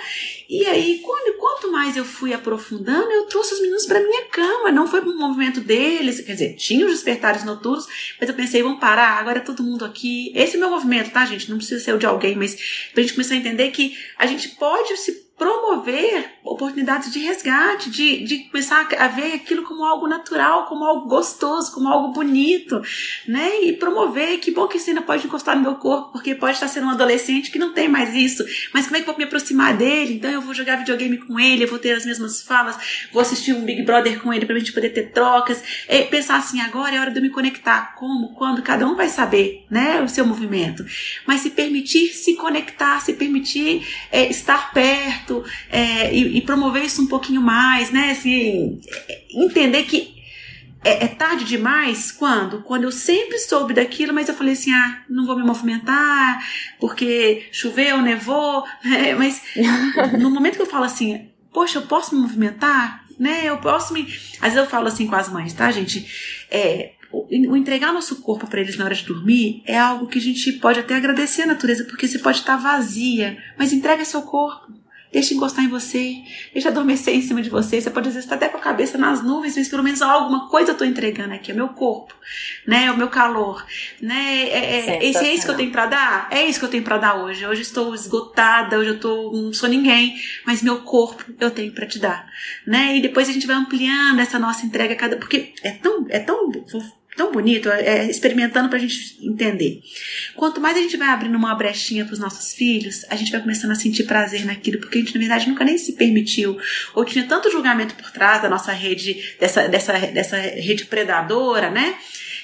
E 0.49 0.65
aí, 0.65 0.99
quando, 1.03 1.37
quanto 1.37 1.71
mais 1.71 1.97
eu 1.97 2.05
fui 2.05 2.33
aprofundando, 2.33 3.11
eu 3.11 3.25
trouxe 3.25 3.55
os 3.55 3.61
meninos 3.61 3.85
para 3.85 3.99
minha 3.99 4.25
cama. 4.25 4.71
Não 4.71 4.87
foi 4.87 5.01
um 5.01 5.17
movimento 5.17 5.59
deles, 5.59 6.21
quer 6.21 6.33
dizer, 6.33 6.55
tinha 6.55 6.85
os 6.85 6.91
despertares 6.91 7.43
noturnos, 7.43 7.87
mas 8.19 8.29
eu 8.29 8.35
pensei, 8.35 8.61
vamos 8.61 8.79
parar, 8.79 9.19
agora 9.19 9.39
é 9.39 9.41
todo 9.41 9.63
mundo 9.63 9.83
aqui. 9.83 10.31
Esse 10.35 10.55
é 10.55 10.57
o 10.57 10.59
meu 10.59 10.69
movimento, 10.69 11.11
tá, 11.11 11.25
gente? 11.25 11.49
Não 11.49 11.57
precisa 11.57 11.83
ser 11.83 11.93
o 11.93 11.97
de 11.97 12.05
alguém, 12.05 12.35
mas 12.35 12.55
pra 12.93 13.01
gente 13.01 13.13
começar 13.13 13.33
a 13.33 13.37
entender 13.37 13.71
que 13.71 13.97
a 14.17 14.25
gente 14.25 14.49
pode 14.49 14.95
se 14.97 15.23
promover 15.38 16.34
oportunidades 16.43 17.11
de 17.11 17.19
resgate, 17.19 17.89
de, 17.89 18.23
de 18.23 18.38
começar 18.49 18.88
a 18.97 19.07
ver 19.07 19.34
aquilo 19.34 19.63
como 19.63 19.84
algo 19.84 20.07
natural, 20.07 20.67
como 20.67 20.84
algo 20.84 21.07
gostoso, 21.07 21.73
como 21.73 21.88
algo 21.88 22.09
bonito, 22.09 22.81
né? 23.27 23.61
E 23.63 23.73
promover, 23.73 24.39
que 24.39 24.51
bom 24.51 24.67
que 24.67 24.77
você 24.77 24.91
ainda 24.91 25.01
pode 25.01 25.25
encostar 25.25 25.55
no 25.55 25.61
meu 25.61 25.75
corpo, 25.75 26.11
porque 26.11 26.36
pode 26.36 26.53
estar 26.53 26.67
sendo 26.67 26.88
um 26.88 26.91
adolescente 26.91 27.49
que 27.49 27.57
não 27.57 27.73
tem 27.73 27.88
mais 27.88 28.13
isso, 28.13 28.43
mas 28.73 28.86
como 28.86 28.97
é 28.97 29.01
que 29.01 29.09
eu 29.09 29.13
vou 29.13 29.17
me 29.17 29.23
aproximar 29.23 29.75
dele? 29.75 30.15
Então 30.15 30.29
eu 30.29 30.41
vou 30.41 30.53
jogar 30.53 30.77
videogame 30.77 31.17
com 31.17 31.39
ele, 31.39 31.63
eu 31.63 31.67
vou 31.67 31.79
ter 31.79 31.93
as 31.93 32.05
mesmas 32.05 32.43
falas, 32.43 33.07
vou 33.11 33.21
assistir 33.21 33.53
um 33.53 33.65
Big 33.65 33.84
Brother 33.84 34.21
com 34.21 34.34
ele 34.34 34.45
pra 34.45 34.57
gente 34.59 34.73
poder 34.73 34.89
ter 34.89 35.11
trocas, 35.11 35.63
é, 35.88 36.03
pensar 36.03 36.38
assim, 36.38 36.61
agora 36.61 36.95
é 36.95 36.99
hora 36.99 37.11
de 37.11 37.17
eu 37.17 37.23
me 37.23 37.29
conectar, 37.29 37.95
como, 37.95 38.34
quando, 38.36 38.61
cada 38.61 38.86
um 38.86 38.95
vai 38.95 39.07
saber, 39.07 39.65
né? 39.69 40.01
O 40.01 40.07
seu 40.07 40.25
movimento, 40.25 40.86
mas 41.25 41.41
se 41.41 41.49
permitir 41.49 42.09
se 42.09 42.36
conectar, 42.36 42.99
se 42.99 43.13
permitir 43.13 43.88
é, 44.11 44.29
estar 44.29 44.71
perto, 44.73 45.22
é, 45.69 46.13
e, 46.13 46.38
e, 46.38 46.41
promover 46.41 46.84
isso 46.84 47.01
um 47.01 47.07
pouquinho 47.07 47.41
mais, 47.41 47.91
né? 47.91 48.11
Assim, 48.11 48.80
entender 49.34 49.84
que 49.84 50.13
é, 50.84 51.05
é, 51.05 51.07
tarde 51.07 51.45
demais 51.45 52.11
quando? 52.11 52.61
Quando 52.61 52.84
eu 52.84 52.91
sempre 52.91 53.39
soube 53.39 53.74
daquilo, 53.74 54.13
mas 54.13 54.28
eu 54.28 54.36
falei 54.36 54.53
assim: 54.53 54.71
ah, 54.74 55.03
não 55.09 55.26
vou 55.26 55.38
me 55.38 55.43
movimentar 55.43 56.45
porque 56.80 57.47
choveu, 57.51 58.01
nevou, 58.01 58.65
né? 58.84 59.15
Mas 59.15 59.41
no 60.19 60.30
momento 60.30 60.55
que 60.57 60.61
eu 60.61 60.67
falo 60.67 60.86
assim, 60.86 61.30
poxa, 61.53 61.80
eu 61.80 61.84
posso 61.84 62.13
me 62.13 62.21
movimentar, 62.21 63.05
né? 63.17 63.43
Eu 63.45 63.57
posso 63.57 63.93
me. 63.93 64.01
Às 64.41 64.53
vezes 64.53 64.57
eu 64.57 64.65
falo 64.65 64.88
assim 64.88 65.07
com 65.07 65.15
as 65.15 65.30
mães, 65.30 65.53
tá, 65.53 65.71
gente? 65.71 66.45
É, 66.51 66.91
o 67.13 67.55
entregar 67.55 67.93
nosso 67.93 68.21
corpo 68.21 68.47
para 68.47 68.59
eles 68.59 68.76
na 68.76 68.86
hora 68.86 68.95
de 68.95 69.05
dormir 69.05 69.61
é 69.65 69.78
algo 69.78 70.07
que 70.07 70.17
a 70.17 70.21
gente 70.21 70.51
pode 70.53 70.80
até 70.80 70.95
agradecer 70.95 71.43
a 71.43 71.47
natureza, 71.47 71.86
porque 71.86 72.07
você 72.07 72.17
pode 72.17 72.39
estar 72.39 72.57
vazia, 72.57 73.38
mas 73.57 73.71
entrega 73.71 74.03
seu 74.03 74.24
corpo. 74.24 74.74
Deixa 75.14 75.36
encostar 75.36 75.64
em 75.64 75.68
você, 75.68 76.24
deixa 76.51 76.70
adormecer 76.70 77.14
em 77.14 77.22
cima 77.22 77.39
de 77.39 77.47
você. 77.47 77.80
Você 77.80 77.91
pode 77.91 78.07
às 78.07 78.16
vezes 78.16 78.26
estar 78.26 78.36
até 78.36 78.49
com 78.49 78.57
a 78.57 78.59
cabeça 78.59 78.97
nas 78.97 79.24
nuvens, 79.24 79.55
mas 79.55 79.70
pelo 79.70 79.84
menos 79.84 80.01
alguma 80.01 80.49
coisa 80.49 80.72
eu 80.72 80.74
estou 80.74 80.88
entregando 80.88 81.36
aqui, 81.36 81.51
é 81.51 81.53
o 81.53 81.57
meu 81.57 81.70
corpo, 81.70 82.16
né? 82.66 82.86
É 82.86 82.91
o 82.91 82.97
meu 82.97 83.09
calor, 83.09 83.64
né? 84.01 84.49
É, 84.49 84.97
é, 84.97 85.05
esse 85.05 85.24
é 85.24 85.32
isso 85.32 85.45
que 85.45 85.51
eu 85.51 85.55
tenho 85.55 85.72
para 85.72 85.86
dar? 85.86 86.28
É 86.32 86.43
isso 86.43 86.57
que 86.57 86.66
eu 86.66 86.70
tenho 86.70 86.84
para 86.84 86.97
dar 86.97 87.16
hoje. 87.24 87.45
Hoje 87.45 87.61
estou 87.61 87.93
esgotada, 87.93 88.80
hoje 88.80 88.89
eu 88.89 88.99
tô, 88.99 89.32
não 89.32 89.53
sou 89.53 89.70
ninguém, 89.70 90.16
mas 90.47 90.64
meu 90.64 90.82
corpo 90.82 91.24
eu 91.39 91.51
tenho 91.51 91.72
para 91.72 91.86
te 91.86 91.99
dar, 91.99 92.28
né? 92.66 92.97
E 92.97 93.01
depois 93.01 93.30
a 93.30 93.32
gente 93.32 93.45
vai 93.45 93.55
ampliando 93.55 94.20
essa 94.20 94.39
nossa 94.39 94.66
entrega 94.66 94.95
cada, 94.95 95.18
porque 95.18 95.53
é 95.61 95.74
tão, 95.74 96.07
é 96.09 96.20
tão 96.20 96.49
tão 97.16 97.32
bonito, 97.32 97.70
é, 97.70 97.82
é 97.82 98.09
experimentando 98.09 98.70
para 98.70 98.78
a 98.78 98.82
gente 98.82 99.18
entender. 99.22 99.82
Quanto 100.36 100.59
mais 100.59 100.78
a 100.78 100.82
gente 100.82 100.97
vai 100.97 101.09
abrindo 101.09 101.36
uma 101.36 101.55
brechinha 101.55 102.05
para 102.05 102.14
os 102.14 102.20
nossos 102.20 102.53
filhos, 102.53 103.05
a 103.09 103.16
gente 103.16 103.32
vai 103.32 103.41
começando 103.41 103.72
a 103.72 103.76
sentir 103.76 104.03
prazer 104.03 104.45
naquilo, 104.45 104.80
porque 104.80 104.97
a 104.97 105.01
gente, 105.01 105.14
na 105.14 105.20
verdade, 105.20 105.49
nunca 105.49 105.64
nem 105.64 105.78
se 105.78 105.93
permitiu, 105.93 106.57
ou 106.93 107.05
tinha 107.05 107.26
tanto 107.26 107.51
julgamento 107.51 107.95
por 107.95 108.11
trás 108.11 108.41
da 108.41 108.49
nossa 108.49 108.72
rede, 108.72 109.36
dessa, 109.39 109.68
dessa, 109.68 109.93
dessa 109.93 110.38
rede 110.38 110.86
predadora, 110.86 111.70
né? 111.70 111.95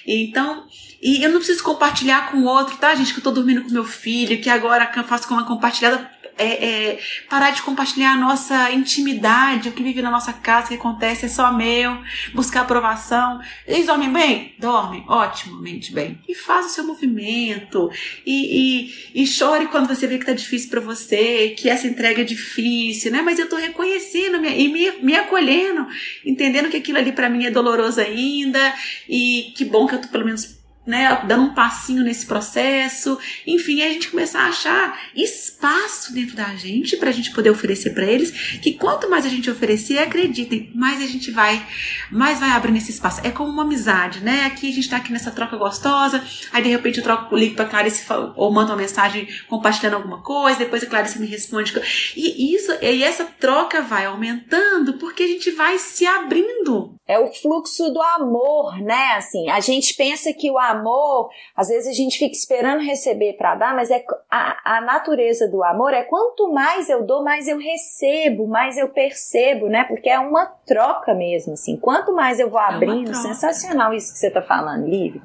Então, 0.06 0.66
e 1.02 1.24
eu 1.24 1.30
não 1.30 1.38
preciso 1.38 1.64
compartilhar 1.64 2.32
com 2.32 2.40
o 2.40 2.46
outro, 2.46 2.78
tá, 2.78 2.94
gente? 2.96 3.14
Que 3.14 3.20
eu 3.20 3.24
tô 3.24 3.32
dormindo 3.32 3.64
com 3.64 3.72
meu 3.72 3.86
filho, 3.86 4.40
que 4.42 4.50
agora 4.50 4.92
faço 5.04 5.28
com 5.28 5.34
uma 5.34 5.46
compartilhada 5.46 6.10
é, 6.40 6.66
é, 6.66 7.00
parar 7.30 7.52
de 7.52 7.62
compartilhar 7.62 8.14
a 8.14 8.18
nossa 8.18 8.72
intimidade, 8.72 9.68
o 9.68 9.72
que 9.74 9.84
vive 9.84 10.02
na 10.02 10.10
nossa 10.10 10.32
casa, 10.32 10.66
o 10.66 10.70
que 10.70 10.76
acontece 10.76 11.26
é 11.26 11.30
só 11.30 11.52
meu, 11.52 11.98
buscar 12.34 12.62
aprovação. 12.62 13.42
Eles 13.68 13.86
dormem 13.86 14.12
bem? 14.12 14.56
Dormem, 14.58 15.04
otimamente 15.08 15.92
bem. 15.92 16.18
E 16.28 16.34
faz 16.34 16.68
o 16.68 16.70
seu 16.70 16.88
movimento, 16.88 17.92
e, 18.26 18.88
e, 19.14 19.22
e 19.22 19.28
chore 19.28 19.68
quando 19.68 19.88
você 19.88 20.08
vê 20.08 20.18
que 20.18 20.26
tá 20.26 20.34
difícil 20.34 20.70
para 20.70 20.80
você, 20.80 21.56
que 21.58 21.70
essa 21.70 21.88
entrega 21.88 22.22
é 22.22 22.26
difícil, 22.26 23.12
né? 23.12 23.22
Mas 23.22 23.38
eu 23.38 23.50
tô 23.50 23.58
reconhecendo 23.58 24.44
e 24.46 24.68
me, 24.70 24.92
me 25.02 25.16
acolhendo, 25.16 25.88
entendendo 26.26 26.70
que 26.70 26.78
aquilo 26.78 26.98
ali 26.98 27.12
para 27.12 27.30
mim 27.30 27.46
é 27.46 27.52
doloroso 27.52 28.00
ainda, 28.00 28.74
e 29.10 29.52
que 29.58 29.66
bom 29.66 29.86
que 29.86 29.96
eu 29.96 30.02
tô 30.02 30.08
pelo 30.08 30.26
menos 30.26 30.59
né, 30.90 31.22
dando 31.28 31.44
um 31.44 31.54
passinho 31.54 32.04
nesse 32.04 32.26
processo, 32.26 33.20
enfim, 33.46 33.84
a 33.84 33.90
gente 33.90 34.10
começar 34.10 34.42
a 34.42 34.48
achar 34.48 35.00
espaço 35.16 36.12
dentro 36.12 36.36
da 36.36 36.56
gente 36.56 36.98
para 36.98 37.10
a 37.10 37.14
gente 37.14 37.32
poder 37.32 37.52
oferecer 37.52 37.92
para 37.92 38.06
eles, 38.06 38.32
que 38.60 38.74
quanto 38.74 39.08
mais 39.08 39.24
a 39.24 39.30
gente 39.30 39.52
oferecer, 39.52 40.00
acreditem, 40.00 40.72
mais 40.74 41.00
a 41.00 41.06
gente 41.06 41.30
vai, 41.30 41.64
mais 42.12 42.40
vai 42.40 42.50
abrindo 42.50 42.78
esse 42.78 42.90
espaço. 42.90 43.22
É 43.24 43.30
como 43.30 43.52
uma 43.52 43.62
amizade, 43.62 44.22
né? 44.22 44.46
Aqui 44.46 44.68
a 44.68 44.74
gente 44.74 44.86
está 44.86 44.98
aqui 44.98 45.14
nessa 45.14 45.30
troca 45.30 45.58
gostosa, 45.58 46.24
aí 46.52 46.64
de 46.64 46.70
repente 46.70 46.98
eu 46.98 47.04
troco 47.04 47.36
o 47.36 47.38
link 47.38 47.54
para 47.54 47.66
Clarice 47.66 48.04
ou 48.36 48.52
mando 48.52 48.72
uma 48.72 48.78
mensagem 48.78 49.28
compartilhando 49.48 49.94
alguma 49.94 50.24
coisa, 50.24 50.58
depois 50.58 50.82
a 50.82 50.88
Clarice 50.88 51.20
me 51.20 51.28
responde. 51.28 51.80
E 52.16 52.56
isso, 52.56 52.72
e 52.82 53.04
essa 53.04 53.26
troca 53.26 53.84
vai 53.84 54.06
aumentando 54.06 54.94
porque 54.94 55.22
a 55.22 55.28
gente 55.28 55.52
vai 55.52 55.78
se 55.78 56.08
abrindo. 56.08 56.96
É 57.08 57.20
o 57.20 57.28
fluxo 57.28 57.92
do 57.92 58.02
amor, 58.02 58.82
né? 58.82 59.14
Assim, 59.18 59.50
a 59.50 59.60
gente 59.60 59.94
pensa 59.96 60.34
que 60.34 60.50
o 60.50 60.58
amor 60.58 60.79
amor, 60.80 61.30
às 61.56 61.68
vezes 61.68 61.88
a 61.88 61.94
gente 61.94 62.18
fica 62.18 62.36
esperando 62.36 62.82
receber 62.82 63.34
para 63.34 63.56
dar, 63.56 63.76
mas 63.76 63.92
é 63.92 64.04
a, 64.30 64.78
a 64.78 64.82
natureza 64.82 65.48
do 65.48 65.64
amor 65.64 65.94
é 65.94 66.04
quanto 66.04 66.52
mais 66.52 66.90
eu 66.90 67.06
dou, 67.06 67.24
mais 67.24 67.48
eu 67.48 67.58
recebo, 67.58 68.48
mais 68.48 68.78
eu 68.78 68.90
percebo, 68.90 69.68
né? 69.68 69.84
Porque 69.84 70.10
é 70.10 70.20
uma 70.20 70.46
troca 70.66 71.14
mesmo, 71.14 71.54
assim. 71.54 71.78
Quanto 71.78 72.14
mais 72.14 72.40
eu 72.40 72.50
vou 72.50 72.60
é 72.60 72.66
abrindo, 72.66 73.12
é 73.12 73.14
sensacional 73.14 73.94
isso 73.94 74.14
que 74.14 74.20
você 74.20 74.32
tá 74.32 74.42
falando, 74.42 74.88
Lívia. 74.88 75.22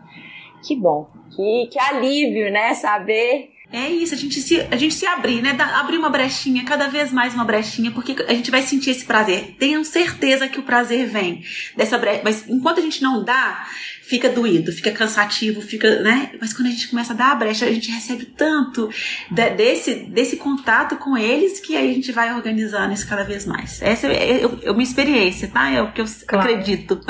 Que 0.67 0.75
bom, 0.77 1.07
que, 1.35 1.69
que 1.71 1.79
alívio, 1.79 2.51
né? 2.51 2.75
Saber 2.75 3.55
é 3.75 3.91
isso, 3.91 4.15
a 4.15 4.17
gente 4.17 4.41
se, 4.41 4.61
a 4.71 4.77
gente 4.77 4.95
se 4.95 5.05
abrir, 5.05 5.43
né? 5.43 5.51
abrir 5.75 5.99
uma 5.99 6.09
brechinha, 6.09 6.65
cada 6.65 6.87
vez 6.87 7.11
mais 7.11 7.35
uma 7.35 7.45
brechinha, 7.45 7.91
porque 7.91 8.15
a 8.29 8.33
gente 8.33 8.49
vai 8.49 8.63
sentir 8.63 8.91
esse 8.91 9.05
prazer. 9.05 9.57
Tenham 9.59 9.83
certeza 9.83 10.47
que 10.47 10.61
o 10.61 10.63
prazer 10.63 11.09
vem 11.09 11.43
dessa 11.77 11.99
brecha. 11.99 12.21
Mas 12.23 12.49
enquanto 12.49 12.79
a 12.79 12.83
gente 12.83 13.03
não 13.03 13.25
dá, 13.25 13.67
fica 14.07 14.29
doído, 14.29 14.71
fica 14.71 14.93
cansativo, 14.93 15.61
fica, 15.63 16.03
né? 16.03 16.33
Mas 16.41 16.53
quando 16.53 16.69
a 16.69 16.71
gente 16.71 16.89
começa 16.89 17.15
a 17.15 17.17
dar 17.17 17.33
a 17.33 17.35
brecha, 17.35 17.65
a 17.65 17.73
gente 17.73 17.91
recebe 17.91 18.27
tanto 18.27 18.89
de, 19.31 19.51
desse, 19.51 19.95
desse 19.95 20.37
contato 20.37 20.97
com 20.97 21.17
eles 21.17 21.59
que 21.59 21.75
aí 21.75 21.91
a 21.91 21.95
gente 21.95 22.13
vai 22.13 22.33
organizando 22.35 22.93
isso 22.93 23.09
cada 23.09 23.25
vez 23.25 23.47
mais. 23.47 23.81
Essa 23.81 24.09
é, 24.09 24.43
é, 24.43 24.43
é 24.43 24.71
uma 24.71 24.83
experiência, 24.83 25.49
tá? 25.49 25.73
É 25.73 25.81
o 25.81 25.93
que 25.93 26.03
eu 26.03 26.07
claro. 26.27 26.51
acredito. 26.51 27.01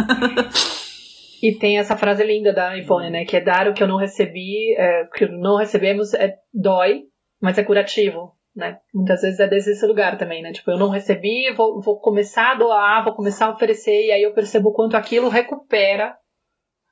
E 1.42 1.58
tem 1.58 1.78
essa 1.78 1.96
frase 1.96 2.24
linda 2.24 2.54
da 2.54 2.74
Ivone, 2.74 3.10
né? 3.10 3.24
Que 3.24 3.36
é 3.36 3.40
dar 3.40 3.68
o 3.68 3.74
que 3.74 3.82
eu 3.82 3.88
não 3.88 3.98
recebi, 3.98 4.74
é, 4.78 5.04
que 5.14 5.26
não 5.26 5.58
recebemos 5.58 6.14
é 6.14 6.32
dói, 6.54 7.02
mas 7.38 7.58
é 7.58 7.64
curativo, 7.64 8.32
né? 8.56 8.78
Muitas 8.94 9.20
vezes 9.20 9.40
é 9.40 9.46
desse 9.46 9.84
lugar 9.84 10.16
também, 10.16 10.40
né? 10.40 10.52
Tipo, 10.52 10.70
eu 10.70 10.78
não 10.78 10.88
recebi, 10.88 11.52
vou, 11.54 11.82
vou 11.82 12.00
começar 12.00 12.52
a 12.52 12.54
doar, 12.54 13.04
vou 13.04 13.14
começar 13.14 13.46
a 13.46 13.52
oferecer, 13.52 14.06
e 14.06 14.12
aí 14.12 14.22
eu 14.22 14.32
percebo 14.32 14.70
o 14.70 14.72
quanto 14.72 14.96
aquilo 14.96 15.28
recupera 15.28 16.14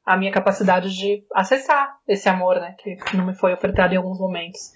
a 0.04 0.16
minha 0.16 0.32
capacidade 0.32 0.94
de 0.94 1.24
acessar 1.34 1.96
esse 2.08 2.28
amor, 2.28 2.56
né? 2.56 2.74
Que 2.78 3.16
não 3.16 3.26
me 3.26 3.34
foi 3.34 3.52
ofertado 3.52 3.94
em 3.94 3.96
alguns 3.96 4.18
momentos. 4.18 4.72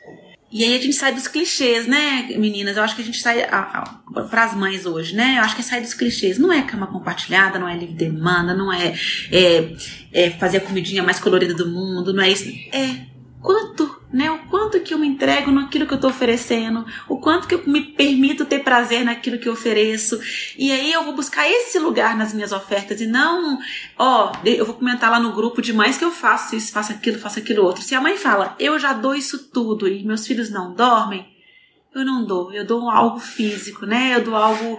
E 0.51 0.63
aí 0.63 0.77
a 0.77 0.81
gente 0.81 0.93
sai 0.93 1.13
dos 1.13 1.27
clichês, 1.27 1.89
né, 1.89 2.29
meninas? 2.39 2.77
Eu 2.77 2.85
acho 2.85 2.95
que 2.95 3.03
a 3.03 3.05
gente 3.05 3.21
sai 3.21 3.45
para 4.31 4.45
as 4.45 4.55
mães 4.55 4.87
hoje, 4.87 5.15
né? 5.17 5.39
Eu 5.39 5.43
acho 5.43 5.57
que 5.57 5.61
é 5.61 5.65
sair 5.65 5.81
dos 5.81 5.93
clichês. 5.93 6.39
Não 6.39 6.53
é 6.53 6.63
cama 6.63 6.87
compartilhada, 6.87 7.59
não 7.59 7.69
é 7.69 7.77
livre 7.77 7.97
demanda, 7.97 8.55
não 8.55 8.73
é, 8.73 8.95
é, 9.33 9.73
é 10.13 10.31
fazer 10.31 10.59
a 10.59 10.61
comidinha 10.61 11.03
mais 11.03 11.19
colorida 11.19 11.53
do 11.53 11.69
mundo, 11.69 12.15
não 12.15 12.23
é 12.23 12.31
isso. 12.31 12.49
É 12.73 13.07
quanto 13.43 13.96
né? 14.17 14.31
O 14.31 14.39
quanto 14.49 14.81
que 14.81 14.95
eu 14.95 14.99
me 14.99 15.07
entrego 15.07 15.51
naquilo 15.51 15.87
que 15.87 15.93
eu 15.93 15.97
estou 15.97 16.09
oferecendo, 16.09 16.87
o 17.07 17.19
quanto 17.19 17.47
que 17.47 17.55
eu 17.55 17.63
me 17.67 17.83
permito 17.83 18.47
ter 18.47 18.61
prazer 18.61 19.05
naquilo 19.05 19.39
que 19.39 19.47
eu 19.47 19.53
ofereço. 19.53 20.19
E 20.57 20.73
aí 20.73 20.91
eu 20.91 21.05
vou 21.05 21.15
buscar 21.15 21.47
esse 21.47 21.79
lugar 21.79 22.17
nas 22.17 22.33
minhas 22.33 22.51
ofertas 22.51 23.01
e 23.03 23.07
não, 23.07 23.59
ó, 23.99 24.33
eu 24.45 24.65
vou 24.65 24.75
comentar 24.75 25.11
lá 25.11 25.21
no 25.21 25.35
grupo 25.35 25.61
demais 25.61 25.99
que 25.99 26.05
eu 26.05 26.11
faço 26.11 26.57
isso, 26.57 26.73
faço 26.73 26.93
aquilo, 26.93 27.19
faço 27.19 27.39
aquilo 27.39 27.63
outro. 27.63 27.83
Se 27.83 27.95
a 27.95 28.01
mãe 28.01 28.17
fala, 28.17 28.57
eu 28.59 28.79
já 28.79 28.95
dou 28.95 29.15
isso 29.15 29.51
tudo 29.51 29.87
e 29.87 30.03
meus 30.03 30.27
filhos 30.27 30.49
não 30.49 30.75
dormem, 30.75 31.36
eu 31.99 32.05
não 32.05 32.25
dou, 32.25 32.53
eu 32.53 32.65
dou 32.65 32.89
algo 32.91 33.19
físico, 33.19 33.87
né? 33.87 34.13
Eu 34.15 34.25
dou 34.25 34.37
algo 34.37 34.79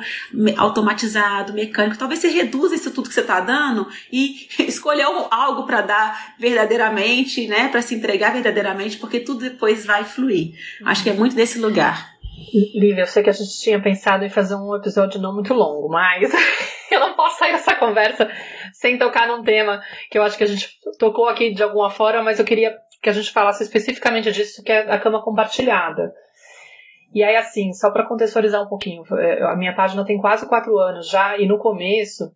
automatizado, 0.58 1.54
mecânico. 1.54 1.98
Talvez 1.98 2.20
você 2.20 2.28
reduza 2.28 2.76
isso 2.76 2.92
tudo 2.92 3.08
que 3.08 3.14
você 3.14 3.22
está 3.22 3.40
dando 3.40 3.88
e 4.12 4.48
escolher 4.68 5.06
algo 5.32 5.66
para 5.66 5.82
dar 5.82 6.36
verdadeiramente, 6.40 7.48
né? 7.48 7.70
Para 7.70 7.82
se 7.82 7.96
entregar 7.96 8.34
verdadeiramente, 8.34 8.98
porque 8.98 9.20
tudo 9.20 9.50
depois 9.50 9.86
vai 9.86 10.04
fluir. 10.04 10.54
Acho 10.86 11.04
que 11.04 11.10
é 11.10 11.14
muito 11.14 11.36
desse 11.36 11.60
lugar. 11.60 12.18
Lívia, 12.54 13.02
eu 13.02 13.08
sei 13.08 13.24
que 13.24 13.30
a 13.30 13.34
gente 13.34 13.60
tinha 13.60 13.82
pensado 13.82 14.24
em 14.24 14.30
fazer 14.30 14.56
um 14.56 14.76
episódio 14.76 15.20
não 15.20 15.34
muito 15.34 15.54
longo, 15.54 15.90
mas 15.90 16.32
eu 16.92 17.00
não 17.00 17.16
posso 17.16 17.40
sair 17.40 17.52
dessa 17.52 17.76
conversa 17.76 18.30
sem 18.74 18.98
tocar 18.98 19.28
num 19.28 19.44
tema 19.44 19.82
que 20.10 20.18
eu 20.18 20.24
acho 20.24 20.38
que 20.38 20.44
a 20.44 20.48
gente 20.48 20.70
tocou 21.00 21.28
aqui 21.28 21.54
de 21.54 21.64
alguma 21.64 21.90
forma, 21.90 22.22
mas 22.22 22.40
eu 22.40 22.46
queria 22.46 22.78
que 23.02 23.10
a 23.10 23.14
gente 23.14 23.32
falasse 23.32 23.64
especificamente 23.64 24.32
disso, 24.32 24.64
que 24.64 24.72
é 24.72 24.80
a 24.92 25.00
cama 25.00 25.22
compartilhada. 25.24 26.14
E 27.14 27.24
aí, 27.24 27.36
assim, 27.36 27.74
só 27.74 27.92
para 27.92 28.06
contextualizar 28.06 28.62
um 28.62 28.68
pouquinho, 28.68 29.04
é, 29.18 29.44
a 29.44 29.56
minha 29.56 29.76
página 29.76 30.06
tem 30.06 30.20
quase 30.20 30.48
quatro 30.48 30.78
anos 30.78 31.10
já, 31.10 31.38
e 31.38 31.48
no 31.48 31.58
começo. 31.58 32.32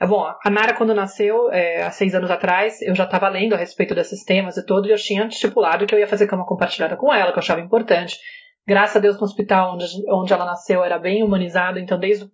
É 0.00 0.06
bom, 0.06 0.24
a 0.24 0.50
Nara, 0.50 0.74
quando 0.74 0.94
nasceu, 0.94 1.50
é, 1.50 1.82
há 1.82 1.90
seis 1.90 2.14
anos 2.14 2.30
atrás, 2.30 2.80
eu 2.82 2.94
já 2.94 3.04
estava 3.04 3.28
lendo 3.28 3.54
a 3.54 3.58
respeito 3.58 3.94
desses 3.94 4.24
temas 4.24 4.56
e 4.56 4.64
tudo, 4.64 4.88
e 4.88 4.92
eu 4.92 4.96
tinha 4.96 5.26
estipulado 5.26 5.86
que 5.86 5.94
eu 5.94 5.98
ia 5.98 6.06
fazer 6.06 6.26
cama 6.26 6.46
compartilhada 6.46 6.96
com 6.96 7.12
ela, 7.12 7.32
que 7.32 7.38
eu 7.38 7.42
achava 7.42 7.60
importante. 7.60 8.16
Graças 8.66 8.96
a 8.96 9.00
Deus, 9.00 9.16
no 9.18 9.24
hospital 9.24 9.74
onde, 9.74 9.86
onde 10.10 10.32
ela 10.32 10.44
nasceu 10.44 10.84
era 10.84 10.98
bem 10.98 11.22
humanizado, 11.22 11.78
então 11.78 11.98
desde 11.98 12.30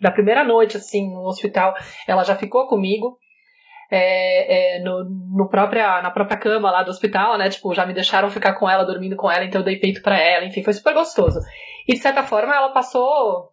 da 0.00 0.10
primeira 0.10 0.44
noite, 0.44 0.76
assim, 0.76 1.12
no 1.12 1.26
hospital, 1.26 1.74
ela 2.06 2.22
já 2.24 2.36
ficou 2.36 2.68
comigo 2.68 3.18
é, 3.96 4.76
é, 4.76 4.78
no, 4.80 5.04
no 5.04 5.48
própria, 5.48 6.02
na 6.02 6.10
própria 6.10 6.36
cama 6.36 6.70
lá 6.70 6.82
do 6.82 6.90
hospital, 6.90 7.38
né? 7.38 7.48
Tipo, 7.48 7.72
já 7.72 7.86
me 7.86 7.94
deixaram 7.94 8.28
ficar 8.28 8.54
com 8.54 8.68
ela, 8.68 8.84
dormindo 8.84 9.14
com 9.14 9.30
ela, 9.30 9.44
então 9.44 9.60
eu 9.60 9.64
dei 9.64 9.78
peito 9.78 10.02
para 10.02 10.18
ela, 10.18 10.44
enfim, 10.44 10.64
foi 10.64 10.72
super 10.72 10.94
gostoso. 10.94 11.38
E 11.86 11.94
de 11.94 12.00
certa 12.00 12.22
forma 12.24 12.54
ela 12.54 12.70
passou. 12.70 13.52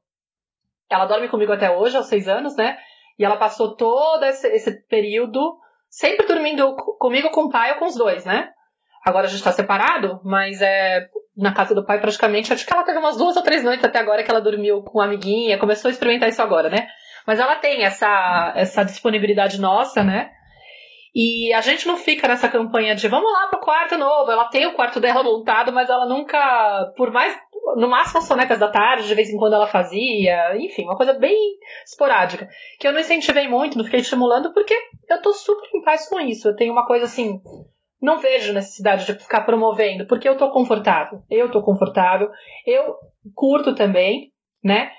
Ela 0.89 1.05
dorme 1.05 1.29
comigo 1.29 1.53
até 1.53 1.69
hoje, 1.69 1.95
aos 1.95 2.07
seis 2.07 2.27
anos, 2.27 2.55
né? 2.55 2.77
E 3.19 3.23
ela 3.23 3.37
passou 3.37 3.75
todo 3.75 4.23
esse, 4.23 4.47
esse 4.47 4.71
período 4.87 5.57
sempre 5.89 6.25
dormindo 6.25 6.75
comigo, 6.97 7.29
com 7.29 7.43
o 7.43 7.49
pai 7.49 7.73
ou 7.73 7.77
com 7.77 7.85
os 7.85 7.95
dois, 7.95 8.25
né? 8.25 8.49
Agora 9.05 9.27
a 9.27 9.29
gente 9.29 9.43
tá 9.43 9.51
separado, 9.51 10.19
mas 10.23 10.61
é 10.61 11.07
na 11.37 11.53
casa 11.53 11.75
do 11.75 11.85
pai 11.85 11.99
praticamente. 11.99 12.51
Acho 12.51 12.65
que 12.65 12.73
ela 12.73 12.83
teve 12.83 12.97
umas 12.97 13.17
duas 13.17 13.35
ou 13.35 13.43
três 13.43 13.63
noites 13.63 13.85
até 13.85 13.99
agora 13.99 14.23
que 14.23 14.31
ela 14.31 14.41
dormiu 14.41 14.81
com 14.81 14.99
uma 14.99 15.05
amiguinha, 15.05 15.57
começou 15.57 15.89
a 15.89 15.91
experimentar 15.91 16.29
isso 16.29 16.41
agora, 16.41 16.69
né? 16.69 16.87
Mas 17.25 17.39
ela 17.39 17.55
tem 17.55 17.83
essa, 17.83 18.53
essa 18.55 18.83
disponibilidade 18.83 19.59
nossa, 19.59 20.03
né? 20.03 20.31
E 21.13 21.51
a 21.53 21.61
gente 21.61 21.85
não 21.85 21.97
fica 21.97 22.27
nessa 22.27 22.47
campanha 22.47 22.95
de 22.95 23.07
vamos 23.07 23.31
lá 23.31 23.47
pro 23.47 23.59
quarto 23.59 23.97
novo. 23.97 24.31
Ela 24.31 24.45
tem 24.45 24.65
o 24.65 24.73
quarto 24.73 24.99
dela 24.99 25.23
montado, 25.23 25.71
mas 25.71 25.89
ela 25.89 26.05
nunca, 26.05 26.93
por 26.95 27.11
mais, 27.11 27.37
no 27.75 27.89
máximo 27.89 28.19
as 28.19 28.27
sonecas 28.27 28.59
da 28.59 28.69
tarde, 28.69 29.07
de 29.07 29.15
vez 29.15 29.29
em 29.29 29.37
quando 29.37 29.53
ela 29.53 29.67
fazia, 29.67 30.55
enfim, 30.57 30.83
uma 30.83 30.95
coisa 30.95 31.13
bem 31.13 31.35
esporádica. 31.85 32.47
Que 32.79 32.87
eu 32.87 32.93
não 32.93 33.01
incentivei 33.01 33.47
muito, 33.47 33.77
não 33.77 33.83
fiquei 33.83 33.99
estimulando, 33.99 34.53
porque 34.53 34.73
eu 35.09 35.21
tô 35.21 35.33
super 35.33 35.67
em 35.75 35.83
paz 35.83 36.07
com 36.07 36.19
isso. 36.19 36.47
Eu 36.47 36.55
tenho 36.55 36.71
uma 36.71 36.87
coisa 36.87 37.05
assim, 37.05 37.41
não 38.01 38.17
vejo 38.17 38.53
necessidade 38.53 39.05
de 39.05 39.13
ficar 39.13 39.41
promovendo, 39.41 40.07
porque 40.07 40.27
eu 40.27 40.37
tô 40.37 40.49
confortável. 40.49 41.21
Eu 41.29 41.51
tô 41.51 41.61
confortável, 41.61 42.29
eu 42.65 42.95
curto 43.35 43.75
também, 43.75 44.31
né? 44.63 44.91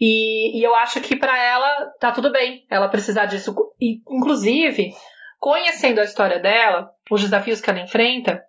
E, 0.00 0.58
e 0.58 0.62
eu 0.62 0.74
acho 0.76 1.00
que 1.00 1.16
para 1.16 1.36
ela 1.36 1.90
tá 1.98 2.12
tudo 2.12 2.30
bem 2.30 2.64
ela 2.70 2.88
precisar 2.88 3.26
disso. 3.26 3.54
E, 3.80 4.00
inclusive, 4.08 4.92
conhecendo 5.38 6.00
a 6.00 6.04
história 6.04 6.38
dela, 6.38 6.90
os 7.10 7.20
desafios 7.20 7.60
que 7.60 7.68
ela 7.68 7.80
enfrenta, 7.80 8.42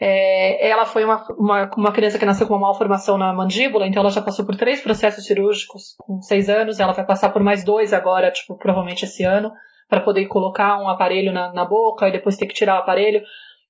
é, 0.00 0.68
ela 0.68 0.84
foi 0.84 1.04
uma, 1.04 1.24
uma, 1.38 1.70
uma, 1.76 1.92
criança 1.92 2.18
que 2.18 2.24
nasceu 2.24 2.46
com 2.46 2.54
uma 2.54 2.66
malformação 2.66 3.16
na 3.16 3.32
mandíbula, 3.32 3.86
então 3.86 4.00
ela 4.00 4.10
já 4.10 4.20
passou 4.20 4.44
por 4.44 4.56
três 4.56 4.80
processos 4.80 5.24
cirúrgicos 5.24 5.94
com 5.98 6.20
seis 6.20 6.48
anos, 6.48 6.80
ela 6.80 6.92
vai 6.92 7.06
passar 7.06 7.30
por 7.30 7.42
mais 7.42 7.64
dois 7.64 7.92
agora, 7.92 8.30
tipo, 8.30 8.56
provavelmente 8.56 9.04
esse 9.04 9.22
ano, 9.22 9.52
para 9.88 10.00
poder 10.00 10.26
colocar 10.26 10.76
um 10.80 10.88
aparelho 10.88 11.32
na, 11.32 11.52
na 11.52 11.64
boca 11.64 12.08
e 12.08 12.12
depois 12.12 12.36
ter 12.36 12.46
que 12.46 12.54
tirar 12.54 12.76
o 12.76 12.78
aparelho. 12.78 13.22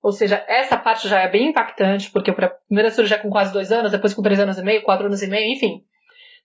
Ou 0.02 0.10
seja, 0.10 0.42
essa 0.48 0.76
parte 0.76 1.06
já 1.06 1.20
é 1.20 1.28
bem 1.28 1.48
impactante, 1.48 2.10
porque 2.10 2.30
a 2.30 2.34
primeira 2.34 2.90
cirurgia 2.90 3.16
é 3.18 3.20
com 3.20 3.30
quase 3.30 3.52
dois 3.52 3.70
anos, 3.70 3.92
depois 3.92 4.14
com 4.14 4.22
três 4.22 4.40
anos 4.40 4.58
e 4.58 4.62
meio, 4.62 4.82
quatro 4.82 5.06
anos 5.06 5.22
e 5.22 5.26
meio, 5.26 5.52
enfim 5.52 5.84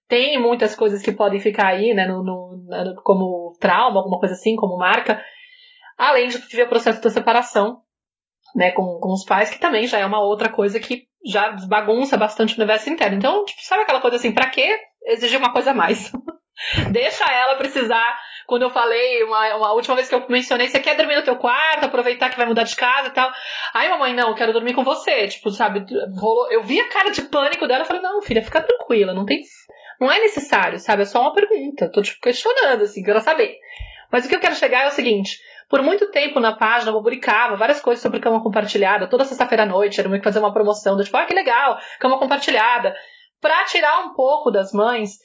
tem 0.08 0.40
muitas 0.42 0.76
coisas 0.76 1.02
que 1.02 1.12
podem 1.12 1.40
ficar 1.40 1.68
aí, 1.68 1.94
né, 1.94 2.08
no, 2.08 2.24
no, 2.24 3.02
como 3.04 3.56
trauma, 3.60 4.00
alguma 4.00 4.20
coisa 4.20 4.36
assim, 4.36 4.56
como 4.56 4.78
marca, 4.78 5.22
além 5.98 6.30
de 6.30 6.38
viver 6.38 6.64
o 6.64 6.70
processo 6.70 7.02
da 7.02 7.10
separação, 7.10 7.82
né, 8.56 8.72
com, 8.72 9.00
com 9.00 9.12
os 9.12 9.26
pais, 9.26 9.50
que 9.50 9.60
também 9.60 9.86
já 9.86 10.00
é 10.00 10.06
uma 10.06 10.22
outra 10.22 10.50
coisa 10.50 10.80
que 10.80 11.08
já 11.26 11.52
bagunça 11.68 12.18
bastante 12.18 12.54
o 12.54 12.58
universo 12.58 12.90
interno. 12.90 13.18
Então, 13.18 13.44
tipo, 13.44 13.62
sabe 13.64 13.84
aquela 13.84 14.00
coisa 14.00 14.16
assim, 14.16 14.32
pra 14.32 14.50
que 14.50 14.78
exigir 15.06 15.38
uma 15.38 15.52
coisa 15.52 15.72
a 15.72 15.74
mais? 15.74 16.12
Deixa 16.92 17.26
ela 17.26 17.56
precisar. 17.56 18.18
Quando 18.48 18.62
eu 18.62 18.70
falei, 18.70 19.24
uma, 19.24 19.56
uma, 19.56 19.74
última 19.74 19.96
vez 19.96 20.08
que 20.08 20.16
eu 20.16 20.26
mencionei, 20.30 20.70
você 20.70 20.80
quer 20.80 20.96
dormir 20.96 21.18
no 21.18 21.22
teu 21.22 21.36
quarto, 21.36 21.84
aproveitar 21.84 22.30
que 22.30 22.38
vai 22.38 22.46
mudar 22.46 22.64
de 22.64 22.76
casa 22.78 23.10
e 23.10 23.12
tal. 23.12 23.30
Ai, 23.74 23.90
mamãe, 23.90 24.14
não, 24.14 24.34
quero 24.34 24.54
dormir 24.54 24.74
com 24.74 24.86
você. 24.86 25.28
Tipo, 25.28 25.52
sabe, 25.52 25.86
rolou. 26.18 26.50
Eu 26.50 26.64
vi 26.64 26.80
a 26.80 26.88
cara 26.88 27.12
de 27.12 27.24
pânico 27.24 27.68
dela 27.68 27.84
falei, 27.84 28.02
não, 28.02 28.22
filha, 28.22 28.42
fica 28.42 28.62
tranquila, 28.62 29.14
não 29.14 29.26
tem 29.26 29.42
não 30.00 30.12
é 30.12 30.20
necessário, 30.20 30.80
sabe? 30.80 31.04
É 31.04 31.06
só 31.06 31.22
uma 31.22 31.34
pergunta. 31.34 31.90
Tô 31.92 32.02
tipo 32.02 32.20
questionando, 32.22 32.84
assim, 32.84 33.04
quero 33.04 33.22
saber. 33.22 33.58
Mas 34.12 34.26
o 34.26 34.30
que 34.30 34.36
eu 34.36 34.40
quero 34.40 34.56
chegar 34.56 34.84
é 34.84 34.88
o 34.88 34.92
seguinte: 34.92 35.38
por 35.70 35.82
muito 35.82 36.10
tempo 36.12 36.40
na 36.40 36.56
página 36.56 36.92
eu 36.92 36.96
publicava 36.96 37.58
várias 37.58 37.82
coisas 37.82 38.02
sobre 38.02 38.20
cama 38.20 38.42
compartilhada. 38.42 39.08
Toda 39.08 39.26
sexta-feira 39.26 39.64
à 39.64 39.66
noite 39.66 40.00
era 40.00 40.10
meio 40.10 40.22
que 40.22 40.28
fazer 40.28 40.40
uma 40.40 40.54
promoção 40.54 40.96
do 40.96 41.04
tipo, 41.04 41.18
ah, 41.18 41.26
que 41.26 41.34
legal, 41.34 41.78
cama 42.00 42.18
compartilhada. 42.20 42.96
Pra 43.42 43.66
tirar 43.66 44.06
um 44.06 44.14
pouco 44.14 44.50
das 44.50 44.72
mães 44.72 45.18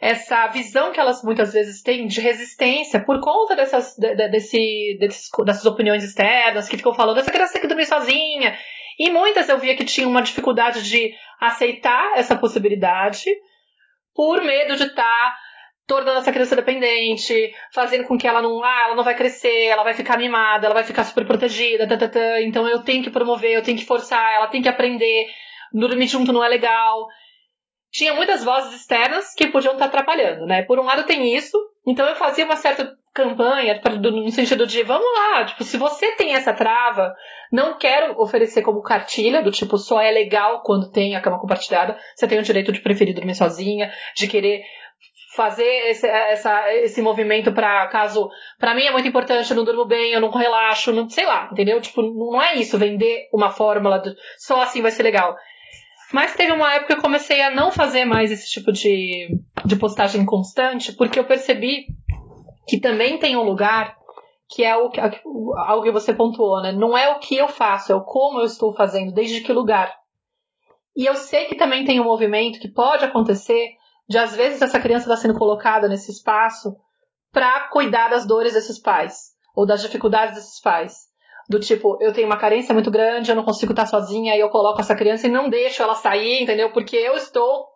essa 0.00 0.48
visão 0.48 0.92
que 0.92 1.00
elas 1.00 1.22
muitas 1.22 1.52
vezes 1.52 1.82
têm 1.82 2.06
de 2.06 2.20
resistência 2.20 3.00
por 3.00 3.20
conta 3.20 3.56
dessas, 3.56 3.94
de, 3.96 4.14
de, 4.14 4.28
desse, 4.28 4.96
desses, 5.00 5.30
dessas 5.44 5.64
opiniões 5.64 6.04
externas 6.04 6.68
que 6.68 6.76
ficam 6.76 6.94
falando, 6.94 7.18
essa 7.18 7.32
criança 7.32 7.54
tem 7.54 7.62
que 7.62 7.68
dormir 7.68 7.86
sozinha. 7.86 8.56
E 8.98 9.10
muitas 9.10 9.48
eu 9.48 9.58
via 9.58 9.74
que 9.74 9.84
tinham 9.84 10.10
uma 10.10 10.22
dificuldade 10.22 10.82
de 10.82 11.14
aceitar 11.40 12.16
essa 12.16 12.36
possibilidade 12.36 13.30
por 14.14 14.42
medo 14.42 14.76
de 14.76 14.84
estar 14.84 15.02
tá 15.02 15.36
tornando 15.86 16.18
essa 16.18 16.32
criança 16.32 16.56
dependente, 16.56 17.52
fazendo 17.72 18.04
com 18.04 18.16
que 18.16 18.26
ela 18.26 18.40
não, 18.40 18.62
ah, 18.64 18.84
ela 18.86 18.94
não 18.94 19.04
vai 19.04 19.14
crescer, 19.14 19.66
ela 19.66 19.82
vai 19.82 19.94
ficar 19.94 20.16
mimada, 20.16 20.66
ela 20.66 20.74
vai 20.74 20.84
ficar 20.84 21.04
super 21.04 21.26
protegida, 21.26 21.86
tá, 21.86 22.08
tá, 22.08 22.40
então 22.40 22.66
eu 22.66 22.82
tenho 22.82 23.02
que 23.02 23.10
promover, 23.10 23.52
eu 23.52 23.62
tenho 23.62 23.76
que 23.76 23.84
forçar, 23.84 24.34
ela 24.34 24.46
tem 24.46 24.62
que 24.62 24.68
aprender, 24.68 25.26
dormir 25.72 26.06
junto 26.06 26.32
não 26.32 26.42
é 26.42 26.48
legal. 26.48 27.06
Tinha 27.92 28.14
muitas 28.14 28.42
vozes 28.42 28.80
externas 28.80 29.34
que 29.34 29.48
podiam 29.48 29.74
estar 29.74 29.84
tá 29.84 29.90
atrapalhando, 29.90 30.46
né? 30.46 30.62
Por 30.62 30.78
um 30.80 30.84
lado 30.84 31.04
tem 31.04 31.36
isso, 31.36 31.56
então 31.86 32.06
eu 32.08 32.16
fazia 32.16 32.44
uma 32.44 32.56
certa 32.56 32.96
campanha 33.14 33.80
no 34.10 34.30
sentido 34.32 34.66
de 34.66 34.82
vamos 34.82 35.06
lá, 35.14 35.44
tipo, 35.44 35.62
se 35.62 35.76
você 35.76 36.12
tem 36.16 36.34
essa 36.34 36.52
trava, 36.52 37.14
não 37.52 37.78
quero 37.78 38.20
oferecer 38.20 38.60
como 38.62 38.82
cartilha, 38.82 39.40
do 39.40 39.52
tipo, 39.52 39.78
só 39.78 40.00
é 40.00 40.10
legal 40.10 40.62
quando 40.64 40.90
tem 40.90 41.14
a 41.14 41.20
cama 41.20 41.38
compartilhada, 41.38 41.96
você 42.14 42.26
tem 42.26 42.40
o 42.40 42.42
direito 42.42 42.72
de 42.72 42.80
preferir 42.80 43.14
dormir 43.14 43.36
sozinha, 43.36 43.92
de 44.16 44.26
querer 44.26 44.64
fazer 45.36 45.90
esse, 45.90 46.06
essa, 46.06 46.74
esse 46.74 47.00
movimento 47.00 47.52
para 47.52 47.86
caso. 47.88 48.28
para 48.58 48.74
mim 48.74 48.82
é 48.82 48.90
muito 48.90 49.06
importante, 49.06 49.48
eu 49.48 49.56
não 49.56 49.64
durmo 49.64 49.84
bem, 49.84 50.12
eu 50.12 50.20
não 50.20 50.30
relaxo, 50.30 50.92
não, 50.92 51.08
sei 51.08 51.24
lá, 51.24 51.48
entendeu? 51.52 51.80
Tipo, 51.80 52.02
não 52.02 52.42
é 52.42 52.56
isso, 52.56 52.78
vender 52.78 53.28
uma 53.32 53.50
fórmula, 53.50 54.00
de, 54.00 54.14
só 54.38 54.60
assim 54.60 54.82
vai 54.82 54.90
ser 54.90 55.04
legal. 55.04 55.36
Mas 56.12 56.34
teve 56.34 56.52
uma 56.52 56.72
época 56.74 56.94
que 56.94 56.98
eu 56.98 57.02
comecei 57.02 57.42
a 57.42 57.50
não 57.50 57.72
fazer 57.72 58.04
mais 58.04 58.30
esse 58.30 58.48
tipo 58.48 58.70
de, 58.72 59.28
de 59.64 59.76
postagem 59.76 60.24
constante, 60.24 60.92
porque 60.92 61.18
eu 61.18 61.24
percebi 61.24 61.86
que 62.66 62.80
também 62.80 63.18
tem 63.18 63.36
um 63.36 63.42
lugar 63.42 63.96
que 64.48 64.64
é 64.64 64.76
o, 64.76 64.90
algo 65.56 65.82
que 65.82 65.90
você 65.90 66.12
pontuou, 66.12 66.62
né? 66.62 66.72
Não 66.72 66.96
é 66.96 67.08
o 67.08 67.18
que 67.18 67.36
eu 67.36 67.48
faço, 67.48 67.92
é 67.92 67.94
o 67.94 68.04
como 68.04 68.40
eu 68.40 68.44
estou 68.44 68.74
fazendo, 68.74 69.12
desde 69.12 69.40
que 69.40 69.52
lugar. 69.52 69.94
E 70.96 71.06
eu 71.06 71.14
sei 71.16 71.46
que 71.46 71.56
também 71.56 71.84
tem 71.84 72.00
um 72.00 72.04
movimento 72.04 72.60
que 72.60 72.68
pode 72.68 73.04
acontecer 73.04 73.70
de 74.08 74.18
às 74.18 74.36
vezes 74.36 74.62
essa 74.62 74.80
criança 74.80 75.06
está 75.06 75.16
sendo 75.16 75.38
colocada 75.38 75.88
nesse 75.88 76.12
espaço 76.12 76.76
para 77.32 77.68
cuidar 77.68 78.08
das 78.08 78.26
dores 78.26 78.52
desses 78.52 78.78
pais 78.78 79.32
ou 79.56 79.66
das 79.66 79.82
dificuldades 79.82 80.36
desses 80.36 80.60
pais. 80.60 81.12
Do 81.48 81.60
tipo, 81.60 81.98
eu 82.00 82.12
tenho 82.12 82.26
uma 82.26 82.38
carência 82.38 82.72
muito 82.72 82.90
grande, 82.90 83.30
eu 83.30 83.36
não 83.36 83.44
consigo 83.44 83.72
estar 83.72 83.86
sozinha, 83.86 84.34
e 84.34 84.40
eu 84.40 84.48
coloco 84.48 84.80
essa 84.80 84.94
criança 84.94 85.26
e 85.26 85.30
não 85.30 85.50
deixo 85.50 85.82
ela 85.82 85.94
sair, 85.94 86.42
entendeu? 86.42 86.72
Porque 86.72 86.96
eu 86.96 87.14
estou 87.16 87.66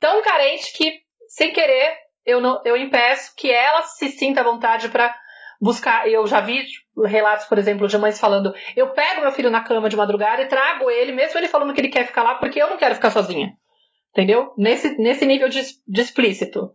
tão 0.00 0.22
carente 0.22 0.72
que, 0.72 1.00
sem 1.28 1.52
querer, 1.52 1.94
eu, 2.28 2.42
não, 2.42 2.60
eu 2.62 2.76
impeço 2.76 3.32
que 3.34 3.50
ela 3.50 3.82
se 3.82 4.10
sinta 4.10 4.42
à 4.42 4.44
vontade 4.44 4.90
para 4.90 5.16
buscar. 5.58 6.06
Eu 6.06 6.26
já 6.26 6.40
vi 6.40 6.62
relatos, 7.06 7.46
por 7.46 7.56
exemplo, 7.56 7.88
de 7.88 7.96
mães 7.96 8.20
falando: 8.20 8.54
eu 8.76 8.90
pego 8.90 9.22
meu 9.22 9.32
filho 9.32 9.50
na 9.50 9.62
cama 9.62 9.88
de 9.88 9.96
madrugada 9.96 10.42
e 10.42 10.46
trago 10.46 10.90
ele, 10.90 11.10
mesmo 11.12 11.38
ele 11.38 11.48
falando 11.48 11.72
que 11.72 11.80
ele 11.80 11.88
quer 11.88 12.06
ficar 12.06 12.22
lá, 12.22 12.34
porque 12.34 12.60
eu 12.62 12.68
não 12.68 12.76
quero 12.76 12.94
ficar 12.94 13.10
sozinha. 13.10 13.54
Entendeu? 14.10 14.52
Nesse, 14.58 14.98
nesse 14.98 15.24
nível 15.24 15.48
de, 15.48 15.62
de 15.86 16.00
explícito. 16.00 16.70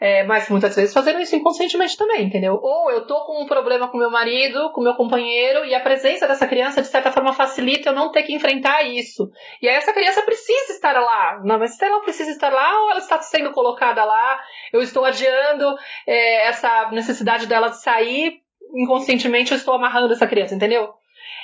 É, 0.00 0.24
mas 0.24 0.48
muitas 0.48 0.74
vezes 0.74 0.92
fazendo 0.92 1.20
isso 1.20 1.36
inconscientemente 1.36 1.96
também, 1.96 2.24
entendeu? 2.24 2.58
Ou 2.62 2.90
eu 2.90 3.06
tô 3.06 3.24
com 3.24 3.42
um 3.42 3.46
problema 3.46 3.88
com 3.88 3.96
meu 3.96 4.10
marido, 4.10 4.70
com 4.72 4.80
meu 4.80 4.94
companheiro, 4.94 5.64
e 5.64 5.74
a 5.74 5.80
presença 5.80 6.26
dessa 6.26 6.46
criança, 6.46 6.82
de 6.82 6.88
certa 6.88 7.12
forma, 7.12 7.32
facilita 7.32 7.90
eu 7.90 7.94
não 7.94 8.10
ter 8.10 8.22
que 8.24 8.34
enfrentar 8.34 8.82
isso. 8.82 9.30
E 9.62 9.68
aí 9.68 9.76
essa 9.76 9.92
criança 9.92 10.22
precisa 10.22 10.72
estar 10.72 10.92
lá. 11.00 11.40
Não, 11.44 11.58
mas 11.58 11.76
se 11.76 11.84
ela 11.84 12.00
precisa 12.00 12.30
estar 12.30 12.52
lá 12.52 12.82
ou 12.82 12.90
ela 12.90 13.00
está 13.00 13.20
sendo 13.20 13.52
colocada 13.52 14.04
lá, 14.04 14.40
eu 14.72 14.82
estou 14.82 15.04
adiando 15.04 15.76
é, 16.06 16.48
essa 16.48 16.90
necessidade 16.90 17.46
dela 17.46 17.68
de 17.68 17.80
sair, 17.80 18.42
inconscientemente 18.74 19.52
eu 19.52 19.56
estou 19.56 19.74
amarrando 19.74 20.12
essa 20.12 20.26
criança, 20.26 20.54
entendeu? 20.54 20.92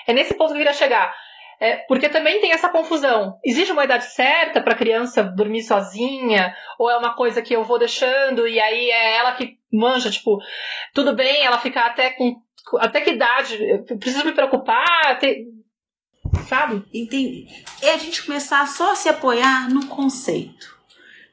É 0.06 0.12
nesse 0.12 0.34
ponto 0.34 0.48
que 0.48 0.54
eu 0.54 0.58
queria 0.58 0.72
chegar. 0.72 1.14
É, 1.60 1.76
porque 1.86 2.08
também 2.08 2.40
tem 2.40 2.52
essa 2.52 2.70
confusão. 2.70 3.38
Existe 3.44 3.70
uma 3.70 3.84
idade 3.84 4.06
certa 4.06 4.62
para 4.62 4.74
criança 4.74 5.22
dormir 5.22 5.62
sozinha? 5.62 6.54
Ou 6.78 6.90
é 6.90 6.96
uma 6.96 7.14
coisa 7.14 7.42
que 7.42 7.54
eu 7.54 7.62
vou 7.62 7.78
deixando 7.78 8.48
e 8.48 8.58
aí 8.58 8.90
é 8.90 9.18
ela 9.18 9.32
que 9.32 9.58
manja, 9.70 10.10
tipo, 10.10 10.38
tudo 10.94 11.14
bem 11.14 11.44
ela 11.44 11.58
ficar 11.58 11.86
até 11.86 12.10
com. 12.10 12.40
Até 12.78 13.02
que 13.02 13.10
idade? 13.10 13.62
Eu 13.62 13.98
preciso 13.98 14.24
me 14.24 14.32
preocupar? 14.32 15.18
Ter, 15.18 15.44
sabe? 16.48 16.82
Entendi. 16.94 17.46
É 17.82 17.90
a 17.90 17.98
gente 17.98 18.24
começar 18.24 18.66
só 18.66 18.92
a 18.92 18.96
se 18.96 19.10
apoiar 19.10 19.68
no 19.68 19.86
conceito. 19.86 20.80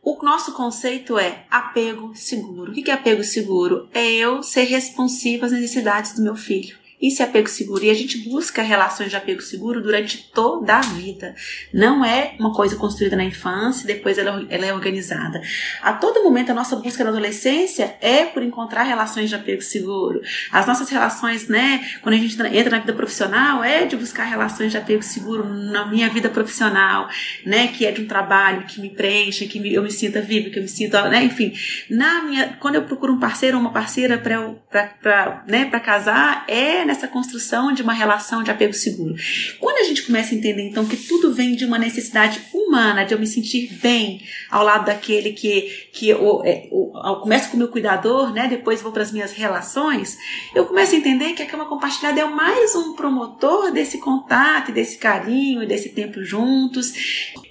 O 0.04 0.22
nosso 0.24 0.54
conceito 0.54 1.18
é 1.18 1.46
apego 1.50 2.14
seguro. 2.16 2.72
O 2.72 2.74
que 2.74 2.92
é 2.92 2.94
apego 2.94 3.24
seguro? 3.24 3.90
É 3.94 4.06
eu 4.06 4.44
ser 4.44 4.64
responsiva 4.64 5.46
às 5.46 5.52
necessidades 5.52 6.14
do 6.14 6.22
meu 6.22 6.36
filho. 6.36 6.78
Isso 7.00 7.22
é 7.22 7.26
apego 7.26 7.48
seguro. 7.48 7.84
E 7.84 7.92
a 7.92 7.94
gente 7.94 8.18
busca 8.28 8.64
relações 8.64 9.12
de 9.12 9.16
apego 9.16 9.42
seguro 9.42 9.82
durante 9.82 10.32
toda 10.34 10.78
a 10.78 10.82
vida. 10.82 11.36
Não 11.72 12.04
é 12.04 12.36
uma 12.40 12.52
coisa 12.54 12.76
construída 12.76 13.16
na 13.16 13.24
infância 13.24 13.84
e 13.84 13.88
depois 13.88 14.18
ela, 14.18 14.46
ela 14.50 14.66
é 14.66 14.74
organizada. 14.74 15.40
A 15.82 15.94
todo 15.94 16.24
momento, 16.24 16.52
a 16.52 16.56
nossa 16.56 16.76
busca 16.76 17.04
na 17.04 17.12
adolescência 17.12 17.96
é 18.02 18.26
por 18.26 18.42
encontrar 18.42 18.84
relações 18.84 19.30
de 19.30 19.36
apego 19.36 19.62
seguro. 19.62 20.22
As 20.52 20.66
nossas 20.66 20.90
relações, 20.90 21.48
né, 21.48 21.88
quando 22.02 22.16
a 22.16 22.18
gente 22.18 22.36
entra 22.42 22.72
na 22.72 22.80
vida 22.80 22.94
profissional, 22.94 23.64
é 23.64 23.86
de 23.86 23.96
buscar 23.96 24.24
relações 24.24 24.72
de 24.72 24.78
apego 24.78 25.04
seguro 25.04 25.48
na 25.48 25.86
minha 25.86 26.10
vida 26.10 26.30
profissional, 26.30 27.08
né, 27.46 27.68
que 27.68 27.86
é 27.86 27.92
de 27.92 28.02
um 28.02 28.08
trabalho 28.08 28.66
que 28.66 28.82
me 28.82 28.90
preenche, 28.90 29.46
que 29.46 29.60
me, 29.60 29.72
eu 29.72 29.84
me 29.84 29.92
sinta 29.92 30.20
viva, 30.20 30.50
que 30.50 30.58
eu 30.58 30.64
me 30.64 30.70
sinta, 30.70 31.08
né, 31.10 31.24
enfim. 31.24 31.54
Na 31.92 32.24
minha, 32.24 32.58
quando 32.60 32.76
eu 32.76 32.84
procuro 32.84 33.14
um 33.14 33.20
parceiro 33.20 33.58
ou 33.58 33.62
uma 33.62 33.72
parceira 33.72 34.18
para 34.18 35.44
né, 35.48 35.66
casar, 35.80 36.44
é 36.48 36.87
nessa 36.88 37.08
construção 37.08 37.72
de 37.72 37.84
uma 37.84 37.94
relação 37.94 38.42
de 38.42 38.50
apego 38.50 38.74
seguro. 38.74 39.16
Quando 39.60 39.78
a 39.78 39.84
gente 39.84 40.04
começa 40.04 40.34
a 40.34 40.38
entender 40.38 40.64
então 40.64 40.86
que 40.86 40.98
tudo 40.98 41.34
vem 41.34 41.56
de 41.56 41.66
uma 41.66 41.78
necessidade 41.78 42.42
humana, 42.54 43.04
de 43.04 43.14
eu 43.14 43.20
me 43.20 43.28
sentir 43.28 43.74
bem 43.82 44.22
ao 44.50 44.64
lado 44.64 44.86
daquele 44.86 45.34
que, 45.34 45.90
que 45.94 46.10
eu, 46.10 46.42
é, 46.44 46.68
eu, 46.72 46.92
começo 47.22 47.50
com 47.50 47.56
o 47.56 47.60
meu 47.60 47.68
cuidador, 47.68 48.34
né, 48.34 48.48
depois 48.48 48.82
vou 48.82 48.92
para 48.92 49.04
as 49.04 49.12
minhas 49.12 49.32
relações, 49.34 50.18
eu 50.56 50.66
começo 50.66 50.96
a 50.96 50.98
entender 50.98 51.34
que 51.34 51.44
a 51.44 51.46
cama 51.46 51.66
compartilhada 51.66 52.20
é 52.20 52.26
mais 52.26 52.76
um 52.76 52.94
promotor 52.94 53.72
desse 53.72 54.00
contato, 54.00 54.72
desse 54.72 54.98
carinho, 54.98 55.68
desse 55.68 55.90
tempo 55.90 56.24
juntos. 56.24 56.94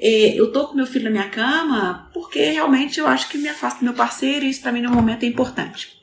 Eu 0.00 0.50
tô 0.52 0.68
com 0.68 0.74
meu 0.74 0.86
filho 0.86 1.04
na 1.04 1.10
minha 1.10 1.28
cama 1.28 2.10
porque 2.12 2.50
realmente 2.50 2.98
eu 2.98 3.06
acho 3.06 3.28
que 3.28 3.38
me 3.38 3.48
afasta 3.48 3.80
do 3.80 3.84
meu 3.84 3.94
parceiro 3.94 4.44
e 4.44 4.50
isso 4.50 4.60
para 4.60 4.72
mim 4.72 4.80
no 4.80 4.90
momento 4.90 5.24
é 5.24 5.26
importante 5.26 5.96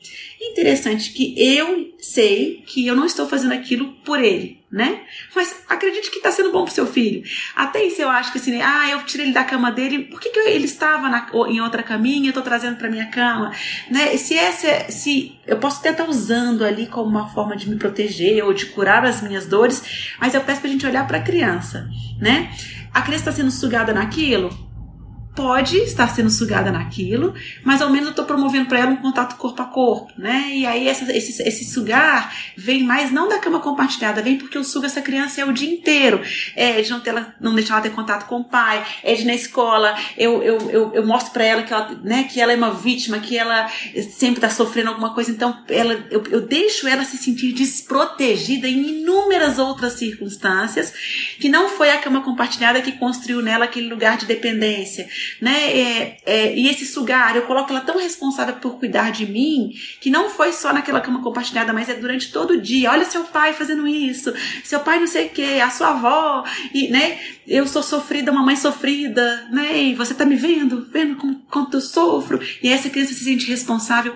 interessante 0.50 1.12
que 1.12 1.34
eu 1.36 1.94
sei 1.98 2.62
que 2.66 2.86
eu 2.86 2.94
não 2.94 3.06
estou 3.06 3.26
fazendo 3.28 3.52
aquilo 3.52 3.92
por 4.04 4.22
ele, 4.22 4.62
né? 4.70 5.02
Mas 5.34 5.62
acredite 5.68 6.10
que 6.10 6.18
está 6.18 6.30
sendo 6.30 6.52
bom 6.52 6.64
pro 6.64 6.74
seu 6.74 6.86
filho. 6.86 7.22
Até 7.54 7.84
isso 7.84 8.02
eu 8.02 8.08
acho 8.08 8.32
que 8.32 8.38
assim, 8.38 8.60
ah, 8.60 8.88
eu 8.90 9.02
tirei 9.04 9.26
ele 9.26 9.34
da 9.34 9.44
cama 9.44 9.70
dele, 9.70 10.04
por 10.04 10.20
que, 10.20 10.30
que 10.30 10.38
ele 10.40 10.64
estava 10.64 11.08
na, 11.08 11.30
em 11.48 11.60
outra 11.60 11.82
caminha, 11.82 12.26
eu 12.26 12.30
estou 12.30 12.42
trazendo 12.42 12.76
para 12.76 12.90
minha 12.90 13.06
cama, 13.06 13.52
né? 13.90 14.16
Se 14.16 14.34
essa, 14.34 14.90
se 14.90 15.38
eu 15.46 15.58
posso 15.58 15.80
até 15.80 15.90
estar 15.90 16.08
usando 16.08 16.64
ali 16.64 16.86
como 16.86 17.08
uma 17.08 17.28
forma 17.28 17.56
de 17.56 17.68
me 17.68 17.76
proteger 17.76 18.44
ou 18.44 18.52
de 18.52 18.66
curar 18.66 19.04
as 19.04 19.22
minhas 19.22 19.46
dores, 19.46 20.14
mas 20.20 20.34
eu 20.34 20.40
peço 20.40 20.60
para 20.60 20.68
a 20.68 20.72
gente 20.72 20.86
olhar 20.86 21.06
para 21.06 21.18
a 21.18 21.22
criança, 21.22 21.88
né? 22.20 22.50
A 22.92 23.02
criança 23.02 23.30
está 23.30 23.32
sendo 23.32 23.50
sugada 23.50 23.92
naquilo, 23.92 24.63
pode 25.34 25.78
estar 25.78 26.08
sendo 26.08 26.30
sugada 26.30 26.70
naquilo, 26.70 27.34
mas 27.64 27.82
ao 27.82 27.90
menos 27.90 28.06
eu 28.06 28.10
estou 28.10 28.24
promovendo 28.24 28.66
para 28.66 28.78
ela 28.78 28.90
um 28.92 28.96
contato 28.96 29.36
corpo 29.36 29.60
a 29.62 29.64
corpo, 29.64 30.12
né? 30.16 30.50
E 30.52 30.64
aí 30.64 30.86
essa, 30.86 31.10
esse, 31.12 31.42
esse 31.42 31.64
sugar 31.64 32.32
vem 32.56 32.84
mais 32.84 33.10
não 33.10 33.28
da 33.28 33.38
cama 33.38 33.58
compartilhada, 33.58 34.22
vem 34.22 34.38
porque 34.38 34.56
eu 34.56 34.62
sugo 34.62 34.86
essa 34.86 35.02
criança 35.02 35.40
é 35.40 35.44
o 35.44 35.52
dia 35.52 35.72
inteiro. 35.72 36.20
É 36.54 36.80
de 36.80 36.90
não, 36.90 37.00
ter 37.00 37.10
ela, 37.10 37.34
não 37.40 37.54
deixar 37.54 37.74
ela 37.74 37.82
ter 37.82 37.90
contato 37.90 38.26
com 38.26 38.40
o 38.40 38.44
pai, 38.44 38.84
é 39.02 39.14
de 39.14 39.24
na 39.24 39.34
escola 39.34 39.94
eu, 40.16 40.42
eu, 40.42 40.70
eu, 40.70 40.94
eu 40.94 41.06
mostro 41.06 41.32
para 41.32 41.44
ela 41.44 41.62
que 41.62 41.72
ela, 41.72 42.00
né, 42.02 42.24
que 42.24 42.40
ela 42.40 42.52
é 42.52 42.56
uma 42.56 42.70
vítima, 42.70 43.18
que 43.18 43.36
ela 43.36 43.68
sempre 44.12 44.36
está 44.36 44.50
sofrendo 44.50 44.90
alguma 44.90 45.12
coisa, 45.14 45.30
então 45.30 45.64
ela, 45.68 45.94
eu, 46.10 46.22
eu 46.30 46.40
deixo 46.42 46.86
ela 46.86 47.04
se 47.04 47.16
sentir 47.16 47.52
desprotegida 47.52 48.68
em 48.68 49.00
inúmeras 49.00 49.58
outras 49.58 49.94
circunstâncias, 49.94 50.92
que 51.40 51.48
não 51.48 51.68
foi 51.68 51.90
a 51.90 51.98
cama 51.98 52.20
compartilhada 52.20 52.80
que 52.80 52.92
construiu 52.92 53.42
nela 53.42 53.64
aquele 53.64 53.88
lugar 53.88 54.16
de 54.16 54.26
dependência 54.26 55.08
né? 55.40 55.78
É, 55.78 56.16
é, 56.24 56.56
e 56.56 56.68
esse 56.68 56.86
sugar, 56.86 57.36
eu 57.36 57.42
coloco 57.42 57.70
ela 57.70 57.80
tão 57.80 57.98
responsável 57.98 58.54
por 58.56 58.78
cuidar 58.78 59.10
de 59.10 59.26
mim, 59.26 59.72
que 60.00 60.10
não 60.10 60.30
foi 60.30 60.52
só 60.52 60.72
naquela 60.72 61.00
cama 61.00 61.22
compartilhada, 61.22 61.72
mas 61.72 61.88
é 61.88 61.94
durante 61.94 62.32
todo 62.32 62.52
o 62.52 62.60
dia. 62.60 62.90
Olha 62.90 63.04
seu 63.04 63.24
pai 63.24 63.52
fazendo 63.52 63.86
isso, 63.86 64.32
seu 64.62 64.80
pai 64.80 64.98
não 64.98 65.06
sei 65.06 65.26
o 65.26 65.30
que, 65.30 65.60
a 65.60 65.70
sua 65.70 65.90
avó, 65.90 66.44
e, 66.72 66.88
né? 66.88 67.18
Eu 67.46 67.66
sou 67.66 67.82
sofrida, 67.82 68.32
uma 68.32 68.42
mãe 68.42 68.56
sofrida, 68.56 69.46
né? 69.50 69.82
E 69.82 69.94
você 69.94 70.14
tá 70.14 70.24
me 70.24 70.36
vendo, 70.36 70.86
vendo 70.90 71.16
como, 71.16 71.34
quanto 71.50 71.76
eu 71.76 71.80
sofro, 71.80 72.40
e 72.62 72.68
essa 72.68 72.90
criança 72.90 73.14
se 73.14 73.24
sente 73.24 73.46
responsável. 73.46 74.14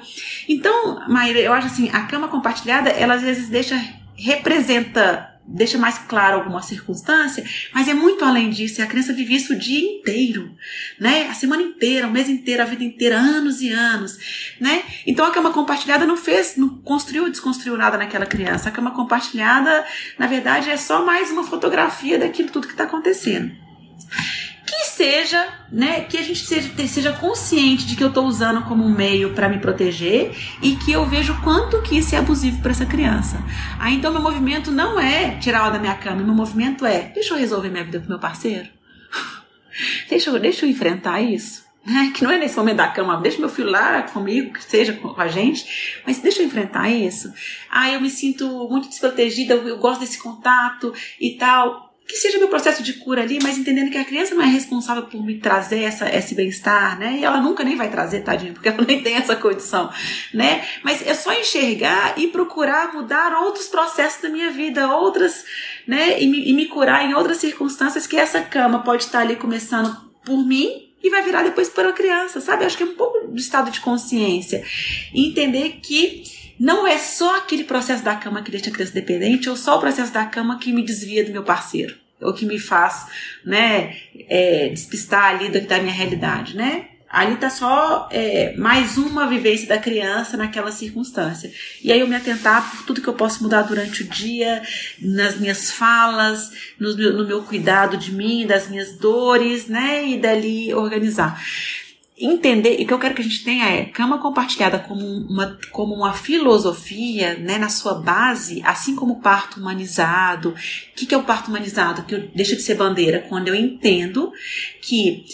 Então, 0.49 1.01
Maíra, 1.09 1.39
eu 1.39 1.53
acho 1.53 1.67
assim, 1.67 1.91
a 1.93 2.03
cama 2.03 2.29
compartilhada, 2.29 2.91
ela 2.91 3.15
às 3.15 3.23
vezes 3.23 3.49
deixa, 3.49 3.79
representa 4.17 5.38
deixa 5.49 5.79
mais 5.79 5.99
claro 5.99 6.37
alguma 6.37 6.61
circunstância, 6.61 7.45
mas 7.73 7.89
é 7.89 7.95
muito 7.95 8.25
além 8.25 8.51
disso. 8.51 8.83
A 8.83 8.87
criança 8.87 9.13
vive 9.13 9.35
isso 9.35 9.55
o 9.55 9.59
dia 9.59 9.81
inteiro, 9.81 10.55
né? 11.01 11.29
A 11.29 11.35
semana 11.35 11.63
inteira, 11.63 12.07
o 12.07 12.11
mês 12.11 12.29
inteiro, 12.29 12.63
a 12.63 12.67
vida 12.67 12.85
inteira, 12.85 13.19
anos 13.19 13.61
e 13.63 13.71
anos, 13.71 14.19
né? 14.61 14.83
Então 15.07 15.25
a 15.25 15.31
cama 15.31 15.51
compartilhada 15.51 16.07
não 16.07 16.17
fez, 16.17 16.57
não 16.57 16.69
construiu, 16.69 17.31
desconstruiu 17.31 17.77
nada 17.77 17.97
naquela 17.97 18.27
criança. 18.27 18.69
A 18.69 18.73
cama 18.73 18.91
compartilhada, 18.91 19.85
na 20.19 20.27
verdade, 20.27 20.69
é 20.69 20.77
só 20.77 21.05
mais 21.05 21.31
uma 21.31 21.45
fotografia 21.45 22.19
daquilo 22.19 22.51
tudo 22.51 22.67
que 22.67 22.75
está 22.75 22.85
acontecendo 22.85 23.69
que 24.79 24.87
seja, 24.87 25.49
né, 25.73 26.03
que 26.03 26.17
a 26.17 26.23
gente 26.23 26.47
seja, 26.47 26.71
seja 26.87 27.13
consciente 27.13 27.85
de 27.85 27.97
que 27.97 28.05
eu 28.05 28.09
estou 28.09 28.25
usando 28.25 28.63
como 28.63 28.85
um 28.85 28.95
meio 28.95 29.35
para 29.35 29.49
me 29.49 29.59
proteger 29.59 30.33
e 30.63 30.77
que 30.77 30.93
eu 30.93 31.05
vejo 31.05 31.37
quanto 31.43 31.83
que 31.83 31.99
isso 31.99 32.15
é 32.15 32.19
abusivo 32.19 32.63
para 32.63 32.71
essa 32.71 32.87
criança. 32.87 33.43
Aí 33.81 33.97
então 33.97 34.13
meu 34.13 34.23
movimento 34.23 34.71
não 34.71 35.01
é 35.01 35.37
tirar 35.39 35.59
ela 35.59 35.71
da 35.71 35.81
minha 35.81 35.97
cama, 35.97 36.23
meu 36.23 36.35
movimento 36.35 36.87
é, 36.87 37.11
deixa 37.13 37.35
eu 37.35 37.39
resolver 37.39 37.71
minha 37.71 37.83
vida 37.83 37.99
com 37.99 38.07
meu 38.07 38.21
parceiro. 38.21 38.69
deixa 40.09 40.31
eu, 40.31 40.39
deixa 40.39 40.65
eu 40.65 40.71
enfrentar 40.71 41.21
isso. 41.21 41.67
Né? 41.85 42.13
Que 42.15 42.23
não 42.23 42.31
é 42.31 42.39
nesse 42.39 42.57
momento 42.57 42.77
da 42.77 42.89
cama, 42.89 43.21
deixa 43.21 43.41
meu 43.41 43.49
filho 43.49 43.71
lá 43.71 44.03
comigo, 44.03 44.53
que 44.53 44.63
seja 44.63 44.93
com 44.93 45.21
a 45.21 45.27
gente, 45.27 46.01
mas 46.07 46.21
deixa 46.21 46.41
eu 46.41 46.47
enfrentar 46.47 46.89
isso. 46.89 47.33
Ah, 47.69 47.91
eu 47.91 48.01
me 48.01 48.11
sinto 48.11 48.47
muito 48.69 48.89
desprotegida, 48.89 49.55
eu 49.55 49.79
gosto 49.79 50.01
desse 50.01 50.23
contato 50.23 50.95
e 51.21 51.31
tal 51.33 51.88
que 52.09 52.17
seja 52.17 52.39
meu 52.39 52.49
processo 52.49 52.83
de 52.83 52.95
cura 52.95 53.21
ali, 53.21 53.39
mas 53.43 53.59
entendendo 53.59 53.91
que 53.91 53.99
a 53.99 54.05
criança 54.05 54.35
não 54.35 54.43
é 54.43 54.47
responsável 54.47 55.03
por 55.05 55.23
me 55.23 55.39
trazer 55.39 55.83
essa, 55.83 56.09
esse 56.09 56.35
bem-estar, 56.35 56.99
né? 56.99 57.19
E 57.19 57.25
ela 57.25 57.39
nunca 57.39 57.63
nem 57.63 57.77
vai 57.77 57.91
trazer, 57.91 58.23
tadinha, 58.23 58.55
porque 58.55 58.71
ela 58.71 58.83
nem 58.89 59.03
tem 59.03 59.17
essa 59.17 59.37
condição, 59.37 59.93
né? 60.33 60.67
Mas 60.83 61.07
é 61.07 61.13
só 61.13 61.31
enxergar 61.35 62.19
e 62.19 62.29
procurar 62.29 62.95
mudar 62.95 63.39
outros 63.43 63.67
processos 63.67 64.23
da 64.23 64.31
minha 64.31 64.51
vida, 64.51 64.91
outras, 64.91 65.45
né? 65.87 66.21
E 66.21 66.27
me, 66.27 66.49
e 66.49 66.55
me 66.55 66.65
curar 66.65 67.05
em 67.05 67.13
outras 67.13 67.37
circunstâncias 67.37 68.07
que 68.07 68.17
essa 68.17 68.41
cama 68.41 68.83
pode 68.83 69.05
estar 69.05 69.21
ali 69.21 69.37
começando 69.37 69.95
por 70.25 70.39
mim 70.47 70.89
e 71.03 71.11
vai 71.11 71.23
virar 71.23 71.43
depois 71.43 71.69
para 71.69 71.91
a 71.91 71.93
criança, 71.93 72.41
sabe? 72.41 72.65
Acho 72.65 72.77
que 72.79 72.83
é 72.85 72.87
um 72.87 72.95
pouco 72.95 73.31
de 73.31 73.41
estado 73.41 73.71
de 73.71 73.81
consciência. 73.81 74.65
E 75.13 75.29
entender 75.29 75.81
que 75.83 76.38
não 76.59 76.87
é 76.87 76.99
só 76.99 77.37
aquele 77.37 77.65
processo 77.65 78.03
da 78.03 78.15
cama 78.15 78.43
que 78.43 78.51
deixa 78.51 78.71
a 78.71 78.73
criança 78.73 78.93
dependente 78.93 79.49
ou 79.49 79.57
só 79.57 79.77
o 79.77 79.81
processo 79.81 80.13
da 80.13 80.25
cama 80.27 80.59
que 80.59 80.73
me 80.73 80.83
desvia 80.83 81.25
do 81.25 81.33
meu 81.33 81.43
parceiro 81.43 81.95
ou 82.21 82.33
que 82.33 82.45
me 82.45 82.59
faz 82.59 83.07
né, 83.45 83.97
é, 84.29 84.69
despistar 84.69 85.37
ali 85.37 85.49
da, 85.49 85.61
da 85.61 85.81
minha 85.81 85.95
realidade, 85.95 86.57
né? 86.57 86.87
Ali 87.11 87.37
tá 87.37 87.49
só 87.49 88.07
é, 88.13 88.55
mais 88.59 88.99
uma 88.99 89.27
vivência 89.27 89.67
da 89.67 89.79
criança 89.79 90.37
naquela 90.37 90.71
circunstância. 90.71 91.51
E 91.83 91.91
aí 91.91 92.01
eu 92.01 92.07
me 92.07 92.15
atentar 92.15 92.71
por 92.71 92.85
tudo 92.85 93.01
que 93.01 93.09
eu 93.09 93.15
posso 93.15 93.43
mudar 93.43 93.63
durante 93.63 94.03
o 94.03 94.07
dia, 94.07 94.63
nas 95.01 95.39
minhas 95.41 95.71
falas, 95.71 96.53
no 96.79 96.95
no 96.95 97.27
meu 97.27 97.43
cuidado 97.43 97.97
de 97.97 98.13
mim, 98.13 98.47
das 98.47 98.69
minhas 98.69 98.93
dores, 98.99 99.69
né? 99.69 100.07
E 100.07 100.19
dali 100.19 100.75
organizar. 100.75 101.43
Entender, 102.21 102.81
e 102.81 102.85
o 102.85 102.87
que 102.87 102.93
eu 102.93 102.99
quero 102.99 103.15
que 103.15 103.21
a 103.21 103.25
gente 103.25 103.45
tenha 103.45 103.65
é 103.67 103.85
cama 103.85 104.19
compartilhada 104.19 104.79
como 104.79 105.05
uma, 105.05 105.59
como 105.71 105.95
uma 105.95 106.13
filosofia, 106.13 107.39
né, 107.39 107.59
na 107.59 107.69
sua 107.69 107.95
base, 107.95 108.63
assim 108.65 108.95
como 108.97 109.21
parto 109.21 109.61
humanizado. 109.61 110.51
O 110.51 110.55
que, 110.97 111.07
que 111.07 111.15
é 111.15 111.19
o 111.19 111.23
parto 111.23 111.49
humanizado? 111.49 112.03
Que 112.03 112.15
eu, 112.15 112.29
deixa 112.35 112.57
de 112.57 112.63
ser 112.63 112.75
bandeira 112.75 113.25
quando 113.29 113.49
eu 113.49 113.55
entendo 113.55 114.33
que 114.83 115.25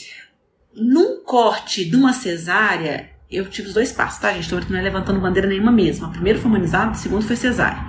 num 0.76 1.22
corte 1.22 1.84
de 1.84 1.96
uma 1.96 2.12
cesárea, 2.12 3.10
eu 3.30 3.48
tive 3.48 3.68
os 3.68 3.74
dois 3.74 3.92
passos, 3.92 4.20
tá, 4.20 4.32
gente? 4.32 4.46
Então 4.46 4.60
não 4.68 4.78
é 4.78 4.82
levantando 4.82 5.20
bandeira 5.20 5.48
nenhuma 5.48 5.72
mesmo. 5.72 6.06
O 6.06 6.10
primeiro 6.10 6.38
foi 6.38 6.50
humanizado, 6.50 6.92
o 6.92 6.96
segundo 6.96 7.24
foi 7.24 7.36
cesárea. 7.36 7.82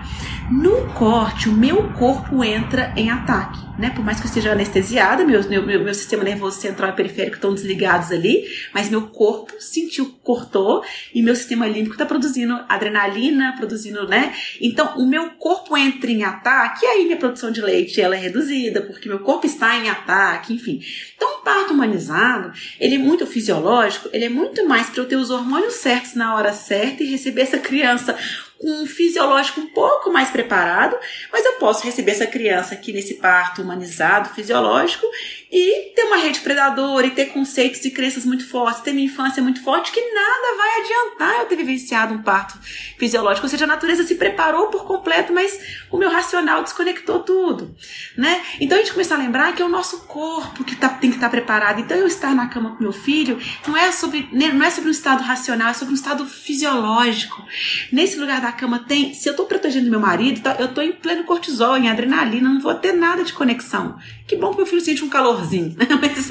No 0.52 0.94
corte, 0.94 1.50
o 1.50 1.52
meu 1.52 1.92
corpo 1.94 2.44
entra 2.44 2.94
em 2.96 3.10
ataque, 3.10 3.60
né? 3.80 3.90
Por 3.90 4.06
mais 4.06 4.20
que 4.20 4.26
eu 4.26 4.28
esteja 4.28 4.52
anestesiada, 4.52 5.26
meu, 5.26 5.44
meu, 5.50 5.64
meu 5.64 5.94
sistema 5.94 6.24
nervoso 6.24 6.62
central 6.62 6.92
e 6.92 6.94
periférico 6.94 7.38
estão 7.38 7.52
desligados 7.52 8.12
ali, 8.12 8.46
mas 8.72 8.88
meu 8.88 9.08
corpo 9.08 9.54
sentiu, 9.60 10.16
cortou, 10.22 10.84
e 11.16 11.24
meu 11.24 11.36
sistema 11.36 11.66
límbico 11.66 11.96
está 11.96 12.06
produzindo 12.06 12.64
adrenalina, 12.70 13.56
produzindo, 13.58 14.08
né? 14.08 14.36
Então, 14.62 14.96
o 15.00 15.08
meu 15.08 15.32
corpo 15.32 15.76
entra 15.76 16.12
em 16.12 16.24
ataque, 16.24 16.86
e 16.86 16.90
aí 16.90 17.06
minha 17.06 17.18
produção 17.18 17.50
de 17.50 17.62
leite 17.62 18.00
ela 18.00 18.16
é 18.16 18.20
reduzida, 18.20 18.82
porque 18.82 19.10
meu 19.10 19.20
corpo 19.20 19.48
está 19.48 19.76
em 19.76 19.90
ataque, 19.90 20.54
enfim. 20.54 20.80
Então, 21.16 21.40
o 21.40 21.42
parto 21.42 21.74
humanizado, 21.74 22.52
ele 22.80 22.96
é 22.96 23.00
muito 23.00 23.26
fisiológico, 23.26 24.10
ele 24.14 24.26
é 24.26 24.30
muito 24.30 24.68
mais 24.68 24.92
para 24.92 25.02
eu 25.02 25.08
ter 25.08 25.16
os 25.16 25.32
hormônios 25.32 25.74
certos 25.74 26.14
na 26.14 26.36
hora 26.36 26.54
certa 26.54 27.02
e 27.02 27.10
receber 27.10 27.42
essa 27.42 27.58
criança 27.58 28.16
com 28.58 28.84
um 28.84 28.86
fisiológico 28.86 29.62
um 29.62 29.68
pouco 29.68 30.12
mais 30.12 30.30
preparado, 30.30 30.98
mas 31.32 31.46
eu 31.46 31.54
posso 31.54 31.84
receber 31.84 32.12
essa 32.12 32.28
criança 32.28 32.74
aqui 32.74 32.92
nesse 32.94 33.16
parto 33.16 33.62
humanizado, 33.62 34.30
fisiológico, 34.30 35.06
e 35.52 35.94
ter 35.96 36.04
uma 36.04 36.18
rede 36.18 36.40
predadora, 36.40 37.08
e 37.08 37.12
ter 37.12 37.28
conceitos 37.28 37.84
e 37.86 37.92
crenças 37.92 38.26
muito 38.26 38.48
fortes, 38.48 38.82
ter 38.82 38.94
minha 38.94 39.06
infância 39.06 39.42
muito 39.42 39.64
forte, 39.64 39.92
que 39.92 40.02
nada 40.02 40.58
vai 40.58 40.82
adiantar 40.82 41.40
eu 41.42 41.46
ter 41.46 41.56
vivenciado 41.56 42.14
um 42.14 42.22
parto 42.22 42.60
fisiológico. 42.98 43.46
Ou 43.46 43.50
seja, 43.50 43.66
a 43.66 43.68
natureza 43.68 44.04
se 44.04 44.16
preparou 44.16 44.68
por 44.68 44.86
completo, 44.86 45.34
mas 45.34 45.86
o 45.92 45.98
meu 45.98 46.10
racional 46.10 46.64
desconectou 46.64 47.20
tudo, 47.20 47.76
né? 48.18 48.44
Então 48.60 48.78
a 48.78 48.82
gente 48.82 48.94
começa 48.94 49.16
a 49.16 49.18
lembrar 49.18 49.54
que 49.54 49.62
é 49.62 49.66
o 49.66 49.70
nosso 49.70 50.06
corpo 50.08 50.64
que 50.64 50.76
tá, 50.76 50.90
tem 50.90 51.10
que 51.10 51.18
estar 51.18 51.28
tá 51.28 51.32
preparado. 51.32 51.80
Então 51.80 51.98
eu 51.98 52.08
estar 52.08 52.34
na 52.36 52.48
cama 52.48 52.76
com 52.76 52.84
meu 52.84 52.94
filho 52.94 53.40
não 53.68 53.78
é 53.78 53.92
sobre 53.92 54.28
né, 54.32 54.52
não 54.52 54.66
é 54.66 54.70
sobre 54.70 54.90
um 54.90 54.92
estado 54.92 55.24
racional, 55.24 55.70
é 55.70 55.74
sobre 55.74 55.94
um 55.94 55.96
estado 55.96 56.26
fisiológico. 56.26 57.44
Nesse 57.92 58.18
lugar 58.18 58.42
da 58.42 58.52
cama 58.52 58.80
tem, 58.80 59.14
se 59.14 59.28
eu 59.28 59.32
estou 59.32 59.46
protegendo 59.46 59.90
meu 59.90 60.00
marido, 60.00 60.42
tá, 60.42 60.56
eu 60.60 60.66
estou 60.66 60.84
em 60.84 60.92
pleno 60.92 61.24
cortisol, 61.24 61.78
em 61.78 61.90
adrenalina, 61.90 62.50
não 62.50 62.60
vou 62.60 62.74
ter 62.76 62.94
nada 62.94 63.24
de 63.24 63.34
conexão. 63.34 63.98
Que 64.28 64.36
bom 64.36 64.52
que 64.52 64.58
meu 64.58 64.66
filho 64.66 64.82
sente 64.82 65.04
um 65.04 65.10
calorzinho, 65.36 65.76
mas 66.02 66.30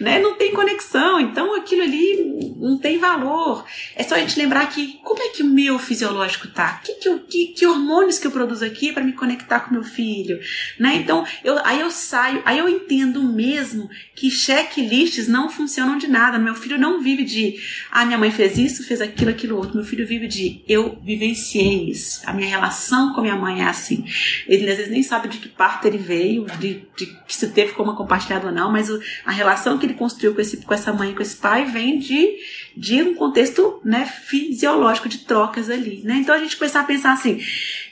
né, 0.00 0.18
não 0.18 0.34
tem 0.34 0.52
conexão, 0.52 1.20
então 1.20 1.54
aquilo 1.54 1.82
ali 1.82 2.54
não 2.58 2.78
tem 2.78 2.98
valor. 2.98 3.64
É 3.94 4.02
só 4.02 4.14
a 4.14 4.18
gente 4.18 4.38
lembrar 4.38 4.66
que 4.66 4.98
como 5.02 5.22
é 5.22 5.28
que 5.28 5.42
o 5.42 5.46
meu 5.46 5.78
fisiológico 5.78 6.48
tá? 6.48 6.80
Que, 6.84 6.94
que, 6.94 7.18
que, 7.18 7.46
que 7.48 7.66
hormônios 7.66 8.18
que 8.18 8.26
eu 8.26 8.30
produzo 8.30 8.64
aqui 8.64 8.92
para 8.92 9.04
me 9.04 9.12
conectar 9.12 9.60
com 9.60 9.74
meu 9.74 9.84
filho? 9.84 10.38
Né? 10.78 10.96
Então, 10.96 11.26
eu, 11.44 11.58
aí 11.64 11.80
eu 11.80 11.90
saio, 11.90 12.42
aí 12.44 12.58
eu 12.58 12.68
entendo 12.68 13.22
mesmo 13.22 13.88
que 14.14 14.30
checklists 14.30 15.28
não 15.28 15.48
funcionam 15.48 15.98
de 15.98 16.06
nada. 16.06 16.38
Meu 16.38 16.54
filho 16.54 16.78
não 16.78 17.00
vive 17.00 17.24
de, 17.24 17.56
ah, 17.90 18.04
minha 18.04 18.18
mãe 18.18 18.30
fez 18.30 18.56
isso, 18.58 18.86
fez 18.86 19.00
aquilo, 19.00 19.30
aquilo 19.30 19.56
outro. 19.56 19.76
Meu 19.76 19.84
filho 19.84 20.06
vive 20.06 20.26
de, 20.26 20.62
eu 20.66 20.98
vivenciei 21.02 21.90
isso. 21.90 22.22
A 22.24 22.32
minha 22.32 22.48
relação 22.48 23.12
com 23.12 23.20
minha 23.20 23.36
mãe 23.36 23.60
é 23.60 23.66
assim. 23.66 24.04
Ele 24.46 24.68
às 24.70 24.76
vezes 24.76 24.92
nem 24.92 25.02
sabe 25.02 25.28
de 25.28 25.38
que 25.38 25.48
parte 25.48 25.86
ele 25.86 25.98
veio, 25.98 26.46
de, 26.58 26.82
de 26.96 27.16
se 27.28 27.48
teve 27.48 27.72
como 27.72 27.94
compartilhado 27.94 28.45
não, 28.52 28.70
mas 28.70 28.88
a 29.24 29.30
relação 29.30 29.78
que 29.78 29.86
ele 29.86 29.94
construiu 29.94 30.34
com, 30.34 30.40
esse, 30.40 30.58
com 30.58 30.74
essa 30.74 30.92
mãe 30.92 31.14
com 31.14 31.22
esse 31.22 31.36
pai 31.36 31.64
vem 31.64 31.98
de, 31.98 32.36
de 32.76 33.02
um 33.02 33.14
contexto 33.14 33.80
né, 33.84 34.06
fisiológico 34.06 35.08
de 35.08 35.18
trocas 35.18 35.70
ali. 35.70 36.02
Né? 36.04 36.16
Então 36.16 36.34
a 36.34 36.38
gente 36.38 36.56
começar 36.56 36.80
a 36.80 36.84
pensar 36.84 37.12
assim, 37.12 37.40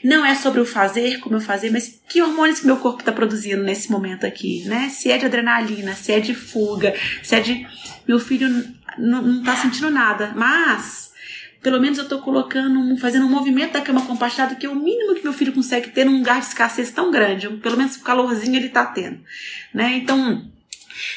não 0.03 0.25
é 0.25 0.35
sobre 0.35 0.59
o 0.61 0.65
fazer, 0.65 1.19
como 1.19 1.35
eu 1.35 1.41
fazer, 1.41 1.71
mas 1.71 2.01
que 2.07 2.21
hormônios 2.21 2.59
que 2.59 2.65
meu 2.65 2.77
corpo 2.77 2.99
está 2.99 3.11
produzindo 3.11 3.63
nesse 3.63 3.91
momento 3.91 4.25
aqui, 4.25 4.63
né? 4.65 4.89
Se 4.89 5.11
é 5.11 5.17
de 5.17 5.25
adrenalina, 5.25 5.93
se 5.95 6.11
é 6.11 6.19
de 6.19 6.35
fuga, 6.35 6.93
se 7.23 7.35
é 7.35 7.39
de 7.39 7.67
meu 8.07 8.19
filho 8.19 8.47
não 8.97 9.39
está 9.39 9.55
sentindo 9.55 9.89
nada, 9.89 10.31
mas 10.35 11.11
pelo 11.65 11.81
menos 11.81 11.97
eu 11.97 12.03
estou 12.03 12.19
colocando, 12.19 12.95
fazendo 12.97 13.25
um 13.25 13.29
movimento 13.29 13.73
da 13.73 13.81
cama 13.81 14.05
compartilhada 14.05 14.53
que 14.53 14.67
é 14.67 14.69
o 14.69 14.75
mínimo 14.75 15.15
que 15.15 15.23
meu 15.23 15.33
filho 15.33 15.51
consegue 15.51 15.89
ter 15.89 16.05
num 16.05 16.19
lugar 16.19 16.39
de 16.39 16.45
escassez 16.45 16.91
tão 16.91 17.09
grande. 17.09 17.49
Pelo 17.57 17.75
menos 17.75 17.95
o 17.95 18.03
calorzinho 18.03 18.55
ele 18.55 18.67
está 18.67 18.85
tendo, 18.85 19.19
né? 19.73 19.97
Então, 19.97 20.45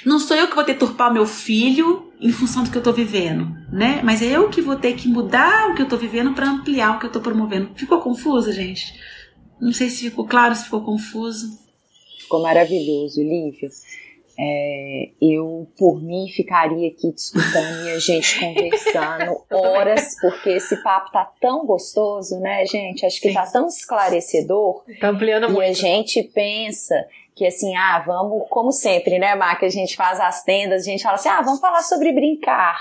não 0.06 0.18
sou 0.18 0.34
eu 0.34 0.48
que 0.48 0.54
vou 0.54 0.64
deturpar 0.64 1.12
meu 1.12 1.26
filho 1.26 2.10
em 2.18 2.32
função 2.32 2.64
do 2.64 2.70
que 2.70 2.78
eu 2.78 2.80
estou 2.80 2.94
vivendo, 2.94 3.54
né? 3.70 4.00
Mas 4.02 4.22
é 4.22 4.24
eu 4.24 4.48
que 4.48 4.62
vou 4.62 4.74
ter 4.74 4.94
que 4.94 5.06
mudar 5.06 5.68
o 5.68 5.74
que 5.74 5.82
eu 5.82 5.84
estou 5.84 5.98
vivendo 5.98 6.32
para 6.32 6.48
ampliar 6.48 6.96
o 6.96 6.98
que 6.98 7.04
eu 7.04 7.08
estou 7.08 7.20
promovendo. 7.20 7.72
Ficou 7.74 8.00
confusa, 8.00 8.50
gente? 8.50 8.98
Não 9.60 9.74
sei 9.74 9.90
se 9.90 10.08
ficou 10.08 10.26
claro, 10.26 10.54
se 10.54 10.64
ficou 10.64 10.80
confuso. 10.80 11.58
Ficou 12.20 12.40
maravilhoso, 12.42 13.20
Lívia. 13.20 13.68
É, 14.40 15.10
eu, 15.20 15.68
por 15.76 16.00
mim, 16.00 16.28
ficaria 16.28 16.88
aqui 16.88 17.12
discutindo 17.12 17.86
e 17.86 17.90
a 17.90 17.98
gente 17.98 18.38
conversando 18.38 19.44
horas, 19.50 20.16
porque 20.20 20.50
esse 20.50 20.80
papo 20.82 21.10
tá 21.10 21.28
tão 21.40 21.66
gostoso, 21.66 22.38
né, 22.38 22.64
gente? 22.64 23.04
Acho 23.04 23.20
que 23.20 23.32
tá 23.32 23.46
tão 23.46 23.66
esclarecedor. 23.66 24.84
Tá 25.00 25.08
ampliando 25.08 25.48
e 25.48 25.52
muito. 25.52 25.66
E 25.66 25.70
a 25.70 25.72
gente 25.72 26.22
pensa 26.22 26.94
que 27.34 27.46
assim, 27.46 27.74
ah, 27.76 28.02
vamos, 28.04 28.46
como 28.48 28.72
sempre, 28.72 29.18
né, 29.18 29.34
Mar, 29.34 29.58
que 29.58 29.64
a 29.64 29.70
gente 29.70 29.96
faz 29.96 30.20
as 30.20 30.42
tendas, 30.42 30.82
a 30.82 30.84
gente 30.84 31.02
fala 31.02 31.14
assim, 31.16 31.28
ah, 31.28 31.40
vamos 31.40 31.60
falar 31.60 31.82
sobre 31.82 32.12
brincar 32.12 32.78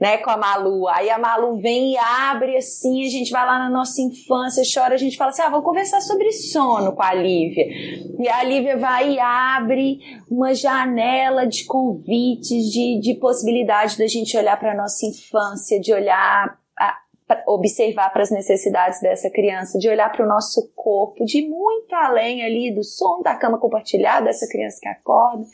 né, 0.00 0.18
com 0.18 0.30
a 0.30 0.36
Malu. 0.36 0.88
Aí 0.88 1.10
a 1.10 1.18
Malu 1.18 1.60
vem 1.60 1.92
e 1.92 1.98
abre 1.98 2.56
assim, 2.56 3.04
a 3.04 3.08
gente 3.08 3.30
vai 3.30 3.44
lá 3.44 3.58
na 3.58 3.70
nossa 3.70 4.00
infância, 4.00 4.62
chora, 4.62 4.94
a 4.94 4.98
gente 4.98 5.16
fala 5.16 5.30
assim: 5.30 5.42
ah, 5.42 5.48
vamos 5.48 5.64
conversar 5.64 6.00
sobre 6.00 6.30
sono 6.32 6.92
com 6.92 7.02
a 7.02 7.14
Lívia. 7.14 7.64
E 8.18 8.28
a 8.28 8.42
Lívia 8.42 8.76
vai 8.76 9.14
e 9.14 9.20
abre 9.20 9.98
uma 10.30 10.54
janela 10.54 11.46
de 11.46 11.64
convites, 11.64 12.70
de, 12.72 13.00
de 13.00 13.14
possibilidade 13.14 13.98
da 13.98 14.06
gente 14.06 14.36
olhar 14.36 14.58
para 14.58 14.76
nossa 14.76 15.06
infância, 15.06 15.80
de 15.80 15.92
olhar 15.92 16.58
observar 17.46 18.10
para 18.12 18.22
as 18.22 18.30
necessidades 18.30 19.00
dessa 19.00 19.30
criança, 19.30 19.78
de 19.78 19.88
olhar 19.88 20.10
para 20.10 20.24
o 20.24 20.28
nosso 20.28 20.70
corpo, 20.74 21.24
de 21.24 21.46
muito 21.46 21.94
além 21.94 22.42
ali 22.42 22.70
do 22.70 22.82
som 22.82 23.22
da 23.22 23.34
cama 23.34 23.58
compartilhada 23.58 24.26
dessa 24.26 24.48
criança 24.48 24.78
que 24.80 24.88
acorda. 24.88 25.44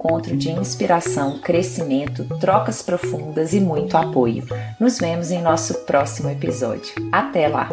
encontro 0.01 0.35
de 0.35 0.49
inspiração, 0.49 1.37
crescimento, 1.37 2.25
trocas 2.39 2.81
profundas 2.81 3.53
e 3.53 3.59
muito 3.59 3.95
apoio. 3.95 4.43
Nos 4.79 4.97
vemos 4.97 5.29
em 5.29 5.41
nosso 5.41 5.75
próximo 5.85 6.27
episódio. 6.27 6.91
Até 7.11 7.47
lá! 7.47 7.69